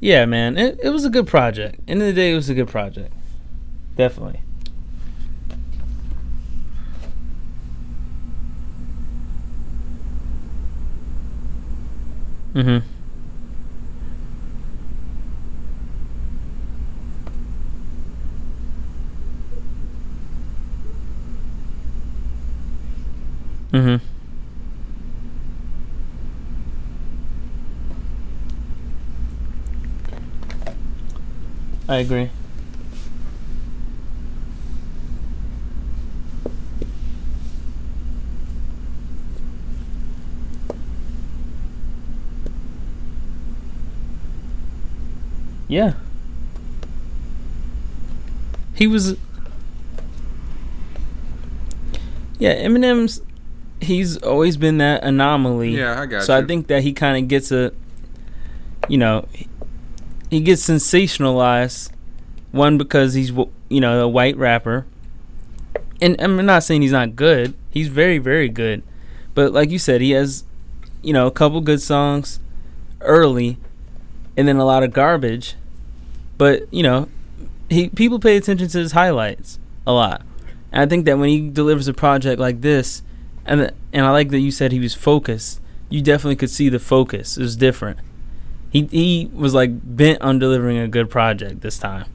yeah, 0.00 0.26
man, 0.26 0.58
it, 0.58 0.78
it 0.82 0.90
was 0.90 1.04
a 1.06 1.10
good 1.10 1.26
project. 1.26 1.80
End 1.88 2.02
of 2.02 2.06
the 2.08 2.12
day, 2.12 2.32
it 2.32 2.34
was 2.34 2.50
a 2.50 2.54
good 2.54 2.68
project. 2.68 3.12
Definitely. 3.96 4.40
Mm-hmm. 12.54 12.86
Mm-hmm. 23.72 23.96
I 31.88 31.96
agree. 31.98 32.30
Yeah. 45.68 45.94
he 48.74 48.86
was. 48.86 49.16
Yeah, 52.38 52.54
Eminem's. 52.56 53.22
He's 53.80 54.16
always 54.18 54.56
been 54.56 54.78
that 54.78 55.04
anomaly. 55.04 55.76
Yeah, 55.76 56.00
I 56.00 56.06
got 56.06 56.24
So 56.24 56.36
I 56.36 56.42
think 56.42 56.66
that 56.68 56.82
he 56.82 56.92
kind 56.92 57.22
of 57.22 57.28
gets 57.28 57.52
a. 57.52 57.72
You 58.88 58.98
know, 58.98 59.26
he 60.30 60.40
gets 60.40 60.68
sensationalized. 60.68 61.90
One 62.50 62.78
because 62.78 63.14
he's 63.14 63.30
you 63.30 63.80
know 63.80 64.04
a 64.04 64.08
white 64.08 64.36
rapper, 64.36 64.86
and 66.00 66.20
I'm 66.20 66.44
not 66.46 66.62
saying 66.62 66.82
he's 66.82 66.92
not 66.92 67.16
good. 67.16 67.54
He's 67.70 67.88
very 67.88 68.18
very 68.18 68.48
good, 68.48 68.84
but 69.34 69.52
like 69.52 69.70
you 69.70 69.78
said, 69.78 70.00
he 70.00 70.12
has, 70.12 70.44
you 71.02 71.12
know, 71.12 71.26
a 71.26 71.32
couple 71.32 71.60
good 71.60 71.82
songs, 71.82 72.38
early, 73.00 73.58
and 74.36 74.46
then 74.48 74.56
a 74.56 74.64
lot 74.64 74.82
of 74.82 74.92
garbage. 74.92 75.54
But 76.38 76.72
you 76.72 76.82
know, 76.82 77.08
he 77.70 77.88
people 77.88 78.18
pay 78.18 78.36
attention 78.36 78.68
to 78.68 78.78
his 78.78 78.92
highlights 78.92 79.58
a 79.86 79.92
lot. 79.92 80.22
And 80.72 80.82
I 80.82 80.86
think 80.86 81.04
that 81.06 81.18
when 81.18 81.28
he 81.28 81.48
delivers 81.48 81.86
a 81.88 81.94
project 81.94 82.40
like 82.40 82.60
this, 82.60 83.02
and 83.46 83.60
the, 83.60 83.74
and 83.92 84.04
I 84.04 84.10
like 84.10 84.30
that 84.30 84.40
you 84.40 84.50
said 84.50 84.72
he 84.72 84.80
was 84.80 84.94
focused. 84.94 85.60
You 85.88 86.00
definitely 86.02 86.36
could 86.36 86.50
see 86.50 86.68
the 86.68 86.80
focus. 86.80 87.36
It 87.36 87.42
was 87.42 87.56
different. 87.56 87.98
He 88.70 88.86
he 88.90 89.30
was 89.32 89.54
like 89.54 89.70
bent 89.96 90.20
on 90.20 90.38
delivering 90.38 90.78
a 90.78 90.88
good 90.88 91.08
project 91.10 91.60
this 91.60 91.78
time. 91.78 92.06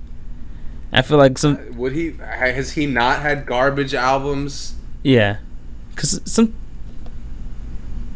I 0.91 1.03
feel 1.03 1.17
like 1.17 1.37
some 1.37 1.55
uh, 1.55 1.75
Would 1.77 1.93
he? 1.93 2.13
Has 2.17 2.71
he 2.71 2.85
not 2.85 3.19
had 3.19 3.45
garbage 3.45 3.93
albums? 3.93 4.75
yeah, 5.03 5.37
cause 5.95 6.19
some 6.25 6.53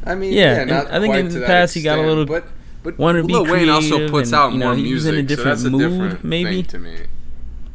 I 0.06 0.16
mean, 0.16 0.34
Yeah, 0.34 0.58
yeah, 0.58 0.64
not 0.66 0.92
I 0.92 1.00
think 1.00 1.16
in 1.16 1.30
the 1.30 1.46
past 1.46 1.74
he 1.74 1.82
got 1.82 1.98
a 2.00 2.02
little- 2.02 2.26
But 2.26 2.46
but 2.84 2.98
wanted 3.00 3.22
to 3.22 3.28
be 3.28 3.34
Lil 3.34 3.46
Wayne 3.46 3.70
also 3.70 4.10
puts 4.10 4.30
and, 4.30 4.36
out 4.36 4.54
you 4.54 4.60
know, 4.60 4.76
more 4.76 4.94
was 4.94 5.06
in 5.06 5.16
a 5.16 5.24
different 5.24 5.60
so 5.60 5.64
that's 5.70 5.72
mood, 5.72 5.82
a 5.82 5.90
different 5.90 6.24
maybe? 6.24 6.62
thing 6.62 6.66
to 6.72 6.80
me. 6.80 6.98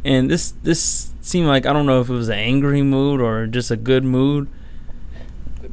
and 0.05 0.31
this 0.31 0.53
this 0.63 1.13
seemed 1.21 1.47
like 1.49 1.67
I 1.67 1.73
don't 1.73 1.87
know 1.87 2.01
if 2.01 2.09
it 2.09 2.13
was 2.15 2.29
an 2.29 2.39
angry 2.39 2.83
mood 2.83 3.21
or 3.21 3.47
just 3.47 3.71
a 3.71 3.77
good 3.77 4.05
mood, 4.05 4.49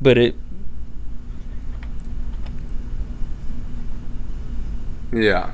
but 0.01 0.17
it 0.17 0.35
Yeah. 5.11 5.51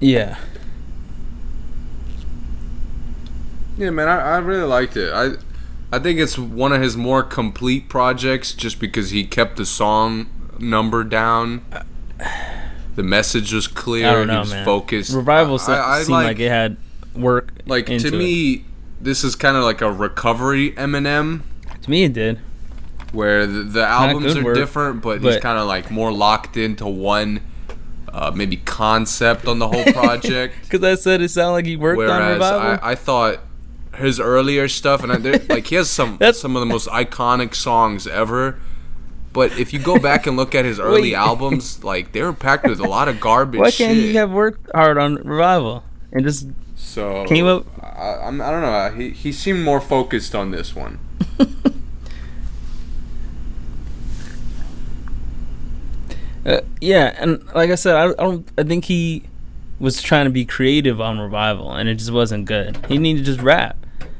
yeah 0.00 0.36
Yeah, 3.78 3.90
man, 3.90 4.08
I, 4.08 4.34
I 4.34 4.38
really 4.38 4.64
liked 4.66 4.96
it. 4.96 5.12
I 5.12 5.30
I 5.92 5.98
think 5.98 6.18
it's 6.18 6.38
one 6.38 6.72
of 6.72 6.80
his 6.80 6.96
more 6.96 7.22
complete 7.22 7.90
projects 7.90 8.54
just 8.54 8.80
because 8.80 9.10
he 9.10 9.26
kept 9.26 9.58
the 9.58 9.66
song 9.66 10.26
number 10.58 11.04
down. 11.04 11.66
The 12.96 13.02
message 13.02 13.52
was 13.52 13.68
clear. 13.68 14.08
I 14.08 14.12
don't 14.12 14.26
know 14.26 14.32
he 14.32 14.38
was 14.40 14.50
man. 14.52 14.64
focused. 14.64 15.12
Revival 15.12 15.58
se- 15.58 15.72
I, 15.72 15.98
I 15.98 16.02
seemed 16.02 16.10
like, 16.10 16.38
it 16.38 16.48
had 16.48 16.78
work. 17.14 17.52
like 17.66 17.86
to 17.86 17.94
it. 17.94 18.14
me, 18.14 18.64
this 19.02 19.22
is 19.22 19.36
kind 19.36 19.54
of 19.54 19.64
like 19.64 19.82
a 19.82 19.92
recovery 19.92 20.72
Eminem, 20.72 21.42
to 21.82 21.90
me 21.90 22.04
it 22.04 22.14
did. 22.14 22.38
where 23.12 23.46
the, 23.46 23.62
the 23.62 23.86
albums 23.86 24.34
are 24.36 24.44
work, 24.44 24.56
different, 24.56 25.02
but, 25.02 25.20
he's 25.20 25.38
kind 25.40 25.58
of 25.58 25.66
like 25.66 25.90
more 25.90 26.10
locked 26.10 26.56
into 26.56 26.86
one, 26.86 27.40
uh, 28.10 28.30
maybe 28.34 28.56
concept 28.56 29.46
on 29.46 29.58
the 29.58 29.68
whole 29.68 29.84
project. 29.92 30.54
Because 30.62 30.82
I 30.82 30.94
said 30.94 31.20
it 31.20 31.28
sounded 31.30 31.52
like 31.52 31.66
he 31.66 31.76
worked 31.76 32.00
on 32.00 32.06
Whereas 32.06 32.34
Revival. 32.34 32.78
I, 32.82 32.92
I 32.92 32.94
thought 32.94 33.40
his 33.96 34.18
earlier 34.20 34.68
stuff, 34.68 35.02
and 35.02 35.12
I, 35.12 35.16
like 35.48 35.66
he 35.66 35.74
has 35.76 35.90
some 35.90 36.16
That's- 36.18 36.40
some 36.40 36.56
of 36.56 36.60
the 36.60 36.66
most 36.66 36.88
iconic 36.88 37.54
songs 37.54 38.06
ever. 38.06 38.58
But 39.32 39.58
if 39.58 39.72
you 39.72 39.78
go 39.78 39.98
back 39.98 40.26
and 40.26 40.36
look 40.36 40.54
at 40.54 40.66
his 40.66 40.78
early 40.78 41.12
Wait. 41.12 41.14
albums, 41.14 41.82
like 41.92 42.12
they 42.12 42.22
were 42.22 42.34
packed 42.34 42.66
with 42.66 42.80
a 42.80 42.88
lot 42.88 43.08
of 43.08 43.18
garbage. 43.20 43.60
Why 43.60 43.70
can't 43.70 43.96
shit. 43.96 44.04
he 44.10 44.14
have 44.16 44.30
worked 44.30 44.70
hard 44.74 44.98
on 44.98 45.14
Revival 45.16 45.84
and 46.12 46.22
just 46.24 46.48
so 46.76 47.24
came 47.26 47.46
up- 47.46 47.66
I, 47.82 48.26
I'm, 48.26 48.40
I 48.42 48.50
don't 48.50 48.62
know. 48.62 48.90
He 49.00 49.10
he 49.10 49.32
seemed 49.32 49.62
more 49.64 49.80
focused 49.80 50.34
on 50.34 50.50
this 50.50 50.74
one. 50.76 50.98
Uh, 56.44 56.60
yeah, 56.80 57.14
and 57.18 57.40
like 57.54 57.70
I 57.70 57.76
said, 57.76 57.94
I, 57.94 58.06
I 58.10 58.14
don't. 58.14 58.48
I 58.58 58.64
think 58.64 58.86
he 58.86 59.22
was 59.82 60.00
trying 60.00 60.26
to 60.26 60.30
be 60.30 60.44
creative 60.44 61.00
on 61.00 61.18
Revival, 61.18 61.72
and 61.72 61.88
it 61.88 61.96
just 61.96 62.12
wasn't 62.12 62.44
good. 62.44 62.78
He 62.86 62.98
needed 62.98 63.24
to 63.24 63.32
just 63.32 63.42
rap, 63.42 63.76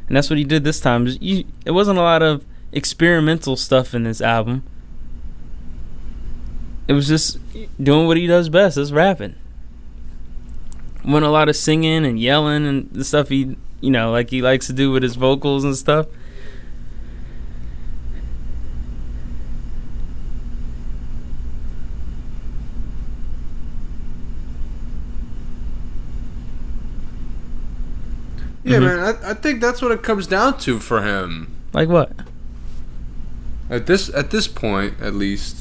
and 0.09 0.17
that's 0.17 0.29
what 0.29 0.37
he 0.37 0.45
did 0.45 0.65
this 0.65 0.81
time. 0.81 1.07
It 1.07 1.71
wasn't 1.71 2.01
a 2.01 2.03
lot 2.03 2.21
of 2.21 2.45
experimental 2.73 3.57
stuff 3.57 3.95
in 3.95 4.03
this 4.03 4.21
album. 4.21 4.65
It 6.89 6.95
was 6.95 7.07
just 7.07 7.39
doing 7.81 8.09
what 8.09 8.17
he 8.17 8.27
does 8.27 8.49
best. 8.49 8.75
That's 8.75 8.91
rapping. 8.91 9.37
Went 11.05 11.25
a 11.25 11.31
lot 11.31 11.49
of 11.49 11.55
singing 11.55 12.05
and 12.05 12.19
yelling 12.19 12.67
and 12.67 12.91
the 12.91 13.05
stuff 13.05 13.29
he, 13.29 13.57
you 13.81 13.91
know, 13.91 14.11
like 14.11 14.31
he 14.31 14.43
likes 14.43 14.67
to 14.67 14.73
do 14.73 14.91
with 14.91 15.05
his 15.05 15.15
vocals 15.15 15.63
and 15.63 15.77
stuff. 15.77 16.09
Yeah, 28.65 28.79
Mhm. 28.79 28.83
man. 28.83 28.99
I, 29.25 29.31
I 29.31 29.35
think 29.35 29.61
that's 29.61 29.83
what 29.83 29.91
it 29.93 30.03
comes 30.03 30.27
down 30.27 30.59
to 30.59 30.79
for 30.79 31.03
him 31.03 31.49
Like 31.73 31.89
what? 31.89 32.13
at 33.71 33.87
this 33.87 34.09
at 34.15 34.31
this 34.31 34.47
point, 34.49 34.95
at 35.01 35.15
least. 35.15 35.57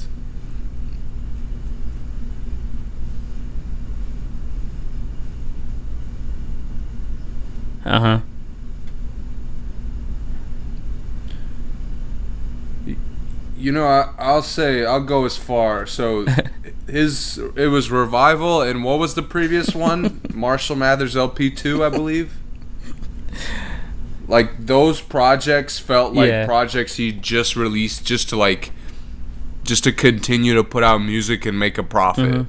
Uh 7.86 8.00
huh. 8.00 8.20
You 13.58 13.72
know, 13.72 13.86
I, 13.86 14.12
I'll 14.18 14.42
say 14.42 14.86
I'll 14.86 15.04
go 15.04 15.26
as 15.26 15.38
far. 15.38 15.86
So, 15.86 16.26
his 16.88 17.38
it 17.56 17.68
was 17.68 17.92
revival, 17.92 18.62
and 18.62 18.84
what 18.84 18.98
was 19.00 19.14
the 19.14 19.22
previous 19.22 19.76
one? 19.76 20.20
Marshall 20.34 20.76
Mathers 20.76 21.16
LP 21.16 21.52
two, 21.52 21.84
I 21.84 21.90
believe. 21.90 22.38
Like 24.28 24.66
those 24.66 25.02
projects 25.02 25.78
felt 25.80 26.14
like 26.14 26.30
Yeah. 26.30 26.46
projects 26.46 26.96
he 26.96 27.12
just 27.12 27.56
released 27.56 28.06
just 28.06 28.30
to 28.30 28.36
like, 28.38 28.72
just 29.64 29.84
to 29.84 29.92
continue 29.92 30.54
to 30.56 30.64
put 30.64 30.84
out 30.84 31.00
music 31.00 31.46
and 31.46 31.58
make 31.60 31.78
a 31.78 31.84
profit. 31.84 32.32
Mhm. 32.34 32.46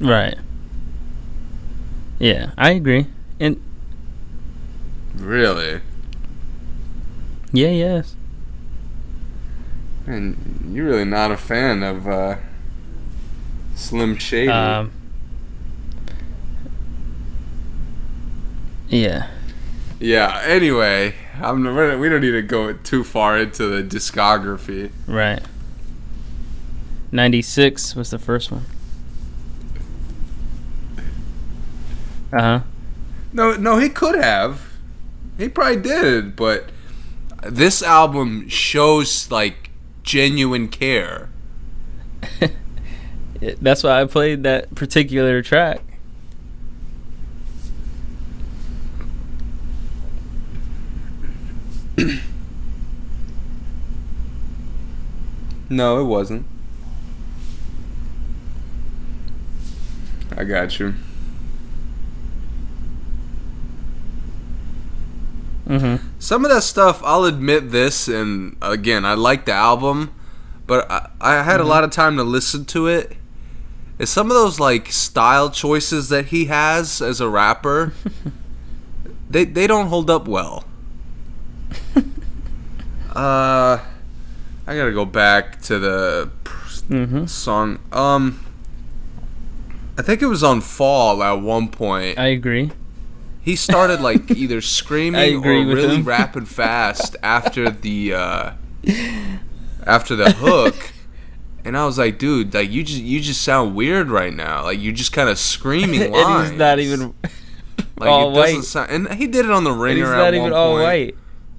Right. 0.00 0.36
Yeah, 2.18 2.50
I 2.56 2.70
agree. 2.70 3.06
And 3.40 3.60
Really, 5.16 5.80
yeah, 7.52 7.68
yes. 7.70 8.14
and 10.06 10.70
you're 10.74 10.84
really 10.86 11.04
not 11.06 11.30
a 11.30 11.36
fan 11.38 11.82
of 11.82 12.06
uh, 12.06 12.36
Slim 13.74 14.16
Shady. 14.18 14.48
Um. 14.50 14.90
Yeah. 18.88 19.28
yeah. 19.98 20.42
Anyway, 20.44 21.14
I'm, 21.40 21.64
we 21.98 22.08
don't 22.08 22.20
need 22.20 22.32
to 22.32 22.42
go 22.42 22.72
too 22.72 23.04
far 23.04 23.38
into 23.38 23.66
the 23.66 23.82
discography. 23.82 24.90
Right. 25.06 25.42
Ninety 27.12 27.42
six 27.42 27.94
was 27.94 28.10
the 28.10 28.18
first 28.18 28.50
one. 28.50 28.64
Uh 32.32 32.40
huh. 32.42 32.60
No, 33.32 33.54
no, 33.56 33.78
he 33.78 33.88
could 33.88 34.16
have. 34.16 34.72
He 35.38 35.48
probably 35.48 35.80
did, 35.80 36.36
but 36.36 36.70
this 37.42 37.82
album 37.82 38.48
shows 38.48 39.30
like 39.30 39.70
genuine 40.02 40.68
care. 40.68 41.28
That's 43.60 43.82
why 43.82 44.00
I 44.00 44.04
played 44.06 44.42
that 44.44 44.74
particular 44.74 45.42
track. 45.42 45.82
No, 55.68 56.00
it 56.00 56.04
wasn't. 56.04 56.46
I 60.36 60.44
got 60.44 60.78
you. 60.78 60.94
Mm-hmm. 65.66 66.06
Some 66.20 66.44
of 66.44 66.50
that 66.52 66.62
stuff, 66.62 67.02
I'll 67.02 67.24
admit 67.24 67.70
this, 67.72 68.06
and 68.06 68.56
again, 68.62 69.04
I 69.04 69.14
like 69.14 69.46
the 69.46 69.52
album, 69.52 70.14
but 70.66 70.88
I, 70.90 71.10
I 71.20 71.42
had 71.42 71.60
a 71.60 71.64
lot 71.64 71.82
of 71.82 71.90
time 71.90 72.16
to 72.18 72.22
listen 72.22 72.64
to 72.66 72.86
it. 72.86 73.10
it. 73.10 73.16
Is 73.98 74.10
some 74.10 74.30
of 74.30 74.34
those 74.36 74.60
like 74.60 74.92
style 74.92 75.50
choices 75.50 76.10
that 76.10 76.26
he 76.26 76.44
has 76.44 77.00
as 77.00 77.20
a 77.20 77.28
rapper, 77.28 77.94
they 79.30 79.44
they 79.44 79.66
don't 79.66 79.88
hold 79.88 80.10
up 80.10 80.28
well. 80.28 80.64
uh, 83.14 83.78
I 84.66 84.76
gotta 84.76 84.92
go 84.92 85.04
back 85.04 85.60
to 85.62 85.78
the 85.78 86.30
Mm-hmm. 86.88 87.26
song. 87.26 87.80
Um, 87.90 88.44
I 89.98 90.02
think 90.02 90.22
it 90.22 90.26
was 90.26 90.44
on 90.44 90.60
Fall 90.60 91.20
at 91.20 91.40
one 91.42 91.68
point. 91.68 92.16
I 92.16 92.26
agree. 92.28 92.70
he 93.40 93.56
started 93.56 94.00
like 94.00 94.30
either 94.36 94.60
screaming 94.60 95.36
or 95.44 95.50
really 95.64 96.00
rapping 96.02 96.44
fast 96.44 97.16
after 97.24 97.70
the 97.70 98.14
uh, 98.14 98.50
after 99.84 100.14
the 100.14 100.30
hook. 100.30 100.92
And 101.64 101.76
I 101.76 101.84
was 101.86 101.98
like, 101.98 102.20
dude, 102.20 102.54
like 102.54 102.70
you 102.70 102.84
just 102.84 103.00
you 103.02 103.20
just 103.20 103.42
sound 103.42 103.74
weird 103.74 104.10
right 104.10 104.32
now. 104.32 104.62
Like 104.62 104.80
you're 104.80 104.92
just 104.94 105.12
kind 105.12 105.28
of 105.28 105.36
screaming 105.38 106.02
and 106.14 106.42
he's 106.48 106.52
not 106.56 106.78
even. 106.78 107.14
like 107.98 108.08
all 108.08 108.30
it 108.30 108.34
doesn't 108.34 108.56
white. 108.58 108.64
sound. 108.64 108.90
And 108.92 109.12
he 109.14 109.26
did 109.26 109.44
it 109.44 109.50
on 109.50 109.64
the 109.64 109.72
And 109.72 109.80
ringer 109.80 110.04
he's 110.04 110.08
at 110.10 110.16
not 110.18 110.24
one 110.26 110.34
even 110.34 110.52
point, 110.52 110.82
white. 110.84 111.16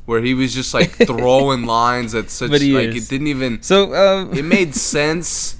Where 0.08 0.22
he 0.22 0.34
was 0.34 0.54
just 0.54 0.74
like 0.74 0.92
throwing 1.06 1.66
lines 1.66 2.16
at 2.16 2.32
such 2.32 2.50
like 2.50 2.62
is. 2.62 3.06
it 3.06 3.10
didn't 3.10 3.28
even. 3.28 3.62
So 3.62 3.94
um, 3.94 4.34
It 4.34 4.46
made 4.46 4.74
sense, 4.74 5.58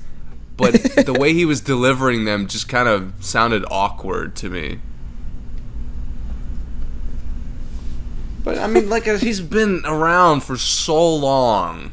but 0.56 0.74
the 1.06 1.14
way 1.14 1.34
he 1.34 1.44
was 1.46 1.60
delivering 1.60 2.24
them 2.24 2.48
just 2.48 2.68
kind 2.70 2.88
of 2.88 3.14
sounded 3.20 3.66
awkward 3.70 4.38
to 4.38 4.50
me. 4.50 4.80
But 8.46 8.58
I 8.58 8.68
mean, 8.68 8.90
like 8.90 9.06
uh, 9.06 9.18
he's 9.18 9.42
been 9.42 9.82
around 9.86 10.42
for 10.42 10.56
so 10.56 11.16
long. 11.16 11.92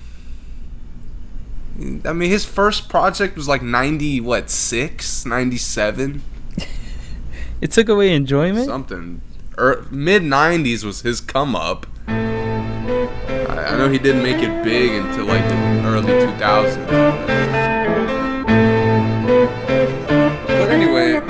I 2.04 2.12
mean, 2.12 2.30
his 2.30 2.44
first 2.44 2.88
project 2.88 3.34
was 3.34 3.48
like 3.48 3.62
ninety 3.62 4.20
what 4.20 4.48
six, 4.48 5.26
ninety 5.26 5.56
seven, 5.56 6.22
it 7.60 7.72
took 7.72 7.88
away 7.88 8.14
enjoyment. 8.14 8.66
something. 8.66 9.22
Er, 9.58 9.84
Mid 9.90 10.22
nineties 10.22 10.84
was 10.84 11.00
his 11.00 11.20
come 11.20 11.56
up. 11.56 11.88
I, 13.48 13.74
I 13.74 13.78
know 13.78 13.88
he 13.88 13.98
didn't 13.98 14.22
make 14.22 14.42
it 14.42 14.62
big 14.64 14.92
until 14.92 15.24
like 15.26 15.44
the 15.48 15.82
early 15.86 16.06
two 16.26 16.32
thousands. 16.38 16.86
But 20.46 20.70
anyway, 20.70 21.20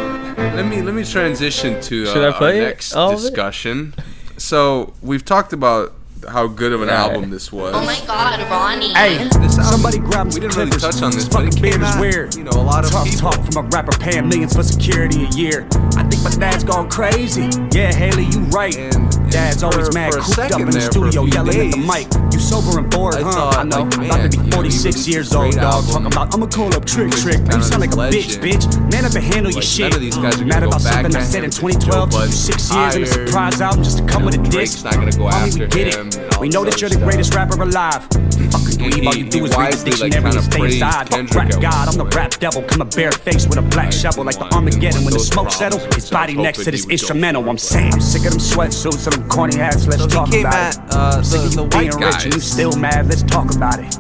let 0.55 0.67
me 0.67 0.83
let 0.83 0.95
me 0.95 1.05
transition 1.05 1.81
to 1.83 2.05
uh, 2.05 2.12
Should 2.12 2.25
I 2.35 2.37
play 2.37 2.61
our 2.61 2.67
next 2.67 2.95
All 2.95 3.12
of 3.12 3.19
it? 3.19 3.23
discussion. 3.23 3.95
So 4.37 4.93
we've 5.03 5.25
talked 5.25 5.53
about 5.53 5.93
how 6.29 6.47
good 6.47 6.73
of 6.73 6.81
an 6.81 6.89
Right. 6.89 6.97
album 6.97 7.29
this 7.31 7.53
was. 7.53 7.75
Oh 7.75 7.85
my 7.85 8.01
god, 8.07 8.41
Ronnie. 8.51 8.95
Hey, 8.95 9.19
This 9.19 9.59
album, 9.59 9.65
somebody 9.65 9.99
grab 9.99 10.27
we 10.27 10.33
some 10.33 10.41
didn't 10.41 10.57
really 10.57 10.71
clippers. 10.71 10.83
touch 10.95 11.03
on 11.03 11.11
this, 11.11 11.25
This 11.25 11.29
but 11.29 11.43
it 11.45 11.47
fucking 11.55 11.62
came 11.62 11.71
beard 11.81 11.83
is 11.83 11.95
out, 11.97 12.01
weird. 12.01 12.35
You 12.35 12.45
know, 12.45 12.51
a 12.53 12.62
lot 12.65 12.85
of 12.85 12.91
Tough 12.93 13.05
people. 13.05 13.31
talk 13.31 13.45
from 13.53 13.67
a 13.67 13.69
rapper 13.69 13.97
paying 13.99 14.29
millions 14.29 14.55
for 14.57 14.62
security 14.62 15.25
a 15.27 15.29
year. 15.37 15.69
I 15.97 16.03
think 16.05 16.23
my 16.25 16.31
dad's 16.31 16.65
gone 16.65 16.89
crazy. 16.89 17.51
Yeah, 17.73 17.93
Hailie, 17.93 18.25
you 18.25 18.41
right. 18.45 18.75
And- 18.77 19.24
Dad's 19.35 19.64
always 19.64 19.93
mad, 19.93 20.12
cooped 20.12 20.39
up 20.39 20.61
in 20.61 20.66
the 20.66 20.78
there, 20.78 20.93
for 20.93 21.09
a 21.09 21.11
studio, 21.11 21.24
yelling 21.26 21.59
at 21.59 21.72
the 21.74 21.82
mic. 21.82 22.07
You 22.32 22.39
sober 22.39 22.78
and 22.78 22.89
bored, 22.89 23.16
I 23.16 23.22
huh? 23.22 23.32
thought, 23.32 23.59
I 23.59 23.64
know. 23.64 23.82
like, 23.82 23.99
I'm 23.99 24.05
about 24.07 24.22
to 24.22 24.28
be 24.30 24.37
man, 24.39 24.47
you 24.47 24.51
know, 24.55 24.62
he 24.62 24.70
46 24.70 24.85
released 24.87 25.09
years 25.09 25.35
old, 25.35 25.55
dog. 25.55 25.85
Talking 25.91 26.07
about, 26.07 26.32
I'ma 26.32 26.47
call 26.47 26.70
up 26.70 26.85
Trick 26.85 27.11
Trick. 27.11 27.43
Man, 27.43 27.59
you 27.59 27.62
sound 27.66 27.80
like 27.80 27.91
a 27.91 28.14
bitch, 28.14 28.39
bitch. 28.39 28.70
Man, 28.93 29.05
up 29.05 29.11
to 29.11 29.20
handle 29.20 29.51
your 29.51 29.61
shit. 29.61 29.91
none 29.91 29.95
of 29.95 30.01
these 30.01 30.16
guys 30.16 30.41
are 30.41 30.45
Mad 30.47 30.62
about 30.62 30.80
something 30.82 31.16
I 31.16 31.24
said 31.24 31.43
in 31.43 31.51
2012. 31.51 31.82
Joe 31.82 32.07
Took 32.07 32.26
you 32.26 32.32
six 32.32 32.72
years 32.72 32.95
and 32.95 33.03
a 33.03 33.07
surprise 33.09 33.61
album 33.61 33.82
just 33.82 33.99
to 33.99 34.05
come 34.07 34.24
with 34.24 34.39
a. 34.39 34.43
Drake's 34.55 34.85
not 34.85 34.95
gonna 34.95 35.11
go 35.11 35.26
after 35.26 35.66
we 35.66 35.66
get 35.66 35.91
it. 35.91 36.39
We 36.39 36.49
know 36.49 36.62
that 36.64 36.80
you're 36.80 36.91
the 36.91 37.03
greatest 37.03 37.35
rapper 37.35 37.61
alive. 37.61 38.07
Fucking 38.07 38.78
dweeb, 38.78 39.07
all 39.07 39.16
you 39.16 39.28
do 39.28 39.45
is 39.47 39.57
read 39.57 39.72
the 39.72 39.91
dictionary 39.91 40.30
and 40.30 40.45
stay 40.45 40.64
inside. 40.64 41.09
Fuck 41.11 41.35
rap 41.35 41.51
God, 41.61 41.89
I'm 41.89 41.99
the 41.99 42.07
rap 42.14 42.39
devil. 42.39 42.62
Come 42.62 42.82
a 42.82 42.85
bare 42.85 43.11
face 43.11 43.49
with 43.49 43.59
a 43.59 43.62
black 43.62 43.91
shovel 43.91 44.22
like 44.24 44.39
the 44.39 44.47
Armageddon. 44.55 45.05
When 45.05 45.12
the 45.12 45.18
smoke 45.18 45.51
settle, 45.51 45.80
his 45.93 46.09
body 46.09 46.37
next 46.37 46.62
to 46.64 46.70
this 46.70 46.87
instrumental. 46.89 47.49
I'm 47.51 47.59
saying, 47.59 47.95
I'm 47.95 48.01
sick 48.01 48.24
of 48.26 48.30
them 48.30 48.41
sweatsuits 48.41 49.07
and 49.07 49.14
them 49.14 49.24
corny 49.29 49.61
ass, 49.61 49.87
Let's 49.87 50.03
So 50.03 50.09
talk 50.09 50.29
about 50.35 50.55
at, 50.55 50.75
it. 50.77 50.81
uh, 50.95 51.14
I'm 51.16 51.22
the- 51.22 51.53
the 51.62 51.64
being 51.79 51.91
white 51.93 52.05
rich 52.14 52.25
and 52.25 52.35
you 52.35 52.41
still 52.41 52.72
mad. 52.77 53.07
Let's 53.09 53.22
talk 53.22 53.55
about 53.55 53.79
it. 53.81 53.97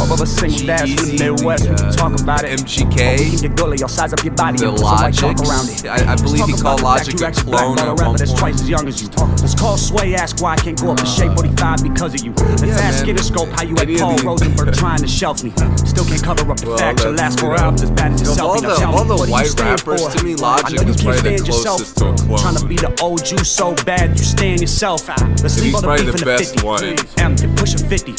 All 0.00 0.10
of 0.12 0.20
us 0.20 0.32
single 0.32 0.66
dads 0.66 0.94
from 0.94 1.06
the 1.12 1.18
Midwest, 1.20 1.68
we 1.68 1.76
can 1.76 1.92
talk 1.92 2.18
about 2.20 2.44
it. 2.44 2.58
MGK, 2.60 3.30
can 3.30 3.40
get 3.40 3.56
gully, 3.56 3.76
you'll 3.78 3.88
size 3.88 4.12
up 4.12 4.24
your 4.24 4.34
body 4.34 4.56
the 4.58 4.68
and 4.68 4.76
put 4.76 4.86
some 4.86 4.96
white 4.96 5.14
chalk 5.14 5.36
Logics. 5.38 5.50
around 5.50 5.68
it. 5.68 5.86
I- 5.86 6.12
I 6.12 6.16
believe 6.16 6.46
he 6.46 6.54
called 6.56 6.80
the 6.80 6.84
fact 6.88 7.06
Logic 7.20 7.20
a 7.20 7.42
clone 7.44 7.76
rapper 7.76 8.18
that's 8.18 8.32
twice 8.32 8.60
as 8.60 8.68
young 8.68 8.88
as 8.88 9.02
you. 9.02 9.08
Let's 9.40 9.54
call 9.54 9.76
Sway, 9.76 10.14
ask 10.14 10.40
why 10.40 10.54
I 10.54 10.56
can't 10.56 10.80
go 10.80 10.90
up 10.92 10.96
to 10.98 11.06
Shade 11.06 11.32
45 11.34 11.82
because 11.82 12.14
of 12.14 12.24
you. 12.24 12.32
Let's 12.32 12.62
yeah, 12.62 12.78
ask 12.80 13.06
man. 13.06 13.14
Interscope 13.16 13.50
how 13.52 13.62
you 13.62 13.76
had 13.76 13.88
Paul 13.98 14.16
Rosenberg 14.24 14.74
trying 14.74 15.00
to 15.00 15.08
shelf 15.08 15.44
me. 15.44 15.52
Still 15.84 16.04
can't 16.06 16.22
cover 16.22 16.50
up 16.50 16.56
the 16.58 16.68
Well, 16.68 16.78
facts. 16.78 17.02
Your 17.04 17.12
that's, 17.12 17.36
last 17.36 17.40
four 17.40 17.54
albums 17.56 17.82
is 17.82 17.90
bad 17.90 18.12
as 18.14 18.20
yourself. 18.22 18.40
all 18.40 18.60
the- 18.60 18.86
all 18.86 19.04
the 19.04 19.30
white 19.30 19.60
rappers, 19.60 20.06
to 20.06 20.24
me, 20.24 20.34
Logic 20.34 20.64
I 20.66 20.70
know 20.70 20.82
you 20.82 20.88
is 20.88 20.96
can't 20.96 21.16
probably 21.16 21.30
the 21.30 21.36
stand 21.44 21.46
yourself. 21.46 21.76
closest 21.76 21.96
to 21.98 22.06
a 22.08 22.12
clone. 22.14 22.38
Trying 22.40 22.56
to 22.56 22.64
be 22.66 22.76
the 22.76 23.00
old 23.02 23.30
you 23.30 23.38
so 23.44 23.74
bad 23.84 24.18
you 24.18 24.24
stand 24.24 24.60
yourself. 24.62 25.06
Let's 25.42 25.60
leave 25.60 25.74
all 25.74 25.82
the 25.82 25.88
beef 25.88 26.06
the 26.06 26.12
in 26.12 26.16
the 26.18 26.24
best 26.24 26.50
50. 26.54 26.66
one. 26.66 26.84
M, 27.18 27.36
you're 27.40 27.50
pushing 27.56 27.86
50. 27.86 28.14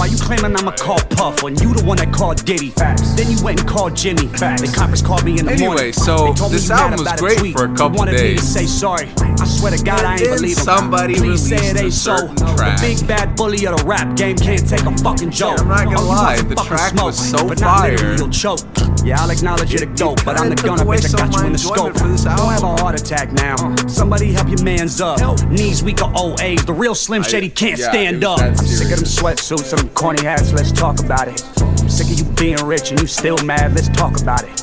Why 0.00 0.06
you 0.06 0.16
claiming 0.16 0.56
I'ma 0.56 0.70
call 0.70 0.98
Puff 1.10 1.42
when 1.42 1.58
you 1.60 1.74
the 1.74 1.84
one 1.84 1.98
that 1.98 2.10
called 2.10 2.42
Diddy? 2.46 2.70
Facts. 2.70 3.12
Then 3.16 3.30
you 3.30 3.36
went 3.44 3.60
and 3.60 3.68
called 3.68 3.94
Jimmy. 3.94 4.24
The 4.32 4.72
coppers 4.74 5.02
called 5.02 5.24
me 5.26 5.38
in 5.38 5.44
the 5.44 5.52
Anyway, 5.52 5.66
morning. 5.68 5.92
so 5.92 6.16
They 6.24 6.32
told 6.32 6.52
me 6.52 6.56
this 6.56 6.70
album 6.70 7.04
was 7.04 7.12
a 7.12 7.16
great 7.18 7.52
for 7.52 7.66
a 7.66 7.76
couple 7.76 7.92
you 7.92 7.98
wanted 7.98 8.12
me 8.14 8.18
to 8.20 8.34
days. 8.40 8.48
say 8.48 8.64
sorry. 8.64 9.10
I 9.20 9.44
swear 9.44 9.76
to 9.76 9.84
God, 9.84 10.02
I 10.06 10.12
ain't 10.16 10.22
believe 10.40 10.56
him. 10.56 10.64
somebody 10.64 11.14
Please 11.16 11.46
say 11.46 11.56
it 11.56 11.76
ain't 11.76 11.92
so. 11.92 12.16
certain 12.16 12.34
The 12.36 12.54
track. 12.56 12.80
big 12.80 13.06
bad 13.06 13.36
bully 13.36 13.66
of 13.66 13.76
the 13.76 13.84
rap 13.84 14.16
game 14.16 14.36
can't 14.38 14.66
take 14.66 14.86
a 14.86 14.96
fucking 15.04 15.32
joke. 15.32 15.60
I'm 15.60 15.68
not 15.68 15.84
gonna 15.84 16.00
Oh, 16.00 16.08
lie, 16.08 16.40
the 16.40 16.54
track 16.54 16.92
smoke, 16.92 17.04
was 17.04 17.30
so 17.30 17.46
but 17.46 17.60
fire. 17.60 18.16
You'll 18.16 18.30
choke. 18.30 18.60
Yeah, 19.04 19.20
I'll 19.20 19.30
acknowledge 19.30 19.70
you're 19.72 19.84
the 19.86 19.94
dope, 19.96 20.24
but 20.24 20.38
I'm 20.40 20.48
the 20.48 20.56
gunner, 20.56 20.84
bitch. 20.84 21.14
I 21.14 21.26
got 21.28 21.36
you 21.40 21.46
in 21.46 21.52
the 21.52 21.58
scope. 21.58 21.92
Don't 21.94 22.52
have 22.52 22.62
a 22.62 22.76
heart 22.80 22.98
attack 23.00 23.32
now. 23.32 23.56
Somebody 23.86 24.32
help 24.32 24.48
your 24.48 24.62
man's 24.62 25.00
up. 25.00 25.20
Knees 25.48 25.82
weak 25.82 26.00
or 26.02 26.10
old 26.16 26.40
age. 26.40 26.64
The 26.64 26.72
real 26.72 26.94
Slim 26.94 27.22
Shady 27.22 27.50
can't 27.50 27.78
stand 27.78 28.24
up. 28.24 28.40
I'm 28.40 28.56
sick 28.56 28.90
of 28.92 28.96
them 29.00 29.04
sweatsuits 29.06 29.72
and 29.72 29.80
them 29.80 29.89
corny 29.94 30.24
hats. 30.24 30.52
Let's 30.52 30.72
talk 30.72 31.00
about 31.00 31.28
it. 31.28 31.42
I'm 31.60 31.88
sick 31.88 32.10
of 32.10 32.18
you 32.18 32.24
being 32.34 32.64
rich 32.64 32.90
and 32.90 33.00
you 33.00 33.06
still 33.06 33.38
mad. 33.44 33.74
Let's 33.74 33.88
talk 33.88 34.20
about 34.20 34.44
it. 34.44 34.62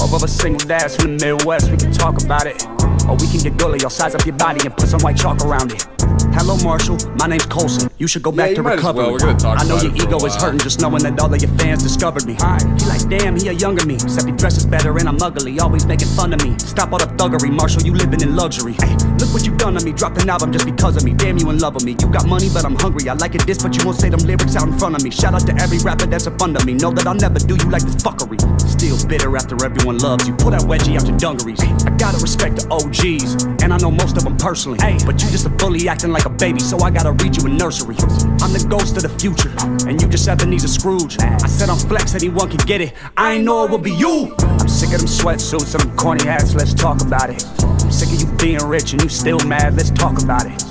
All 0.00 0.14
of 0.14 0.22
us 0.22 0.32
single 0.32 0.66
dads 0.66 0.96
from 0.96 1.18
the 1.18 1.26
Midwest, 1.26 1.70
we 1.70 1.76
can 1.76 1.92
talk 1.92 2.22
about 2.22 2.46
it. 2.46 2.62
Or 3.08 3.16
we 3.16 3.26
can 3.26 3.40
get 3.40 3.56
gully, 3.56 3.80
I'll 3.82 3.90
size 3.90 4.14
up 4.14 4.24
your 4.24 4.36
body 4.36 4.60
and 4.64 4.76
put 4.76 4.88
some 4.88 5.00
white 5.00 5.16
chalk 5.16 5.40
around 5.44 5.72
it. 5.72 5.86
Hello, 6.34 6.56
Marshall. 6.64 6.98
My 7.16 7.26
name's 7.26 7.46
Colson. 7.46 7.90
You 7.98 8.06
should 8.06 8.22
go 8.22 8.32
back 8.32 8.54
to 8.54 8.62
well. 8.62 8.74
recovery. 8.74 9.36
Talk 9.36 9.60
I 9.60 9.64
know 9.64 9.76
your 9.80 9.92
a 9.92 10.02
ego 10.02 10.16
is 10.24 10.34
hurting 10.34 10.60
just 10.60 10.80
knowing 10.80 11.02
that 11.02 11.20
all 11.20 11.32
of 11.32 11.40
your 11.40 11.50
fans 11.58 11.82
discovered 11.82 12.26
me. 12.26 12.34
He 12.34 12.86
like, 12.86 13.06
damn, 13.08 13.36
he 13.36 13.48
a 13.48 13.52
younger 13.52 13.84
me. 13.86 13.94
Except 13.94 14.26
he 14.26 14.32
dresses 14.32 14.64
better 14.66 14.96
and 14.98 15.08
I'm 15.08 15.20
ugly. 15.20 15.60
Always 15.60 15.86
making 15.86 16.08
fun 16.08 16.32
of 16.32 16.42
me. 16.42 16.58
Stop 16.58 16.92
all 16.92 16.98
the 16.98 17.06
thuggery, 17.06 17.52
Marshall. 17.52 17.82
You 17.82 17.94
living 17.94 18.22
in 18.22 18.34
luxury. 18.34 18.72
Hey, 18.72 18.96
look 19.18 19.32
what 19.32 19.46
you 19.46 19.54
done 19.56 19.74
to 19.74 19.84
me. 19.84 19.92
Dropped 19.92 20.22
an 20.22 20.30
album 20.30 20.52
just 20.52 20.64
because 20.64 20.96
of 20.96 21.04
me. 21.04 21.12
Damn, 21.12 21.38
you 21.38 21.50
in 21.50 21.58
love 21.58 21.74
with 21.74 21.84
me. 21.84 21.96
You 22.00 22.08
got 22.10 22.26
money, 22.26 22.48
but 22.52 22.64
I'm 22.64 22.76
hungry. 22.76 23.08
I 23.08 23.14
like 23.14 23.34
it 23.34 23.46
this, 23.46 23.62
but 23.62 23.76
you 23.76 23.84
won't 23.84 23.98
say 23.98 24.08
them 24.08 24.20
lyrics 24.20 24.56
out 24.56 24.66
in 24.66 24.78
front 24.78 24.96
of 24.96 25.04
me. 25.04 25.10
Shout 25.10 25.34
out 25.34 25.46
to 25.46 25.54
every 25.60 25.78
rapper 25.78 26.06
that's 26.06 26.26
up 26.26 26.40
of 26.40 26.66
me. 26.66 26.74
Know 26.74 26.90
that 26.92 27.06
I'll 27.06 27.14
never 27.14 27.38
do 27.38 27.54
you 27.54 27.70
like 27.70 27.82
this 27.82 27.96
fuckery. 27.96 28.40
Still 28.60 28.96
bitter 29.06 29.36
after 29.36 29.54
everyone 29.64 29.98
loves 29.98 30.26
you. 30.26 30.34
Pull 30.34 30.50
that 30.52 30.62
wedgie 30.62 30.98
out 30.98 31.06
your 31.06 31.18
dungarees. 31.18 31.60
I 31.60 31.90
gotta 31.96 32.18
respect 32.18 32.56
the 32.56 32.66
OGs, 32.92 33.44
and 33.62 33.72
I 33.72 33.78
know 33.78 33.90
most 33.90 34.16
of 34.18 34.24
them 34.24 34.36
personally. 34.36 34.78
Hey, 34.80 34.98
But 35.04 35.22
you 35.22 35.30
just 35.30 35.46
a 35.46 35.48
bully 35.48 35.88
acting 35.88 36.12
like 36.12 36.26
a 36.26 36.30
baby, 36.30 36.60
so 36.60 36.78
I 36.80 36.90
gotta 36.90 37.12
read 37.12 37.36
you 37.36 37.46
a 37.46 37.48
nursery. 37.48 37.96
I'm 38.42 38.52
the 38.52 38.66
ghost 38.68 38.96
of 38.96 39.02
the 39.02 39.08
future, 39.18 39.52
and 39.88 40.00
you 40.00 40.08
just 40.08 40.26
have 40.26 40.40
Ebenezer 40.42 40.68
Scrooge. 40.68 41.16
I 41.20 41.46
said 41.46 41.70
I'm 41.70 41.78
flex, 41.78 42.14
anyone 42.14 42.50
can 42.50 42.60
get 42.66 42.80
it. 42.82 42.92
I 43.16 43.34
ain't 43.34 43.44
know 43.44 43.64
it 43.64 43.70
would 43.70 43.82
be 43.82 43.92
you. 43.92 44.34
I'm 44.38 44.68
sick 44.68 44.92
of 44.92 44.98
them 44.98 45.08
sweatsuits 45.08 45.74
and 45.74 45.84
them 45.84 45.96
corny 45.96 46.24
hats. 46.24 46.54
Let's 46.54 46.74
talk 46.74 47.00
about 47.00 47.30
it. 47.30 47.44
I'm 47.62 47.90
sick 47.90 48.12
of 48.12 48.20
you 48.20 48.26
being 48.36 48.62
rich 48.68 48.92
and 48.92 49.02
you 49.02 49.08
still 49.08 49.38
mad. 49.46 49.74
Let's 49.74 49.90
talk 49.90 50.22
about 50.22 50.44
it. 50.46 50.62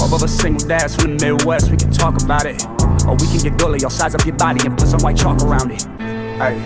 All 0.00 0.14
of 0.14 0.22
us 0.22 0.32
single 0.32 0.66
dads 0.66 0.94
from 0.96 1.16
the 1.16 1.24
Midwest, 1.24 1.70
we 1.70 1.76
can 1.78 1.90
talk 1.90 2.22
about 2.22 2.44
it. 2.44 2.62
Or 3.06 3.16
we 3.16 3.26
can 3.28 3.38
get 3.38 3.56
gully, 3.56 3.80
I'll 3.82 3.90
size 3.90 4.14
up 4.14 4.26
your 4.26 4.36
body 4.36 4.60
and 4.66 4.76
put 4.76 4.88
some 4.88 5.00
white 5.00 5.16
chalk 5.16 5.40
around 5.42 5.70
it. 5.72 6.11
Hey, 6.42 6.58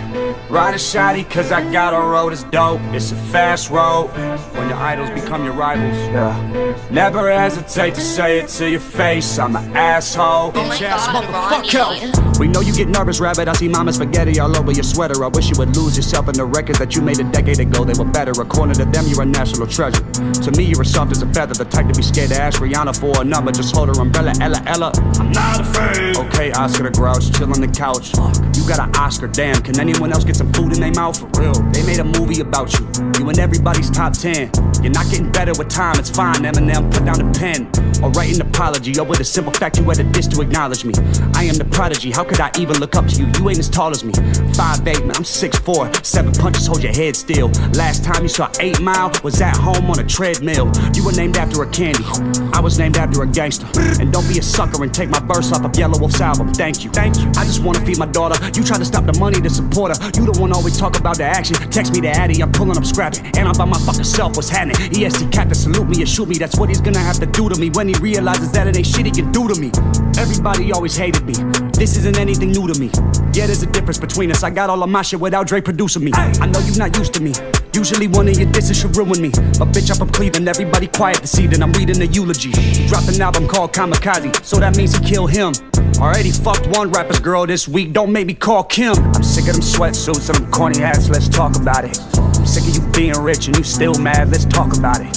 ride 0.49 0.73
a 0.73 0.77
shotty 0.79 1.29
cause 1.29 1.51
I 1.51 1.61
got 1.71 1.93
a 1.93 1.99
road 1.99 2.33
is 2.33 2.43
dope. 2.45 2.81
It's 2.95 3.11
a 3.11 3.15
fast 3.15 3.69
road 3.69 4.07
when 4.55 4.69
your 4.69 4.77
idols 4.79 5.11
become 5.11 5.45
your 5.45 5.53
rivals. 5.53 5.95
Yeah. 6.07 6.87
Never 6.89 7.29
hesitate 7.31 7.93
to 7.93 8.01
say 8.01 8.39
it 8.39 8.47
to 8.57 8.67
your 8.67 8.79
face. 8.79 9.37
I'm 9.37 9.55
an 9.55 9.77
asshole. 9.77 10.51
Oh 10.55 10.67
my 10.67 10.75
Bitch 10.75 10.81
ass 10.81 11.07
motherfucker. 11.09 12.23
Ronnie. 12.23 12.39
We 12.39 12.47
know 12.47 12.61
you 12.61 12.73
get 12.73 12.87
nervous, 12.87 13.19
rabbit. 13.19 13.47
I 13.47 13.53
see 13.53 13.67
mama 13.67 13.93
spaghetti 13.93 14.39
all 14.39 14.57
over 14.57 14.71
your 14.71 14.83
sweater. 14.83 15.23
I 15.23 15.27
wish 15.27 15.49
you 15.49 15.55
would 15.59 15.75
lose 15.77 15.95
yourself 15.95 16.27
in 16.27 16.33
the 16.33 16.45
records 16.45 16.79
that 16.79 16.95
you 16.95 17.03
made 17.03 17.19
a 17.19 17.23
decade 17.25 17.59
ago. 17.59 17.83
They 17.83 17.93
were 17.93 18.09
better. 18.09 18.31
According 18.31 18.77
to 18.77 18.85
them, 18.85 19.05
you're 19.05 19.21
a 19.21 19.25
national 19.25 19.67
treasure. 19.67 20.01
To 20.01 20.51
me, 20.57 20.63
you're 20.63 20.81
as 20.81 20.91
soft 20.91 21.11
as 21.11 21.21
a 21.21 21.31
feather. 21.33 21.53
The 21.53 21.65
type 21.65 21.87
to 21.87 21.93
be 21.93 22.01
scared 22.01 22.29
to 22.29 22.41
ask 22.41 22.59
Rihanna 22.59 22.99
for 22.99 23.21
a 23.21 23.23
number. 23.23 23.51
Just 23.51 23.75
hold 23.75 23.95
her 23.95 24.01
umbrella, 24.01 24.33
Ella, 24.41 24.63
Ella. 24.65 24.91
I'm 25.19 25.31
not 25.31 25.61
afraid. 25.61 26.17
Okay, 26.17 26.51
Oscar 26.53 26.83
the 26.83 26.91
Grouch, 26.91 27.31
chill 27.33 27.53
on 27.53 27.61
the 27.61 27.67
couch. 27.67 28.13
You 28.57 28.67
got 28.67 28.79
an 28.79 28.95
Oscar, 28.95 29.27
damn. 29.27 29.66
Can 29.67 29.81
anyone 29.81 30.13
else 30.13 30.23
get 30.23 30.37
some 30.37 30.53
food 30.53 30.71
in 30.71 30.79
their 30.79 30.93
mouth? 30.93 31.19
For 31.19 31.27
real. 31.41 31.51
They 31.73 31.85
made 31.85 31.99
a 31.99 32.03
movie 32.05 32.39
about 32.39 32.71
you. 32.79 32.87
You 33.19 33.29
in 33.29 33.37
everybody's 33.37 33.91
top 33.91 34.13
10. 34.13 34.49
You're 34.81 34.93
not 34.93 35.09
getting 35.11 35.29
better 35.29 35.51
with 35.57 35.67
time, 35.67 35.99
it's 35.99 36.09
fine. 36.09 36.43
Eminem, 36.43 36.89
put 36.89 37.03
down 37.03 37.19
the 37.19 37.37
pen. 37.37 37.67
Or 38.01 38.09
write 38.11 38.33
an 38.33 38.41
apology, 38.41 38.97
or 38.97 39.03
with 39.03 39.19
a 39.19 39.25
simple 39.25 39.51
fact, 39.51 39.77
you 39.77 39.83
had 39.83 39.99
a 39.99 40.03
dish 40.03 40.27
to 40.27 40.41
acknowledge 40.41 40.85
me. 40.85 40.93
I 41.33 41.43
am 41.43 41.55
the 41.55 41.65
prodigy, 41.65 42.11
how 42.11 42.23
could 42.23 42.39
I 42.39 42.49
even 42.57 42.79
look 42.79 42.95
up 42.95 43.07
to 43.07 43.15
you? 43.15 43.25
You 43.37 43.49
ain't 43.49 43.59
as 43.59 43.67
tall 43.67 43.91
as 43.91 44.05
me. 44.05 44.13
5'8, 44.13 45.01
man, 45.01 45.17
I'm 45.17 45.23
6'4. 45.23 46.05
Seven 46.05 46.31
punches, 46.31 46.67
hold 46.67 46.81
your 46.81 46.93
head 46.93 47.17
still. 47.17 47.49
Last 47.73 48.05
time 48.05 48.23
you 48.23 48.29
saw 48.29 48.49
8 48.61 48.79
Mile 48.79 49.11
was 49.21 49.41
at 49.41 49.57
home 49.57 49.89
on 49.89 49.99
a 49.99 50.03
treadmill. 50.05 50.71
You 50.93 51.03
were 51.03 51.11
named 51.11 51.35
after 51.35 51.61
a 51.63 51.69
candy. 51.69 52.05
I 52.53 52.61
was 52.61 52.79
named 52.79 52.97
after 52.97 53.21
a 53.23 53.27
gangster. 53.27 53.67
And 53.99 54.13
don't 54.13 54.27
be 54.29 54.39
a 54.39 54.43
sucker 54.43 54.81
and 54.83 54.93
take 54.93 55.09
my 55.09 55.19
verse 55.19 55.51
off 55.51 55.65
of 55.65 55.71
Yelawolf's 55.73 56.21
album. 56.21 56.53
Thank 56.53 56.85
you. 56.85 56.91
Thank 56.91 57.17
you. 57.17 57.27
I 57.35 57.43
just 57.43 57.63
wanna 57.63 57.83
feed 57.85 57.97
my 57.97 58.05
daughter. 58.05 58.37
You 58.53 58.63
try 58.63 58.77
to 58.77 58.85
stop 58.85 59.05
the 59.05 59.17
money 59.19 59.41
to 59.47 59.53
support 59.53 59.95
her. 59.95 60.11
You 60.15 60.25
the 60.25 60.39
one 60.39 60.51
always 60.51 60.77
talk 60.77 60.99
about 60.99 61.17
the 61.17 61.23
action. 61.23 61.55
Text 61.69 61.93
me 61.93 62.01
the 62.01 62.09
addy, 62.09 62.41
I'm 62.41 62.51
pulling 62.51 62.77
up 62.77 62.85
scrapping. 62.85 63.25
And 63.37 63.47
I'm 63.47 63.57
by 63.57 63.65
my 63.65 63.79
fucking 63.79 64.03
self, 64.03 64.35
what's 64.35 64.49
happening? 64.49 64.75
EST 64.91 65.31
cat 65.31 65.49
to 65.49 65.55
salute 65.55 65.87
me 65.87 66.01
and 66.01 66.09
shoot 66.09 66.27
me. 66.27 66.37
That's 66.37 66.57
what 66.57 66.69
he's 66.69 66.81
gonna 66.81 66.99
have 66.99 67.19
to 67.19 67.25
do 67.25 67.49
to 67.49 67.59
me 67.59 67.69
when 67.69 67.87
he 67.87 67.95
realizes 67.95 68.51
that 68.51 68.67
it 68.67 68.77
ain't 68.77 68.85
shit 68.85 69.05
he 69.05 69.11
can 69.11 69.31
do 69.31 69.47
to 69.47 69.59
me. 69.59 69.71
Everybody 70.17 70.71
always 70.71 70.95
hated 70.95 71.25
me. 71.25 71.33
This 71.73 71.97
isn't 71.97 72.17
anything 72.17 72.51
new 72.51 72.67
to 72.67 72.79
me. 72.79 72.89
Yeah, 73.33 73.45
there's 73.45 73.63
a 73.63 73.67
difference 73.67 73.97
between 73.97 74.31
us. 74.31 74.43
I 74.43 74.49
got 74.49 74.69
all 74.69 74.81
of 74.83 74.89
my 74.89 75.01
shit 75.01 75.19
without 75.19 75.47
Dre 75.47 75.61
producing 75.61 76.03
me. 76.03 76.11
I 76.13 76.45
know 76.47 76.59
you're 76.59 76.77
not 76.77 76.97
used 76.97 77.13
to 77.15 77.21
me. 77.21 77.33
Usually 77.77 78.07
one 78.07 78.27
of 78.27 78.35
your 78.39 78.51
disses 78.51 78.75
should 78.75 78.97
ruin 78.97 79.21
me. 79.21 79.29
But 79.29 79.69
bitch, 79.69 79.91
up 79.91 80.01
I'm 80.01 80.07
from 80.07 80.09
Cleveland. 80.09 80.49
Everybody 80.49 80.87
quiet 80.87 81.21
this 81.21 81.37
evening. 81.37 81.61
I'm 81.61 81.71
reading 81.73 81.99
the 81.99 82.07
eulogy. 82.07 82.49
He 82.49 82.87
dropped 82.87 83.07
an 83.07 83.21
album 83.21 83.47
called 83.47 83.71
Kamikaze, 83.71 84.43
so 84.43 84.59
that 84.59 84.75
means 84.75 84.97
he 84.97 85.05
killed 85.05 85.29
him. 85.29 85.53
Already 85.99 86.31
fucked 86.31 86.65
one 86.75 86.89
rapper's 86.89 87.19
girl 87.19 87.45
this 87.45 87.67
week. 87.67 87.93
Don't 87.93 88.11
make 88.11 88.25
me 88.25 88.33
call 88.33 88.63
Kim. 88.63 88.95
I'm 89.13 89.21
sick 89.21 89.47
of 89.47 89.53
them 89.53 89.61
sweatsuits 89.61 90.27
and 90.27 90.39
them 90.39 90.51
corny 90.51 90.79
hats. 90.79 91.07
Let's 91.07 91.29
talk 91.29 91.55
about 91.55 91.85
it. 91.85 91.99
I'm 92.17 92.47
sick 92.47 92.63
of 92.63 92.73
you 92.73 92.91
being 92.93 93.13
rich 93.21 93.45
and 93.45 93.55
you 93.55 93.63
still 93.63 93.93
mad. 93.93 94.31
Let's 94.31 94.45
talk 94.45 94.75
about 94.75 94.99
it. 94.99 95.13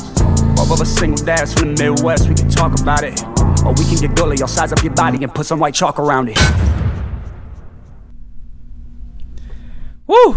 Both 0.54 0.70
of 0.70 0.82
us 0.82 0.90
single 0.90 1.24
dads 1.24 1.54
from 1.54 1.74
the 1.74 1.82
Midwest. 1.82 2.28
We 2.28 2.34
can 2.34 2.50
talk 2.50 2.78
about 2.78 3.04
it. 3.04 3.24
Or 3.64 3.72
we 3.72 3.84
can 3.86 3.96
get 3.96 4.14
gully. 4.14 4.36
I'll 4.42 4.48
size 4.48 4.70
up 4.70 4.82
your 4.84 4.92
body 4.92 5.24
and 5.24 5.34
put 5.34 5.46
some 5.46 5.60
white 5.60 5.72
chalk 5.72 5.98
around 5.98 6.28
it. 6.28 6.38
Woo! 10.06 10.36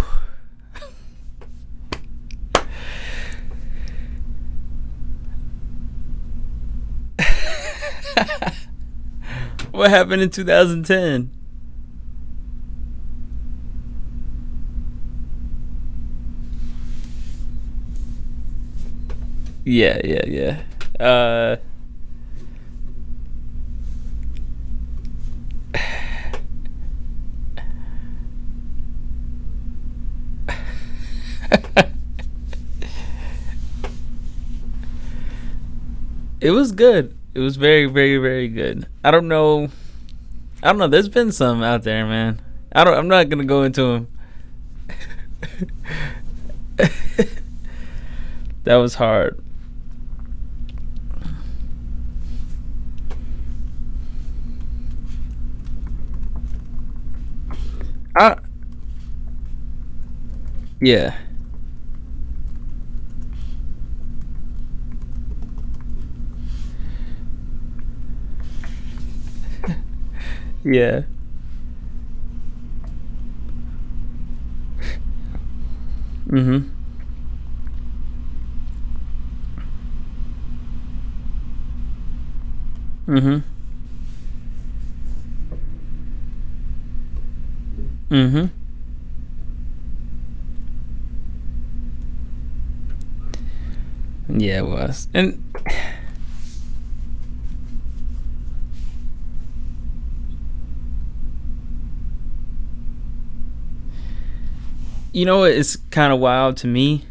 what 9.72 9.90
happened 9.90 10.22
in 10.22 10.30
2010? 10.30 11.32
Yeah, 19.66 20.00
yeah, 20.04 20.26
yeah. 20.28 20.62
Uh 21.00 21.56
It 36.42 36.52
was 36.52 36.72
good. 36.74 37.16
It 37.34 37.40
was 37.40 37.56
very, 37.56 37.88
very, 37.88 38.18
very 38.18 38.48
good. 38.48 38.88
I 39.04 39.10
don't 39.10 39.28
know. 39.28 39.70
I 40.62 40.68
don't 40.68 40.78
know. 40.78 40.88
There's 40.88 41.10
been 41.10 41.32
some 41.32 41.64
out 41.64 41.84
there, 41.84 42.06
man. 42.06 42.40
I 42.72 42.84
don't. 42.84 42.96
I'm 42.96 43.08
not 43.08 43.28
gonna 43.30 43.44
go 43.44 43.64
into 43.64 43.82
them. 43.82 44.08
that 48.64 48.76
was 48.76 48.96
hard. 48.96 49.44
I. 58.16 58.38
Yeah. 60.80 61.18
Yeah. 70.66 71.04
Mm 76.32 76.38
Mhm. 76.40 76.70
Mhm. 83.08 83.44
Mm 88.10 88.32
Mhm. 88.32 88.50
Yeah, 94.30 94.60
it 94.60 94.66
was. 94.68 95.08
And 95.14 95.44
you 105.14 105.26
know 105.26 105.40
what 105.40 105.52
is 105.52 105.78
kind 105.92 106.12
of 106.12 106.20
wild 106.20 106.58
to 106.58 106.68
me 106.68 107.06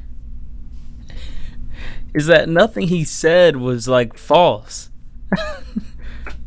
is 2.14 2.26
that 2.26 2.48
nothing 2.48 2.88
he 2.88 3.04
said 3.04 3.56
was 3.56 3.88
like 3.88 4.18
false. 4.18 4.90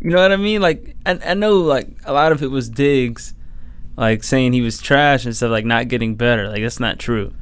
you 0.01 0.11
know 0.11 0.21
what 0.21 0.31
I 0.31 0.37
mean? 0.37 0.61
Like 0.61 0.95
I, 1.05 1.19
I 1.25 1.33
know 1.33 1.57
like 1.57 1.87
a 2.05 2.13
lot 2.13 2.31
of 2.31 2.43
it 2.43 2.51
was 2.51 2.69
digs, 2.69 3.33
like 3.97 4.23
saying 4.23 4.53
he 4.53 4.61
was 4.61 4.79
trash 4.79 5.25
and 5.25 5.35
stuff, 5.35 5.49
like 5.49 5.65
not 5.65 5.87
getting 5.87 6.15
better. 6.15 6.49
Like 6.49 6.61
that's 6.61 6.79
not 6.79 6.99
true. 6.99 7.33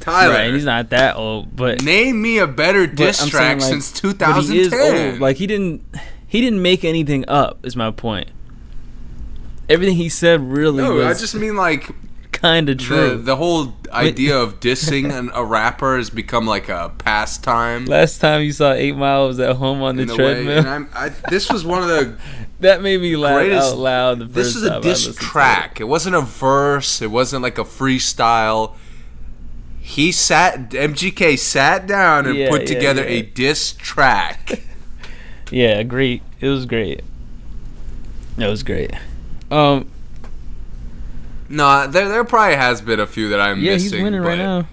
Tyler, 0.00 0.34
Right? 0.34 0.52
He's 0.52 0.64
not 0.64 0.90
that 0.90 1.16
old, 1.16 1.54
but 1.54 1.82
name 1.82 2.20
me 2.20 2.38
a 2.38 2.46
better 2.46 2.86
diss 2.86 3.24
track 3.28 3.60
like, 3.60 3.68
since 3.68 4.00
but 4.00 4.42
he 4.42 4.58
is 4.60 4.70
2010. 4.70 5.12
old. 5.12 5.20
Like 5.20 5.36
he 5.36 5.46
didn't 5.46 5.84
he 6.26 6.40
didn't 6.40 6.62
make 6.62 6.84
anything 6.84 7.24
up. 7.28 7.64
Is 7.64 7.76
my 7.76 7.90
point. 7.90 8.30
Everything 9.72 9.96
he 9.96 10.08
said 10.08 10.40
really 10.40 10.82
no, 10.82 11.02
I 11.06 11.14
just 11.14 11.34
mean 11.34 11.56
like 11.56 11.90
kind 12.32 12.68
of 12.68 12.78
true. 12.78 13.16
the 13.18 13.36
whole 13.36 13.74
idea 13.92 14.36
of 14.36 14.58
dissing 14.60 15.12
an, 15.16 15.30
a 15.34 15.44
rapper 15.44 15.96
has 15.96 16.10
become 16.10 16.46
like 16.46 16.68
a 16.68 16.90
pastime. 16.98 17.84
Last 17.86 18.18
time 18.20 18.42
you 18.42 18.52
saw 18.52 18.72
Eight 18.72 18.96
Mile 18.96 19.28
was 19.28 19.38
at 19.38 19.56
home 19.56 19.80
on 19.82 19.96
the 19.96 20.06
way, 20.06 20.14
treadmill. 20.16 20.58
and 20.58 20.88
I'm, 20.94 21.12
this 21.30 21.50
was 21.50 21.64
one 21.64 21.82
of 21.82 21.88
the 21.88 22.16
that 22.60 22.82
made 22.82 23.00
me 23.00 23.16
laugh 23.16 23.34
greatest. 23.36 23.72
out 23.74 23.78
loud. 23.78 24.18
The 24.20 24.24
this 24.26 24.56
is 24.56 24.62
a 24.64 24.80
diss 24.80 25.04
to 25.04 25.10
it. 25.10 25.16
track. 25.16 25.80
It. 25.80 25.84
wasn't 25.84 26.16
a 26.16 26.20
verse. 26.22 27.00
It 27.02 27.10
wasn't 27.10 27.42
like 27.42 27.58
a 27.58 27.64
freestyle. 27.64 28.74
He 29.80 30.12
sat. 30.12 30.70
MGK 30.70 31.38
sat 31.38 31.86
down 31.86 32.26
and 32.26 32.36
Yeah, 32.36 32.48
put 32.50 32.62
yeah, 32.62 32.66
together 32.74 33.02
yeah. 33.02 33.18
a 33.18 33.22
diss 33.22 33.72
track. 33.72 34.62
Yeah, 35.50 35.82
great. 35.82 36.22
It 36.40 36.48
was 36.48 36.64
great. 36.64 37.02
It 38.38 38.46
was 38.46 38.62
great. 38.62 38.90
Um, 39.52 39.90
no, 41.48 41.86
there 41.86 42.08
there 42.08 42.24
probably 42.24 42.56
has 42.56 42.80
been 42.80 42.98
a 43.00 43.06
few 43.06 43.28
that 43.28 43.40
I'm 43.40 43.60
yeah, 43.60 43.72
missing. 43.72 43.92
he's 43.92 44.02
winning 44.02 44.22
right 44.22 44.38
now. 44.38 44.66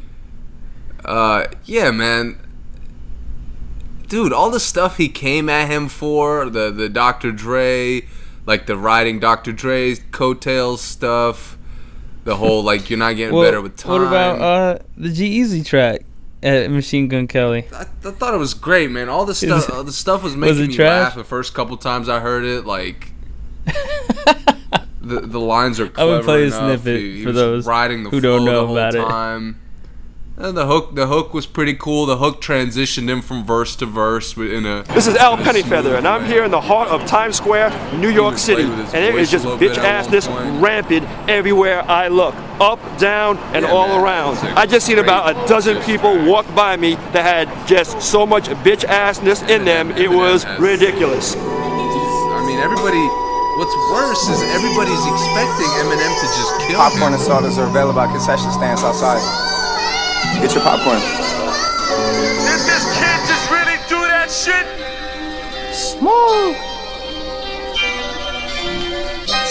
Uh, 1.03 1.47
yeah, 1.65 1.91
man. 1.91 2.39
Dude, 4.07 4.33
all 4.33 4.49
the 4.49 4.59
stuff 4.59 4.97
he 4.97 5.07
came 5.09 5.49
at 5.49 5.69
him 5.69 5.87
for, 5.87 6.49
the 6.49 6.71
the 6.71 6.87
Dr. 6.89 7.31
Dre, 7.31 8.01
like 8.45 8.65
the 8.65 8.77
riding 8.77 9.19
Dr. 9.19 9.51
Dre's 9.51 10.01
coattails 10.11 10.81
stuff, 10.81 11.57
the 12.23 12.37
whole 12.37 12.63
like 12.63 12.89
you're 12.89 12.97
not 12.97 13.15
getting 13.17 13.35
Well, 13.35 13.43
better 13.43 13.61
with 13.61 13.75
time. 13.75 13.91
What 13.91 14.01
about 14.07 14.41
uh 14.41 14.79
the 14.97 15.09
G-Eazy 15.11 15.65
track 15.65 16.01
at 16.41 16.71
Machine 16.71 17.07
Gun 17.09 17.27
Kelly? 17.27 17.67
I, 17.73 17.81
I 17.81 18.11
thought 18.11 18.33
it 18.33 18.37
was 18.37 18.53
great, 18.53 18.89
man. 18.89 19.09
All 19.09 19.25
the 19.25 19.35
stuff, 19.35 19.67
the 19.67 19.91
stuff 19.91 20.23
was 20.23 20.33
was 20.35 20.39
making 20.39 20.63
it 20.63 20.67
me 20.69 20.75
trash? 20.75 21.03
laugh 21.03 21.15
the 21.15 21.23
first 21.25 21.53
couple 21.53 21.75
times 21.77 22.07
I 22.09 22.19
heard 22.19 22.45
it. 22.45 22.65
Like 22.65 23.11
the 25.01 25.21
the 25.21 25.39
lines 25.39 25.79
are 25.79 25.85
I 25.85 25.89
clever 25.89 26.11
would 26.17 26.25
play 26.25 26.45
a 26.45 26.51
snippet 26.51 26.99
He- 26.99 27.17
he 27.17 27.23
for 27.23 27.29
was 27.29 27.35
those 27.35 27.65
riding 27.65 28.03
the 28.03 28.09
who 28.09 28.19
don't 28.21 28.45
know 28.45 28.61
the 28.61 28.67
whole 28.67 28.77
about 28.77 28.95
it. 28.95 29.01
time. 29.05 29.61
And 30.41 30.55
the 30.55 30.65
hook, 30.67 30.95
the 30.95 31.05
hook 31.07 31.33
was 31.33 31.45
pretty 31.45 31.73
cool. 31.73 32.05
The 32.05 32.15
hook 32.15 32.41
transitioned 32.41 33.09
him 33.09 33.21
from 33.21 33.43
verse 33.43 33.75
to 33.75 33.85
verse 33.85 34.37
in 34.37 34.65
a. 34.65 34.83
This 34.83 35.05
is 35.05 35.17
Al 35.17 35.35
Pennyfeather, 35.35 35.97
and 35.97 36.07
I'm 36.07 36.23
here 36.25 36.45
in 36.45 36.51
the 36.51 36.61
heart 36.61 36.87
of 36.87 37.05
Times 37.05 37.35
Square, 37.35 37.71
New 37.97 38.07
York 38.09 38.37
City. 38.37 38.63
playing 38.63 38.69
with 38.77 38.85
his 38.85 38.93
And 38.93 39.03
there 39.03 39.11
voice 39.11 39.21
is 39.23 39.31
just 39.31 39.43
a 39.43 39.49
little 39.49 39.59
bit 39.59 39.77
bitch 39.77 39.83
assness 39.83 40.61
rampant 40.61 41.03
everywhere 41.29 41.81
I 41.91 42.07
look. 42.07 42.35
Up, 42.61 42.79
down, 42.97 43.37
and 43.53 43.65
Yeah, 43.65 43.71
all 43.71 43.89
man, 43.89 44.01
around. 44.01 44.37
I 44.57 44.65
just 44.65 44.85
seen 44.85 44.99
about 44.99 45.29
a 45.31 45.33
dozen 45.45 45.73
musician. 45.75 45.97
people 45.99 46.25
walk 46.31 46.45
by 46.55 46.77
me 46.77 46.95
that 47.11 47.23
had 47.25 47.67
just 47.67 48.01
so 48.01 48.25
much 48.25 48.45
bitch 48.63 48.85
assness 48.87 49.45
in 49.49 49.65
them, 49.65 49.91
it 49.91 50.09
was 50.09 50.43
has- 50.45 50.57
ridiculous. 50.57 51.35
I 51.35 52.45
mean, 52.47 52.59
everybody. 52.59 53.28
What's 53.59 53.75
worse 53.91 54.29
is 54.29 54.41
everybody's 54.55 55.05
expecting 55.05 55.67
Eminem 55.83 56.13
to 56.15 56.27
just 56.31 56.61
kill 56.61 56.77
Popcorn 56.79 57.11
him. 57.11 57.19
and 57.19 57.21
sodas 57.21 57.57
are 57.57 57.67
available 57.67 57.99
at 57.99 58.09
concession 58.09 58.49
stands 58.53 58.83
outside. 58.83 59.19
Get 60.39 60.55
your 60.55 60.63
popcorn. 60.63 60.95
Did 60.95 62.61
this 62.63 62.85
kid 62.95 63.19
just 63.27 63.51
really 63.51 63.75
do 63.91 63.99
that 64.07 64.31
shit? 64.31 64.63
Smoke. 65.75 66.55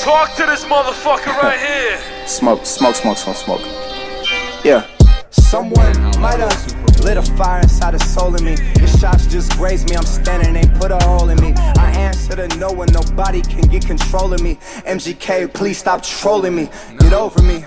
Talk 0.00 0.34
to 0.36 0.46
this 0.46 0.64
motherfucker 0.64 1.36
right 1.42 1.60
here. 1.60 2.26
Smoke, 2.26 2.64
smoke, 2.64 2.94
smoke, 2.94 3.18
smoke, 3.18 3.36
smoke. 3.36 3.60
Yeah. 4.64 4.86
Someone 5.28 5.92
might 6.18 6.40
have 6.40 6.77
lit 7.00 7.16
a 7.16 7.22
fire 7.22 7.60
inside 7.60 7.94
a 7.94 7.98
soul 7.98 8.34
in 8.34 8.44
me. 8.44 8.56
Your 8.78 8.88
shots 8.88 9.26
just 9.26 9.52
grazed 9.52 9.88
me. 9.90 9.96
I'm 9.96 10.04
standing, 10.04 10.54
they 10.54 10.66
put 10.78 10.90
a 10.90 11.02
hole 11.04 11.28
in 11.28 11.40
me. 11.40 11.52
I 11.56 11.90
answer 11.96 12.36
to 12.36 12.48
no 12.58 12.70
one, 12.70 12.88
nobody 12.92 13.42
can 13.42 13.62
get 13.62 13.86
control 13.86 14.32
of 14.32 14.42
me. 14.42 14.56
MGK, 14.86 15.52
please 15.52 15.78
stop 15.78 16.02
trolling 16.02 16.54
me. 16.54 16.70
Get 16.98 17.12
over 17.12 17.42
me. 17.42 17.64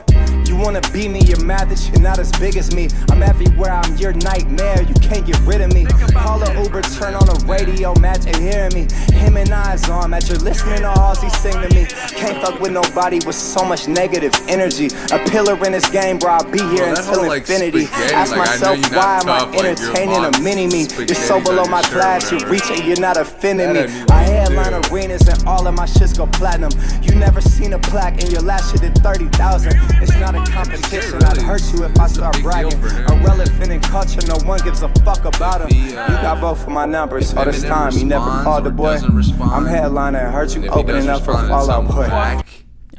You 0.52 0.58
wanna 0.58 0.82
be 0.92 1.08
me, 1.08 1.22
you're 1.22 1.42
mad 1.46 1.70
that 1.70 1.80
you're 1.88 2.02
not 2.02 2.20
as 2.20 2.30
big 2.34 2.58
as 2.58 2.76
me. 2.76 2.90
I'm 3.10 3.24
everywhere, 3.24 3.72
I'm 3.72 3.96
your 3.96 4.12
nightmare, 4.12 4.82
you 4.82 4.94
can't 4.96 5.26
get 5.26 5.40
rid 5.44 5.62
of 5.62 5.74
me. 5.74 5.86
Call 6.12 6.44
a 6.44 6.62
Uber, 6.62 6.82
turn 6.82 7.16
on 7.16 7.26
the 7.26 7.46
radio, 7.48 7.96
mad 8.02 8.26
you 8.26 8.38
hearing 8.38 8.74
me. 8.74 8.86
Him 9.16 9.38
and 9.38 9.50
I's 9.50 9.88
on, 9.90 10.10
mad 10.10 10.28
you're 10.28 10.40
listening 10.40 10.80
to 10.80 10.90
all 10.90 11.16
he 11.16 11.30
sing 11.30 11.54
to 11.54 11.70
me. 11.74 11.86
Can't 12.20 12.46
fuck 12.46 12.60
with 12.60 12.74
nobody 12.74 13.20
with 13.26 13.38
so 13.38 13.64
much 13.64 13.88
negative 13.88 14.34
energy. 14.50 14.88
A 15.14 15.20
pillar 15.30 15.56
in 15.66 15.72
this 15.72 15.90
game, 15.90 16.20
bro, 16.20 16.32
I'll 16.32 16.52
be 16.52 16.60
here 16.60 16.84
Well, 16.84 16.98
until 17.00 17.24
whole, 17.24 17.32
infinity. 17.32 17.86
spaghetti, 17.86 18.14
Ask 18.14 18.32
like, 18.36 18.40
myself, 18.50 18.92
why 18.92 19.20
am 19.20 19.22
tough, 19.22 19.28
I 19.28 19.56
like, 19.56 19.64
entertaining 19.64 20.26
a 20.26 20.32
mini 20.42 20.68
me? 20.68 20.86
You're 20.98 21.16
so 21.16 21.40
below 21.40 21.64
my 21.64 21.82
class, 21.84 22.30
you're 22.30 22.46
reaching, 22.50 22.84
you're 22.86 23.00
not 23.00 23.16
offending 23.16 23.72
me. 23.72 23.88
I 24.12 24.24
headline 24.24 24.74
arenas 24.92 25.30
and 25.30 25.48
all 25.48 25.66
of 25.66 25.76
my 25.76 25.86
shits 25.86 26.18
go 26.18 26.28
platinum. 26.28 26.72
You 27.02 27.16
never 27.16 27.40
seen 27.40 27.72
a 27.72 27.80
plaque 27.80 28.22
and 28.22 28.30
your 28.30 28.42
last 28.42 28.72
shit 28.74 28.82
did 28.82 28.98
30,000. 28.98 29.72
It's 30.02 30.12
not 30.20 30.36
a 30.36 30.41
competition, 30.46 31.24
I'd 31.24 31.38
hurt 31.42 31.62
you 31.74 31.84
if 31.86 32.00
I 32.00 32.08
start 32.08 32.40
bragging. 32.42 32.80
Irrelevant 32.82 33.72
in 33.72 33.80
culture, 33.82 34.20
no 34.28 34.36
one 34.48 34.60
gives 34.64 34.82
a 34.84 34.90
fuck 35.04 35.26
about 35.26 35.70
him. 35.70 35.86
You 35.86 35.94
got 35.96 36.40
both 36.42 36.64
of 36.64 36.70
my 36.70 36.86
numbers 36.86 37.34
all 37.34 37.46
this 37.46 37.64
time. 37.64 37.94
You 37.94 38.06
never 38.06 38.26
responds 38.26 38.44
called 38.44 38.64
the 38.66 38.72
boy. 38.72 38.96
I'm 38.96 39.66
headlining, 39.66 40.32
hurt 40.32 40.50
you 40.56 40.58
And 40.58 40.66
if 40.66 40.74
he 40.74 40.80
opening 40.80 41.10
up 41.10 41.24
for 41.24 41.32
respond, 41.32 41.52
it's 41.52 41.68
Fall 41.68 41.72
Out 41.72 41.88
Boy. 41.88 42.04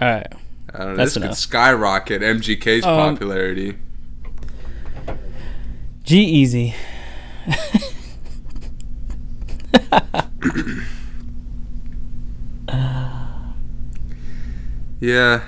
All 0.01 0.09
right. 0.09 0.27
I 0.75 0.79
don't 0.79 0.87
know. 0.89 0.97
That's 0.97 1.15
this 1.15 1.23
could 1.23 1.37
skyrocket 1.37 2.23
MGK's 2.23 2.85
Um, 2.87 3.15
popularity. 3.15 3.77
G-Eazy. 6.05 6.75
Yeah. 15.01 15.43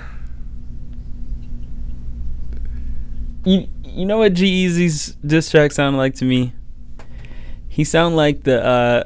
You 3.45 3.69
you 3.85 4.07
know 4.07 4.19
what 4.19 4.33
G 4.33 4.67
Eazy's 4.67 5.17
diss 5.25 5.51
track 5.51 5.73
sounded 5.73 5.99
like 5.99 6.15
to 6.17 6.25
me? 6.25 6.53
He 7.69 7.85
sounded 7.85 8.17
like 8.17 8.45
the 8.45 8.65
uh 8.65 9.05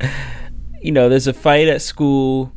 you 0.80 0.92
know, 0.92 1.08
there's 1.08 1.26
a 1.26 1.32
fight 1.32 1.68
at 1.68 1.82
school 1.82 2.52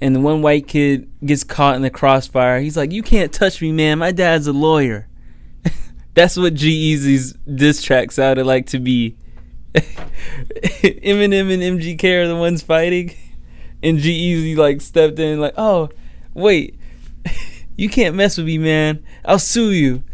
and 0.00 0.14
the 0.14 0.20
one 0.20 0.42
white 0.42 0.66
kid 0.66 1.10
gets 1.24 1.44
caught 1.44 1.76
in 1.76 1.82
the 1.82 1.90
crossfire. 1.90 2.60
He's 2.60 2.76
like, 2.76 2.92
You 2.92 3.02
can't 3.02 3.32
touch 3.32 3.60
me, 3.60 3.72
man. 3.72 3.98
My 3.98 4.12
dad's 4.12 4.46
a 4.46 4.52
lawyer. 4.52 5.08
That's 6.14 6.36
what 6.36 6.54
G 6.54 6.94
Eazy's 6.94 7.32
diss 7.32 7.82
track 7.82 8.12
sounded 8.12 8.46
like 8.46 8.66
to 8.66 8.78
be. 8.78 9.16
Eminem 9.74 11.52
and 11.52 11.80
MGK 11.80 12.24
are 12.24 12.28
the 12.28 12.36
ones 12.36 12.62
fighting, 12.62 13.14
and 13.82 13.98
G 13.98 14.56
like 14.56 14.80
stepped 14.80 15.18
in 15.20 15.40
like, 15.40 15.54
"Oh, 15.56 15.90
wait, 16.34 16.79
you 17.80 17.88
can't 17.88 18.14
mess 18.14 18.36
with 18.36 18.44
me, 18.44 18.58
man. 18.58 19.02
I'll 19.24 19.38
sue 19.38 19.70
you." 19.70 20.04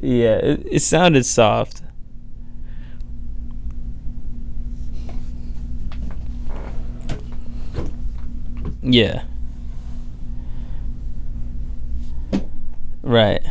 yeah, 0.00 0.36
it, 0.36 0.62
it 0.70 0.82
sounded 0.82 1.26
soft. 1.26 1.82
Yeah. 8.82 9.24
Right. 13.02 13.42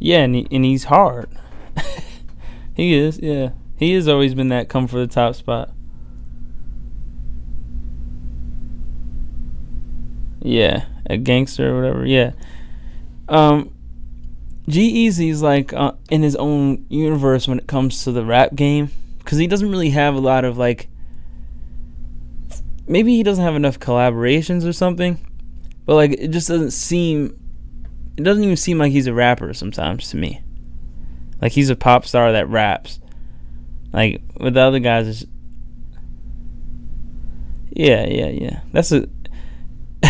Yeah, 0.00 0.22
and, 0.22 0.34
he, 0.34 0.48
and 0.50 0.64
he's 0.64 0.84
hard. 0.84 1.28
He 2.76 2.94
is, 2.94 3.18
yeah. 3.22 3.50
He 3.78 3.94
has 3.94 4.06
always 4.06 4.34
been 4.34 4.50
that 4.50 4.68
come 4.68 4.86
for 4.86 4.98
the 4.98 5.06
top 5.06 5.34
spot. 5.34 5.70
Yeah, 10.42 10.84
a 11.06 11.16
gangster 11.16 11.70
or 11.70 11.80
whatever. 11.80 12.06
Yeah. 12.06 12.32
Um, 13.30 13.74
G 14.68 15.08
Eazy's 15.08 15.40
like 15.40 15.72
uh, 15.72 15.92
in 16.10 16.22
his 16.22 16.36
own 16.36 16.84
universe 16.90 17.48
when 17.48 17.58
it 17.58 17.66
comes 17.66 18.04
to 18.04 18.12
the 18.12 18.24
rap 18.24 18.54
game 18.54 18.90
because 19.18 19.38
he 19.38 19.46
doesn't 19.46 19.70
really 19.70 19.90
have 19.90 20.14
a 20.14 20.20
lot 20.20 20.44
of 20.44 20.58
like. 20.58 20.88
Maybe 22.86 23.16
he 23.16 23.22
doesn't 23.22 23.42
have 23.42 23.56
enough 23.56 23.80
collaborations 23.80 24.68
or 24.68 24.72
something, 24.72 25.18
but 25.86 25.94
like 25.94 26.12
it 26.12 26.28
just 26.28 26.48
doesn't 26.48 26.72
seem. 26.72 27.38
It 28.18 28.22
doesn't 28.22 28.44
even 28.44 28.56
seem 28.56 28.78
like 28.78 28.92
he's 28.92 29.06
a 29.06 29.14
rapper 29.14 29.54
sometimes 29.54 30.10
to 30.10 30.18
me. 30.18 30.42
Like 31.40 31.52
he's 31.52 31.70
a 31.70 31.76
pop 31.76 32.06
star 32.06 32.32
that 32.32 32.48
raps. 32.48 33.00
Like 33.92 34.20
with 34.38 34.54
the 34.54 34.60
other 34.60 34.80
guys, 34.80 35.06
it's, 35.08 35.24
yeah, 37.70 38.06
yeah, 38.06 38.28
yeah. 38.28 38.60
That's 38.72 38.92
a. 38.92 39.08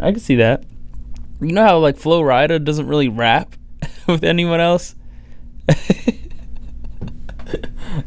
I 0.00 0.10
can 0.12 0.20
see 0.20 0.36
that. 0.36 0.64
You 1.40 1.52
know 1.52 1.64
how 1.64 1.78
like 1.78 1.96
Flo 1.96 2.22
Rida 2.22 2.64
doesn't 2.64 2.86
really 2.86 3.08
rap 3.08 3.56
with 4.06 4.24
anyone 4.24 4.60
else. 4.60 4.94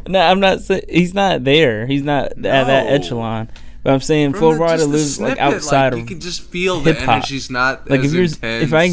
no, 0.08 0.20
I'm 0.20 0.40
not 0.40 0.62
saying 0.62 0.84
he's 0.90 1.14
not 1.14 1.44
there. 1.44 1.86
He's 1.86 2.04
not 2.04 2.32
at 2.32 2.42
that 2.42 2.88
echelon. 2.88 3.50
But 3.88 3.94
I'm 3.94 4.02
saying 4.02 4.32
From 4.34 4.40
Flo 4.40 4.52
the- 4.52 4.58
the 4.58 4.86
lives 4.86 5.18
like 5.18 5.38
snippet, 5.38 5.40
outside 5.40 5.94
like, 5.94 5.96
you 5.96 6.02
of 6.02 6.08
can 6.10 6.20
just 6.20 6.42
feel 6.42 6.82
the 6.82 6.92
hip-hop. 6.92 7.10
energy's 7.20 7.50
not 7.50 7.90
like 7.90 8.02
as 8.02 8.08
if 8.08 8.14
you're 8.14 8.24
intense. 8.26 8.64
if 8.66 8.74
I 8.74 8.90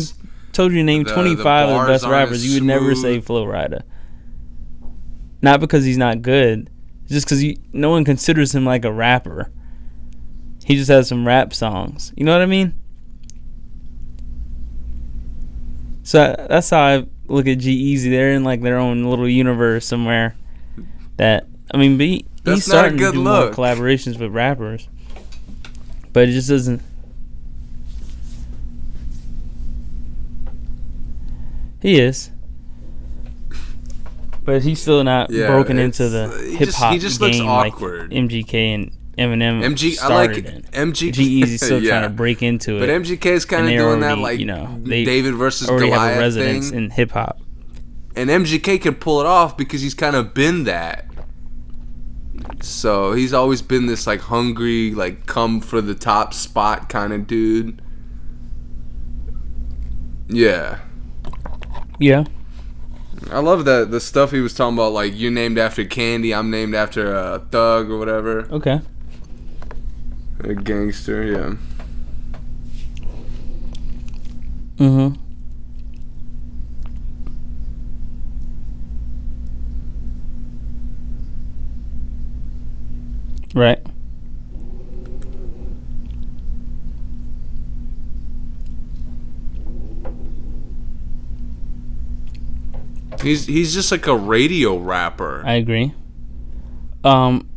told 0.52 0.70
you 0.70 0.78
to 0.78 0.84
name 0.84 1.02
The- 1.02 1.08
the 1.08 1.14
25 1.16 1.68
of 1.68 1.80
the 1.88 1.92
best 1.92 2.06
rappers, 2.06 2.46
you 2.46 2.54
would 2.54 2.62
never 2.62 2.94
say 2.94 3.14
smooth. 3.14 3.24
Flo 3.24 3.44
Rida. 3.44 3.82
Not 5.42 5.58
because 5.58 5.84
he's 5.84 5.98
not 5.98 6.22
good, 6.22 6.70
just 7.08 7.26
because 7.26 7.42
no 7.72 7.90
one 7.90 8.04
considers 8.04 8.54
him 8.54 8.64
like 8.64 8.84
a 8.84 8.92
rapper. 8.92 9.50
He 10.64 10.76
just 10.76 10.88
has 10.90 11.08
some 11.08 11.26
rap 11.26 11.52
songs. 11.52 12.12
You 12.16 12.24
know 12.24 12.30
what 12.32 12.42
I 12.42 12.46
mean? 12.46 12.74
So 16.04 16.36
that's 16.48 16.70
how 16.70 16.82
I 16.82 17.06
look 17.26 17.48
at 17.48 17.58
G-Eazy. 17.58 18.10
They're 18.10 18.30
in 18.32 18.44
like 18.44 18.62
their 18.62 18.78
own 18.78 19.02
little 19.02 19.28
universe 19.28 19.86
somewhere. 19.86 20.36
That 21.16 21.48
I 21.72 21.78
mean, 21.78 21.98
he, 21.98 22.26
That's 22.44 22.66
he's 22.66 22.68
not 22.68 22.74
a 22.74 22.78
starting 22.78 22.98
to 22.98 23.12
do 23.12 23.20
look. 23.22 23.56
more 23.58 23.66
collaborations 23.66 24.18
with 24.18 24.30
rappers, 24.32 24.88
but 26.12 26.28
it 26.28 26.32
just 26.32 26.48
doesn't. 26.48 26.80
He 31.80 31.98
is, 32.00 32.30
but 34.44 34.62
he's 34.62 34.80
still 34.80 35.04
not 35.04 35.30
Yeah, 35.30 35.48
broken 35.48 35.78
into 35.78 36.08
the 36.08 36.24
uh, 36.24 36.38
hip 36.56 36.66
just- 36.68 36.78
hop 36.78 36.92
he 36.94 36.98
just 36.98 37.20
looks 37.20 37.36
game 37.36 37.46
awkward. 37.48 38.10
like 38.12 38.22
MGK 38.22 38.54
and 38.74 38.90
Eminem 39.18 39.62
MG, 39.62 39.98
I 40.02 40.08
like 40.08 40.38
in. 40.38 40.62
MG. 40.72 41.12
G 41.12 41.42
Eazy's 41.42 41.62
still 41.64 41.82
yeah. 41.82 41.90
trying 41.90 42.02
to 42.04 42.08
break 42.08 42.42
into 42.42 42.76
it, 42.76 42.80
But. 42.80 42.88
MGK 42.88 43.26
is 43.26 43.44
kind 43.44 43.66
of 43.68 43.72
doing 43.72 44.00
that, 44.00 44.18
like 44.18 44.38
you 44.40 44.46
know, 44.46 44.80
they 44.82 45.04
David 45.04 45.34
versus 45.34 45.68
already 45.68 45.90
have 45.90 45.98
Goliath 45.98 46.16
a 46.16 46.20
residence 46.20 46.70
thing. 46.70 46.84
in 46.84 46.90
hip 46.90 47.10
hop. 47.12 47.38
and 48.16 48.28
MGK 48.30 48.80
can 48.80 48.94
pull 48.94 49.20
it 49.20 49.26
off 49.26 49.56
because 49.56 49.82
he's 49.82 49.94
kind 49.94 50.16
of 50.16 50.32
been 50.34 50.64
that. 50.64 51.06
So 52.62 53.12
he's 53.12 53.32
always 53.32 53.62
been 53.62 53.86
this 53.86 54.06
like 54.06 54.20
hungry, 54.20 54.92
like 54.92 55.26
come 55.26 55.60
for 55.60 55.80
the 55.80 55.94
top 55.94 56.34
spot 56.34 56.88
kind 56.88 57.12
of 57.12 57.26
dude. 57.26 57.80
Yeah. 60.28 60.80
Yeah. 61.98 62.24
I 63.30 63.38
love 63.38 63.64
that 63.64 63.90
the 63.90 64.00
stuff 64.00 64.32
he 64.32 64.40
was 64.40 64.54
talking 64.54 64.76
about, 64.76 64.92
like 64.92 65.12
you're 65.14 65.30
named 65.30 65.58
after 65.58 65.84
Candy, 65.84 66.34
I'm 66.34 66.50
named 66.50 66.74
after 66.74 67.14
a 67.14 67.38
thug 67.50 67.90
or 67.90 67.98
whatever, 67.98 68.40
Okay. 68.50 68.80
a 70.40 70.54
gangster. 70.54 71.22
Yeah. 71.24 71.54
Mm-hmm. 74.76 75.20
Right. 83.54 83.78
He's 93.22 93.46
he's 93.46 93.72
just 93.72 93.90
like 93.90 94.06
a 94.06 94.16
radio 94.16 94.76
rapper. 94.76 95.42
I 95.46 95.54
agree. 95.54 95.94
Um, 97.04 97.48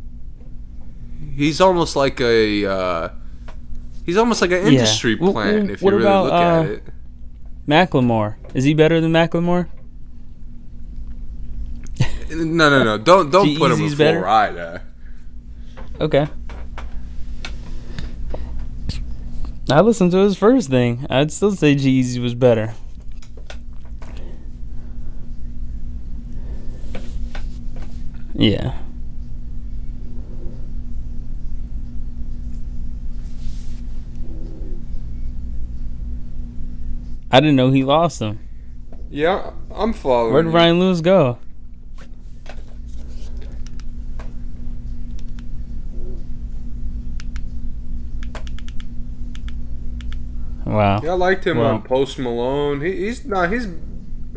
He's 1.34 1.60
almost 1.60 1.94
like 1.94 2.20
a 2.20 2.66
uh, 2.66 3.08
he's 4.04 4.16
almost 4.16 4.40
like 4.40 4.50
an 4.50 4.66
industry 4.66 5.16
Wh- 5.16 5.30
plant 5.32 5.68
wh- 5.68 5.72
if 5.72 5.82
you 5.82 5.90
really 5.90 6.02
about, 6.02 6.24
look 6.24 6.32
at 6.32 6.58
uh, 6.58 6.68
it. 6.72 6.82
Macklemore 7.66 8.36
is 8.54 8.64
he 8.64 8.74
better 8.74 9.00
than 9.00 9.12
Macklemore? 9.12 9.68
No, 12.30 12.68
no, 12.70 12.82
no. 12.84 12.98
Don't 12.98 13.30
don't 13.30 13.56
put 13.56 13.70
him 13.72 13.78
G-Eazy's 13.78 13.92
before 13.92 14.06
better? 14.06 14.20
Ryder. 14.20 14.82
Okay. 16.00 16.28
I 19.70 19.80
listened 19.80 20.12
to 20.12 20.18
his 20.18 20.36
first 20.36 20.70
thing. 20.70 21.06
I'd 21.10 21.30
still 21.30 21.52
say 21.52 21.74
G-Eazy 21.74 22.22
was 22.22 22.34
better. 22.34 22.74
Yeah. 28.34 28.78
I 37.30 37.40
didn't 37.40 37.56
know 37.56 37.70
he 37.70 37.84
lost 37.84 38.20
him. 38.20 38.38
Yeah, 39.10 39.50
I'm 39.74 39.92
following. 39.92 40.32
Where'd 40.32 40.46
you. 40.46 40.52
Ryan 40.52 40.80
Lewis 40.80 41.00
go? 41.00 41.38
Wow. 50.68 51.00
Yeah, 51.02 51.10
I 51.12 51.14
liked 51.14 51.46
him 51.46 51.56
Well. 51.58 51.68
on 51.74 51.82
Post 51.82 52.18
Malone. 52.18 52.80
He, 52.82 53.06
he's 53.06 53.24
not. 53.24 53.50
he's 53.50 53.66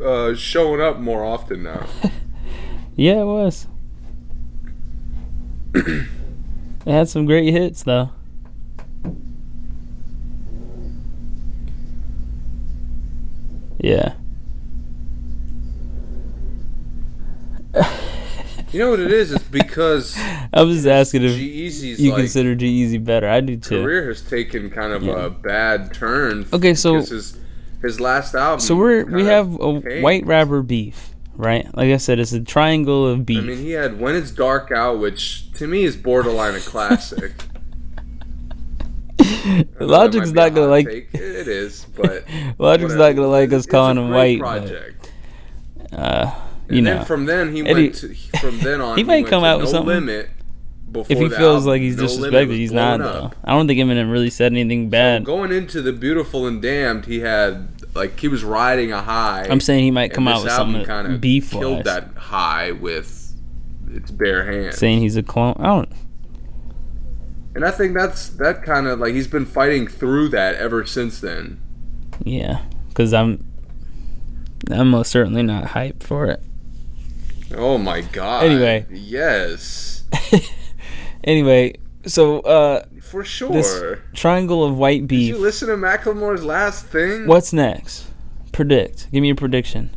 uh, 0.03 0.33
showing 0.33 0.79
up 0.81 0.97
more 0.99 1.23
often 1.23 1.63
now. 1.63 1.85
Yeah, 2.97 3.21
it 3.21 3.25
was. 3.25 3.67
it 5.73 6.05
had 6.85 7.07
some 7.07 7.25
great 7.25 7.51
hits 7.51 7.83
though. 7.83 8.11
You 18.71 18.79
know 18.79 18.89
what 18.91 18.99
it 19.01 19.11
is? 19.11 19.31
It's 19.33 19.43
because 19.43 20.17
I 20.53 20.61
was 20.61 20.77
just 20.77 20.87
asking 20.87 21.23
if 21.23 21.35
G-Eazy's 21.35 21.99
you 21.99 22.11
like 22.11 22.19
consider 22.21 22.55
G-Eazy 22.55 23.03
better. 23.03 23.27
I 23.27 23.41
do 23.41 23.57
too. 23.57 23.83
career 23.83 24.07
has 24.07 24.21
taken 24.21 24.69
kind 24.69 24.93
of 24.93 25.03
Yeah. 25.03 25.25
a 25.25 25.29
bad 25.29 25.93
turn. 25.93 26.45
Okay, 26.53 26.73
so- 26.73 26.95
his 26.95 27.37
his 27.81 27.99
last 27.99 28.35
album. 28.35 28.59
So 28.59 28.75
we're 28.75 29.03
we 29.05 29.25
have 29.25 29.59
a 29.59 29.73
white 30.01 30.25
rapper 30.25 30.61
beef, 30.61 31.13
right? 31.35 31.65
Like 31.75 31.91
I 31.91 31.97
said, 31.97 32.19
it's 32.19 32.31
a 32.31 32.39
triangle 32.39 33.07
of 33.07 33.25
beef. 33.25 33.39
I 33.39 33.41
mean, 33.41 33.57
he 33.57 33.71
had 33.71 33.99
"When 33.99 34.15
It's 34.15 34.31
Dark 34.31 34.71
Out," 34.71 34.99
which 34.99 35.51
to 35.53 35.67
me 35.67 35.83
is 35.83 35.97
borderline 35.97 36.53
a 36.55 36.59
classic. 36.59 37.33
I 39.19 39.23
know 39.23 39.63
that 39.79 39.81
Logic's 39.87 40.31
not 40.31 40.53
gonna 40.53 40.67
like. 40.67 40.87
take. 40.87 41.13
It 41.13 41.47
is, 41.47 41.85
but 41.95 42.23
Logic's 42.57 42.93
whatever. 42.93 42.97
not 42.97 43.15
gonna 43.15 43.27
like 43.27 43.49
us 43.51 43.65
It's 43.65 43.67
a 43.67 43.69
calling 43.69 43.97
him 43.97 44.07
great 44.09 44.41
white. 44.41 44.93
but, 45.91 45.99
uh, 45.99 46.35
you 46.71 46.79
and 46.79 46.85
know, 46.85 46.95
then 46.97 47.05
from 47.05 47.25
then 47.25 47.55
he 47.55 47.63
went 47.63 47.95
to, 47.95 48.13
from 48.39 48.59
then 48.59 48.81
on. 48.81 48.97
he 48.97 49.03
might 49.03 49.27
come 49.27 49.43
out 49.43 49.59
with 49.59 49.67
no 49.67 49.71
something. 49.71 50.05
Limit. 50.05 50.29
Before 50.91 51.09
if 51.09 51.19
he 51.19 51.29
feels 51.29 51.65
album, 51.65 51.67
like 51.67 51.81
he's 51.81 51.95
No 51.95 52.03
disrespected, 52.03 52.51
he's 52.51 52.73
not 52.73 52.99
though. 52.99 53.31
I 53.45 53.51
don't 53.51 53.65
think 53.65 53.79
Eminem 53.79 54.11
really 54.11 54.29
said 54.29 54.51
anything 54.51 54.89
bad. 54.89 55.23
Going 55.23 55.53
into 55.53 55.81
the 55.81 55.93
Beautiful 55.93 56.47
and 56.47 56.61
Damned, 56.61 57.05
he 57.05 57.21
had 57.21 57.69
like 57.95 58.19
he 58.19 58.27
was 58.27 58.43
riding 58.43 58.91
a 58.91 59.01
high. 59.01 59.47
I'm 59.49 59.61
saying 59.61 59.85
he 59.85 59.91
might 59.91 60.13
come 60.13 60.27
out 60.27 60.43
with 60.43 60.51
something 60.51 60.85
kinda 60.85 61.17
beef 61.17 61.51
killed 61.51 61.85
that 61.85 62.13
high 62.15 62.71
with 62.71 63.33
its 63.89 64.11
bare 64.11 64.51
hands. 64.51 64.77
Saying 64.77 64.99
he's 64.99 65.15
a 65.15 65.23
clone. 65.23 65.55
I 65.59 65.67
don't. 65.67 65.89
And 67.55 67.65
I 67.65 67.71
think 67.71 67.93
that's 67.93 68.29
that 68.29 68.63
kind 68.63 68.87
of 68.87 68.99
like 68.99 69.13
he's 69.13 69.27
been 69.27 69.45
fighting 69.45 69.87
through 69.87 70.29
that 70.29 70.55
ever 70.55 70.85
since 70.85 71.19
then. 71.21 71.61
Yeah, 72.23 72.63
because 72.89 73.13
I'm. 73.13 73.47
I'm 74.69 74.89
most 74.91 75.09
certainly 75.11 75.41
not 75.41 75.65
hyped 75.65 76.03
for 76.03 76.25
it. 76.27 76.41
Oh 77.55 77.77
my 77.77 78.01
god. 78.01 78.43
Anyway. 78.45 78.85
Yes. 78.91 80.03
Anyway, 81.23 81.75
so 82.07 82.39
uh, 82.39 82.83
For 82.99 83.23
sure. 83.23 83.99
triangle 84.15 84.63
of 84.63 84.75
white 84.75 85.01
Did 85.01 85.07
beef. 85.07 85.27
you 85.27 85.37
listen 85.37 85.67
to 85.69 85.75
Macklemore's 85.75 86.43
last 86.43 86.87
thing? 86.87 87.27
What's 87.27 87.53
next? 87.53 88.07
Predict. 88.51 89.07
Give 89.11 89.21
me 89.21 89.29
a 89.29 89.35
prediction. 89.35 89.91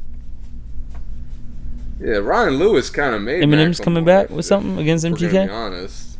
Yeah, 1.98 2.16
Ryan 2.18 2.56
Lewis 2.58 2.90
kind 2.90 3.14
of 3.14 3.22
made 3.22 3.42
it. 3.42 3.48
Eminem's 3.48 3.80
coming 3.80 4.04
back 4.04 4.28
with 4.28 4.44
something 4.44 4.78
against 4.78 5.06
MGK. 5.06 5.46
be 5.46 5.50
honest. 5.50 6.18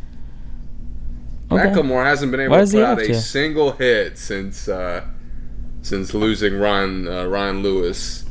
Okay. 1.50 1.62
Macklemore 1.66 2.04
hasn't 2.04 2.30
been 2.30 2.40
able 2.40 2.56
Why 2.56 2.64
to 2.64 2.70
put 2.72 2.82
out 2.82 2.98
a 3.02 3.06
to? 3.08 3.20
single 3.20 3.72
hit 3.72 4.16
since 4.16 4.68
uh, 4.68 5.04
since 5.82 6.14
losing 6.14 6.58
Ryan 6.58 7.06
uh, 7.06 7.26
Ryan 7.26 7.62
Lewis. 7.62 8.23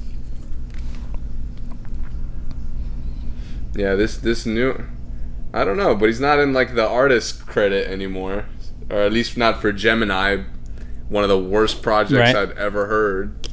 Yeah, 3.75 3.95
this 3.95 4.17
this 4.17 4.45
new, 4.45 4.85
I 5.53 5.63
don't 5.65 5.77
know, 5.77 5.95
but 5.95 6.07
he's 6.07 6.19
not 6.19 6.39
in 6.39 6.53
like 6.53 6.75
the 6.75 6.87
artist 6.87 7.45
credit 7.45 7.87
anymore, 7.89 8.45
or 8.89 8.97
at 8.97 9.11
least 9.11 9.37
not 9.37 9.61
for 9.61 9.71
Gemini, 9.71 10.43
one 11.09 11.23
of 11.23 11.29
the 11.29 11.39
worst 11.39 11.81
projects 11.81 12.33
Right. 12.33 12.35
I've 12.35 12.57
ever 12.57 12.87
heard. 12.87 13.47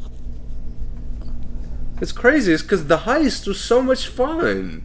It's 2.00 2.12
crazy. 2.12 2.52
It's 2.52 2.62
because 2.62 2.86
the 2.86 2.98
heist 2.98 3.46
was 3.46 3.60
so 3.60 3.82
much 3.82 4.08
fun. 4.08 4.82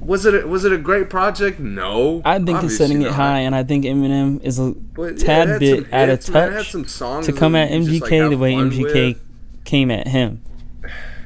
Was 0.00 0.24
it 0.24 0.34
a, 0.34 0.46
was 0.46 0.64
it 0.64 0.72
a 0.72 0.78
great 0.78 1.10
project? 1.10 1.60
No. 1.60 2.22
I 2.24 2.38
think 2.38 2.60
he's 2.60 2.78
setting 2.78 3.02
it 3.02 3.12
high, 3.12 3.40
and 3.40 3.54
I 3.54 3.62
think 3.62 3.84
Eminem 3.84 4.42
is 4.42 4.58
a 4.58 4.70
But, 4.72 5.18
tad 5.18 5.48
had 5.48 5.60
bit 5.60 5.84
some 5.84 5.94
out 5.94 6.08
of 6.08 6.30
man. 6.30 6.52
Touch 6.52 6.88
songs 6.88 7.26
to 7.26 7.32
come 7.32 7.54
at 7.54 7.70
just, 7.70 8.00
like, 8.00 8.10
MGK 8.10 8.30
the 8.30 8.38
way 8.38 8.54
MGK 8.54 9.14
with. 9.14 9.22
came 9.64 9.90
at 9.90 10.08
him. 10.08 10.40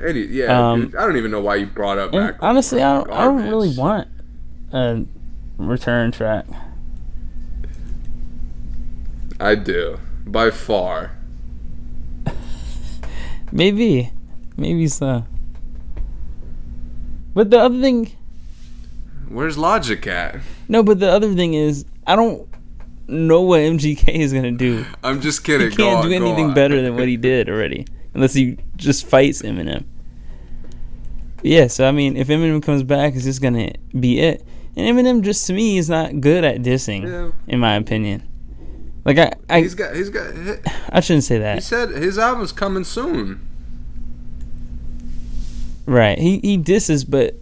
Eddie, 0.01 0.29
yeah, 0.31 0.71
Um, 0.71 0.95
I 0.99 1.03
don't 1.07 1.17
even 1.17 1.31
know 1.31 1.41
why 1.43 1.57
you 1.57 1.67
brought 1.67 1.99
up 1.99 2.13
Macklemore. 2.13 2.37
honestly, 2.41 2.83
I 2.83 2.95
don't, 2.99 3.11
I 3.13 3.25
don't 3.25 3.49
really 3.49 3.77
want 3.77 4.09
a 4.73 5.05
return 5.59 6.11
track. 6.13 6.47
I 9.39 9.55
do 9.55 9.99
by 10.27 10.51
far. 10.51 11.13
Maybe, 13.53 14.11
maybe 14.57 14.87
so. 14.87 15.25
But 17.35 17.51
the 17.51 17.59
other 17.59 17.81
thing, 17.81 18.13
Where's 19.29 19.59
Logic 19.59 20.07
at? 20.07 20.41
no, 20.69 20.83
but 20.83 21.01
the 21.01 21.11
other 21.11 21.35
thing 21.35 21.55
is, 21.55 21.85
I 22.07 22.15
don't 22.17 22.49
know 23.09 23.43
what 23.43 23.61
MGK 23.61 24.09
is 24.15 24.33
gonna 24.33 24.53
do. 24.53 24.85
I'm 25.03 25.21
just 25.21 25.43
kidding. 25.43 25.71
He 25.71 25.77
can't 25.77 25.99
on, 25.99 26.09
do 26.09 26.13
anything 26.15 26.55
better 26.55 26.81
than 26.81 26.95
what 26.97 27.09
he 27.09 27.17
did 27.31 27.49
already, 27.49 27.87
unless 28.15 28.35
he 28.35 28.59
just 28.77 29.07
fights 29.07 29.43
Eminem. 29.43 29.85
Yeah, 31.43 31.69
so 31.69 31.87
I 31.89 31.93
mean, 31.93 32.16
if 32.16 32.28
Eminem 32.28 32.62
comes 32.62 32.82
back, 32.82 33.15
it's 33.15 33.24
just 33.24 33.41
gonna 33.43 33.73
be 33.99 34.20
it. 34.20 34.45
And 34.77 34.87
Eminem, 34.99 35.23
just 35.23 35.47
to 35.47 35.53
me, 35.53 35.78
is 35.78 35.89
not 35.89 36.20
good 36.20 36.45
at 36.45 36.62
dissing, 36.62 37.03
Yeah. 37.03 37.31
in 37.49 37.59
my 37.61 37.74
opinion. 37.77 38.23
Like 39.05 39.19
I, 39.19 39.32
I, 39.49 39.61
He's 39.62 39.74
got. 39.74 39.97
He's 39.97 40.11
got. 40.11 40.35
He 40.37 40.53
I 40.91 41.01
shouldn't 41.01 41.24
say 41.24 41.39
that. 41.39 41.55
He 41.57 41.61
said 41.62 41.91
his 41.91 42.19
album's 42.19 42.53
coming 42.53 42.85
soon. 42.85 43.41
Right. 45.87 46.19
He 46.19 46.39
he 46.41 46.57
disses, 46.57 47.05
but 47.05 47.37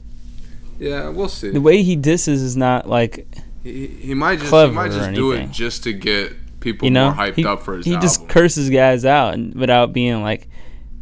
Yeah, 0.78 1.09
we'll 1.09 1.28
see. 1.28 1.51
the 1.51 1.61
way 1.61 1.82
he 1.82 1.97
disses 1.97 2.43
is 2.43 2.57
not 2.57 2.89
like 2.89 3.27
He, 3.62 3.89
he 3.89 4.15
might 4.15 4.39
just. 4.39 4.53
He 4.53 4.70
might 4.70 4.93
just 4.93 5.12
do 5.15 5.32
it 5.32 5.51
just 5.51 5.82
to 5.85 5.93
get 5.93 6.32
people 6.61 6.87
you 6.87 6.91
know 6.91 7.13
more 7.13 7.27
hyped 7.27 7.35
he, 7.35 7.45
up 7.45 7.63
for 7.63 7.77
his 7.77 7.87
he 7.87 7.95
album, 7.95 8.03
just 8.09 8.29
curses 8.29 8.71
guys 8.71 9.05
out 9.05 9.35
and, 9.35 9.55
without 9.55 9.93
being 9.93 10.23
like 10.23 10.49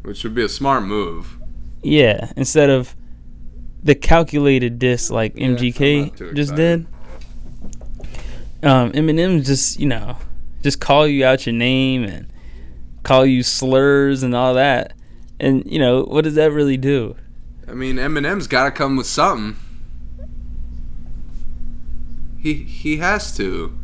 which 0.02 0.22
would 0.22 0.34
be 0.34 0.44
a 0.44 0.48
smart 0.48 0.82
move. 0.82 1.36
yeah 1.82 2.32
instead 2.36 2.70
of 2.70 2.94
the 3.82 3.94
calculated 3.94 4.78
diss 4.78 5.10
like 5.10 5.34
I'm 5.36 5.56
MGK 5.56 6.34
just 6.34 6.54
did. 6.54 6.86
Um, 8.62 8.90
Eminem 8.92 9.44
just 9.44 9.78
you 9.78 9.86
know 9.86 10.16
just 10.62 10.80
call 10.80 11.06
you 11.06 11.24
out 11.24 11.46
your 11.46 11.54
name 11.54 12.02
and 12.02 12.26
call 13.04 13.24
you 13.24 13.44
slurs 13.44 14.24
and 14.24 14.34
all 14.34 14.54
that, 14.54 14.94
and 15.38 15.62
you 15.70 15.78
know 15.78 16.02
what 16.02 16.24
does 16.24 16.34
that 16.34 16.50
really 16.50 16.76
do? 16.76 17.14
I 17.68 17.72
mean, 17.72 17.96
Eminem's 17.96 18.48
got 18.48 18.64
to 18.64 18.70
come 18.72 18.96
with 18.96 19.06
something. 19.06 19.56
He 22.38 22.54
he 22.54 22.96
has 22.96 23.36
to. 23.36 23.78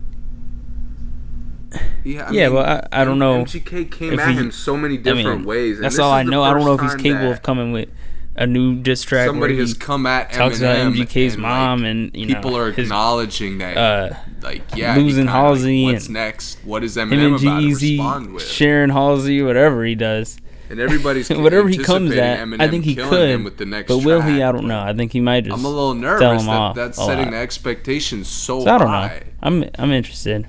Yeah, 2.05 2.31
Yeah, 2.32 2.49
well, 2.49 2.65
I- 2.93 3.01
I 3.03 3.05
don't 3.05 3.19
know 3.19 3.43
MGK 3.44 3.85
came 3.90 4.19
at 4.19 4.31
he- 4.31 4.35
him 4.36 4.51
so 4.51 4.77
many 4.77 4.94
I 4.94 5.03
different 5.03 5.39
mean, 5.40 5.44
ways. 5.44 5.77
and 5.77 5.85
That's 5.85 5.99
all 5.99 6.11
I 6.12 6.23
know. 6.23 6.43
I 6.43 6.53
don't 6.53 6.65
know 6.65 6.74
if 6.74 6.81
he's 6.81 6.94
capable 6.97 7.31
of 7.31 7.43
coming 7.43 7.73
with 7.73 7.89
a 8.35 8.47
new 8.47 8.74
diss 8.77 9.03
track 9.03 9.27
Somebody 9.27 9.55
where 9.55 9.61
has 9.61 9.74
come 9.74 10.07
at 10.07 10.32
talks 10.32 10.59
Eminem 10.61 10.62
about 10.89 10.94
MGK's 10.94 11.35
and, 11.35 11.43
mom 11.43 11.81
like, 11.82 11.90
and 11.90 12.11
you 12.16 12.27
know 12.27 12.35
people 12.35 12.57
are 12.57 12.73
his- 12.73 12.86
acknowledging 12.86 13.59
that. 13.59 13.77
uh, 13.77 14.15
like, 14.43 14.62
yeah, 14.74 14.97
losing 14.97 15.24
kinda, 15.27 15.32
Halsey 15.32 15.85
Like, 15.85 15.93
what's 15.94 16.07
and 16.07 16.15
next? 16.15 16.59
What 16.65 16.82
is 16.85 16.97
Eminem 16.97 17.40
about 17.40 17.61
to 17.61 17.69
respond 17.69 18.32
with? 18.32 18.47
Sharon 18.49 18.90
Halsey, 18.90 19.43
whatever 19.43 19.85
he 19.85 19.94
does. 19.94 20.39
And 20.70 20.81
everybody's 20.81 21.28
whatever 21.31 21.69
he 21.69 21.77
comes 21.77 22.12
at, 22.12 22.19
anticipating 22.39 22.61
I 22.62 22.69
think 22.69 22.85
he 22.86 22.94
could. 22.94 23.28
him 23.28 23.44
with 23.44 23.59
the 23.59 23.66
next 23.66 23.89
but 23.89 23.99
will 23.99 24.23
he? 24.23 24.43
I 24.43 24.51
don't 24.51 24.66
know. 24.66 24.81
I 24.81 24.94
think 24.94 25.12
he 25.12 25.20
might 25.20 25.44
just. 25.44 25.55
I'm 25.59 25.65
a 25.66 25.69
little 25.69 25.93
nervous 25.93 26.47
that 26.47 26.74
that's 26.74 26.97
setting 26.97 27.27
lot. 27.27 27.31
the 27.32 27.36
expectations 27.36 28.28
so, 28.28 28.65
So 28.65 28.70
I 28.74 28.78
don't 28.78 28.89
high. 28.89 29.09
know. 29.09 29.23
I'm 29.43 29.65
I'm 29.78 29.93
interested. 29.93 30.47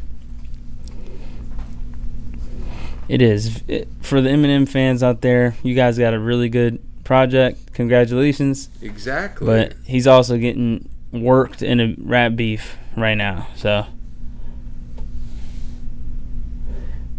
It 3.10 3.22
is 3.22 3.62
It- 3.68 3.88
for 4.02 4.22
the 4.22 4.30
Eminem 4.30 4.68
fans 4.68 5.04
out 5.04 5.22
there. 5.22 5.56
You 5.64 5.76
guys 5.76 5.98
got 5.98 6.14
a 6.14 6.20
really 6.20 6.50
good 6.50 6.80
project. 7.04 7.74
Congratulations. 7.74 8.70
Exactly. 8.82 9.46
But 9.46 9.74
he's 9.86 10.08
also 10.08 10.38
getting 10.38 10.88
worked 11.12 11.62
in 11.62 11.80
a 11.80 11.96
rap 12.00 12.36
beef 12.36 12.78
right 12.96 13.16
now. 13.16 13.48
So 13.56 13.86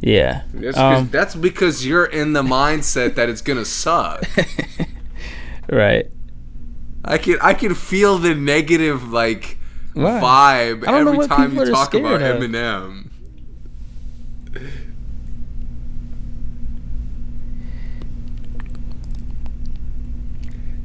yeah. 0.01 0.43
That's, 0.52 0.77
Um, 0.77 1.09
that's 1.11 1.35
because 1.35 1.86
you're 1.86 2.05
in 2.05 2.32
the 2.35 2.43
mindset 2.43 3.15
that 3.15 3.28
it's 3.28 3.40
gonna 3.40 3.65
suck. 3.65 4.24
right. 5.69 6.06
I 7.05 7.19
can 7.19 7.36
I 7.40 7.55
can 7.55 7.74
feel 7.74 8.19
the 8.19 8.35
negative 8.35 9.11
like 9.12 9.59
Why? 9.93 10.20
vibe 10.20 10.89
I 10.89 10.90
don't 10.90 11.05
know 11.05 11.12
every 11.12 11.28
time 11.28 11.55
you 11.55 11.65
talk 11.66 11.94
about 11.94 12.23
of. 12.23 12.39
Eminem. 12.43 13.09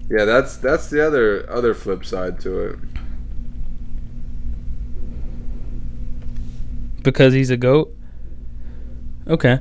Yeah, 0.10 0.26
that's 0.26 0.58
that's 0.58 0.90
the 0.90 1.06
other 1.06 1.48
other 1.50 1.74
flip 1.74 2.04
side 2.04 2.40
to 2.42 2.60
it. 2.60 2.80
Because 7.04 7.34
he's 7.34 7.52
a 7.52 7.58
goat. 7.58 7.96
Okay. 9.28 9.60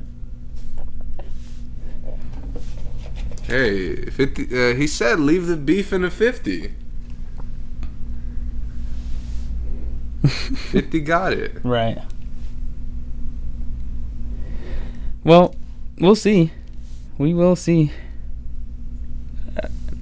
Hey, 3.43 4.05
50, 4.05 4.43
uh, 4.43 4.75
he 4.75 4.85
said 4.85 5.19
leave 5.19 5.47
the 5.47 5.55
beef 5.55 5.91
in 5.91 6.03
a 6.03 6.11
50. 6.11 6.73
50 10.27 10.99
got 11.01 11.33
it. 11.33 11.57
Right. 11.63 11.99
Well, 15.23 15.55
we'll 15.99 16.15
see. 16.15 16.51
We 17.17 17.33
will 17.33 17.55
see. 17.55 17.91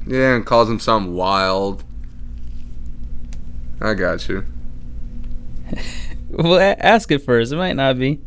Yeah, 0.07 0.35
and 0.35 0.45
calls 0.45 0.69
him 0.69 0.79
something 0.79 1.13
wild. 1.13 1.83
I 3.81 3.93
got 3.93 4.27
you. 4.29 4.45
Well, 6.29 6.55
a- 6.55 6.75
ask 6.85 7.09
it 7.11 7.19
first. 7.19 7.53
It 7.53 7.55
might 7.55 7.77
not 7.77 7.97
be. 7.97 8.19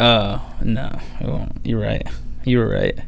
Oh 0.00 0.42
no, 0.62 0.98
it 1.20 1.26
won't. 1.28 1.52
You're 1.64 1.80
right. 1.80 2.06
You 2.44 2.58
were 2.58 2.68
right. 2.68 2.98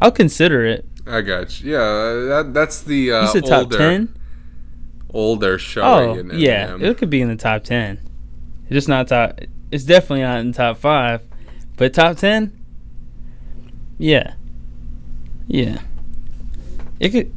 I'll 0.00 0.12
consider 0.12 0.64
it. 0.66 0.84
I 1.06 1.22
got 1.22 1.60
you. 1.60 1.72
Yeah, 1.72 1.78
that, 1.78 2.50
that's 2.52 2.82
the 2.82 3.12
uh, 3.12 3.22
You 3.22 3.28
said 3.28 3.46
top 3.46 3.62
older, 3.64 3.78
ten. 3.78 4.14
older 5.12 5.58
Oh 5.78 6.14
in 6.14 6.30
yeah, 6.38 6.76
it 6.78 6.98
could 6.98 7.10
be 7.10 7.20
in 7.22 7.28
the 7.28 7.36
top 7.36 7.64
ten. 7.64 7.98
It's 8.64 8.72
just 8.74 8.88
not 8.88 9.08
top. 9.08 9.40
It's 9.70 9.84
definitely 9.84 10.22
not 10.22 10.40
in 10.40 10.52
top 10.52 10.78
five, 10.78 11.22
but 11.76 11.94
top 11.94 12.16
ten. 12.16 12.56
Yeah. 13.98 14.34
Yeah. 15.46 15.78
It 16.98 17.10
could. 17.10 17.32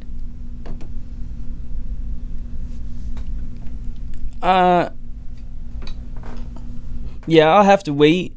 Uh. 4.42 4.90
Yeah, 7.26 7.54
I'll 7.54 7.62
have 7.64 7.82
to 7.84 7.94
wait 7.94 8.34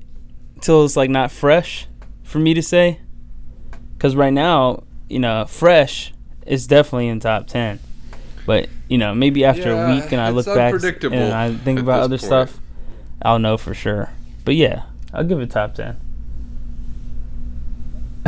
till 0.62 0.86
it's 0.86 0.96
like 0.96 1.10
not 1.10 1.32
fresh 1.32 1.88
for 2.24 2.40
me 2.40 2.54
to 2.54 2.62
say. 2.62 3.00
Cause 4.00 4.16
right 4.16 4.32
now, 4.32 4.84
you 5.10 5.20
know, 5.20 5.46
fresh 5.46 6.14
is 6.46 6.68
definitely 6.68 7.08
in 7.10 7.20
top 7.20 7.48
ten. 7.48 7.80
But 8.46 8.70
you 8.88 8.98
know, 8.98 9.14
maybe 9.14 9.44
after 9.44 9.72
Yeah, 9.74 9.92
a 9.92 9.96
week 9.96 10.12
and 10.14 10.22
I 10.22 10.30
look 10.30 10.46
back 10.46 10.74
and 11.04 11.34
I 11.34 11.54
think 11.54 11.80
about 11.80 12.02
other 12.04 12.18
point. 12.18 12.22
stuff, 12.26 12.60
I'll 13.22 13.40
know 13.40 13.58
for 13.58 13.74
sure. 13.74 14.10
But 14.46 14.56
yeah, 14.56 14.84
I'll 15.14 15.24
give 15.24 15.40
it 15.40 15.50
top 15.52 15.74
ten. 15.76 15.98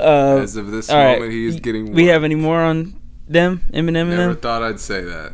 uh, 0.00 0.38
As 0.42 0.56
of 0.56 0.70
this 0.70 0.90
all 0.90 0.96
right. 0.98 1.14
moment, 1.18 1.32
he 1.32 1.46
is 1.46 1.60
getting. 1.60 1.92
We 1.92 2.04
worked. 2.04 2.12
have 2.12 2.24
any 2.24 2.34
more 2.34 2.60
on 2.60 2.94
them, 3.28 3.62
Eminem, 3.72 4.08
Never 4.08 4.28
them? 4.28 4.36
thought 4.36 4.62
I'd 4.62 4.80
say 4.80 5.02
that. 5.02 5.32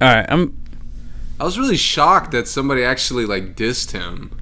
All 0.00 0.14
right, 0.14 0.26
I'm. 0.28 0.56
I 1.38 1.44
was 1.44 1.58
really 1.58 1.76
shocked 1.76 2.32
that 2.32 2.48
somebody 2.48 2.84
actually 2.84 3.24
like 3.26 3.56
dissed 3.56 3.92
him. 3.92 4.36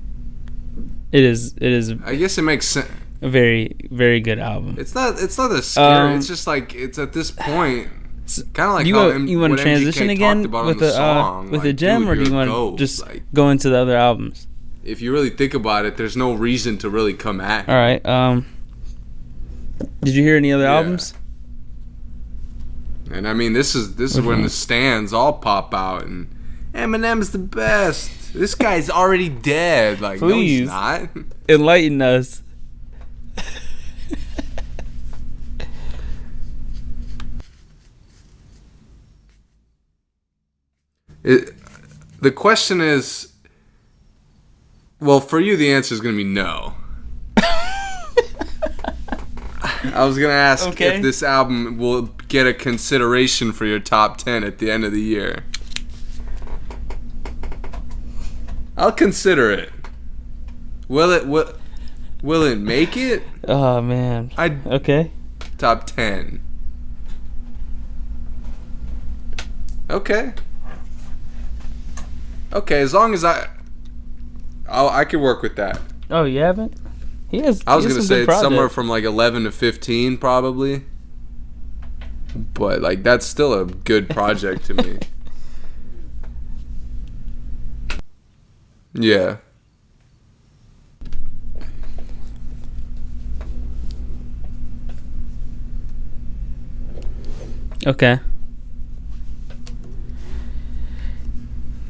It 1.12 1.22
is. 1.24 1.54
It 1.54 1.62
is 1.72 1.92
I 2.04 2.16
guess 2.16 2.38
it 2.38 2.42
makes 2.42 2.66
sense. 2.66 2.88
A 3.20 3.28
very, 3.28 3.74
very 3.90 4.20
good 4.20 4.38
album. 4.38 4.76
It's 4.78 4.94
not. 4.94 5.20
It's 5.20 5.36
not 5.38 5.50
a 5.52 5.62
scary. 5.62 6.12
Um, 6.12 6.18
it's 6.18 6.26
just 6.28 6.46
like 6.46 6.74
it's 6.74 6.98
at 6.98 7.12
this 7.12 7.30
point. 7.30 7.88
Kind 8.52 8.68
of 8.68 8.74
like 8.74 8.86
you 8.86 8.94
how 8.94 9.08
M- 9.08 9.26
you 9.26 9.40
want 9.40 9.56
to 9.56 9.62
transition 9.62 10.08
talked 10.08 10.12
again 10.16 10.42
with 10.50 10.78
the 10.78 10.86
the 10.86 10.92
song. 10.92 11.38
uh, 11.48 11.50
with 11.50 11.52
like, 11.54 11.62
the 11.62 11.72
gem, 11.72 12.02
dude, 12.02 12.08
or 12.10 12.14
do 12.16 12.24
you 12.24 12.32
want 12.34 12.50
to 12.50 12.76
just 12.76 13.00
like 13.00 13.22
go 13.32 13.48
into 13.48 13.70
the 13.70 13.78
other 13.78 13.96
albums? 13.96 14.46
if 14.84 15.00
you 15.02 15.12
really 15.12 15.28
think 15.30 15.52
about 15.54 15.84
it, 15.84 15.96
there's 15.98 16.16
no 16.16 16.32
reason 16.32 16.78
to 16.78 16.88
really 16.90 17.12
come 17.14 17.40
at. 17.42 17.64
him. 17.66 17.70
All 17.74 17.80
right. 17.80 18.04
Um, 18.06 18.46
did 20.02 20.14
you 20.14 20.22
hear 20.22 20.36
any 20.36 20.52
other 20.52 20.64
Yeah. 20.64 20.76
albums? 20.76 21.14
And 23.10 23.26
I 23.26 23.32
mean, 23.32 23.52
this 23.54 23.74
is 23.74 23.94
this 23.96 24.14
is 24.14 24.20
when 24.20 24.42
the 24.42 24.50
stands 24.50 25.12
all 25.12 25.32
pop 25.34 25.72
out 25.74 26.04
and 26.04 26.28
Eminem's 26.74 27.30
the 27.30 27.38
best. 27.38 28.34
This 28.34 28.54
guy's 28.54 28.90
already 28.90 29.28
dead. 29.30 30.00
Like, 30.02 30.20
no, 30.20 30.28
he's 30.28 30.66
not. 30.68 31.08
Enlighten 31.48 32.02
us. 32.02 32.42
It, 41.24 41.52
the 42.20 42.30
question 42.30 42.80
is, 42.80 43.32
well, 45.00 45.20
for 45.20 45.40
you, 45.40 45.56
the 45.56 45.72
answer 45.72 45.94
is 45.94 46.00
going 46.00 46.14
to 46.14 46.16
be 46.16 46.24
no. 46.24 46.74
I 47.36 48.04
was 50.04 50.16
going 50.16 50.30
to 50.30 50.34
ask 50.34 50.66
Okay. 50.68 50.96
if 50.96 51.02
this 51.02 51.22
album 51.22 51.78
will 51.78 52.02
get 52.28 52.46
a 52.46 52.54
consideration 52.54 53.52
for 53.52 53.64
your 53.66 53.78
top 53.78 54.16
10 54.18 54.44
at 54.44 54.58
the 54.58 54.70
end 54.70 54.84
of 54.84 54.92
the 54.92 55.00
year. 55.00 55.44
I'll 58.76 58.92
consider 58.92 59.50
it. 59.50 59.70
Will 60.88 61.10
it 61.10 61.26
will, 61.26 61.52
will 62.22 62.42
it 62.42 62.58
make 62.58 62.96
it? 62.96 63.22
Oh 63.46 63.80
man. 63.80 64.30
I 64.36 64.56
Okay. 64.66 65.10
top 65.56 65.86
10. 65.86 66.40
Okay. 69.90 70.32
Okay, 72.52 72.80
as 72.80 72.94
long 72.94 73.14
as 73.14 73.24
I 73.24 73.48
I'll, 74.68 74.88
I 74.88 75.04
can 75.04 75.20
work 75.20 75.42
with 75.42 75.56
that. 75.56 75.80
Oh, 76.10 76.24
you 76.24 76.40
haven't? 76.40 76.74
He 77.30 77.40
has. 77.40 77.62
I 77.66 77.76
was 77.76 77.84
has 77.84 77.94
to 77.96 78.02
say 78.02 78.22
it's 78.22 78.40
somewhere 78.40 78.68
from 78.68 78.88
like 78.88 79.04
11 79.04 79.44
to 79.44 79.50
15 79.50 80.18
probably. 80.18 80.84
But 82.54 82.80
like 82.82 83.02
that's 83.02 83.26
still 83.26 83.54
a 83.54 83.64
good 83.64 84.08
project 84.10 84.64
to 84.66 84.74
me. 84.74 84.98
Yeah. 88.94 89.36
Okay. 97.86 98.18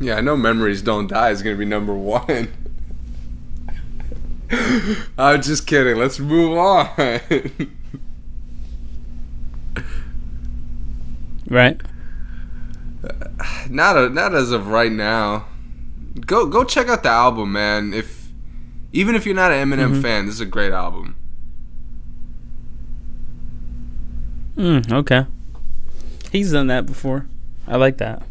Yeah, 0.01 0.17
I 0.17 0.21
know 0.21 0.37
Memories 0.37 0.83
Don't 0.83 1.09
Die 1.09 1.31
is 1.31 1.43
going 1.43 1.57
to 1.57 1.59
be 1.59 1.65
number 1.65 1.95
1. 1.95 2.49
I'm 5.19 5.43
just 5.43 5.67
kidding. 5.67 5.97
Let's 5.97 6.19
move 6.21 6.57
on. 6.57 6.89
Right. 11.49 11.81
not 13.71 13.97
a, 13.97 14.09
not 14.11 14.35
as 14.35 14.51
of 14.53 14.69
right 14.69 14.93
now. 14.93 15.47
Go 16.27 16.47
go 16.47 16.63
check 16.65 16.89
out 16.89 17.03
the 17.03 17.09
album, 17.09 17.53
man. 17.53 17.95
If 17.95 18.29
even 18.93 19.15
if 19.15 19.25
you're 19.25 19.35
not 19.35 19.51
an 19.53 19.69
Eminem 19.69 19.93
Mm-hmm. 19.93 20.03
fan, 20.03 20.27
this 20.27 20.35
is 20.37 20.41
a 20.43 20.47
great 20.47 20.73
album. 20.73 21.17
Mm, 24.57 24.93
okay. 24.93 25.27
He's 26.31 26.53
done 26.53 26.67
that 26.69 26.87
before. 26.87 27.27
I 27.67 27.77
like 27.77 27.99
that. 27.99 28.23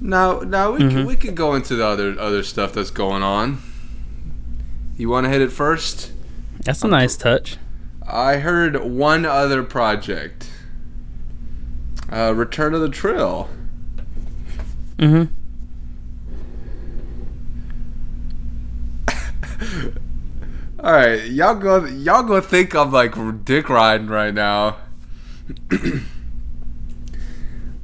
Now 0.00 0.40
now 0.40 0.72
we 0.72 0.80
Mhm. 0.80 0.90
can, 0.90 1.06
we 1.06 1.16
could 1.16 1.34
go 1.34 1.54
into 1.54 1.74
the 1.74 1.86
other 1.86 2.18
other 2.18 2.42
stuff 2.42 2.72
that's 2.72 2.90
going 2.90 3.22
on. 3.22 3.58
You 4.96 5.08
want 5.08 5.24
to 5.24 5.30
hit 5.30 5.40
it 5.40 5.52
first? 5.52 6.12
That's 6.64 6.82
a 6.82 6.88
nice 6.88 7.16
touch. 7.16 7.56
I 8.06 8.36
heard 8.38 8.82
one 8.84 9.24
other 9.26 9.62
project. 9.62 10.48
Uh, 12.10 12.32
Return 12.34 12.72
of 12.74 12.80
the 12.80 12.88
Trill. 12.88 13.48
Mm-hmm. 14.98 15.24
All 20.78 20.92
right, 20.92 21.24
y'all 21.24 21.54
go. 21.54 21.86
Y'all 21.86 22.22
go 22.22 22.38
think 22.42 22.74
I'm 22.74 22.92
like 22.92 23.14
dick 23.46 23.70
riding 23.70 24.08
right 24.08 24.34
now. 24.34 24.76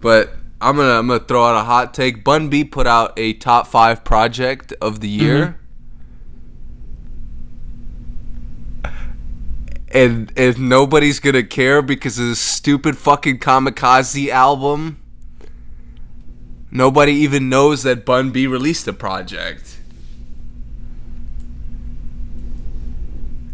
but 0.01 0.35
I'm 0.61 0.77
gonna 0.77 0.99
I'm 0.99 1.09
gonna 1.09 1.21
throw 1.21 1.43
out 1.43 1.57
a 1.57 1.65
hot 1.65 1.95
take. 1.95 2.23
Bun 2.23 2.51
B 2.51 2.65
put 2.65 2.87
out 2.87 3.15
a 3.17 3.33
top 3.33 3.67
five 3.67 4.05
project 4.05 4.75
of 4.83 5.01
the 5.01 5.09
year. 5.09 5.47
Mm-hmm. 5.47 5.59
And 9.95 10.33
if 10.37 10.59
nobody's 10.59 11.21
gonna 11.21 11.43
care 11.43 11.83
because 11.83 12.19
of 12.19 12.25
this 12.25 12.41
stupid 12.41 12.97
fucking 12.97 13.41
kamikaze 13.41 14.31
album, 14.31 15.03
nobody 16.71 17.13
even 17.13 17.51
knows 17.51 17.83
that 17.83 18.07
Bun 18.07 18.31
B 18.31 18.47
released 18.47 18.89
a 18.89 18.95
project. 18.95 19.72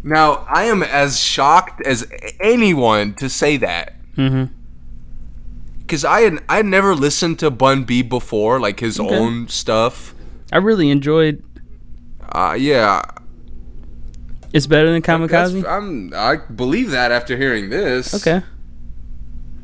Now, 0.03 0.47
I 0.49 0.65
am 0.65 0.83
as 0.83 1.21
shocked 1.21 1.81
as 1.87 2.07
anyone 2.41 3.15
to 3.15 3.29
say 3.29 3.57
that. 3.59 3.95
Mm-hmm. 4.17 4.53
Because 5.81 6.05
I 6.05 6.21
had 6.21 6.39
I 6.49 6.57
had 6.57 6.67
never 6.67 6.95
listened 6.95 7.39
to 7.41 7.51
Bun 7.51 7.85
B 7.85 8.03
before, 8.03 8.61
like 8.61 8.81
his 8.81 9.01
Okay. 9.01 9.15
own 9.17 9.49
stuff. 9.49 10.15
I 10.53 10.59
really 10.59 10.91
enjoyed. 10.91 11.43
Uh, 12.31 12.55
yeah, 12.59 13.03
It's 14.53 14.67
better 14.67 14.93
than 14.93 15.03
Kamikaze. 15.03 15.65
I'm 15.67 16.13
I 16.15 16.37
believe 16.37 16.91
that 16.91 17.11
after 17.11 17.37
hearing 17.39 17.71
this. 17.71 18.13
Okay, 18.15 18.43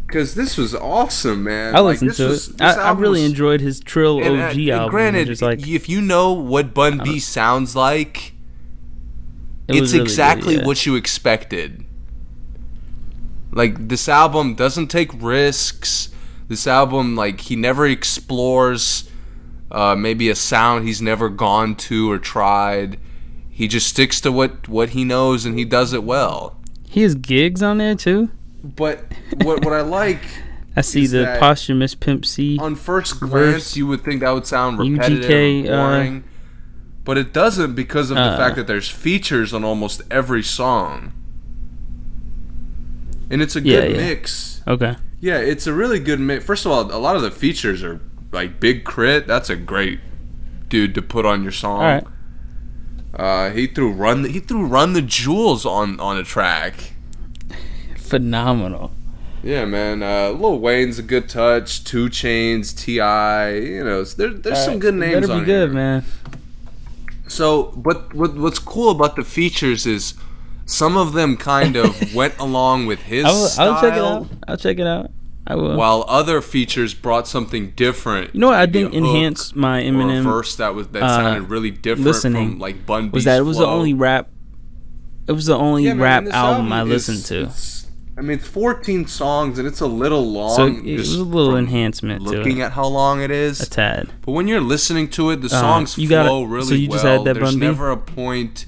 because 0.06 0.34
this 0.34 0.56
was 0.56 0.74
awesome, 0.74 1.44
man. 1.44 1.74
I 1.76 1.80
Like, 1.80 2.00
listened 2.02 2.10
this 2.10 2.16
to 2.18 2.28
was- 2.28 2.48
it. 2.48 2.60
I, 2.62 2.72
I 2.88 2.92
really 2.92 3.24
enjoyed 3.24 3.60
his 3.60 3.80
Trill 3.80 4.18
and, 4.22 4.40
uh, 4.40 4.44
OG 4.46 4.56
and 4.58 4.70
album. 4.70 4.90
Granted, 4.90 5.42
like 5.42 5.66
if 5.66 5.88
you 5.88 6.00
know 6.00 6.32
what 6.32 6.72
Bun 6.74 7.00
B 7.04 7.18
sounds 7.18 7.74
like, 7.76 8.33
It 9.68 9.76
it's 9.76 9.92
really 9.92 9.98
good, 9.98 10.02
exactly 10.02 10.56
yeah. 10.56 10.64
what 10.64 10.84
you 10.84 10.94
expected. 10.94 11.84
Like 13.52 13.88
this 13.88 14.08
album 14.08 14.54
doesn't 14.54 14.88
take 14.88 15.10
risks. 15.22 16.10
This 16.48 16.66
album, 16.66 17.16
like 17.16 17.40
he 17.40 17.56
never 17.56 17.86
explores 17.86 19.08
uh, 19.70 19.94
maybe 19.96 20.28
a 20.28 20.34
sound 20.34 20.86
he's 20.86 21.00
never 21.00 21.28
gone 21.28 21.74
to 21.76 22.10
or 22.10 22.18
tried. 22.18 22.98
He 23.50 23.68
just 23.68 23.88
sticks 23.88 24.20
to 24.22 24.32
what 24.32 24.68
what 24.68 24.90
he 24.90 25.04
knows 25.04 25.46
and 25.46 25.58
he 25.58 25.64
does 25.64 25.92
it 25.92 26.04
well. 26.04 26.60
he 26.88 27.02
has 27.02 27.14
gigs 27.14 27.62
on 27.62 27.78
there 27.78 27.94
too. 27.94 28.30
But 28.62 29.04
what 29.42 29.64
what 29.64 29.72
I 29.72 29.80
like 30.00 30.22
I 30.76 30.80
see 30.80 31.06
the 31.06 31.36
posthumous 31.38 31.94
Pimp 31.94 32.26
C. 32.26 32.58
on 32.58 32.74
first 32.74 33.20
glance 33.20 33.30
verse. 33.30 33.76
you 33.76 33.86
would 33.86 34.02
think 34.02 34.20
that 34.20 34.30
would 34.30 34.46
sound 34.46 34.78
repetitive 34.78 35.30
UGK, 35.30 35.64
uh, 35.66 35.68
boring 35.68 36.24
but 37.04 37.18
it 37.18 37.32
doesn't 37.32 37.74
because 37.74 38.10
of 38.10 38.16
the 38.16 38.22
Uh. 38.22 38.36
fact 38.36 38.56
that 38.56 38.66
there's 38.66 38.88
features 38.88 39.52
on 39.52 39.62
almost 39.64 40.02
every 40.10 40.42
song 40.42 41.12
and 43.30 43.40
it's 43.42 43.56
a 43.56 43.60
Yeah, 43.60 43.80
good 43.80 43.90
yeah. 43.92 43.96
mix 43.96 44.62
Okay, 44.66 44.96
yeah 45.20 45.38
it's 45.38 45.66
a 45.66 45.72
really 45.72 45.98
good 45.98 46.20
mix 46.20 46.44
first 46.44 46.64
of 46.66 46.72
all 46.72 46.82
a 46.92 46.98
lot 46.98 47.16
of 47.16 47.22
the 47.22 47.30
features 47.30 47.82
are 47.82 48.00
like 48.32 48.58
Big 48.60 48.84
K.R.I.T. 48.84 49.26
that's 49.26 49.50
a 49.50 49.56
great 49.56 50.00
dude 50.68 50.94
to 50.94 51.02
put 51.02 51.24
on 51.26 51.42
your 51.42 51.52
song 51.52 51.76
all 51.76 51.82
right. 51.82 52.04
uh, 53.14 53.50
he 53.50 53.66
threw 53.66 53.92
run 53.92 54.22
the, 54.22 54.28
he 54.30 54.40
threw 54.40 54.64
run 54.66 54.92
the 54.92 55.02
jewels 55.02 55.64
on 55.66 55.98
on 56.00 56.16
a 56.16 56.24
track 56.24 56.92
Phenomenal. 57.96 58.92
Yeah, 59.42 59.64
man. 59.64 60.02
Uh, 60.02 60.30
Lil 60.30 60.58
Wayne's 60.58 60.98
a 60.98 61.02
good 61.02 61.28
touch. 61.28 61.82
2 61.84 62.06
Chainz, 62.10 62.76
Ti. 62.76 62.92
You 63.74 63.82
know, 63.82 64.04
there, 64.04 64.28
there's 64.30 64.58
some 64.58 64.74
Alright, 64.74 64.80
good 64.80 64.94
names 64.94 65.26
Better 65.26 65.40
be 65.40 65.46
good, 65.46 65.68
here. 65.70 65.74
man. 65.74 66.04
So, 67.34 67.64
but 67.76 68.14
what 68.14 68.34
what's 68.34 68.58
cool 68.58 68.90
about 68.90 69.16
the 69.16 69.24
features 69.24 69.86
is 69.86 70.14
some 70.66 70.96
of 70.96 71.12
them 71.12 71.36
kind 71.36 71.76
of 71.76 72.14
went 72.20 72.38
along 72.38 72.86
with 72.86 73.02
his 73.02 73.24
I'll, 73.24 73.46
style, 73.46 73.72
I'll 73.74 73.80
check 73.80 73.94
it 73.96 74.02
out. 74.04 74.26
I'll 74.48 74.56
check 74.56 74.78
it 74.78 74.86
out. 74.86 75.10
I 75.46 75.56
will. 75.56 75.76
while 75.76 76.06
other 76.08 76.40
features 76.40 76.94
brought 76.94 77.28
something 77.28 77.72
different. 77.72 78.34
you 78.34 78.40
know 78.40 78.46
what 78.48 78.56
I 78.58 78.64
maybe 78.64 78.78
a 78.78 78.82
think 78.90 78.94
hook 78.94 79.04
enhanced 79.14 79.54
my 79.54 79.80
or 79.80 79.82
a 79.82 79.90
Eminem 79.90 80.22
verse 80.22 80.56
that 80.56 80.74
was 80.74 80.88
that 80.88 81.02
uh, 81.02 81.08
sounded 81.16 81.50
really 81.50 81.70
different 81.70 82.06
listening 82.06 82.50
from 82.52 82.58
like 82.60 82.86
Bun 82.86 83.10
B's 83.10 83.12
was 83.12 83.24
that 83.24 83.38
it 83.40 83.42
was 83.42 83.58
the 83.58 83.66
only 83.66 83.92
rap. 83.92 84.30
It 85.26 85.32
was 85.32 85.44
the 85.44 85.56
only 85.56 85.84
Yeah, 85.84 85.96
rap 85.96 86.18
and 86.18 86.28
this 86.28 86.34
album, 86.34 86.72
I 86.72 86.82
is- 86.84 86.88
listened 87.08 87.24
to. 87.26 87.83
It's- 88.16 88.18
I 88.18 88.20
mean, 88.22 88.38
it's 88.38 88.46
14 88.46 89.06
songs 89.06 89.58
and 89.58 89.66
it's 89.66 89.80
a 89.80 89.86
little 89.86 90.24
long. 90.30 90.56
So 90.56 90.66
it, 90.66 90.86
it 90.86 90.96
was 90.98 91.14
a 91.14 91.22
little 91.24 91.56
enhancement 91.56 92.24
to 92.24 92.30
Looking 92.30 92.60
at 92.60 92.72
how 92.72 92.86
long 92.86 93.20
it 93.22 93.30
is, 93.30 93.60
a 93.60 93.68
tad. 93.68 94.08
But 94.24 94.32
when 94.32 94.46
you're 94.48 94.60
listening 94.60 95.08
to 95.10 95.30
it, 95.30 95.36
the 95.42 95.46
Uh, 95.46 95.60
songs 95.60 95.98
you 95.98 96.08
gotta- 96.08 96.28
flow 96.28 96.44
really 96.44 96.66
so 96.66 96.74
you 96.74 96.88
just 96.88 97.04
well. 97.04 97.18
had 97.18 97.26
that 97.26 97.34
there's 97.40 97.56
never 97.56 97.90
a 97.90 97.96
point 97.96 98.66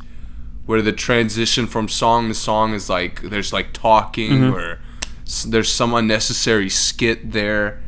where 0.67 0.83
the 0.83 0.93
transition 0.93 1.67
from 1.69 1.89
song 1.89 2.27
to 2.29 2.35
song 2.35 2.75
is 2.75 2.91
like 2.91 3.23
there's 3.31 3.53
like 3.53 3.73
talking 3.73 4.33
Mhm. 4.33 4.53
or 4.53 4.79
there's 5.47 5.71
some 5.73 5.95
unnecessary 5.95 6.69
skit 6.69 7.31
there. 7.33 7.81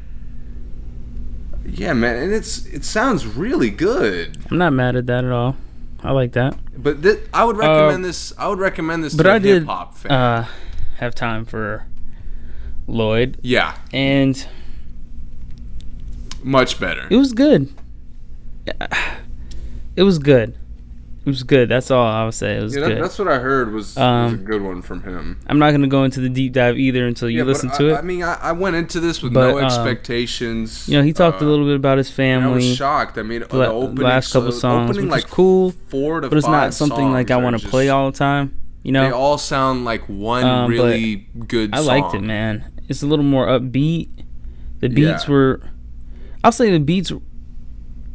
Yeah, 1.67 1.93
man, 1.93 2.17
and 2.17 2.33
it's 2.33 2.65
it 2.67 2.85
sounds 2.85 3.27
really 3.27 3.71
good. 3.71 4.39
I'm 4.51 4.59
not 4.59 4.73
mad 4.73 4.97
at 4.97 5.07
that 5.07 5.25
at 5.25 5.33
all. 5.33 5.57
I 6.03 6.13
like 6.13 6.33
that. 6.33 6.57
But 6.77 7.03
thi- 7.03 7.19
I 7.35 7.45
would 7.45 7.57
recommend 7.57 8.05
this. 8.05 8.33
I 8.39 8.49
would 8.49 8.59
recommend 8.61 9.03
this 9.05 9.15
Uh, 9.15 9.17
But 9.17 9.25
to 9.25 9.31
a 9.37 9.41
hip 9.41 9.67
hop 9.67 9.97
fan. 9.99 10.13
uh, 10.13 10.47
have 10.99 11.15
time 11.15 11.45
for 11.45 11.87
Lloyd, 12.87 13.39
yeah, 13.43 13.77
and 13.93 14.47
much 16.43 16.79
better. 16.81 17.07
it 17.11 17.17
was 17.17 17.33
good. 17.33 17.69
It 19.97 20.03
was 20.03 20.19
good. 20.19 20.55
It 21.25 21.27
was 21.31 21.43
good. 21.43 21.69
That's 21.69 21.91
all 21.91 22.07
I 22.07 22.25
would 22.25 22.33
say. 22.33 22.57
It 22.57 22.63
was 22.63 22.75
Yeah, 22.75 22.83
that, 22.83 22.89
good. 22.95 23.03
that's 23.05 23.19
what 23.19 23.29
I 23.29 23.39
heard 23.39 23.73
was, 23.73 23.89
was 23.89 23.97
a 23.99 24.03
Um, 24.03 24.37
good 24.45 24.63
one 24.63 24.81
from 24.81 25.03
him. 25.03 25.39
I'm 25.47 25.59
not 25.59 25.73
gonna 25.73 25.87
go 25.89 26.05
into 26.05 26.21
the 26.21 26.29
deep 26.29 26.53
dive 26.55 26.79
either 26.79 27.07
until 27.07 27.29
you 27.29 27.39
Yeah, 27.39 27.45
listen 27.45 27.71
I, 27.71 27.77
to 27.79 27.89
it. 27.91 27.95
I 27.97 28.03
mean, 28.03 28.23
I, 28.23 28.35
I 28.41 28.53
went 28.53 28.77
into 28.77 29.01
this 29.01 29.23
with 29.23 29.35
But, 29.35 29.49
no 29.51 29.59
um, 29.59 29.65
expectations. 29.65 30.89
you 30.89 30.97
know, 30.97 31.03
he 31.05 31.13
talked 31.13 31.43
uh, 31.43 31.45
a 31.45 31.49
little 31.49 31.67
bit 31.67 31.77
about 31.77 31.99
his 31.99 32.11
family. 32.11 32.53
I 32.53 32.55
was 32.69 32.77
shocked. 32.77 33.19
I 33.19 33.23
mean, 33.23 33.41
the 33.41 33.67
opening, 33.69 33.97
last 34.05 34.33
couple 34.33 34.53
so- 34.53 34.59
songs, 34.59 34.97
which 34.97 35.05
like 35.07 35.25
was 35.25 35.33
cool, 35.33 35.73
four 35.89 36.21
to 36.21 36.29
but 36.29 36.39
it's 36.39 36.47
not 36.47 36.73
something 36.73 37.11
like 37.13 37.31
I 37.31 37.37
want 37.37 37.61
to 37.61 37.69
play 37.69 37.89
all 37.91 38.11
the 38.11 38.17
time. 38.17 38.58
You 38.89 38.93
know, 38.93 39.05
They 39.05 39.11
all 39.13 39.37
sound 39.37 39.85
like 39.85 40.09
one 40.09 40.47
Um, 40.47 40.71
really 40.71 41.29
good. 41.47 41.75
I 41.75 41.81
liked 41.81 42.15
it, 42.15 42.23
man. 42.23 42.65
It's 42.89 43.03
a 43.03 43.07
little 43.07 43.23
more 43.23 43.47
upbeat. 43.47 44.09
The 44.81 44.89
beats 44.89 45.25
Yeah. 45.27 45.31
were, 45.31 45.61
I'll 46.43 46.53
say 46.53 46.71
the 46.71 46.81
beats. 46.81 47.13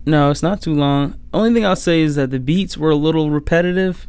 No, 0.07 0.31
it's 0.31 0.41
not 0.41 0.63
too 0.63 0.73
long. 0.73 1.13
Only 1.31 1.53
thing 1.53 1.63
I'll 1.63 1.75
say 1.75 2.01
is 2.01 2.15
that 2.15 2.31
the 2.31 2.39
beats 2.39 2.75
were 2.75 2.89
a 2.89 2.95
little 2.95 3.29
repetitive. 3.29 4.07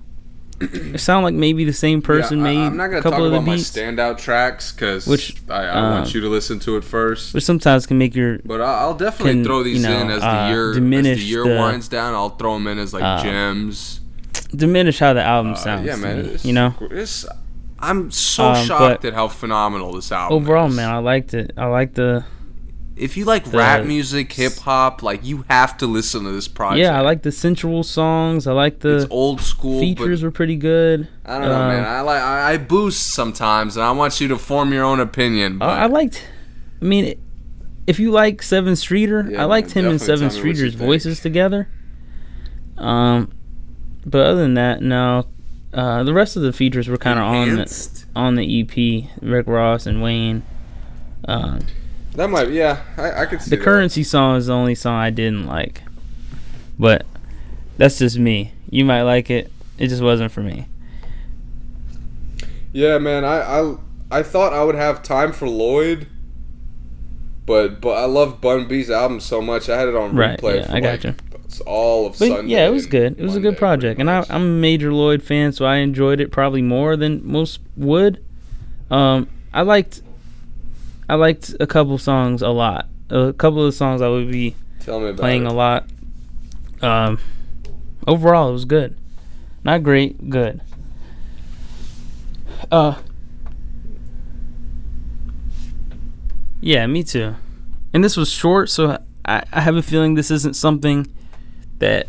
it 0.59 1.01
sounded 1.01 1.25
like 1.27 1.35
maybe 1.35 1.67
the 1.67 1.73
same 1.75 2.01
person 2.01 2.39
Yeah, 2.39 2.45
I- 2.45 2.55
made 2.55 2.59
I'm 2.69 2.77
not 2.79 2.87
gonna 2.89 3.03
talk 3.03 3.13
about 3.13 3.45
my 3.45 3.57
standout 3.57 4.17
tracks 4.17 4.73
because 4.73 5.07
Which, 5.07 5.35
I, 5.51 5.65
I 5.65 5.69
um, 5.69 5.91
want 5.97 6.15
you 6.15 6.23
to 6.23 6.29
listen 6.31 6.61
to 6.61 6.79
it 6.79 6.85
first. 6.85 7.35
which 7.35 7.45
sometimes 7.45 7.85
can 7.87 7.99
make 7.99 8.15
your 8.17 8.39
But 8.43 8.63
I- 8.63 8.81
I'll 8.81 8.95
definitely 8.95 9.33
can, 9.35 9.45
throw 9.45 9.63
these 9.63 9.83
you 9.83 9.89
know, 9.91 9.99
in 10.01 10.11
as 10.11 10.21
the 10.21 10.27
uh, 10.31 10.49
year 10.49 10.71
as 10.71 10.77
the 10.79 11.17
year 11.25 11.45
the- 11.45 11.57
winds 11.61 11.89
down. 11.89 12.15
I'll 12.15 12.31
throw 12.31 12.55
them 12.55 12.69
in 12.69 12.79
as 12.79 12.95
like 12.95 13.03
uh, 13.03 13.23
gems. 13.23 14.01
Diminish 14.57 14.99
how 14.99 15.13
the 15.13 15.23
album 15.23 15.53
Uh, 15.53 15.57
sounds. 15.57 15.87
yeah, 15.87 15.97
man. 15.97 16.23
me, 16.27 16.37
you 16.43 16.53
know. 16.53 16.75
it's, 16.91 17.27
I'm 17.79 18.11
so 18.11 18.45
Um, 18.53 18.65
shocked 18.67 19.05
at 19.05 19.13
how 19.15 19.29
phenomenal 19.29 19.93
this 19.93 20.11
album. 20.13 20.37
Overall, 20.37 20.69
is. 20.69 20.77
man, 20.77 20.91
I 20.91 20.99
liked 20.99 21.35
it. 21.35 21.53
I 21.57 21.67
liked 21.67 21.95
the 21.97 22.25
if 22.97 23.17
you 23.17 23.25
like 23.25 23.45
the- 23.51 23.59
rap 23.59 23.85
music, 23.85 24.33
hip 24.33 24.57
hop, 24.59 25.03
like 25.03 25.25
you 25.25 25.45
have 25.51 25.77
to 25.79 25.87
listen 25.87 26.23
to 26.25 26.31
this 26.31 26.47
project. 26.47 26.79
yeah. 26.79 26.97
I 26.97 27.01
like 27.01 27.23
the 27.23 27.33
sensual 27.33 27.83
songs. 27.83 28.47
I 28.47 28.53
like 28.53 28.79
the 28.81 28.99
it's 28.99 29.07
old 29.11 29.41
school. 29.41 29.81
features 29.81 30.23
were 30.23 30.31
pretty 30.31 30.55
good. 30.55 31.09
I 31.27 31.39
don't 31.41 31.49
know, 31.49 31.55
Uh, 31.63 31.69
man. 31.69 31.85
I 31.85 32.01
like 32.03 32.23
I, 32.23 32.57
boost 32.59 33.09
sometimes, 33.13 33.77
and 33.77 33.85
I 33.85 33.91
want 33.91 34.21
you 34.21 34.29
to 34.29 34.39
form 34.39 34.73
your 34.73 34.85
own 34.85 35.01
opinion. 35.01 35.59
But 35.59 35.71
I, 35.71 35.83
I 35.83 35.87
liked. 35.87 36.23
I 36.81 36.85
mean, 36.85 37.05
it- 37.07 37.21
if 37.87 37.99
you 37.99 38.13
like 38.13 38.41
Sevyn 38.43 38.77
Streeter, 38.79 39.27
Yeah, 39.29 39.43
I 39.43 39.45
liked 39.45 39.73
him 39.73 39.87
and 39.87 39.99
Sevyn 40.01 40.31
Streeter's 40.31 40.75
voices 40.75 41.19
together. 41.21 41.69
Um, 42.79 43.31
but 44.07 44.27
other 44.27 44.43
than 44.43 44.55
that, 44.55 44.83
no. 44.83 45.27
Uh, 45.73 46.05
the 46.05 46.15
rest 46.15 46.37
of 46.37 46.43
the 46.43 46.53
features 46.53 46.89
were 46.89 46.97
kind 46.99 47.19
of 47.19 47.25
on 47.25 47.57
the 47.57 48.05
on 48.15 48.35
the 48.37 48.61
EP. 48.61 49.11
Rick 49.23 49.47
Ross 49.49 49.87
and 49.87 50.03
Wayne. 50.03 50.43
Um, 51.27 51.61
that 52.15 52.29
might, 52.31 52.51
yeah, 52.51 52.83
I, 52.97 53.23
I 53.23 53.27
could 53.27 53.43
see 53.43 53.51
the 53.51 53.57
that. 53.57 53.65
currency 53.65 54.05
song 54.05 54.37
is 54.37 54.47
the 54.47 54.53
only 54.55 54.75
song 54.75 54.95
I 54.97 55.11
didn't 55.11 55.47
like, 55.47 55.83
but 56.79 57.07
that's 57.77 57.99
just 57.99 58.19
me. 58.19 58.53
You 58.71 58.85
might 58.85 59.03
like 59.03 59.31
it. 59.31 59.51
It 59.79 59.89
just 59.89 60.03
wasn't 60.03 60.31
for 60.33 60.43
me. 60.43 60.67
Yeah, 62.73 62.99
man. 62.99 63.25
I, 63.25 63.41
I 63.61 63.77
I 64.11 64.23
thought 64.23 64.53
I 64.53 64.65
would 64.65 64.75
have 64.75 65.03
time 65.03 65.33
for 65.33 65.49
Lloyd, 65.49 66.09
but 67.47 67.81
but 67.81 67.97
I 67.97 68.05
love 68.07 68.41
Bun 68.41 68.67
B's 68.69 68.91
album 68.91 69.21
so 69.21 69.41
much. 69.41 69.69
I 69.69 69.79
had 69.79 69.89
it 69.89 69.97
on 69.97 70.15
Right, 70.15 70.41
replay 70.41 70.61
yeah, 70.61 70.67
for 70.71 70.77
I 70.77 70.81
got 70.81 70.91
like 70.91 71.05
you. 71.05 71.15
All 71.61 72.07
of 72.07 72.19
But 72.19 72.29
Sunday. 72.29 72.53
yeah, 72.53 72.67
it 72.67 72.71
was 72.71 72.87
good. 72.87 73.19
It 73.19 73.23
was 73.23 73.37
a 73.37 73.41
good 73.41 73.57
project, 73.59 74.01
and 74.01 74.11
I, 74.11 74.25
I'm 74.31 74.43
a 74.43 74.45
major 74.45 74.93
Lloyd 74.93 75.23
fan, 75.23 75.53
so 75.53 75.65
I 75.65 75.77
enjoyed 75.77 76.21
it 76.21 76.31
probably 76.31 76.63
more 76.63 76.97
than 76.97 77.21
most 77.27 77.61
would. 77.77 78.25
Um, 78.91 79.29
I 79.53 79.63
liked, 79.63 80.03
I 81.09 81.15
liked 81.15 81.55
a 81.61 81.67
couple 81.67 81.97
songs 81.99 82.43
a 82.43 82.49
lot. 82.51 82.89
A 83.11 83.33
couple 83.33 83.61
of 83.61 83.67
the 83.67 83.73
songs 83.77 84.01
I 84.03 84.09
would 84.09 84.31
be 84.31 84.55
Tell 84.81 84.99
me 85.01 85.09
about 85.09 85.21
playing 85.21 85.45
it. 85.47 85.51
a 85.51 85.53
lot. 85.55 85.87
Um, 86.83 87.19
overall, 88.07 88.49
it 88.51 88.53
was 88.53 88.65
good. 88.65 88.97
Not 89.63 89.83
great, 89.83 90.29
good. 90.31 90.61
Uh, 92.71 92.97
yeah, 96.61 96.87
me 96.87 97.03
too. 97.03 97.35
And 97.93 98.03
this 98.03 98.17
was 98.17 98.31
short, 98.31 98.71
so 98.71 98.99
I, 99.25 99.43
I 99.53 99.61
have 99.61 99.77
a 99.77 99.83
feeling 99.83 100.15
this 100.15 100.31
isn't 100.31 100.55
something 100.55 101.07
that 101.79 102.09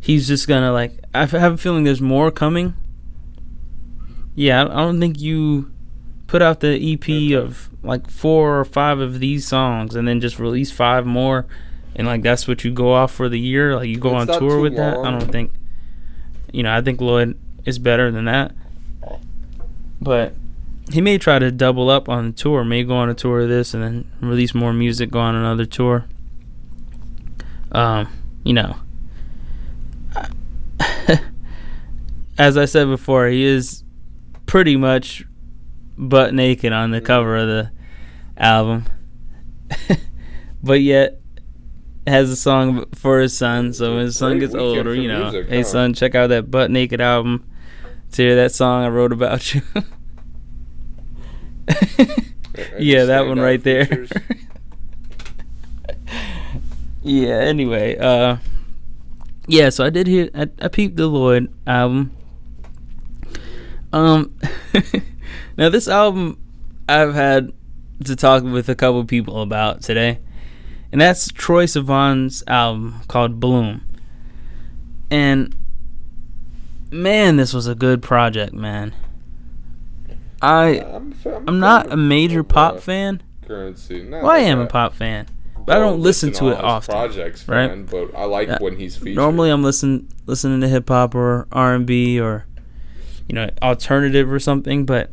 he's 0.00 0.28
just 0.28 0.48
gonna 0.48 0.72
like. 0.72 0.92
I 1.14 1.26
have 1.26 1.54
a 1.54 1.56
feeling 1.56 1.84
there's 1.84 2.00
more 2.00 2.30
coming. 2.30 2.74
Yeah, 4.34 4.62
I 4.64 4.82
don't 4.84 5.00
think 5.00 5.20
you 5.20 5.72
put 6.26 6.42
out 6.42 6.60
the 6.60 6.92
EP 6.92 7.38
of 7.38 7.70
like 7.82 8.10
four 8.10 8.60
or 8.60 8.64
five 8.64 8.98
of 8.98 9.20
these 9.20 9.46
songs 9.46 9.94
and 9.94 10.06
then 10.06 10.20
just 10.20 10.38
release 10.38 10.70
five 10.70 11.06
more, 11.06 11.46
and 11.94 12.06
like 12.06 12.22
that's 12.22 12.46
what 12.46 12.64
you 12.64 12.72
go 12.72 12.92
off 12.92 13.12
for 13.12 13.28
the 13.28 13.38
year. 13.40 13.76
Like 13.76 13.88
you 13.88 13.98
go 13.98 14.18
It's 14.20 14.30
on 14.30 14.38
tour 14.40 14.60
with 14.60 14.76
that. 14.76 14.98
I 14.98 15.10
don't 15.10 15.30
think. 15.30 15.52
You 16.52 16.62
know, 16.62 16.74
I 16.74 16.80
think 16.80 17.00
Lloyd 17.00 17.38
is 17.64 17.78
better 17.78 18.10
than 18.10 18.24
that. 18.26 18.54
But 20.00 20.34
he 20.92 21.00
may 21.00 21.18
try 21.18 21.38
to 21.38 21.50
double 21.50 21.90
up 21.90 22.08
on 22.08 22.26
the 22.26 22.32
tour. 22.32 22.64
May 22.64 22.84
go 22.84 22.94
on 22.96 23.08
a 23.10 23.14
tour 23.14 23.40
of 23.40 23.48
this 23.48 23.74
and 23.74 23.82
then 23.82 24.10
release 24.20 24.54
more 24.54 24.72
music, 24.72 25.10
go 25.10 25.18
on 25.18 25.34
another 25.34 25.64
tour. 25.66 26.06
Um, 27.72 28.08
you 28.46 28.52
know, 28.52 28.76
as 32.38 32.56
I 32.56 32.64
said 32.64 32.86
before, 32.86 33.26
he 33.26 33.42
is 33.42 33.82
pretty 34.46 34.76
much 34.76 35.24
butt 35.98 36.32
naked 36.32 36.72
on 36.72 36.92
the 36.92 37.00
cover 37.00 37.36
of 37.36 37.48
the 37.48 37.72
album, 38.36 38.84
but 40.62 40.80
yet 40.80 41.20
has 42.06 42.30
a 42.30 42.36
song 42.36 42.84
for 42.94 43.18
his 43.18 43.36
son. 43.36 43.72
So 43.72 43.96
when 43.96 44.04
his 44.04 44.16
son 44.16 44.38
gets 44.38 44.54
older, 44.54 44.94
you 44.94 45.08
know, 45.08 45.24
music, 45.24 45.48
hey 45.48 45.62
huh? 45.62 45.64
son, 45.64 45.92
check 45.92 46.14
out 46.14 46.28
that 46.28 46.48
butt 46.50 46.70
naked 46.70 47.00
album. 47.00 47.44
To 48.12 48.22
hear 48.22 48.36
that 48.36 48.52
song 48.52 48.84
I 48.84 48.88
wrote 48.88 49.12
about 49.12 49.52
you. 49.52 49.62
Yeah, 52.78 53.04
that 53.04 53.26
one 53.26 53.38
right 53.38 53.62
there. 53.62 54.06
Yeah. 57.06 57.38
Anyway, 57.38 57.96
uh, 57.96 58.38
yeah. 59.46 59.70
So 59.70 59.84
I 59.84 59.90
did 59.90 60.06
hear. 60.06 60.28
I, 60.34 60.48
I 60.60 60.68
peeped 60.68 60.96
the 60.96 61.06
Lloyd 61.06 61.52
album. 61.66 62.16
Um, 63.92 64.34
now 65.56 65.68
this 65.68 65.86
album 65.86 66.38
I've 66.88 67.14
had 67.14 67.52
to 68.04 68.16
talk 68.16 68.42
with 68.42 68.68
a 68.68 68.74
couple 68.74 69.04
people 69.04 69.40
about 69.40 69.82
today, 69.82 70.18
and 70.90 71.00
that's 71.00 71.30
Troye 71.30 71.64
Sivan's 71.64 72.42
album 72.48 73.00
called 73.06 73.38
Bloom. 73.38 73.82
And 75.08 75.54
man, 76.90 77.36
this 77.36 77.54
was 77.54 77.68
a 77.68 77.76
good 77.76 78.02
project, 78.02 78.52
man. 78.52 78.92
I 80.42 80.80
I'm, 80.80 81.14
I'm, 81.24 81.48
I'm 81.48 81.60
not 81.60 81.92
a 81.92 81.96
major 81.96 82.42
pop 82.42 82.80
fan. 82.80 83.22
Currency. 83.46 84.08
Well, 84.08 84.26
I 84.26 84.38
am 84.38 84.58
a 84.58 84.66
pop 84.66 84.92
fan, 84.92 85.28
I 85.68 85.78
don't 85.78 86.00
listen 86.00 86.32
to 86.34 86.48
it 86.48 86.58
often. 86.62 86.92
Projects, 86.92 87.48
right? 87.48 87.84
but 87.90 88.14
I 88.16 88.24
like 88.24 88.48
Yeah. 88.48 88.58
when 88.60 88.76
he's 88.76 88.96
featured. 88.96 89.16
Normally, 89.16 89.50
I'm 89.50 89.62
listen 89.62 90.08
listening 90.26 90.60
to 90.60 90.68
hip 90.68 90.88
hop 90.88 91.14
or 91.14 91.46
R 91.52 91.74
and 91.74 91.86
B 91.86 92.20
or 92.20 92.46
you 93.28 93.34
know 93.34 93.50
alternative 93.62 94.30
or 94.32 94.38
something, 94.38 94.84
but 94.86 95.10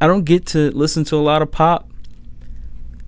I 0.00 0.06
don't 0.06 0.24
get 0.24 0.46
to 0.46 0.70
listen 0.72 1.04
to 1.04 1.16
a 1.16 1.22
lot 1.22 1.42
of 1.42 1.50
pop. 1.52 1.88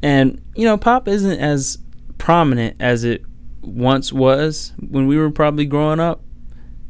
And 0.03 0.41
you 0.55 0.65
know, 0.65 0.77
pop 0.77 1.09
isn't 1.09 1.39
as 1.41 1.79
prominent 2.19 2.77
as 2.81 3.05
it 3.05 3.23
once 3.63 4.13
was 4.13 4.73
when 4.79 5.07
we 5.07 5.17
were 5.17 5.31
probably 5.31 5.65
growing 5.67 5.99
up. 6.01 6.23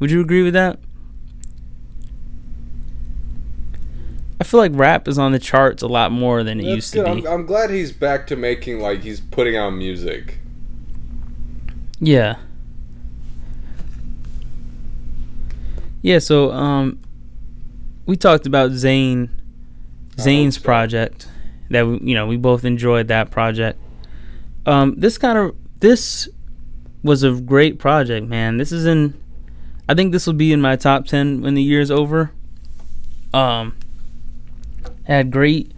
Would 0.00 0.10
you 0.10 0.20
agree 0.20 0.42
with 0.42 0.54
that? 0.54 0.78
I 4.44 4.46
feel 4.46 4.60
like 4.60 4.72
rap 4.74 5.08
is 5.08 5.18
on 5.18 5.32
the 5.32 5.38
charts 5.38 5.82
a 5.82 5.86
lot 5.86 6.12
more 6.12 6.44
than 6.44 6.60
it 6.60 6.64
That's 6.64 6.74
used 6.74 6.92
good. 6.92 7.06
to 7.06 7.14
be. 7.14 7.26
I'm, 7.26 7.32
I'm 7.32 7.46
glad 7.46 7.70
he's 7.70 7.92
back 7.92 8.26
to 8.26 8.36
making 8.36 8.78
like 8.78 9.00
he's 9.00 9.18
putting 9.18 9.56
out 9.56 9.70
music. 9.70 10.36
Yeah. 11.98 12.36
Yeah, 16.02 16.18
so 16.18 16.52
um 16.52 17.00
we 18.04 18.18
talked 18.18 18.46
about 18.46 18.72
Zayn 18.72 19.30
Zayn's 20.16 20.56
so. 20.56 20.62
project 20.62 21.26
that 21.70 21.86
we, 21.86 21.98
you 22.00 22.14
know, 22.14 22.26
we 22.26 22.36
both 22.36 22.66
enjoyed 22.66 23.08
that 23.08 23.30
project. 23.30 23.80
Um 24.66 24.94
this 24.98 25.16
kind 25.16 25.38
of 25.38 25.56
this 25.80 26.28
was 27.02 27.22
a 27.22 27.32
great 27.32 27.78
project, 27.78 28.26
man. 28.26 28.58
This 28.58 28.72
is 28.72 28.84
in 28.84 29.18
I 29.88 29.94
think 29.94 30.12
this 30.12 30.26
will 30.26 30.34
be 30.34 30.52
in 30.52 30.60
my 30.60 30.76
top 30.76 31.06
10 31.06 31.40
when 31.40 31.54
the 31.54 31.62
year's 31.62 31.90
over. 31.90 32.30
Um 33.32 33.76
had 35.04 35.30
great 35.30 35.72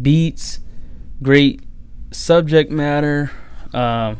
beats, 0.00 0.60
great 1.22 1.62
subject 2.10 2.70
matter. 2.70 3.30
Um 3.72 4.18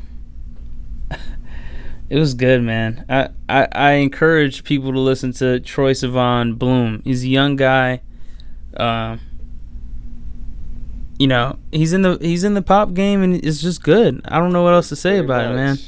it 2.10 2.18
was 2.18 2.34
good, 2.34 2.62
man. 2.62 3.04
I, 3.08 3.28
I, 3.48 3.68
I 3.72 3.90
encourage 3.92 4.64
people 4.64 4.92
to 4.92 5.00
listen 5.00 5.32
to 5.34 5.60
Troye 5.60 5.92
Sivan 5.92 6.58
Bloom. 6.58 7.02
He's 7.04 7.24
a 7.24 7.28
young 7.28 7.56
guy. 7.56 8.02
Um, 8.76 9.20
you 11.18 11.26
know, 11.26 11.58
he's 11.70 11.92
in 11.92 12.02
the 12.02 12.16
he's 12.20 12.44
in 12.44 12.54
the 12.54 12.62
pop 12.62 12.94
game 12.94 13.22
and 13.22 13.36
it's 13.44 13.60
just 13.60 13.82
good. 13.82 14.20
I 14.24 14.38
don't 14.38 14.52
know 14.52 14.62
what 14.62 14.72
else 14.72 14.88
to 14.88 14.96
say 14.96 15.18
Pretty 15.18 15.24
about 15.26 15.52
it, 15.52 15.54
man. 15.54 15.78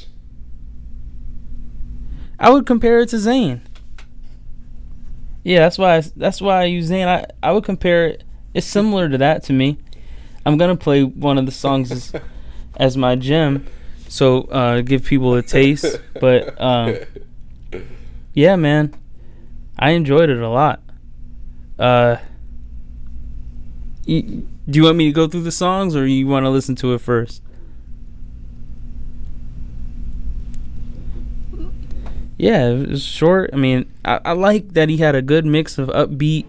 I 2.39 2.49
would 2.51 2.65
compare 2.65 2.99
it 2.99 3.09
to 3.09 3.15
Zayn. 3.15 3.61
Yeah, 5.43 5.59
that's 5.59 5.77
why 5.77 5.97
I, 5.97 6.01
that's 6.15 6.41
why 6.41 6.61
I 6.61 6.65
use 6.65 6.89
Zayn. 6.89 7.07
I, 7.07 7.25
I 7.41 7.51
would 7.51 7.63
compare 7.63 8.05
it. 8.07 8.23
It's 8.53 8.67
similar 8.67 9.09
to 9.09 9.17
that 9.17 9.43
to 9.45 9.53
me. 9.53 9.77
I'm 10.45 10.57
gonna 10.57 10.75
play 10.75 11.03
one 11.03 11.37
of 11.37 11.45
the 11.45 11.51
songs 11.51 11.91
as, 11.91 12.13
as 12.77 12.97
my 12.97 13.15
gem, 13.15 13.65
so 14.07 14.41
uh, 14.43 14.81
give 14.81 15.03
people 15.05 15.33
a 15.35 15.41
taste. 15.41 15.99
But 16.19 16.59
um, 16.61 16.97
yeah, 18.33 18.55
man, 18.55 18.93
I 19.79 19.91
enjoyed 19.91 20.29
it 20.29 20.39
a 20.39 20.49
lot. 20.49 20.81
Uh, 21.79 22.17
y- 24.07 24.21
do 24.69 24.79
you 24.79 24.83
want 24.83 24.97
me 24.97 25.05
to 25.05 25.11
go 25.11 25.27
through 25.27 25.43
the 25.43 25.51
songs, 25.51 25.95
or 25.95 26.05
you 26.05 26.27
want 26.27 26.45
to 26.45 26.49
listen 26.49 26.75
to 26.77 26.93
it 26.93 27.01
first? 27.01 27.41
Yeah, 32.37 32.69
it 32.71 32.89
was 32.89 33.03
short. 33.03 33.51
I 33.53 33.55
mean, 33.57 33.91
I, 34.03 34.19
I 34.25 34.31
like 34.33 34.73
that 34.73 34.89
he 34.89 34.97
had 34.97 35.15
a 35.15 35.21
good 35.21 35.45
mix 35.45 35.77
of 35.77 35.87
upbeat 35.89 36.45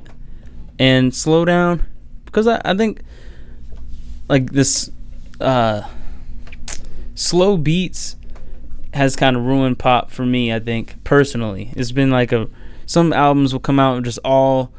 and 0.79 1.15
slow 1.15 1.45
down 1.45 1.85
because 2.35 2.49
I, 2.49 2.61
I 2.65 2.77
think 2.77 3.01
like 4.29 4.51
this 4.51 4.91
uh, 5.41 5.89
slow 7.15 7.57
beats 7.57 8.17
has 8.93 9.15
kind 9.15 9.37
of 9.37 9.45
ruined 9.45 9.79
pop 9.79 10.11
for 10.11 10.27
me. 10.27 10.53
I 10.53 10.59
think 10.59 11.03
personally, 11.05 11.71
it's 11.77 11.93
been 11.93 12.11
like 12.11 12.33
a 12.33 12.49
some 12.87 13.13
albums 13.13 13.53
will 13.53 13.61
come 13.61 13.79
out 13.79 14.03
just 14.03 14.19
all 14.25 14.73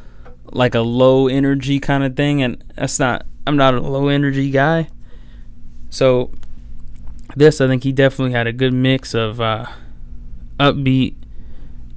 like 0.51 0.75
a 0.75 0.81
low 0.81 1.29
energy 1.29 1.79
kind 1.79 2.03
of 2.03 2.17
thing, 2.17 2.43
and 2.43 2.61
that's 2.75 2.99
not. 2.99 3.25
I'm 3.47 3.55
not 3.55 3.73
a 3.73 3.79
low 3.79 4.09
energy 4.09 4.51
guy, 4.51 4.89
so 5.89 6.31
this 7.37 7.61
I 7.61 7.67
think 7.67 7.83
he 7.83 7.93
definitely 7.93 8.33
had 8.33 8.47
a 8.47 8.53
good 8.53 8.73
mix 8.73 9.13
of 9.13 9.39
uh, 9.39 9.67
upbeat 10.59 11.15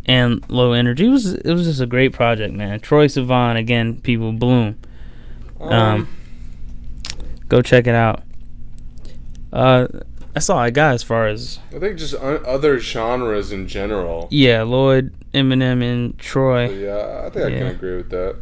and 0.06 0.48
low 0.48 0.72
energy. 0.72 1.06
It 1.06 1.10
was 1.10 1.34
it 1.34 1.52
was 1.52 1.64
just 1.64 1.80
a 1.80 1.86
great 1.86 2.12
project, 2.12 2.54
man. 2.54 2.78
Troye 2.78 3.06
Sivan 3.06 3.56
again, 3.56 4.00
people 4.00 4.32
bloom. 4.32 4.78
Um, 5.60 6.08
go 7.48 7.62
check 7.62 7.86
it 7.86 7.94
out. 7.94 8.22
Uh, 9.52 9.86
that's 10.34 10.50
all 10.50 10.58
I 10.58 10.70
got 10.70 10.94
as 10.94 11.02
far 11.02 11.26
as 11.26 11.58
I 11.74 11.78
think 11.78 11.98
just 11.98 12.14
o- 12.14 12.42
other 12.46 12.78
genres 12.78 13.50
in 13.50 13.66
general. 13.66 14.28
yeah, 14.30 14.62
Lloyd, 14.62 15.12
Eminem, 15.34 15.82
and 15.82 16.16
But 16.16 16.24
Troye. 16.24 16.80
yeah, 16.80 17.26
I 17.26 17.30
think 17.30 17.46
I 17.46 17.50
can 17.50 17.66
agree 17.68 17.96
with 17.96 18.10
that. 18.10 18.36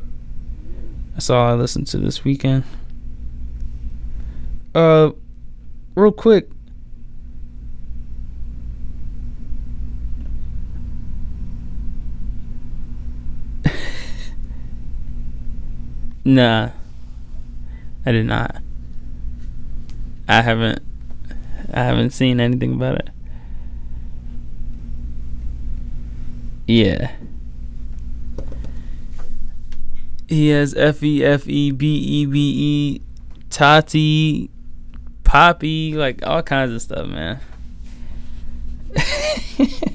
That's 1.15 1.31
all 1.31 1.47
I 1.47 1.55
listened 1.55 1.87
to 1.89 1.99
this 1.99 2.25
weekend. 2.25 2.65
Uh, 4.75 5.13
real 5.95 6.13
quick. 6.13 6.51
nah, 16.25 16.71
I 18.07 18.13
did 18.13 18.27
not. 18.27 18.63
I 20.29 20.41
haven't. 20.41 20.81
I 21.75 21.83
haven't 21.83 22.11
seen 22.11 22.41
anything 22.41 22.75
about 22.75 23.01
it. 23.01 23.11
Yeah. 26.67 27.13
He 30.29 30.49
has 30.49 30.75
F 30.75 31.03
E 31.03 31.25
F 31.25 31.49
E 31.49 31.73
B 31.73 31.97
E 31.97 32.27
B 32.27 32.39
E, 32.39 33.01
Tati, 33.51 34.51
Poppy, 35.25 35.95
like 35.95 36.27
all 36.27 36.43
kinds 36.43 36.73
of 36.73 36.81
stuff, 36.83 37.07
man. 37.07 37.41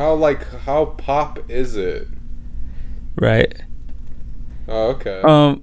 How 0.00 0.14
like 0.14 0.46
how 0.60 0.86
pop 0.86 1.50
is 1.50 1.76
it? 1.76 2.08
Right. 3.16 3.54
Oh, 4.66 4.92
okay. 4.92 5.20
Um. 5.20 5.62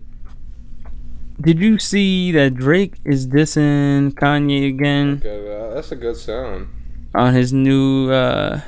Did 1.40 1.60
you 1.60 1.78
see 1.78 2.32
that 2.32 2.56
Drake 2.56 2.96
is 3.06 3.28
dissing 3.28 4.12
Kanye 4.14 4.68
again 4.68 5.22
Okay, 5.24 5.56
uh, 5.56 5.74
that's 5.76 5.92
a 5.92 5.96
good 5.96 6.18
sound. 6.18 6.68
on 7.14 7.34
his 7.34 7.54
new 7.54 8.10
uh 8.12 8.62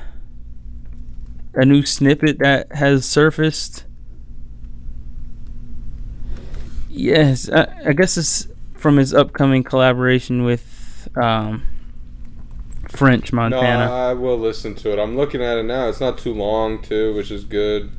a 1.56 1.66
new 1.66 1.84
snippet 1.84 2.38
that 2.40 2.72
has 2.74 3.06
surfaced? 3.06 3.86
Yes, 6.90 7.50
I, 7.52 7.68
I 7.88 7.94
guess 7.94 8.18
it's 8.18 8.48
from 8.76 8.98
his 8.98 9.14
upcoming 9.14 9.64
collaboration 9.64 10.44
with 10.44 11.08
um 11.22 11.64
French 12.90 13.32
Montana. 13.34 13.86
No, 13.86 13.94
I 13.94 14.14
will 14.14 14.38
listen 14.38 14.76
to 14.76 14.92
it. 14.92 15.00
I'm 15.00 15.16
looking 15.16 15.42
at 15.42 15.58
it 15.58 15.64
now. 15.64 15.88
It's 15.90 16.00
not 16.00 16.18
too 16.18 16.34
long 16.34 16.82
too, 16.82 17.14
which 17.16 17.32
is 17.32 17.44
good. 17.44 17.92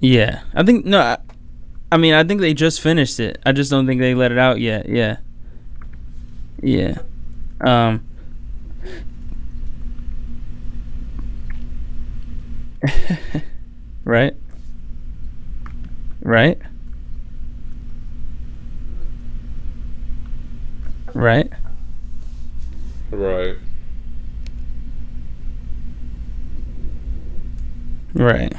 Yeah, 0.00 0.42
I 0.54 0.62
think 0.62 0.84
no. 0.86 1.16
I, 1.92 1.96
mean, 1.96 2.14
I 2.14 2.24
think 2.24 2.40
they 2.40 2.54
just 2.54 2.80
finished 2.80 3.18
it. 3.20 3.40
I 3.44 3.52
just 3.52 3.70
don't 3.70 3.86
think 3.86 4.00
they 4.00 4.14
let 4.14 4.32
it 4.32 4.38
out 4.38 4.60
yet. 4.60 4.88
Yeah. 4.88 5.18
Yeah. 6.62 6.98
Um. 7.60 8.06
right. 14.04 14.34
Right. 16.22 16.58
Right. 21.14 21.50
Right. 23.10 23.56
Right. 28.14 28.52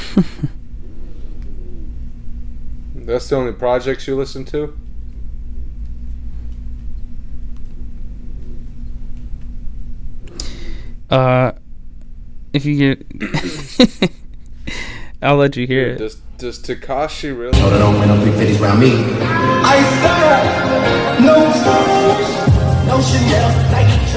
That's 2.94 3.28
the 3.28 3.36
only 3.36 3.52
projects 3.52 4.06
you 4.06 4.16
listen 4.16 4.44
to? 4.46 4.76
Uh, 11.10 11.52
if 12.52 12.64
you 12.64 12.76
get, 12.94 13.06
I'll 15.22 15.36
let 15.36 15.56
you 15.56 15.66
hear 15.66 15.88
it. 15.88 15.98
Does 15.98 16.16
does 16.38 16.58
Tekashi 16.60 17.36
really? 17.36 17.52
Told 17.58 17.72
don't 17.72 17.98
wear 17.98 18.06
no 18.06 18.14
350s 18.16 18.60
around 18.60 18.80
me. 18.80 18.92
I 19.20 19.82
style, 19.98 21.20
no 21.20 21.34
fools, 21.52 22.30
no 22.86 23.00
Chanel, 23.02 23.50
Nike 23.72 24.09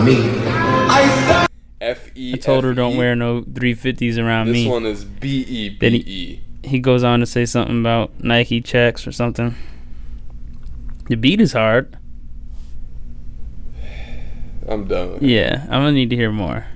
around 0.00 0.06
me. 0.06 0.40
I. 0.48 1.46
F 1.80 2.10
E. 2.14 2.34
I 2.34 2.36
told 2.36 2.64
her 2.64 2.74
don't 2.74 2.96
wear 2.98 3.16
no 3.16 3.40
350s 3.42 4.18
around 4.22 4.48
This 4.48 4.54
me. 4.54 4.68
one 4.68 4.84
is 4.84 5.04
B 5.04 5.40
E 5.48 5.68
B 5.70 5.76
Then 5.80 5.94
E. 5.94 6.40
he 6.62 6.78
goes 6.78 7.02
on 7.02 7.20
to 7.20 7.26
say 7.26 7.46
something 7.46 7.80
about 7.80 8.22
Nike 8.22 8.60
checks 8.60 9.06
or 9.06 9.12
something. 9.12 9.54
The 11.08 11.16
beat 11.16 11.40
is 11.40 11.54
hard. 11.54 11.96
I'm 14.68 14.86
done. 14.86 15.14
with 15.14 15.22
it. 15.22 15.28
Yeah, 15.28 15.62
I'm 15.64 15.80
gonna 15.80 15.92
need 15.92 16.10
to 16.10 16.16
hear 16.16 16.30
more. 16.30 16.66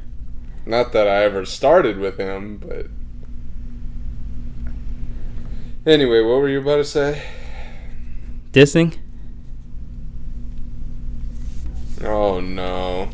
Not 0.66 0.92
that 0.94 1.06
I 1.06 1.22
ever 1.24 1.44
started 1.44 1.98
with 1.98 2.18
him, 2.18 2.56
but. 2.56 2.86
Anyway, 5.86 6.22
what 6.22 6.38
were 6.40 6.48
you 6.48 6.60
about 6.62 6.76
to 6.76 6.84
say? 6.84 7.22
Dissing? 8.52 8.96
Oh 12.05 12.40
no. 12.40 13.09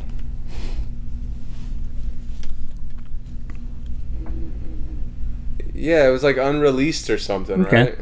Yeah, 5.74 6.08
it 6.08 6.10
was 6.10 6.22
like 6.22 6.36
unreleased 6.36 7.08
or 7.08 7.18
something, 7.18 7.64
Okay. 7.66 7.76
right? 7.76 7.98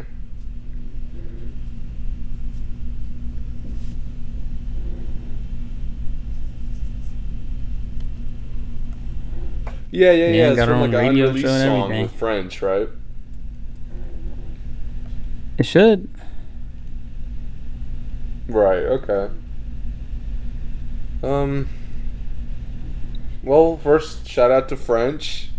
Yeah, 9.91 10.13
yeah, 10.13 10.27
yeah. 10.27 10.31
Yeah, 10.33 10.49
it's 10.49 10.57
got 10.57 10.69
from 10.69 10.81
like 10.81 10.93
an 10.93 11.07
unreleased 11.09 11.47
song 11.47 11.83
everything. 11.85 12.03
with 12.03 12.13
French, 12.13 12.63
right? 12.63 12.89
It 15.57 15.65
should. 15.67 16.09
Right. 18.49 18.83
Okay. 18.85 19.29
Um. 21.23 21.69
Well, 23.43 23.79
first 23.79 24.27
shout 24.29 24.51
out 24.51 24.69
to 24.71 24.77
French. 24.77 25.51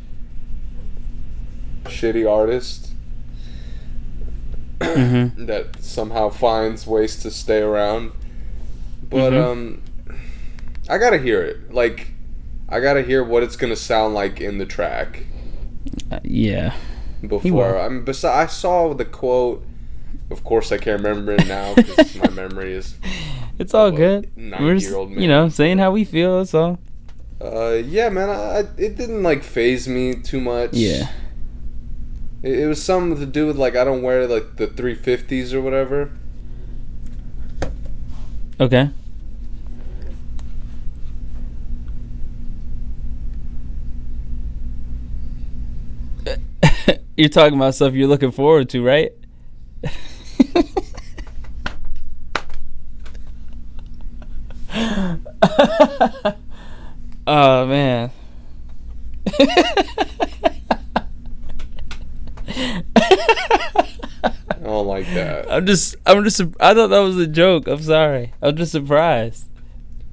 Shitty 1.86 2.30
artist 2.30 2.92
Mhm. 4.80 5.36
that 5.48 5.82
somehow 5.82 6.30
finds 6.30 6.86
ways 6.86 7.18
to 7.24 7.32
stay 7.32 7.60
around. 7.62 8.12
But 9.10 9.34
Mhm. 9.34 9.44
um, 9.52 9.82
I 10.88 10.98
gotta 10.98 11.18
hear 11.18 11.42
it. 11.42 11.74
Like, 11.74 12.12
I 12.68 12.80
gotta 12.80 13.02
hear 13.02 13.24
what 13.24 13.44
it's 13.44 13.56
gonna 13.56 13.76
sound 13.76 14.14
like 14.14 14.40
in 14.40 14.58
the 14.60 14.66
track 14.66 15.24
Uh, 16.12 16.20
yeah. 16.24 16.74
before. 17.22 17.74
will. 17.74 17.82
I 17.82 17.90
mean, 17.90 18.06
besi- 18.06 18.30
I 18.30 18.46
saw 18.46 18.94
the 18.94 19.06
quote. 19.06 19.66
Of 20.30 20.44
course, 20.44 20.72
I 20.72 20.78
can't 20.78 21.02
remember 21.02 21.32
it 21.34 21.48
now 21.48 21.74
because 21.74 22.16
my 22.16 22.30
memory 22.36 22.74
is 22.74 22.96
It's 23.60 23.74
all 23.74 23.92
good. 23.92 24.32
We're 24.38 24.78
just, 24.78 24.90
you 24.90 25.28
know, 25.28 25.50
saying 25.50 25.80
how 25.80 25.92
we 25.92 26.06
feel. 26.06 26.38
That's 26.38 26.54
all. 26.54 26.80
Uh, 27.42 27.82
yeah, 27.86 28.08
man. 28.08 28.30
I, 28.30 28.34
I 28.34 28.60
it 28.78 28.96
didn't 28.96 29.22
like 29.22 29.44
phase 29.44 29.86
me 29.86 30.16
too 30.16 30.40
much. 30.40 30.74
Yeah. 30.74 31.10
It, 32.42 32.60
it 32.60 32.68
was 32.68 32.82
something 32.82 33.20
to 33.20 33.26
do 33.26 33.48
with 33.48 33.58
like 33.58 33.76
I 33.76 33.84
don't 33.84 34.02
wear 34.02 34.28
like 34.28 34.56
the 34.56 34.68
three 34.68 34.96
fifties 34.96 35.54
or 35.54 35.60
whatever. 35.62 36.10
Okay. 38.62 38.90
you're 47.18 47.30
talking 47.30 47.56
about 47.56 47.76
stuff 47.76 47.94
you're 47.94 48.08
looking 48.08 48.32
forward 48.32 48.70
to, 48.70 48.82
right? 48.84 49.12
oh 57.28 57.66
man. 57.68 58.12
I 62.62 62.84
don't 64.64 64.88
like 64.88 65.06
that. 65.14 65.46
I'm 65.50 65.66
just, 65.66 65.96
I'm 66.06 66.24
just, 66.24 66.42
I 66.60 66.74
thought 66.74 66.88
that 66.88 67.00
was 67.00 67.18
a 67.18 67.28
joke. 67.28 67.68
I'm 67.68 67.82
sorry. 67.82 68.34
I'm 68.42 68.56
just 68.56 68.72
surprised. 68.72 69.46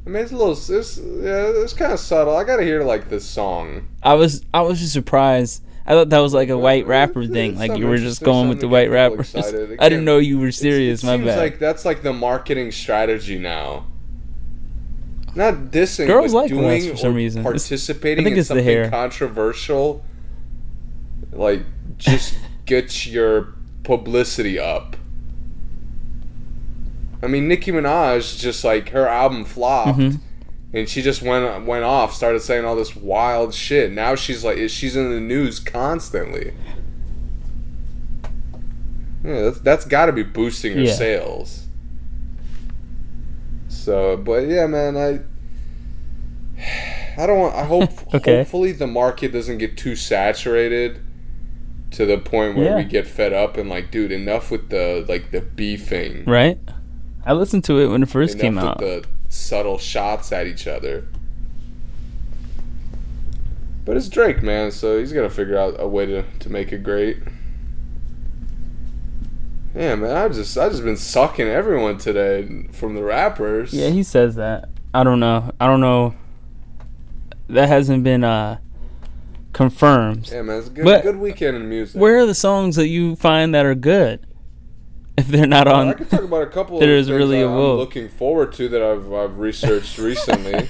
I 0.07 0.11
mean, 0.11 0.23
it's 0.23 0.33
a 0.33 0.37
little. 0.37 0.53
It's 0.53 0.99
yeah, 0.99 1.51
it's 1.63 1.73
kind 1.73 1.93
of 1.93 1.99
subtle. 1.99 2.37
I 2.37 2.45
gotta 2.45 2.63
hear 2.63 2.85
like 2.85 3.09
this 3.09 3.25
song. 3.25 3.89
I 4.03 4.15
was, 4.15 4.45
I 4.55 4.63
was 4.63 4.79
just 4.79 4.93
surprised. 4.93 5.65
I 5.85 5.93
thought 5.93 6.11
that 6.11 6.19
was 6.19 6.35
like 6.35 6.49
a 6.49 6.59
white 6.59 6.85
uh, 6.85 6.89
rapper 6.89 7.23
it's 7.23 7.33
thing. 7.33 7.57
Like 7.59 7.77
you 7.77 7.87
were 7.87 7.97
just 7.99 8.23
going 8.23 8.49
with 8.49 8.61
the 8.61 8.69
white 8.69 8.91
rappers. 8.91 9.35
I 9.37 9.89
didn't 9.89 10.05
know 10.05 10.19
you 10.19 10.39
were 10.39 10.53
serious. 10.53 11.03
it 11.03 11.07
My 11.07 11.17
seems 11.17 11.27
bad. 11.27 11.39
like 11.39 11.59
that's 11.59 11.85
like 11.85 12.03
the 12.03 12.13
marketing 12.13 12.71
strategy 12.73 13.39
now. 13.39 13.87
Not 15.37 15.55
dissing, 15.71 16.07
Girls 16.07 16.33
but 16.33 16.39
like 16.39 16.49
doing 16.51 16.91
for 16.91 16.97
some 16.97 17.15
reason. 17.15 17.41
It's- 17.47 17.69
participating 17.69 18.23
I 18.23 18.25
think 18.25 18.35
in 18.35 18.41
it's 18.41 18.49
the 18.49 18.55
something 18.57 18.91
controversial. 18.91 20.05
Like, 21.33 21.63
just 21.99 22.35
get 22.65 23.07
your 23.07 23.55
publicity 23.85 24.59
up. 24.59 24.97
I 27.23 27.27
mean, 27.29 27.49
Nicki 27.49 27.71
Minaj 27.73 28.39
just 28.39 28.65
like 28.65 28.89
her 28.91 29.07
album 29.07 29.45
flopped, 29.45 29.99
Mhm. 29.99 30.21
and 30.73 30.89
she 30.89 31.03
just 31.03 31.23
went 31.23 31.67
went 31.67 31.85
off, 31.85 32.15
started 32.15 32.41
saying 32.41 32.65
all 32.65 32.77
this 32.77 32.97
wild 32.97 33.53
shit. 33.55 33.93
Now 33.93 34.15
she's 34.15 34.43
like, 34.45 34.57
she's 34.71 34.97
in 34.97 35.11
the 35.11 35.21
news 35.21 35.59
constantly. 35.61 36.53
Yeah, 39.25 39.43
that's, 39.43 39.61
that's 39.61 39.85
got 39.85 40.07
to 40.07 40.13
be 40.13 40.23
boosting 40.23 40.73
her 40.75 40.81
Yeah. 40.83 40.93
sales. 40.95 41.66
So, 43.87 44.17
but 44.17 44.49
yeah, 44.49 44.67
man, 44.67 44.97
I 44.97 45.21
I 47.23 47.25
don't 47.29 47.39
want. 47.39 47.55
I 47.55 47.65
hope. 47.65 47.91
Okay. 48.15 48.39
Hopefully, 48.39 48.73
the 48.73 48.89
market 48.89 49.33
doesn't 49.33 49.59
get 49.59 49.77
too 49.77 49.95
saturated 49.95 50.99
to 51.93 52.05
the 52.05 52.19
point 52.19 52.57
where 52.57 52.67
Yeah. 52.71 52.77
we 52.79 52.85
get 52.85 53.07
fed 53.07 53.33
up 53.33 53.57
and 53.57 53.69
like, 53.71 53.93
dude, 53.93 54.11
enough 54.11 54.51
with 54.51 54.71
the 54.71 55.05
like 55.09 55.31
the 55.31 55.41
beefing. 55.41 56.25
Right? 56.25 56.59
I 57.25 57.33
listened 57.35 57.63
to 57.65 57.79
it 57.79 57.87
when 57.87 58.03
it 58.03 58.09
first 58.09 58.35
enough 58.35 58.43
came 58.43 58.59
out. 58.59 58.79
the 58.79 59.05
subtle 59.29 59.79
shots 59.79 60.33
at 60.33 60.49
each 60.49 60.67
other. 60.67 61.05
But 63.85 63.97
it's 63.97 64.09
Drake, 64.09 64.43
man, 64.43 64.73
so 64.73 64.99
he's 64.99 65.13
gotta 65.13 65.31
figure 65.31 65.57
out 65.57 65.77
a 65.79 65.87
way 65.87 66.07
to, 66.07 66.25
to 66.41 66.51
make 66.51 66.73
it 66.73 66.83
great. 66.83 67.19
Yeah, 69.77 69.95
man, 69.95 70.17
I 70.17 70.29
just 70.29 70.57
I 70.57 70.71
just 70.71 70.83
been 70.83 70.97
sucking 70.97 71.47
everyone 71.47 71.99
today 71.99 72.67
from 72.73 72.95
the 72.95 73.03
rappers. 73.03 73.75
Yeah, 73.75 73.91
he 73.91 74.03
says 74.03 74.35
that. 74.37 74.71
I 74.95 75.05
don't 75.05 75.21
know. 75.21 75.53
I 75.61 75.67
don't 75.67 75.83
know. 75.83 76.15
That 77.49 77.69
hasn't 77.69 78.03
been 78.03 78.25
uh 78.25 78.59
confirmed. 79.53 80.31
Yeah, 80.31 80.43
man, 80.43 80.59
it's 80.61 80.69
a 80.69 80.71
good 80.71 80.85
But 80.85 81.03
good 81.03 81.17
weekend 81.17 81.59
in 81.59 81.69
music. 81.69 82.01
Where 82.01 82.17
are 82.19 82.27
the 82.27 82.35
songs 82.35 82.77
that 82.77 82.89
you 82.89 83.17
find 83.17 83.55
that 83.55 83.67
are 83.67 83.75
good? 83.75 84.27
If 85.19 85.29
they're 85.29 85.47
not 85.47 85.67
on, 85.67 85.89
I 85.89 85.93
can 85.95 86.07
talk 86.09 86.21
about 86.25 86.43
a 86.43 86.47
couple. 86.47 86.79
there 86.81 86.93
of 86.93 87.01
is 87.01 87.11
really 87.11 87.41
a 87.41 87.49
I'm 87.49 87.57
looking 87.57 88.11
forward 88.11 88.53
to 88.55 88.69
that 88.69 88.83
I've 88.83 89.11
I've 89.11 89.39
researched 89.39 89.97
recently. 90.11 90.69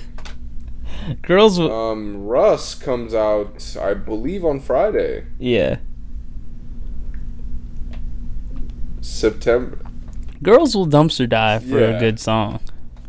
Girls, 1.22 1.58
will, 1.58 1.72
um, 1.72 2.24
Russ 2.24 2.76
comes 2.76 3.12
out, 3.12 3.76
I 3.80 3.94
believe, 3.94 4.44
on 4.44 4.60
Friday, 4.60 5.26
yeah, 5.40 5.78
September. 9.06 9.78
girls 10.42 10.74
will 10.76 10.86
dumpster 10.86 11.28
dive 11.28 11.64
for 11.64 11.80
Yeah. 11.80 11.96
a 11.96 12.00
good 12.00 12.18
song. 12.20 12.60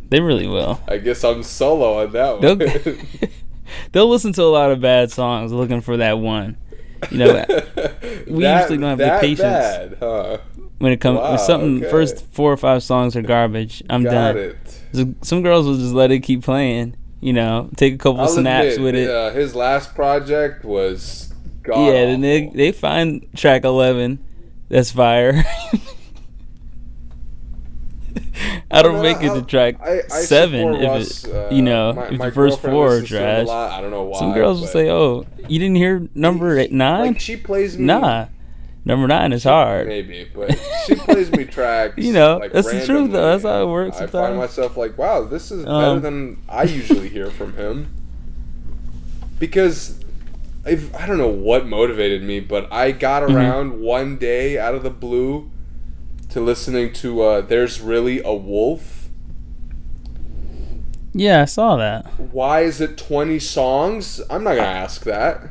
They 0.09 0.21
really 0.21 0.47
will. 0.47 0.79
I 0.87 0.97
guess 0.97 1.23
I'm 1.23 1.43
solo 1.43 2.01
on 2.01 2.11
that 2.13 2.39
They'll 2.41 2.57
one. 2.57 3.29
they'll 3.91 4.09
listen 4.09 4.31
to 4.33 4.43
a 4.43 4.45
lot 4.45 4.71
of 4.71 4.79
bad 4.79 5.11
songs 5.11 5.51
looking 5.51 5.81
for 5.81 5.97
that 5.97 6.19
one. 6.19 6.57
You 7.11 7.17
know, 7.19 7.25
we 8.27 8.43
That- 8.43 8.61
usually 8.61 8.77
don't 8.77 8.97
have 8.97 8.97
the 8.97 9.17
patience 9.21 9.39
bad, 9.41 9.97
huh? 9.99 10.37
when 10.79 10.91
it 10.91 11.01
comes 11.01 11.17
Wow, 11.19 11.29
when 11.31 11.39
something. 11.39 11.77
okay. 11.81 11.91
First 11.91 12.25
four 12.31 12.51
or 12.53 12.57
five 12.57 12.81
songs 12.83 13.15
are 13.15 13.21
garbage. 13.21 13.83
I'm 13.89 14.03
Got 14.03 14.11
done. 14.33 14.37
it. 14.37 14.57
So- 14.93 15.13
Some 15.21 15.41
girls 15.43 15.65
will 15.67 15.77
just 15.77 15.93
let 15.93 16.11
it 16.11 16.19
keep 16.19 16.43
playing. 16.43 16.95
You 17.19 17.33
know, 17.33 17.69
take 17.75 17.95
a 17.95 17.97
couple 17.97 18.21
I'll 18.21 18.27
snaps 18.27 18.75
admit, 18.75 18.93
with 18.93 18.95
it. 19.03 19.09
Uh, 19.09 19.31
his 19.31 19.55
last 19.55 19.95
project 19.95 20.63
was 20.63 21.33
god 21.63 21.87
yeah, 21.87 22.05
then 22.05 22.21
they 22.21 22.45
they 22.53 22.71
find 22.71 23.27
track 23.35 23.63
eleven. 23.65 24.19
That's 24.69 24.91
fire. 24.91 25.43
I 28.69 28.81
don't 28.81 28.95
mean, 28.95 29.03
make 29.03 29.21
it 29.23 29.33
to 29.33 29.41
track 29.43 29.75
I- 29.81 30.01
seven 30.07 30.75
if 30.75 30.83
Russ, 30.89 31.23
it, 31.23 31.33
uh, 31.33 31.49
you 31.51 31.61
know 31.61 31.93
my- 31.93 32.07
if 32.09 32.19
the 32.19 32.31
first 32.31 32.59
four 32.61 32.87
are 32.87 32.89
listens 32.99 33.09
to 33.09 33.17
him 33.17 33.23
a 33.23 33.45
trash. 33.45 33.47
I 33.49 33.81
don't 33.81 33.91
know 33.91 34.13
Some 34.13 34.33
girls 34.33 34.59
will 34.59 34.67
say, 34.67 34.89
"Oh, 34.89 35.25
you 35.47 35.59
didn't 35.59 35.75
hear 35.77 36.07
number 36.13 36.57
eight, 36.59 36.71
nine? 36.71 37.07
Like 37.13 37.19
she 37.19 37.37
plays 37.37 37.77
me. 37.77 37.85
Nah, 37.85 38.27
number 38.85 39.07
nine 39.07 39.31
is 39.33 39.43
hard." 39.45 39.87
Maybe, 39.87 40.27
but 40.35 40.51
she 40.85 40.95
plays 40.95 41.31
me 41.31 41.45
tracks. 41.45 41.97
You 41.97 42.13
know, 42.13 42.37
like, 42.37 42.51
that's 42.51 42.69
the 42.71 42.85
truth, 42.85 43.11
though. 43.11 43.31
That's 43.31 43.43
how 43.43 43.63
it 43.63 43.67
works 43.71 43.95
I 43.97 43.99
find 44.01 44.11
sometimes. 44.11 44.37
myself 44.37 44.77
like, 44.77 44.97
wow, 44.97 45.23
this 45.23 45.49
is 45.51 45.63
better 45.63 45.73
Um, 45.75 46.01
than 46.01 46.37
I 46.49 46.63
usually 46.63 47.09
hear 47.09 47.29
from 47.31 47.53
him. 47.55 47.93
Because 49.39 49.99
if, 50.67 50.93
I 50.95 51.05
don't 51.07 51.17
know 51.17 51.27
what 51.27 51.65
motivated 51.65 52.23
me, 52.23 52.39
but 52.39 52.71
I 52.71 52.91
got 52.91 53.23
Mhm. 53.23 53.33
around 53.35 53.79
one 53.81 54.17
day 54.17 54.57
out 54.59 54.75
of 54.75 54.83
the 54.83 54.89
blue 54.89 55.49
to 56.29 56.39
listening 56.41 56.93
to 56.93 57.21
uh, 57.21 57.41
"There's 57.41 57.79
Really 57.81 58.21
a 58.23 58.33
Wolf." 58.33 59.09
Yeah, 61.13 61.41
I 61.41 61.45
saw 61.45 61.77
that. 61.77 62.05
Why 62.31 62.61
is 62.61 62.79
it 62.81 62.97
twenty 62.97 63.39
songs? 63.39 64.21
I'm 64.29 64.43
not 64.43 64.55
gonna 64.55 64.67
ask 64.67 65.03
that. 65.05 65.41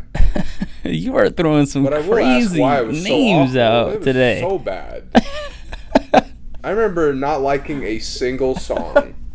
you 0.84 1.16
are 1.16 1.28
throwing 1.30 1.66
some 1.66 1.82
But 1.84 1.94
I 1.94 1.98
will 1.98 2.18
ask 2.18 2.48
crazy 2.51 2.60
why 2.60 2.80
it 2.80 2.86
was 2.86 3.02
names 3.02 3.55
so 3.55 3.60
out 3.60 4.02
today. 4.02 4.40
So 4.40 4.59
bad. 4.59 5.05
I 6.62 6.70
remember 6.70 7.12
not 7.14 7.43
liking 7.43 7.82
a 7.84 7.98
single 7.98 8.56
song. 8.56 9.14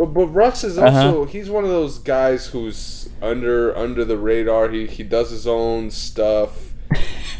But 0.00 0.14
but 0.14 0.26
Russ 0.28 0.64
is 0.64 0.78
also 0.78 1.22
Uh-huh. 1.24 1.30
he's 1.30 1.50
one 1.50 1.62
of 1.62 1.68
those 1.68 1.98
guys 1.98 2.46
who's 2.46 3.10
under 3.20 3.76
under 3.76 4.02
the 4.02 4.16
radar. 4.16 4.70
He 4.70 4.86
he 4.86 5.02
does 5.02 5.28
his 5.28 5.46
own 5.46 5.90
stuff. 5.90 6.72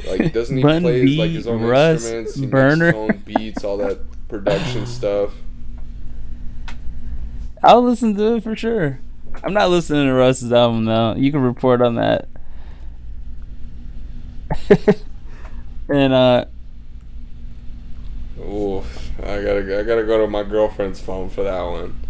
Like 0.06 0.30
doesn't 0.34 0.58
he 0.58 0.62
Bun 0.62 0.82
play 0.82 1.00
his, 1.08 1.16
like 1.18 1.30
his 1.30 1.46
own 1.46 1.62
Russ, 1.62 2.04
instruments? 2.04 2.34
He 2.36 2.46
Berner. 2.46 2.86
his 2.88 2.94
own 2.96 3.22
beats, 3.24 3.64
all 3.64 3.78
that 3.78 4.00
production 4.28 4.84
stuff. 4.98 5.32
I'll 7.64 7.82
listen 7.82 8.14
to 8.16 8.36
it 8.36 8.42
for 8.42 8.54
sure. 8.54 9.00
I'm 9.42 9.54
not 9.54 9.70
listening 9.70 10.04
to 10.08 10.12
Russ's 10.12 10.52
album 10.52 10.84
though. 10.84 11.14
You 11.14 11.32
can 11.32 11.40
report 11.40 11.80
on 11.80 11.94
that. 11.94 12.28
and 15.88 16.12
uh 16.12 16.44
Ooh, 18.38 18.82
I 19.22 19.42
gotta 19.42 19.78
I 19.80 19.82
gotta 19.82 20.04
go 20.04 20.18
to 20.18 20.26
my 20.26 20.42
girlfriend's 20.42 21.00
phone 21.00 21.28
for 21.30 21.42
that 21.42 21.62
one. 21.62 22.00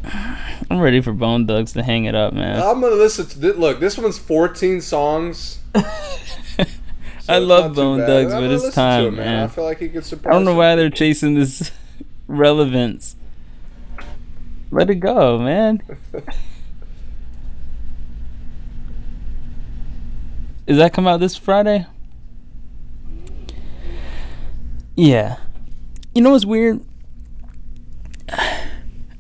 I'm 0.71 0.81
ready 0.81 1.01
for 1.01 1.13
Bone 1.13 1.47
Thugs 1.47 1.73
to 1.73 1.83
hang 1.83 2.05
it 2.05 2.15
up, 2.15 2.33
man. 2.33 2.61
I'm 2.61 2.81
gonna 2.81 2.95
listen 2.95 3.27
to 3.27 3.39
this. 3.39 3.57
Look, 3.57 3.81
this 3.81 3.99
one's 3.99 4.19
14 4.19 4.81
songs. 4.81 5.59
So 7.31 7.35
I 7.35 7.39
love 7.39 7.75
Bone. 7.77 8.01
Thugs, 8.01 8.33
but 8.33 8.45
it's 8.45 8.75
time, 8.75 9.05
it, 9.07 9.11
man. 9.13 9.45
I 9.45 9.47
feel 9.47 9.63
like 9.63 9.79
he 9.79 9.89
could 9.89 10.05
surprise. 10.05 10.33
I 10.33 10.35
don't 10.35 10.45
know 10.45 10.55
why 10.55 10.75
they're 10.75 10.91
chasing 10.91 11.35
this 11.35 11.71
relevance. 12.27 13.15
Let 14.73 14.91
it 14.91 14.97
go, 14.97 15.39
man. 15.39 15.81
Does 20.67 20.79
that 20.79 20.93
come 20.93 21.07
out 21.07 21.21
this 21.21 21.37
Friday? 21.37 21.87
Yeah. 24.97 25.37
You 26.15 26.23
know 26.23 26.31
what's 26.31 26.45
weird? 26.45 26.81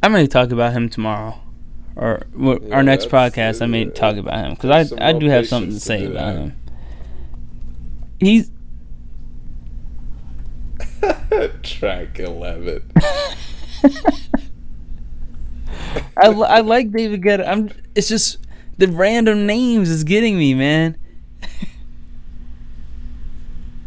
I 0.02 0.08
may 0.08 0.26
talk 0.26 0.50
about 0.50 0.72
him 0.72 0.88
tomorrow, 0.88 1.38
or 1.96 2.22
wh- 2.38 2.56
Yeah, 2.62 2.74
our 2.76 2.82
next 2.82 3.08
podcast. 3.08 3.60
I 3.62 3.66
may 3.66 3.84
talk 3.86 4.16
about 4.16 4.44
him 4.44 4.54
because 4.54 4.92
I 4.92 5.08
I 5.08 5.12
do 5.12 5.26
have 5.26 5.46
something 5.46 5.70
to 5.70 5.74
patience 5.74 5.82
to 5.82 5.86
say 5.86 6.04
about 6.06 6.34
him. 6.36 6.56
He's 8.18 8.50
Track 11.62 12.18
11. 12.18 12.82
I, 16.16 16.28
li- 16.28 16.46
I 16.48 16.60
like 16.60 16.92
David 16.92 17.22
Guetta. 17.22 17.46
I'm. 17.48 17.70
It's 17.94 18.08
just 18.08 18.38
the 18.78 18.88
random 18.88 19.46
names 19.46 19.88
is 19.90 20.04
getting 20.04 20.38
me, 20.38 20.54
man. 20.54 20.96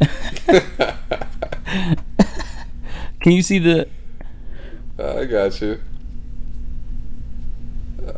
Can 3.20 3.32
you 3.32 3.42
see 3.42 3.58
the? 3.58 3.88
Uh, 4.98 5.18
I 5.20 5.24
got 5.24 5.60
you. 5.60 5.80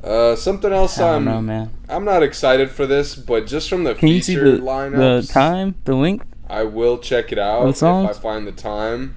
Uh, 0.03 0.35
something 0.35 0.73
else 0.73 0.99
I 0.99 1.13
don't 1.13 1.15
I'm 1.17 1.25
know, 1.25 1.41
man. 1.43 1.71
I'm 1.89 2.05
not 2.05 2.23
excited 2.23 2.71
for 2.71 2.87
this, 2.87 3.15
but 3.15 3.47
just 3.47 3.69
from 3.71 3.85
the 3.85 3.95
Can 3.95 4.09
you 4.09 4.21
see 4.21 4.35
the 4.35 4.59
lineups, 4.59 5.29
the 5.29 5.33
time, 5.33 5.77
the 5.85 5.95
length? 5.95 6.27
I 6.49 6.65
will 6.65 6.99
check 6.99 7.31
it 7.33 7.39
out 7.39 7.69
if 7.69 7.83
I 7.83 8.13
find 8.13 8.47
the 8.47 8.53
time. 8.53 9.15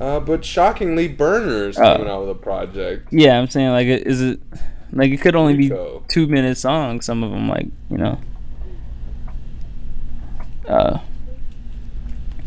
Uh, 0.00 0.18
but 0.18 0.44
shockingly, 0.44 1.06
Berner 1.06 1.68
is 1.68 1.78
Oh. 1.78 1.82
coming 1.82 2.08
out 2.08 2.20
with 2.22 2.30
a 2.30 2.34
project. 2.40 3.08
Yeah, 3.12 3.38
I'm 3.38 3.48
saying 3.48 3.70
like, 3.70 3.86
is 3.86 4.20
it 4.20 4.40
like 4.92 5.12
it 5.12 5.20
could 5.20 5.36
only 5.36 5.56
be 5.56 5.72
two 6.08 6.26
minute 6.26 6.58
songs? 6.58 7.06
Some 7.06 7.22
of 7.22 7.30
them, 7.30 7.48
like 7.48 7.66
you 7.88 7.98
know. 7.98 8.18
Uh, 10.68 10.98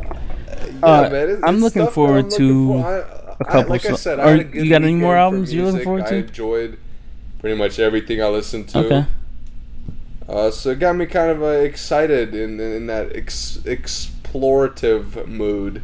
Yeah, 0.01 0.91
Uh, 0.91 1.09
man, 1.09 1.41
I'm 1.43 1.59
looking 1.61 1.87
forward 1.87 2.25
I'm 2.25 2.29
looking 2.29 2.47
to 2.47 2.67
for. 2.67 2.85
I- 2.85 3.24
a 3.39 3.47
I- 3.47 3.51
couple 3.51 3.69
like 3.71 3.85
I 3.85 3.95
said, 3.95 4.19
I 4.19 4.29
had 4.31 4.39
a 4.39 4.43
good 4.43 4.63
you 4.65 4.69
got 4.69 4.83
any 4.83 4.95
more 4.95 5.15
albums 5.17 5.53
you're 5.53 5.65
looking 5.65 5.83
forward 5.83 6.03
I 6.03 6.09
to? 6.09 6.15
enjoyed 6.17 6.77
pretty 7.39 7.57
much 7.57 7.79
everything 7.79 8.21
I 8.21 8.27
listened 8.27 8.69
to. 8.69 8.79
Okay. 8.79 9.05
Uh, 10.27 10.49
so 10.51 10.71
it 10.71 10.79
got 10.79 10.95
me 10.95 11.05
kind 11.05 11.29
of 11.29 11.43
uh, 11.43 11.47
excited 11.47 12.33
in 12.33 12.59
in 12.59 12.87
that 12.87 13.15
ex- 13.15 13.57
explorative 13.65 15.27
mood. 15.27 15.81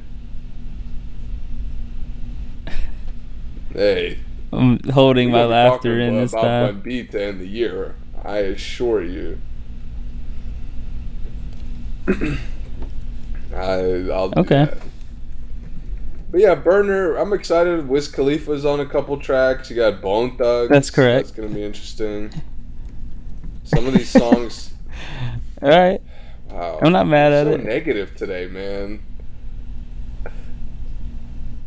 Hey, 3.74 4.20
I'm 4.52 4.80
holding 4.90 5.32
my 5.32 5.46
laughter 5.46 6.00
in 6.00 6.16
this 6.18 6.34
about 6.34 6.42
time. 6.42 6.66
my 6.66 6.72
beat 6.82 7.12
to 7.12 7.24
end 7.24 7.40
the 7.40 7.48
year. 7.48 7.96
I 8.24 8.38
assure 8.40 9.04
you. 9.04 9.40
I, 13.56 14.10
I'll 14.12 14.30
do 14.30 14.42
Okay. 14.42 14.68
But 16.32 16.40
yeah, 16.40 16.56
Berner, 16.56 17.16
I'm 17.18 17.34
excited. 17.34 17.90
Wiz 17.90 18.08
Khalifa's 18.08 18.66
on 18.66 18.80
a 18.80 18.86
couple 18.86 19.18
tracks. 19.20 19.70
You 19.70 19.76
got 19.76 20.02
Bone 20.02 20.38
Thugs. 20.38 20.70
That's 20.70 20.90
correct. 20.90 21.28
That's 21.28 21.38
gonna 21.38 21.54
be 21.54 21.62
interesting. 21.62 22.32
Some 23.66 23.86
of 23.86 23.94
these 23.94 24.10
songs. 24.10 24.74
All 25.62 25.70
right. 25.70 26.02
Wow. 26.50 26.80
I'm 26.82 26.94
not 26.94 27.06
mad 27.08 27.34
I'm 27.34 27.40
at 27.40 27.48
so 27.48 27.54
it. 27.56 27.66
Negative 27.66 28.16
today, 28.16 28.48
man. 28.48 29.02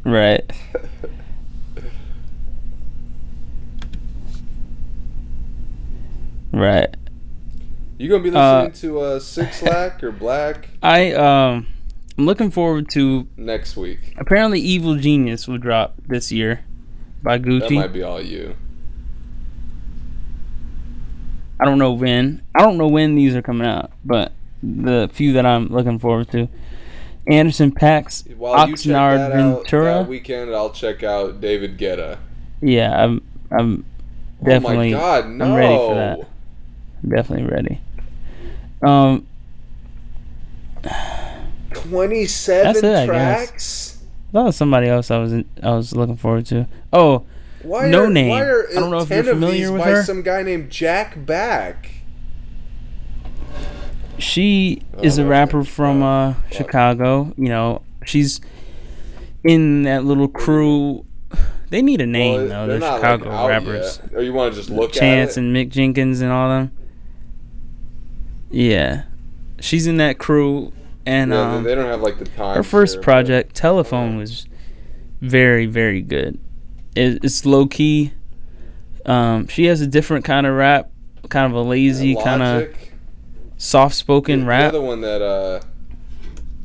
Right. 0.03 0.51
right. 6.53 6.97
You 7.99 8.09
gonna 8.09 8.23
be 8.23 8.31
listening 8.31 8.41
uh, 8.41 8.71
to 8.71 9.01
uh, 9.01 9.21
Six 9.21 9.63
Lack 9.63 10.03
or 10.03 10.11
Black? 10.11 10.71
I 10.83 11.13
um. 11.13 11.67
I'm 12.17 12.27
looking 12.27 12.51
forward 12.51 12.89
to 12.91 13.27
next 13.37 13.77
week? 13.77 14.15
apparently 14.19 14.61
Evil 14.61 14.97
Genius 14.97 15.49
will 15.49 15.59
drop 15.59 15.95
this 16.07 16.31
year 16.31 16.65
by 17.23 17.39
Gucci. 17.39 17.69
That 17.69 17.75
might 17.75 17.93
be 17.93 18.03
all 18.03 18.23
you. 18.23 18.57
I 21.61 21.65
don't 21.65 21.79
know 21.79 21.93
when. 21.93 22.43
I 22.55 22.61
don't 22.61 22.77
know 22.77 22.89
when 22.89 23.15
these 23.15 23.35
are 23.35 23.43
coming 23.43 23.67
out, 23.67 23.91
but 24.05 24.33
the 24.63 25.09
few 25.13 25.33
that 25.35 25.47
I'm 25.47 25.69
looking 25.69 25.99
forward 25.99 26.31
to. 26.33 26.49
Anderson 27.27 27.73
.Paak's, 27.73 28.25
While 28.37 28.67
Oxnard 28.67 29.19
out 29.19 29.33
Ventura. 29.33 29.85
that 29.85 30.09
weekend, 30.09 30.55
I'll 30.55 30.71
check 30.73 31.03
out 31.03 31.41
David 31.41 31.79
Guetta. 31.79 32.19
yeah, 32.61 33.03
I'm 33.03 33.23
I'm 33.51 33.85
definitely 34.43 34.93
oh 34.95 34.99
my 34.99 35.21
God, 35.21 35.29
no! 35.31 35.45
I'm 35.47 35.55
ready 35.55 35.75
for 35.75 35.95
that. 35.95 36.19
I'm 37.03 37.09
definitely 37.09 37.51
ready. 37.51 37.81
Um 38.83 39.27
Twenty-seven 41.75 42.73
That's 42.73 42.79
it, 42.85 42.95
I 42.95 43.07
guess. 43.07 43.47
tracks. 43.49 43.99
that 44.33 44.43
was 44.43 44.57
somebody 44.57 44.89
else 44.89 45.11
I 45.11 45.19
was 45.19 45.33
in, 45.33 45.45
I 45.63 45.71
was 45.71 45.95
looking 45.95 46.17
forward 46.17 46.47
to. 46.47 46.67
Oh, 46.93 47.25
Why 47.63 47.89
no 47.89 48.05
are, 48.05 48.11
name. 48.11 48.29
Why 48.31 48.43
are 48.43 48.69
I 48.71 48.75
don't 48.75 48.91
know 48.91 48.99
if 49.01 49.09
you're 49.11 49.23
familiar 49.25 49.53
these 49.63 49.71
with 49.71 49.81
by 49.83 49.91
her. 49.91 50.03
some 50.03 50.23
guy 50.23 50.43
named 50.43 50.71
Jack 50.71 51.25
Back. 51.27 51.91
She 54.19 54.83
is 55.03 55.19
a 55.19 55.25
Oh, 55.25 55.29
rapper 55.29 55.65
from 55.65 56.03
uh, 56.03 56.35
Chicago. 56.51 57.35
You 57.37 57.49
know, 57.49 57.83
she's 58.05 58.41
in 59.43 59.83
that 59.83 60.05
little 60.05 60.29
crew. 60.29 61.05
They 61.71 61.83
need 61.83 62.01
a 62.01 62.07
name 62.07 62.49
Well, 62.49 62.49
though. 62.49 62.67
they're 62.69 62.79
The 62.79 62.95
Chicago 62.97 63.29
like, 63.31 63.49
rappers. 63.49 64.01
yet. 64.03 64.15
Or 64.15 64.23
you 64.23 64.33
want 64.33 64.55
to 64.55 64.61
just 64.61 64.71
look 64.71 64.93
Chance 64.93 65.33
at 65.33 65.39
it? 65.39 65.41
and 65.47 65.57
Mick 65.57 65.71
Jenkins 65.71 66.21
and 66.21 66.31
all 66.31 66.49
them. 66.49 66.71
Yeah, 68.51 69.03
she's 69.59 69.89
in 69.89 69.97
that 69.97 70.19
crew, 70.19 70.73
and 71.07 71.31
Yeah, 71.33 71.55
um, 71.57 71.63
they 71.65 71.75
don't 71.75 71.87
have 71.87 72.01
like 72.03 72.19
the 72.19 72.25
time. 72.25 72.57
her 72.57 72.63
first 72.63 73.03
project, 73.03 73.55
Telefone, 73.61 74.17
was 74.19 74.47
very 75.21 75.67
very 75.67 76.01
good. 76.03 76.39
It, 76.97 77.25
it's 77.25 77.45
low 77.47 77.67
key. 77.67 78.13
Um, 79.07 79.49
she 79.49 79.67
has 79.67 79.81
a 79.81 79.87
different 79.87 80.25
kind 80.25 80.47
of 80.47 80.55
rap, 80.55 80.91
kind 81.29 81.47
of 81.53 81.59
a 81.59 81.63
lazy 81.69 82.15
kind 82.17 82.43
of 82.43 82.75
soft 83.57 83.95
spoken 83.95 84.41
The 84.41 84.47
rap. 84.47 84.69
other 84.71 84.81
one 84.81 85.01
that 85.03 85.21
uh, 85.23 85.61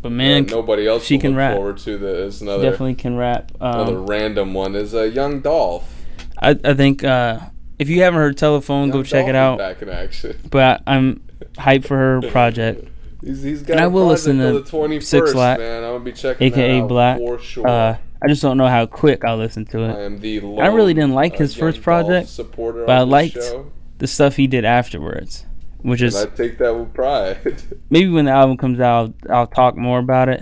But 0.02 0.12
man, 0.14 0.46
that 0.46 0.52
nobody 0.52 0.88
else 0.88 1.04
she 1.04 1.18
can 1.18 1.32
look 1.32 1.38
rap. 1.40 1.56
forward 1.56 1.78
to 1.80 1.98
that 1.98 2.16
is 2.18 2.42
another 2.42 2.64
definitely 2.64 2.96
can 2.96 3.18
rap. 3.18 3.52
another 3.60 3.98
Um, 3.98 4.06
random 4.08 4.54
one 4.54 4.76
is 4.76 4.94
uh, 4.96 5.04
Young 5.04 5.42
Dolph. 5.42 5.96
I 6.42 6.52
I 6.64 6.74
think 6.74 7.04
uh, 7.04 7.40
if 7.78 7.90
you 7.90 8.02
haven't 8.04 8.20
heard 8.20 8.38
Telefone, 8.38 8.92
go 8.92 9.00
Young 9.00 9.04
check 9.06 9.28
it 9.28 9.34
Dolph 9.34 9.54
out. 9.54 9.58
Back 9.58 9.82
in 9.82 9.90
action. 9.90 10.38
But 10.50 10.82
I'm 10.88 11.22
hyped 11.56 11.86
for 11.86 11.98
her 11.98 12.22
project. 12.32 12.88
He's, 13.24 13.44
he's 13.44 13.62
got 13.62 13.74
And 13.74 13.80
I 13.82 13.88
will 13.88 14.06
listen 14.08 14.38
to 14.38 14.54
the 14.54 14.62
21st, 14.62 15.04
Six 15.04 15.36
Lack, 15.36 15.60
man. 15.60 15.84
I'm 15.84 15.92
gonna 15.92 16.04
be 16.04 16.12
checking 16.14 16.48
aka 16.48 16.78
that 16.78 16.84
out 16.84 16.88
Black. 16.88 17.18
for 17.18 17.40
sure. 17.40 17.68
Uh, 17.68 17.98
I 18.22 18.28
just 18.28 18.42
don't 18.42 18.58
know 18.58 18.68
how 18.68 18.86
quick 18.86 19.24
I'll 19.24 19.38
listen 19.38 19.66
to 19.68 19.84
it. 19.84 19.92
I 19.96 20.02
am 20.04 20.20
the 20.20 20.40
I 20.60 20.68
really 20.68 20.94
didn't 20.94 21.14
like 21.14 21.36
uh, 21.36 21.38
his 21.40 21.56
Young 21.56 21.68
first 21.72 21.82
project, 21.82 22.30
supporter 22.30 22.86
but 22.86 22.98
I 22.98 23.02
liked 23.02 23.36
show, 23.36 23.72
the 23.98 24.08
stuff 24.08 24.36
he 24.36 24.48
did 24.48 24.66
afterwards, 24.66 25.46
which 25.80 26.02
and 26.02 26.08
is 26.10 26.16
I 26.16 26.26
take 26.28 26.58
that 26.58 26.76
with 26.76 26.94
pride. 26.94 27.62
maybe 27.90 28.10
when 28.10 28.26
the 28.26 28.32
album 28.32 28.58
comes 28.58 28.80
out, 28.80 29.14
I'll, 29.30 29.38
I'll 29.38 29.48
talk 29.48 29.76
more 29.78 30.00
about 30.00 30.30
it. 30.30 30.42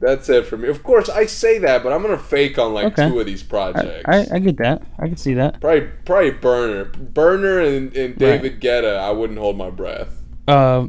That's 0.00 0.28
it 0.28 0.44
for 0.46 0.58
me. 0.58 0.68
Of 0.68 0.82
course, 0.82 1.08
I 1.08 1.24
say 1.26 1.58
that, 1.60 1.82
but 1.82 1.92
I'm 1.92 2.02
gonna 2.02 2.18
fake 2.18 2.58
on 2.58 2.74
like 2.74 2.86
Okay. 2.86 3.08
two 3.08 3.20
of 3.20 3.26
these 3.26 3.42
projects. 3.42 4.02
I, 4.06 4.26
I 4.32 4.38
get 4.38 4.58
that. 4.58 4.82
I 4.98 5.06
can 5.08 5.16
see 5.16 5.34
that. 5.34 5.60
Probably, 5.60 5.88
probably 6.04 6.30
Berner, 6.32 6.84
Berner, 6.86 7.60
and, 7.60 7.94
and 7.96 8.16
David 8.16 8.60
Guetta. 8.60 8.98
I 8.98 9.10
wouldn't 9.12 9.38
hold 9.38 9.56
my 9.56 9.70
breath. 9.70 10.20
Uh, 10.46 10.88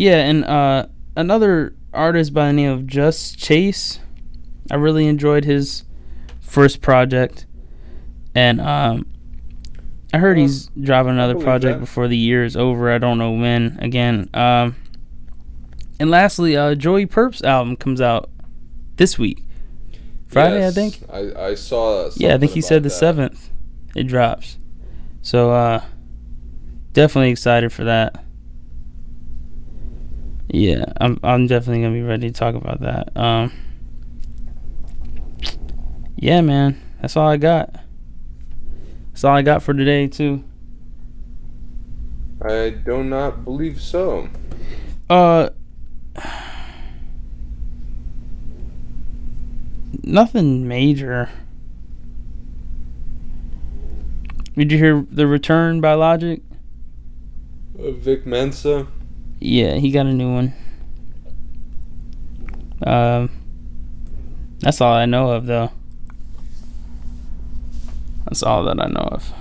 yeah, 0.00 0.16
and 0.16 0.44
uh, 0.44 0.86
another 1.14 1.74
artist 1.92 2.32
by 2.32 2.46
the 2.46 2.52
name 2.54 2.70
of 2.70 2.86
Just 2.86 3.38
Chase. 3.38 4.00
I 4.70 4.76
really 4.76 5.06
enjoyed 5.06 5.44
his 5.44 5.84
first 6.40 6.80
project, 6.80 7.44
and 8.34 8.62
um, 8.62 9.06
I 10.14 10.18
heard 10.18 10.38
he's 10.38 10.68
dropping 10.68 11.12
another 11.12 11.38
project 11.38 11.74
that. 11.74 11.80
before 11.80 12.08
the 12.08 12.16
year 12.16 12.44
is 12.44 12.56
over. 12.56 12.90
I 12.90 12.96
don't 12.96 13.18
know 13.18 13.32
when. 13.32 13.78
Again, 13.80 14.30
um, 14.32 14.74
and 15.98 16.10
lastly, 16.10 16.56
uh, 16.56 16.74
Joey 16.74 17.04
Purp's 17.04 17.42
album 17.42 17.76
comes 17.76 18.00
out 18.00 18.30
this 18.96 19.18
week, 19.18 19.44
Friday, 20.28 20.60
Yes, 20.60 20.72
I 20.72 20.74
think. 20.74 21.10
I, 21.12 21.48
I 21.48 21.54
saw. 21.54 22.10
Yeah, 22.16 22.34
I 22.34 22.38
think 22.38 22.52
he 22.52 22.62
said 22.62 22.84
the 22.84 22.90
seventh 22.90 23.50
it 23.94 24.04
drops. 24.04 24.56
So 25.22 25.52
uh 25.52 25.82
definitely 26.92 27.30
excited 27.30 27.70
for 27.70 27.84
that. 27.84 28.24
Yeah, 30.52 30.84
I'm 31.00 31.20
I'm 31.22 31.46
definitely 31.46 31.82
gonna 31.82 31.94
be 31.94 32.02
ready 32.02 32.28
to 32.28 32.34
talk 32.36 32.56
about 32.56 32.80
that. 32.80 33.16
Um 33.16 33.52
Yeah 36.16 36.40
man, 36.40 36.80
that's 37.00 37.16
all 37.16 37.28
I 37.28 37.36
got. 37.36 37.72
That's 39.12 39.22
all 39.22 39.36
I 39.36 39.42
got 39.42 39.62
for 39.62 39.72
today 39.72 40.08
too. 40.08 40.42
I 42.42 42.70
do 42.70 43.04
not 43.04 43.44
believe 43.44 43.80
so. 43.80 44.28
Uh 45.08 45.50
nothing 50.02 50.66
major. 50.66 51.30
Did 54.56 54.72
you 54.72 54.78
hear 54.78 55.06
the 55.08 55.28
return 55.28 55.80
by 55.80 55.94
Logic? 55.94 56.42
Uh, 57.78 57.92
Vic 57.92 58.26
Mensa. 58.26 58.88
Yeah, 59.40 59.76
he 59.76 59.90
got 59.90 60.04
a 60.04 60.12
new 60.12 60.32
one. 60.32 60.52
Um, 62.86 63.30
that's 64.58 64.80
all 64.82 64.92
I 64.92 65.06
know 65.06 65.30
of, 65.30 65.46
though. 65.46 65.70
That's 68.26 68.42
all 68.42 68.64
that 68.64 68.78
I 68.78 68.86
know 68.86 69.08
of. 69.10 69.32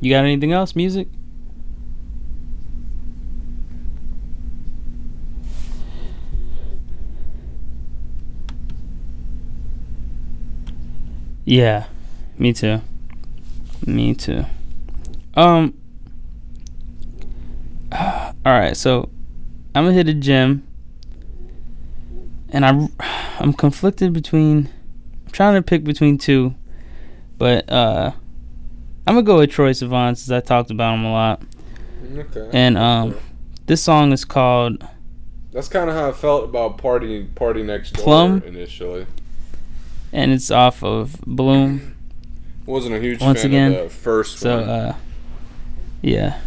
You 0.00 0.10
got 0.10 0.24
anything 0.24 0.52
else? 0.52 0.74
Music? 0.74 1.08
Yeah, 11.44 11.84
me 12.36 12.52
too. 12.52 12.80
Me 13.86 14.14
too. 14.14 14.44
Um. 15.34 15.74
All 17.94 18.52
right, 18.52 18.76
so 18.76 19.08
I'm 19.74 19.84
gonna 19.84 19.92
hit 19.94 20.08
a 20.08 20.14
gym, 20.14 20.66
and 22.50 22.64
I'm 22.64 22.88
I'm 23.38 23.52
conflicted 23.52 24.12
between. 24.12 24.68
I'm 25.26 25.32
trying 25.32 25.54
to 25.54 25.62
pick 25.62 25.84
between 25.84 26.18
two, 26.18 26.54
but 27.38 27.70
uh, 27.70 28.12
I'm 29.06 29.14
gonna 29.14 29.22
go 29.24 29.38
with 29.38 29.50
Troye 29.50 29.70
Sivan 29.70 30.16
since 30.16 30.30
I 30.30 30.40
talked 30.40 30.70
about 30.70 30.94
him 30.94 31.04
a 31.04 31.12
lot. 31.12 31.42
Okay. 32.16 32.50
And 32.52 32.76
um, 32.76 33.16
this 33.66 33.82
song 33.82 34.12
is 34.12 34.24
called 34.24 34.86
That's 35.52 35.68
kind 35.68 35.88
of 35.88 35.96
how 35.96 36.08
I 36.08 36.12
felt 36.12 36.44
about 36.44 36.78
Party 36.78 37.24
Party 37.34 37.62
Next 37.62 37.92
Door 37.92 38.04
Plum? 38.04 38.42
initially. 38.44 39.06
and 40.12 40.32
it's 40.32 40.50
off 40.50 40.82
of 40.84 41.20
Bloom. 41.26 41.96
Wasn't 42.66 42.94
a 42.94 43.00
huge 43.00 43.20
Once 43.20 43.42
fan 43.42 43.50
again, 43.50 43.72
of 43.74 43.82
the 43.84 43.88
first 43.90 44.38
so 44.38 44.60
one. 44.60 44.68
uh, 44.68 44.96
yeah. 46.02 46.40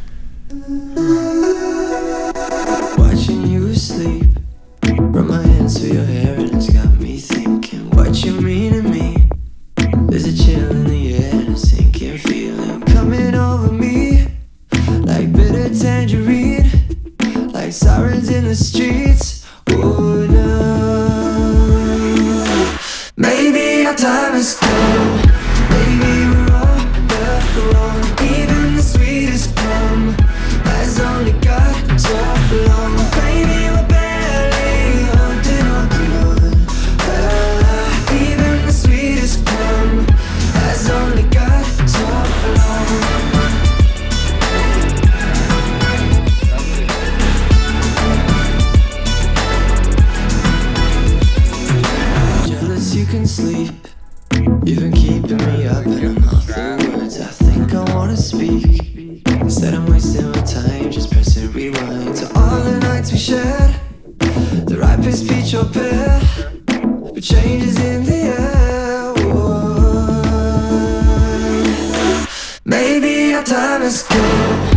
Watching 2.98 3.48
you 3.48 3.76
sleep, 3.76 4.24
run 4.82 5.28
my 5.28 5.42
hands 5.42 5.78
through 5.78 5.92
your 5.92 6.06
hair, 6.06 6.36
and 6.36 6.54
it's 6.56 6.70
got 6.70 6.90
me 7.02 7.18
thinking 7.18 7.90
what 7.90 8.24
you 8.24 8.40
mean 8.40 8.72
to 8.72 8.82
me. 8.82 9.28
There's 10.08 10.24
a 10.24 10.46
chill 10.46 10.72
in 10.72 10.86
the 10.86 11.16
air, 11.16 11.34
and 11.34 11.50
a 11.50 11.58
sinking 11.58 12.20
feeling 12.20 12.82
coming 12.84 13.36
over 13.36 13.74
me, 13.74 14.30
like 15.02 15.34
bitter 15.34 15.68
tangerine, 15.78 16.72
like 17.52 17.74
sirens 17.74 18.30
in 18.30 18.46
the 18.46 18.56
streets. 18.56 19.46
Oh 19.72 20.27
In 67.80 68.04
the 68.04 68.14
air. 68.14 69.14
Maybe 72.66 73.34
our 73.34 73.44
time 73.44 73.82
is 73.82 74.04
gone. 74.04 74.77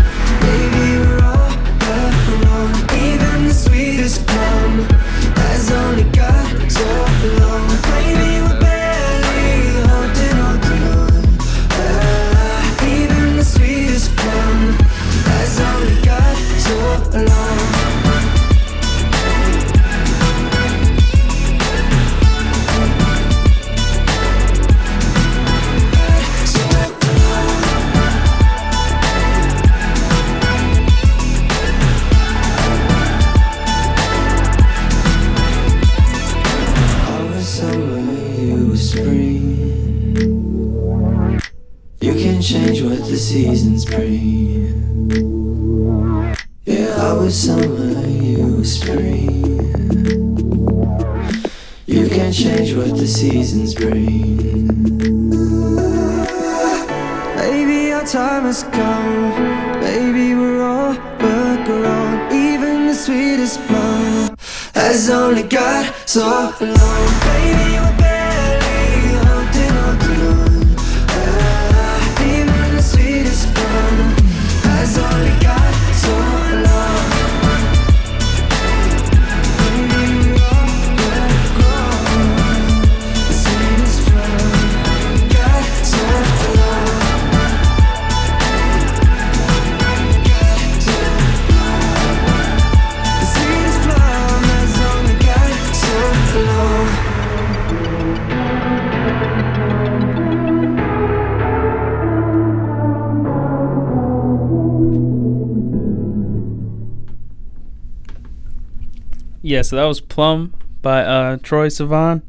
So 109.70 109.76
that 109.76 109.84
was 109.84 110.00
Plum 110.00 110.52
by 110.82 111.04
uh, 111.04 111.36
Troye 111.36 111.68
Sivan. 111.68 112.22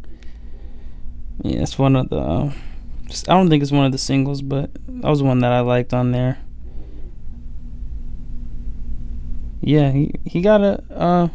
Yeah, 1.42 1.64
it's 1.64 1.80
one 1.80 1.96
of 1.96 2.08
the. 2.10 2.20
Uh, 2.20 2.54
I 3.28 3.34
don't 3.34 3.50
think 3.50 3.64
it's 3.64 3.72
one 3.72 3.88
of 3.88 3.92
the 3.92 3.98
singles, 3.98 4.44
but 4.44 4.70
that 4.76 5.10
was 5.10 5.24
one 5.24 5.40
that 5.40 5.52
I 5.52 5.62
liked 5.62 5.92
on 5.92 6.12
there. 6.12 6.38
Yeah, 9.60 9.90
he 9.90 10.14
he 10.24 10.44
got 10.44 10.62
a. 10.62 10.84
Uh, 10.92 11.30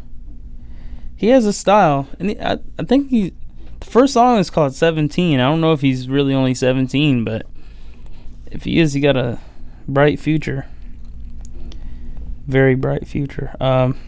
he 1.16 1.30
has 1.30 1.44
a 1.44 1.52
style, 1.52 2.06
and 2.20 2.30
he, 2.30 2.40
I 2.40 2.58
I 2.78 2.84
think 2.84 3.10
he. 3.10 3.32
The 3.80 3.86
first 3.86 4.12
song 4.14 4.38
is 4.38 4.48
called 4.48 4.76
Seventeen. 4.76 5.40
I 5.40 5.48
don't 5.48 5.60
know 5.60 5.72
if 5.72 5.80
he's 5.80 6.08
really 6.08 6.34
only 6.34 6.54
seventeen, 6.54 7.24
but 7.24 7.46
if 8.52 8.62
he 8.62 8.78
is, 8.78 8.92
he 8.92 9.00
got 9.00 9.16
a 9.16 9.40
bright 9.88 10.20
future. 10.20 10.66
Very 12.46 12.76
bright 12.76 13.08
future. 13.08 13.56
Um. 13.58 13.98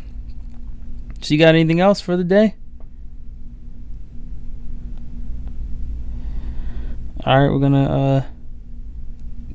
So 1.20 1.34
you 1.34 1.38
got 1.38 1.54
anything 1.54 1.80
else 1.80 2.00
for 2.00 2.16
the 2.16 2.24
day? 2.24 2.54
All 7.24 7.38
right, 7.38 7.52
we're 7.52 7.58
gonna 7.58 7.84
uh, 7.84 8.24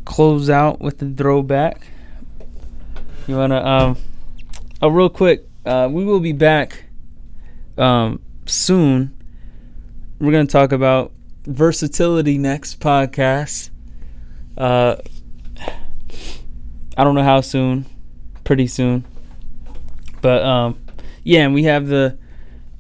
close 0.06 0.50
out 0.50 0.82
with 0.82 1.00
the 1.00 1.10
throwback. 1.10 1.88
You 3.26 3.38
wanna 3.38 3.64
um, 3.64 3.98
oh, 4.82 4.90
real 4.90 5.10
quick, 5.10 5.48
uh, 5.66 5.88
we 5.90 6.04
will 6.04 6.20
be 6.20 6.34
back 6.34 6.84
um 7.78 8.22
soon. 8.46 9.18
We're 10.20 10.34
gonna 10.34 10.46
talk 10.46 10.74
about 10.74 11.14
versatility 11.46 12.38
next 12.38 12.82
podcast. 12.82 13.70
Uh, 14.58 14.98
I 16.98 17.04
don't 17.04 17.16
know 17.16 17.24
how 17.24 17.42
soon, 17.42 17.86
pretty 18.44 18.68
soon, 18.68 19.06
but 20.22 20.44
um 20.44 20.83
yeah, 21.24 21.42
and 21.46 21.54
we 21.54 21.64
have 21.64 21.88
the 21.88 22.18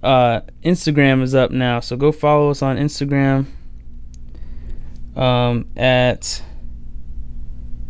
uh, 0.02 0.41
Instagram 0.64 1.22
is 1.22 1.34
up 1.34 1.52
now, 1.52 1.80
so 1.80 1.95
go 1.95 2.11
follow 2.11 2.49
us 2.49 2.61
on 2.61 2.78
Instagram 2.78 3.45
um, 5.15 5.65
at 5.78 6.44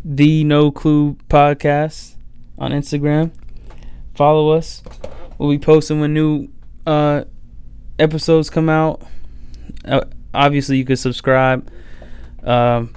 the 0.06 0.44
No 0.44 0.72
Clue 0.72 1.16
Podcast 1.30 2.16
on 2.58 2.72
Instagram. 2.72 3.32
Follow 4.14 4.52
us. 4.52 4.84
We'll 5.38 5.50
be 5.50 5.58
posting 5.60 6.00
when 6.00 6.14
new 6.14 6.50
uh, 6.86 7.24
episodes 7.98 8.50
come 8.50 8.70
out. 8.70 9.02
Uh, 9.84 10.02
obviously, 10.34 10.78
you 10.78 10.86
could 10.86 11.00
subscribe. 11.00 11.70
Um, 12.44 12.94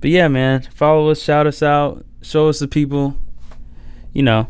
but 0.00 0.10
yeah, 0.10 0.26
man, 0.26 0.62
follow 0.74 1.10
us, 1.10 1.22
shout 1.22 1.46
us 1.46 1.62
out, 1.62 2.04
show 2.22 2.48
us 2.48 2.58
the 2.58 2.68
people. 2.68 3.16
You 4.12 4.24
know. 4.24 4.48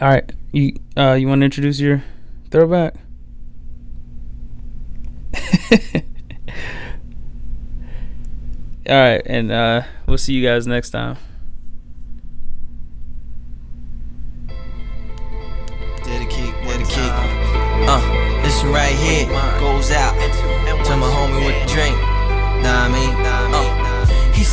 All 0.00 0.08
right, 0.08 0.32
you 0.50 0.74
uh, 0.96 1.12
you 1.12 1.28
want 1.28 1.42
to 1.42 1.44
introduce 1.44 1.78
your 1.78 2.02
throwback? 2.50 2.96
All 8.86 8.96
right, 8.96 9.22
and 9.24 9.52
uh, 9.52 9.82
we'll 10.06 10.18
see 10.18 10.34
you 10.34 10.42
guys 10.46 10.66
next 10.66 10.90
time. 10.90 11.16
Uh, 17.86 18.42
this 18.42 18.62
one 18.62 18.72
right 18.72 18.94
here 18.94 19.26
goes 19.60 19.90
out 19.92 20.14
to 20.84 20.96
my 20.96 21.06
homie 21.06 21.46
with 21.46 21.62
the 21.62 21.72
drink. 21.72 21.96
Nah, 22.62 22.86
I 22.86 22.88
mean, 22.88 23.14
uh. 23.26 23.83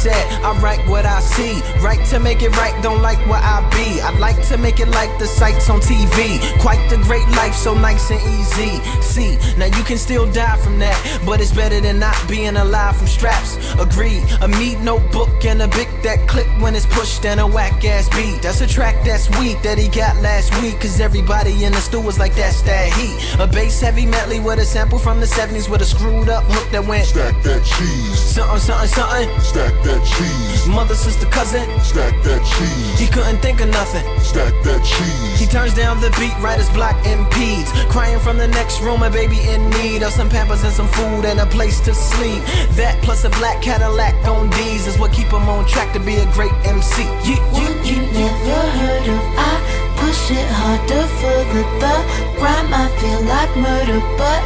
Said, 0.01 0.41
I 0.41 0.59
write 0.61 0.81
what 0.89 1.05
I 1.05 1.19
see. 1.19 1.61
Right 1.79 2.03
to 2.07 2.19
make 2.19 2.41
it 2.41 2.49
right, 2.57 2.73
don't 2.81 3.03
like 3.03 3.19
what 3.27 3.43
I 3.43 3.61
be. 3.69 4.01
I 4.01 4.09
like 4.17 4.41
to 4.47 4.57
make 4.57 4.79
it 4.79 4.87
like 4.87 5.15
the 5.19 5.27
sights 5.27 5.69
on 5.69 5.79
TV. 5.79 6.41
Quite 6.59 6.89
the 6.89 6.97
great 7.03 7.27
life, 7.37 7.53
so 7.53 7.75
nice 7.75 8.09
and 8.09 8.19
easy. 8.33 8.81
See, 9.03 9.37
now 9.59 9.67
you 9.67 9.83
can 9.83 9.99
still 9.99 10.25
die 10.31 10.57
from 10.57 10.79
that, 10.79 10.97
but 11.23 11.39
it's 11.39 11.51
better 11.51 11.79
than 11.79 11.99
not 11.99 12.17
being 12.27 12.57
alive 12.57 12.97
from 12.97 13.05
straps. 13.05 13.57
Agreed, 13.79 14.23
a 14.41 14.47
meat 14.47 14.79
notebook 14.79 15.45
and 15.45 15.61
a 15.61 15.67
big 15.67 15.87
that 16.01 16.27
clip 16.27 16.47
when 16.59 16.73
it's 16.73 16.87
pushed 16.87 17.23
and 17.25 17.39
a 17.39 17.45
whack 17.45 17.85
ass 17.85 18.09
beat. 18.09 18.41
That's 18.41 18.61
a 18.61 18.67
track 18.67 19.05
that's 19.05 19.29
weak 19.37 19.61
that 19.61 19.77
he 19.77 19.87
got 19.87 20.15
last 20.23 20.49
week, 20.63 20.81
cause 20.81 20.99
everybody 20.99 21.63
in 21.63 21.73
the 21.73 21.79
stew 21.79 22.01
was 22.01 22.17
like, 22.17 22.33
that's 22.33 22.63
that 22.63 22.91
heat. 22.93 23.39
A 23.39 23.45
bass 23.45 23.79
heavy 23.79 24.07
medley 24.07 24.39
with 24.39 24.57
a 24.57 24.65
sample 24.65 24.97
from 24.97 25.19
the 25.19 25.27
70s 25.27 25.69
with 25.69 25.81
a 25.81 25.85
screwed 25.85 26.27
up 26.27 26.43
hook 26.45 26.71
that 26.71 26.83
went. 26.83 27.05
Stack 27.05 27.43
that 27.43 27.63
cheese. 27.63 28.19
Something, 28.19 28.57
something, 28.57 28.87
something. 28.87 29.39
Stack 29.41 29.83
that 29.83 29.90
cheese. 30.05 30.67
Mother, 30.67 30.95
sister, 30.95 31.25
cousin. 31.27 31.67
Stack 31.81 32.13
that 32.23 32.41
cheese. 32.45 32.99
He 32.99 33.07
couldn't 33.07 33.39
think 33.39 33.61
of 33.61 33.69
nothing. 33.69 34.05
Stack 34.19 34.53
that 34.63 34.81
cheese. 34.85 35.39
He 35.39 35.45
turns 35.45 35.73
down 35.73 35.99
the 35.99 36.11
beat 36.19 36.35
right 36.39 36.59
as 36.59 36.69
block 36.69 36.95
impedes. 37.05 37.71
Crying 37.89 38.19
from 38.19 38.37
the 38.37 38.47
next 38.47 38.81
room, 38.81 39.03
a 39.03 39.09
baby 39.09 39.39
in 39.49 39.69
need 39.71 40.03
of 40.03 40.11
some 40.11 40.29
pampers 40.29 40.63
and 40.63 40.73
some 40.73 40.87
food 40.87 41.25
and 41.25 41.39
a 41.39 41.45
place 41.45 41.79
to 41.81 41.93
sleep. 41.93 42.43
That 42.77 43.01
plus 43.01 43.23
a 43.23 43.29
black 43.41 43.61
Cadillac 43.61 44.15
on 44.27 44.49
D's 44.51 44.87
is 44.87 44.97
what 44.97 45.11
keep 45.11 45.27
him 45.27 45.47
on 45.49 45.65
track 45.67 45.93
to 45.93 45.99
be 45.99 46.15
a 46.15 46.25
great 46.31 46.53
MC. 46.63 47.03
Yeah, 47.25 47.41
One 47.51 47.85
you 47.85 48.01
never 48.13 48.61
heard 48.79 49.07
of. 49.07 49.23
I 49.37 49.53
push 49.97 50.31
it 50.31 50.49
harder 50.49 51.05
for 51.19 51.39
the 51.53 51.63
the 51.81 51.95
rhyme. 52.41 52.73
I 52.73 52.87
feel 52.99 53.21
like 53.25 53.51
murder, 53.57 53.99
but 54.17 54.41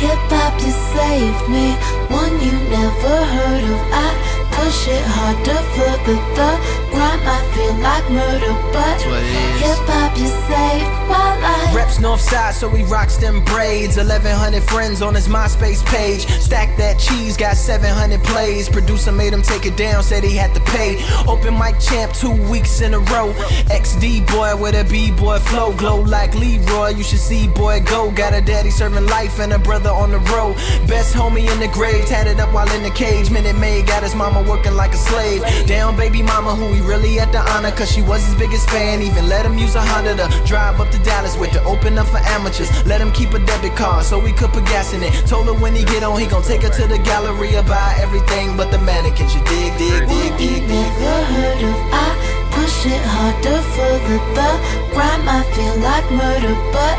hip 0.00 0.20
hop 0.32 0.54
you 0.60 0.72
saved 0.94 1.48
me. 1.48 1.74
One 2.08 2.34
you 2.40 2.52
never 2.70 3.16
heard 3.34 3.64
of. 3.64 3.80
I 3.92 4.25
push 4.56 4.86
further. 4.86 6.06
The 6.06 6.16
thug 6.34 6.58
grind 6.90 7.20
might 7.24 7.46
feel 7.54 7.74
like 7.82 8.06
murder, 8.10 8.54
but 8.72 8.98
what 9.06 9.22
hip 9.60 9.78
hop, 9.90 10.16
you 10.16 10.28
saved 10.48 10.90
my 11.08 11.36
life. 11.40 11.74
Reps 11.74 12.00
north 12.00 12.20
side, 12.20 12.54
so 12.54 12.70
he 12.70 12.84
rocks 12.84 13.16
them 13.16 13.44
braids. 13.44 13.96
1100 13.96 14.62
friends 14.62 15.02
on 15.02 15.14
his 15.14 15.28
MySpace 15.28 15.84
page. 15.86 16.26
Stack 16.40 16.76
that 16.78 16.98
cheese, 16.98 17.36
got 17.36 17.56
700 17.56 18.22
plays. 18.24 18.68
Producer 18.68 19.12
made 19.12 19.32
him 19.32 19.42
take 19.42 19.66
it 19.66 19.76
down, 19.76 20.02
said 20.02 20.24
he 20.24 20.36
had 20.36 20.54
to 20.54 20.60
pay. 20.60 20.96
Open 21.26 21.58
mic 21.58 21.78
champ 21.80 22.12
two 22.12 22.36
weeks 22.50 22.80
in 22.80 22.94
a 22.94 23.00
row. 23.12 23.32
XD 23.68 24.26
boy 24.32 24.56
with 24.56 24.74
a 24.74 24.88
B 24.90 25.10
boy 25.10 25.38
flow. 25.38 25.72
Glow 25.74 26.00
like 26.00 26.34
Leroy, 26.34 26.90
you 26.90 27.02
should 27.02 27.18
see 27.18 27.48
boy 27.48 27.80
go. 27.80 28.10
Got 28.10 28.32
a 28.32 28.40
daddy 28.40 28.70
serving 28.70 29.06
life 29.06 29.40
and 29.40 29.52
a 29.52 29.58
brother 29.58 29.90
on 29.90 30.10
the 30.12 30.20
road. 30.32 30.54
Best 30.86 31.14
homie 31.14 31.50
in 31.52 31.58
the 31.60 31.68
grave, 31.68 32.06
tatted 32.06 32.40
up 32.40 32.52
while 32.54 32.70
in 32.72 32.82
the 32.82 32.90
cage. 32.90 33.30
Minute 33.30 33.58
Maid 33.58 33.86
got 33.86 34.02
his 34.02 34.14
mama 34.14 34.42
working 34.46 34.74
like 34.74 34.92
a 34.94 34.96
slave. 34.96 35.42
Down 35.66 35.96
baby 35.96 36.22
mama, 36.22 36.54
who 36.54 36.72
he 36.72 36.80
really 36.80 37.14
had 37.14 37.32
to 37.32 37.40
honor, 37.52 37.70
cause 37.70 37.90
she 37.90 38.02
was 38.02 38.24
his 38.24 38.34
biggest 38.34 38.68
fan. 38.70 39.02
Even 39.02 39.28
let 39.28 39.44
him 39.44 39.58
use 39.58 39.74
a 39.74 39.80
Honda 39.82 40.14
to 40.16 40.26
drive 40.46 40.80
up 40.80 40.90
to 40.90 40.98
Dallas 41.00 41.36
with 41.36 41.52
to 41.52 41.62
open 41.64 41.98
up 41.98 42.06
for 42.06 42.18
amateurs. 42.34 42.70
Let 42.86 43.00
him 43.00 43.12
keep 43.12 43.32
a 43.34 43.38
debit 43.38 43.76
card 43.76 44.04
so 44.04 44.18
we 44.18 44.32
could 44.32 44.50
put 44.50 44.64
gas 44.66 44.92
in 44.92 45.02
it. 45.02 45.12
Told 45.26 45.46
her 45.46 45.54
when 45.54 45.74
he 45.74 45.84
get 45.84 46.02
on, 46.02 46.18
he 46.20 46.26
gon' 46.26 46.42
take 46.42 46.62
her 46.62 46.70
to 46.70 46.86
the 46.86 46.98
gallery 46.98 47.54
and 47.54 47.66
buy 47.66 47.96
everything 47.98 48.56
but 48.56 48.70
the 48.70 48.78
mannequins. 48.78 49.34
You 49.34 49.42
dig, 49.44 49.76
dig, 49.78 50.08
dig, 50.08 50.08
One 50.08 50.24
you 50.24 50.30
dig, 50.38 50.60
dig. 50.60 50.68
never 50.68 51.16
heard 51.34 51.62
of. 51.70 51.78
I 51.92 52.08
push 52.54 52.86
it 52.86 53.04
harder 53.04 53.60
for 53.74 53.94
The 54.36 54.50
grind 54.92 55.28
I 55.28 55.42
feel 55.54 55.76
like 55.80 56.06
murder, 56.10 56.54
but 56.72 56.96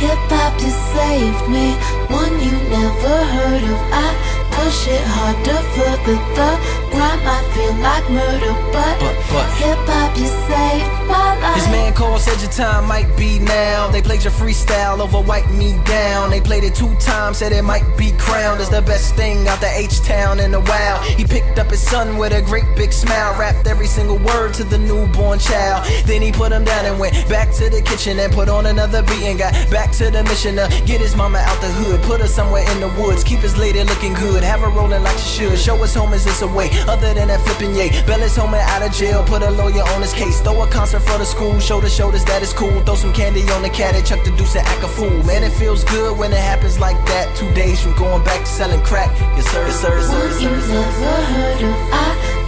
hip 0.00 0.18
hop 0.32 0.52
just 0.58 0.80
saved 0.94 1.48
me. 1.48 1.74
One 2.08 2.34
you 2.40 2.54
never 2.70 3.16
heard 3.34 3.64
of. 3.64 3.80
I 3.92 4.25
push 4.56 4.88
it 4.88 5.04
harder 5.04 5.60
further. 5.74 6.18
The 6.36 6.50
grind 6.90 7.20
might 7.24 7.46
feel 7.54 7.74
like 7.80 8.06
murder, 8.10 8.52
but, 8.72 8.96
But, 9.00 9.16
but. 9.32 9.46
hip 9.60 9.78
hop 9.88 10.14
just 10.16 10.34
saved 10.48 11.08
my 11.08 11.38
life. 11.40 11.54
His 11.56 11.68
man 11.68 11.92
called, 11.94 12.20
said 12.20 12.40
your 12.40 12.50
time 12.50 12.86
might 12.86 13.10
be 13.16 13.38
now. 13.38 13.88
They 13.88 14.02
played 14.02 14.22
your 14.24 14.32
freestyle 14.32 15.00
over 15.00 15.20
Wipe 15.20 15.48
Me 15.50 15.78
Down. 15.84 16.30
They 16.30 16.40
played 16.40 16.64
it 16.64 16.74
two 16.74 16.94
times, 16.96 17.38
said 17.38 17.52
it 17.52 17.62
might 17.62 17.86
be 17.96 18.12
crowned 18.18 18.60
as 18.60 18.68
the 18.70 18.82
best 18.82 19.14
thing 19.14 19.46
out 19.48 19.60
the 19.60 19.70
H 19.70 20.00
Town 20.02 20.40
in 20.40 20.54
a 20.54 20.60
while. 20.60 21.00
He 21.02 21.24
picked 21.24 21.58
up 21.58 21.70
his 21.70 21.80
son 21.80 22.16
with 22.18 22.32
a 22.32 22.42
great 22.42 22.68
big 22.76 22.92
smile, 22.92 23.38
rapped 23.38 23.66
every 23.66 23.86
single 23.86 24.18
word 24.18 24.54
to 24.54 24.64
the 24.64 24.78
newborn 24.78 25.38
child. 25.38 25.86
Then 26.06 26.22
he 26.22 26.32
put 26.32 26.52
him 26.52 26.64
down 26.64 26.84
and 26.84 26.98
went 26.98 27.14
back 27.28 27.52
to 27.54 27.68
the 27.70 27.82
kitchen 27.82 28.18
and 28.18 28.32
put 28.32 28.48
on 28.48 28.66
another 28.66 29.02
beat 29.02 29.24
and 29.24 29.38
got 29.38 29.52
back 29.70 29.92
to 29.92 30.10
the 30.10 30.22
mission 30.24 30.56
to 30.56 30.68
get 30.86 31.00
his 31.00 31.16
mama 31.16 31.38
out 31.38 31.60
the 31.60 31.68
hood, 31.68 32.02
put 32.02 32.20
her 32.20 32.26
somewhere 32.26 32.64
in 32.72 32.80
the 32.80 32.88
woods, 33.00 33.24
keep 33.24 33.40
his 33.40 33.56
lady 33.56 33.82
looking 33.84 34.14
good, 34.14 34.42
have 34.46 34.60
her 34.60 34.70
rolling 34.70 35.02
like 35.02 35.18
she 35.18 35.28
should. 35.44 35.58
Show 35.58 35.76
his 35.82 35.94
homies 35.94 36.26
it's 36.26 36.42
a 36.42 36.48
way 36.48 36.70
other 36.88 37.12
than 37.14 37.28
that 37.28 37.40
flipping 37.42 37.74
yay. 37.74 37.90
Bail 38.06 38.18
his 38.20 38.36
homie 38.36 38.60
out 38.72 38.82
of 38.82 38.92
jail, 38.92 39.24
put 39.24 39.42
a 39.42 39.50
lawyer 39.50 39.82
on 39.94 40.00
his 40.02 40.12
case, 40.14 40.40
throw 40.40 40.62
a 40.62 40.66
concert 40.68 41.00
for 41.00 41.18
the 41.18 41.24
school, 41.26 41.58
show 41.58 41.80
the 41.80 41.88
shoulders 41.90 42.24
that 42.24 42.42
it's 42.42 42.52
cool, 42.52 42.80
throw 42.82 42.94
some 42.94 43.12
candy 43.12 43.42
on 43.50 43.62
the 43.62 43.70
cat 43.70 43.94
and 43.94 44.06
chuck 44.06 44.22
the 44.24 44.30
deuce 44.36 44.54
and 44.56 44.66
act 44.66 44.82
a 44.84 44.88
fool. 44.88 45.10
Man, 45.24 45.42
it 45.42 45.52
feels 45.52 45.84
good 45.84 46.16
when 46.18 46.32
it 46.32 46.38
happens 46.38 46.78
like 46.78 46.96
that. 47.06 47.34
Two 47.36 47.50
days 47.54 47.80
from 47.82 47.94
going 47.96 48.22
back 48.24 48.40
to 48.40 48.46
selling 48.46 48.82
crack. 48.82 49.10
Yes 49.36 49.46
sir, 49.50 49.66
yes 49.66 49.80
sir, 49.80 49.96
yes 49.98 50.06
sir, 50.06 50.18
One 50.18 50.28
yes 50.30 50.42
you 50.42 50.48
sir. 50.48 50.56
yes, 50.56 50.66
sir. 50.66 51.04
never 51.04 51.24
heard 51.34 51.62
of. 51.68 51.76
I 51.92 52.06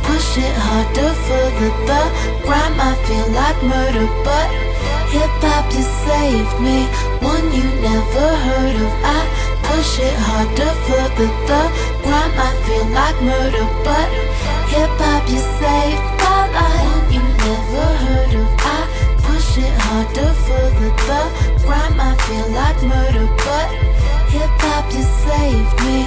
push 0.08 0.38
it 0.38 0.56
harder 0.56 1.12
for 1.26 1.46
The 1.88 2.00
grind 2.46 2.74
I 2.80 2.92
feel 3.06 3.28
like 3.36 3.58
murder, 3.62 4.06
but 4.24 4.48
hip 5.12 5.30
hop 5.44 5.64
just 5.72 5.92
saved 6.06 6.56
me. 6.60 6.86
One 7.20 7.46
you 7.52 7.64
never 7.82 8.26
heard 8.46 8.76
of. 8.76 8.92
I 9.04 9.18
push 9.68 9.98
it 10.00 10.16
harder 10.26 10.72
further. 10.86 11.08
The 11.18 11.28
thug 11.46 11.70
grind 12.02 12.32
might 12.38 12.58
feel 12.66 12.86
like 12.98 13.18
murder, 13.22 13.66
but 13.84 14.08
hip 14.72 14.90
hop 15.00 15.22
just 15.28 15.50
saved 15.60 16.02
my 16.24 16.40
life. 16.56 17.12
You 17.14 17.22
never 17.46 17.88
heard 18.04 18.34
of. 18.40 18.50
I 18.74 18.78
push 19.24 19.58
it 19.58 19.74
harder 19.86 20.32
further. 20.46 20.68
The 20.78 20.90
thug. 21.06 21.28
grind 21.64 21.94
might 22.00 22.20
feel 22.26 22.48
like 22.60 22.80
murder, 22.92 23.26
but 23.44 23.68
hip 24.32 24.52
hop 24.64 24.84
just 24.92 25.12
saved 25.26 25.74
me. 25.84 25.98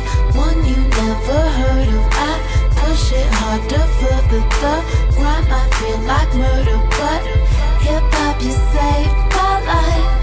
One 0.45 0.59
you 0.71 0.79
never 1.01 1.41
heard 1.59 1.89
of. 1.97 2.05
I 2.29 2.33
push 2.79 3.11
it 3.21 3.29
harder 3.41 3.85
further. 3.99 4.43
The 4.61 4.73
grind 5.15 5.45
might 5.51 5.71
feel 5.79 5.99
like 6.11 6.31
murder, 6.43 6.79
but 6.97 7.21
hip 7.85 8.05
hop 8.15 8.35
just 8.39 8.63
saved 8.73 9.15
my 9.35 9.53
life. 9.69 10.20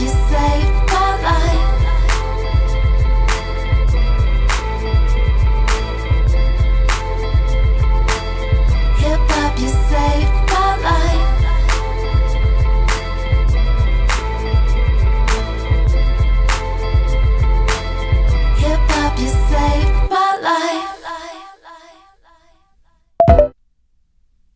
you 0.00 0.06
saved 0.06 0.77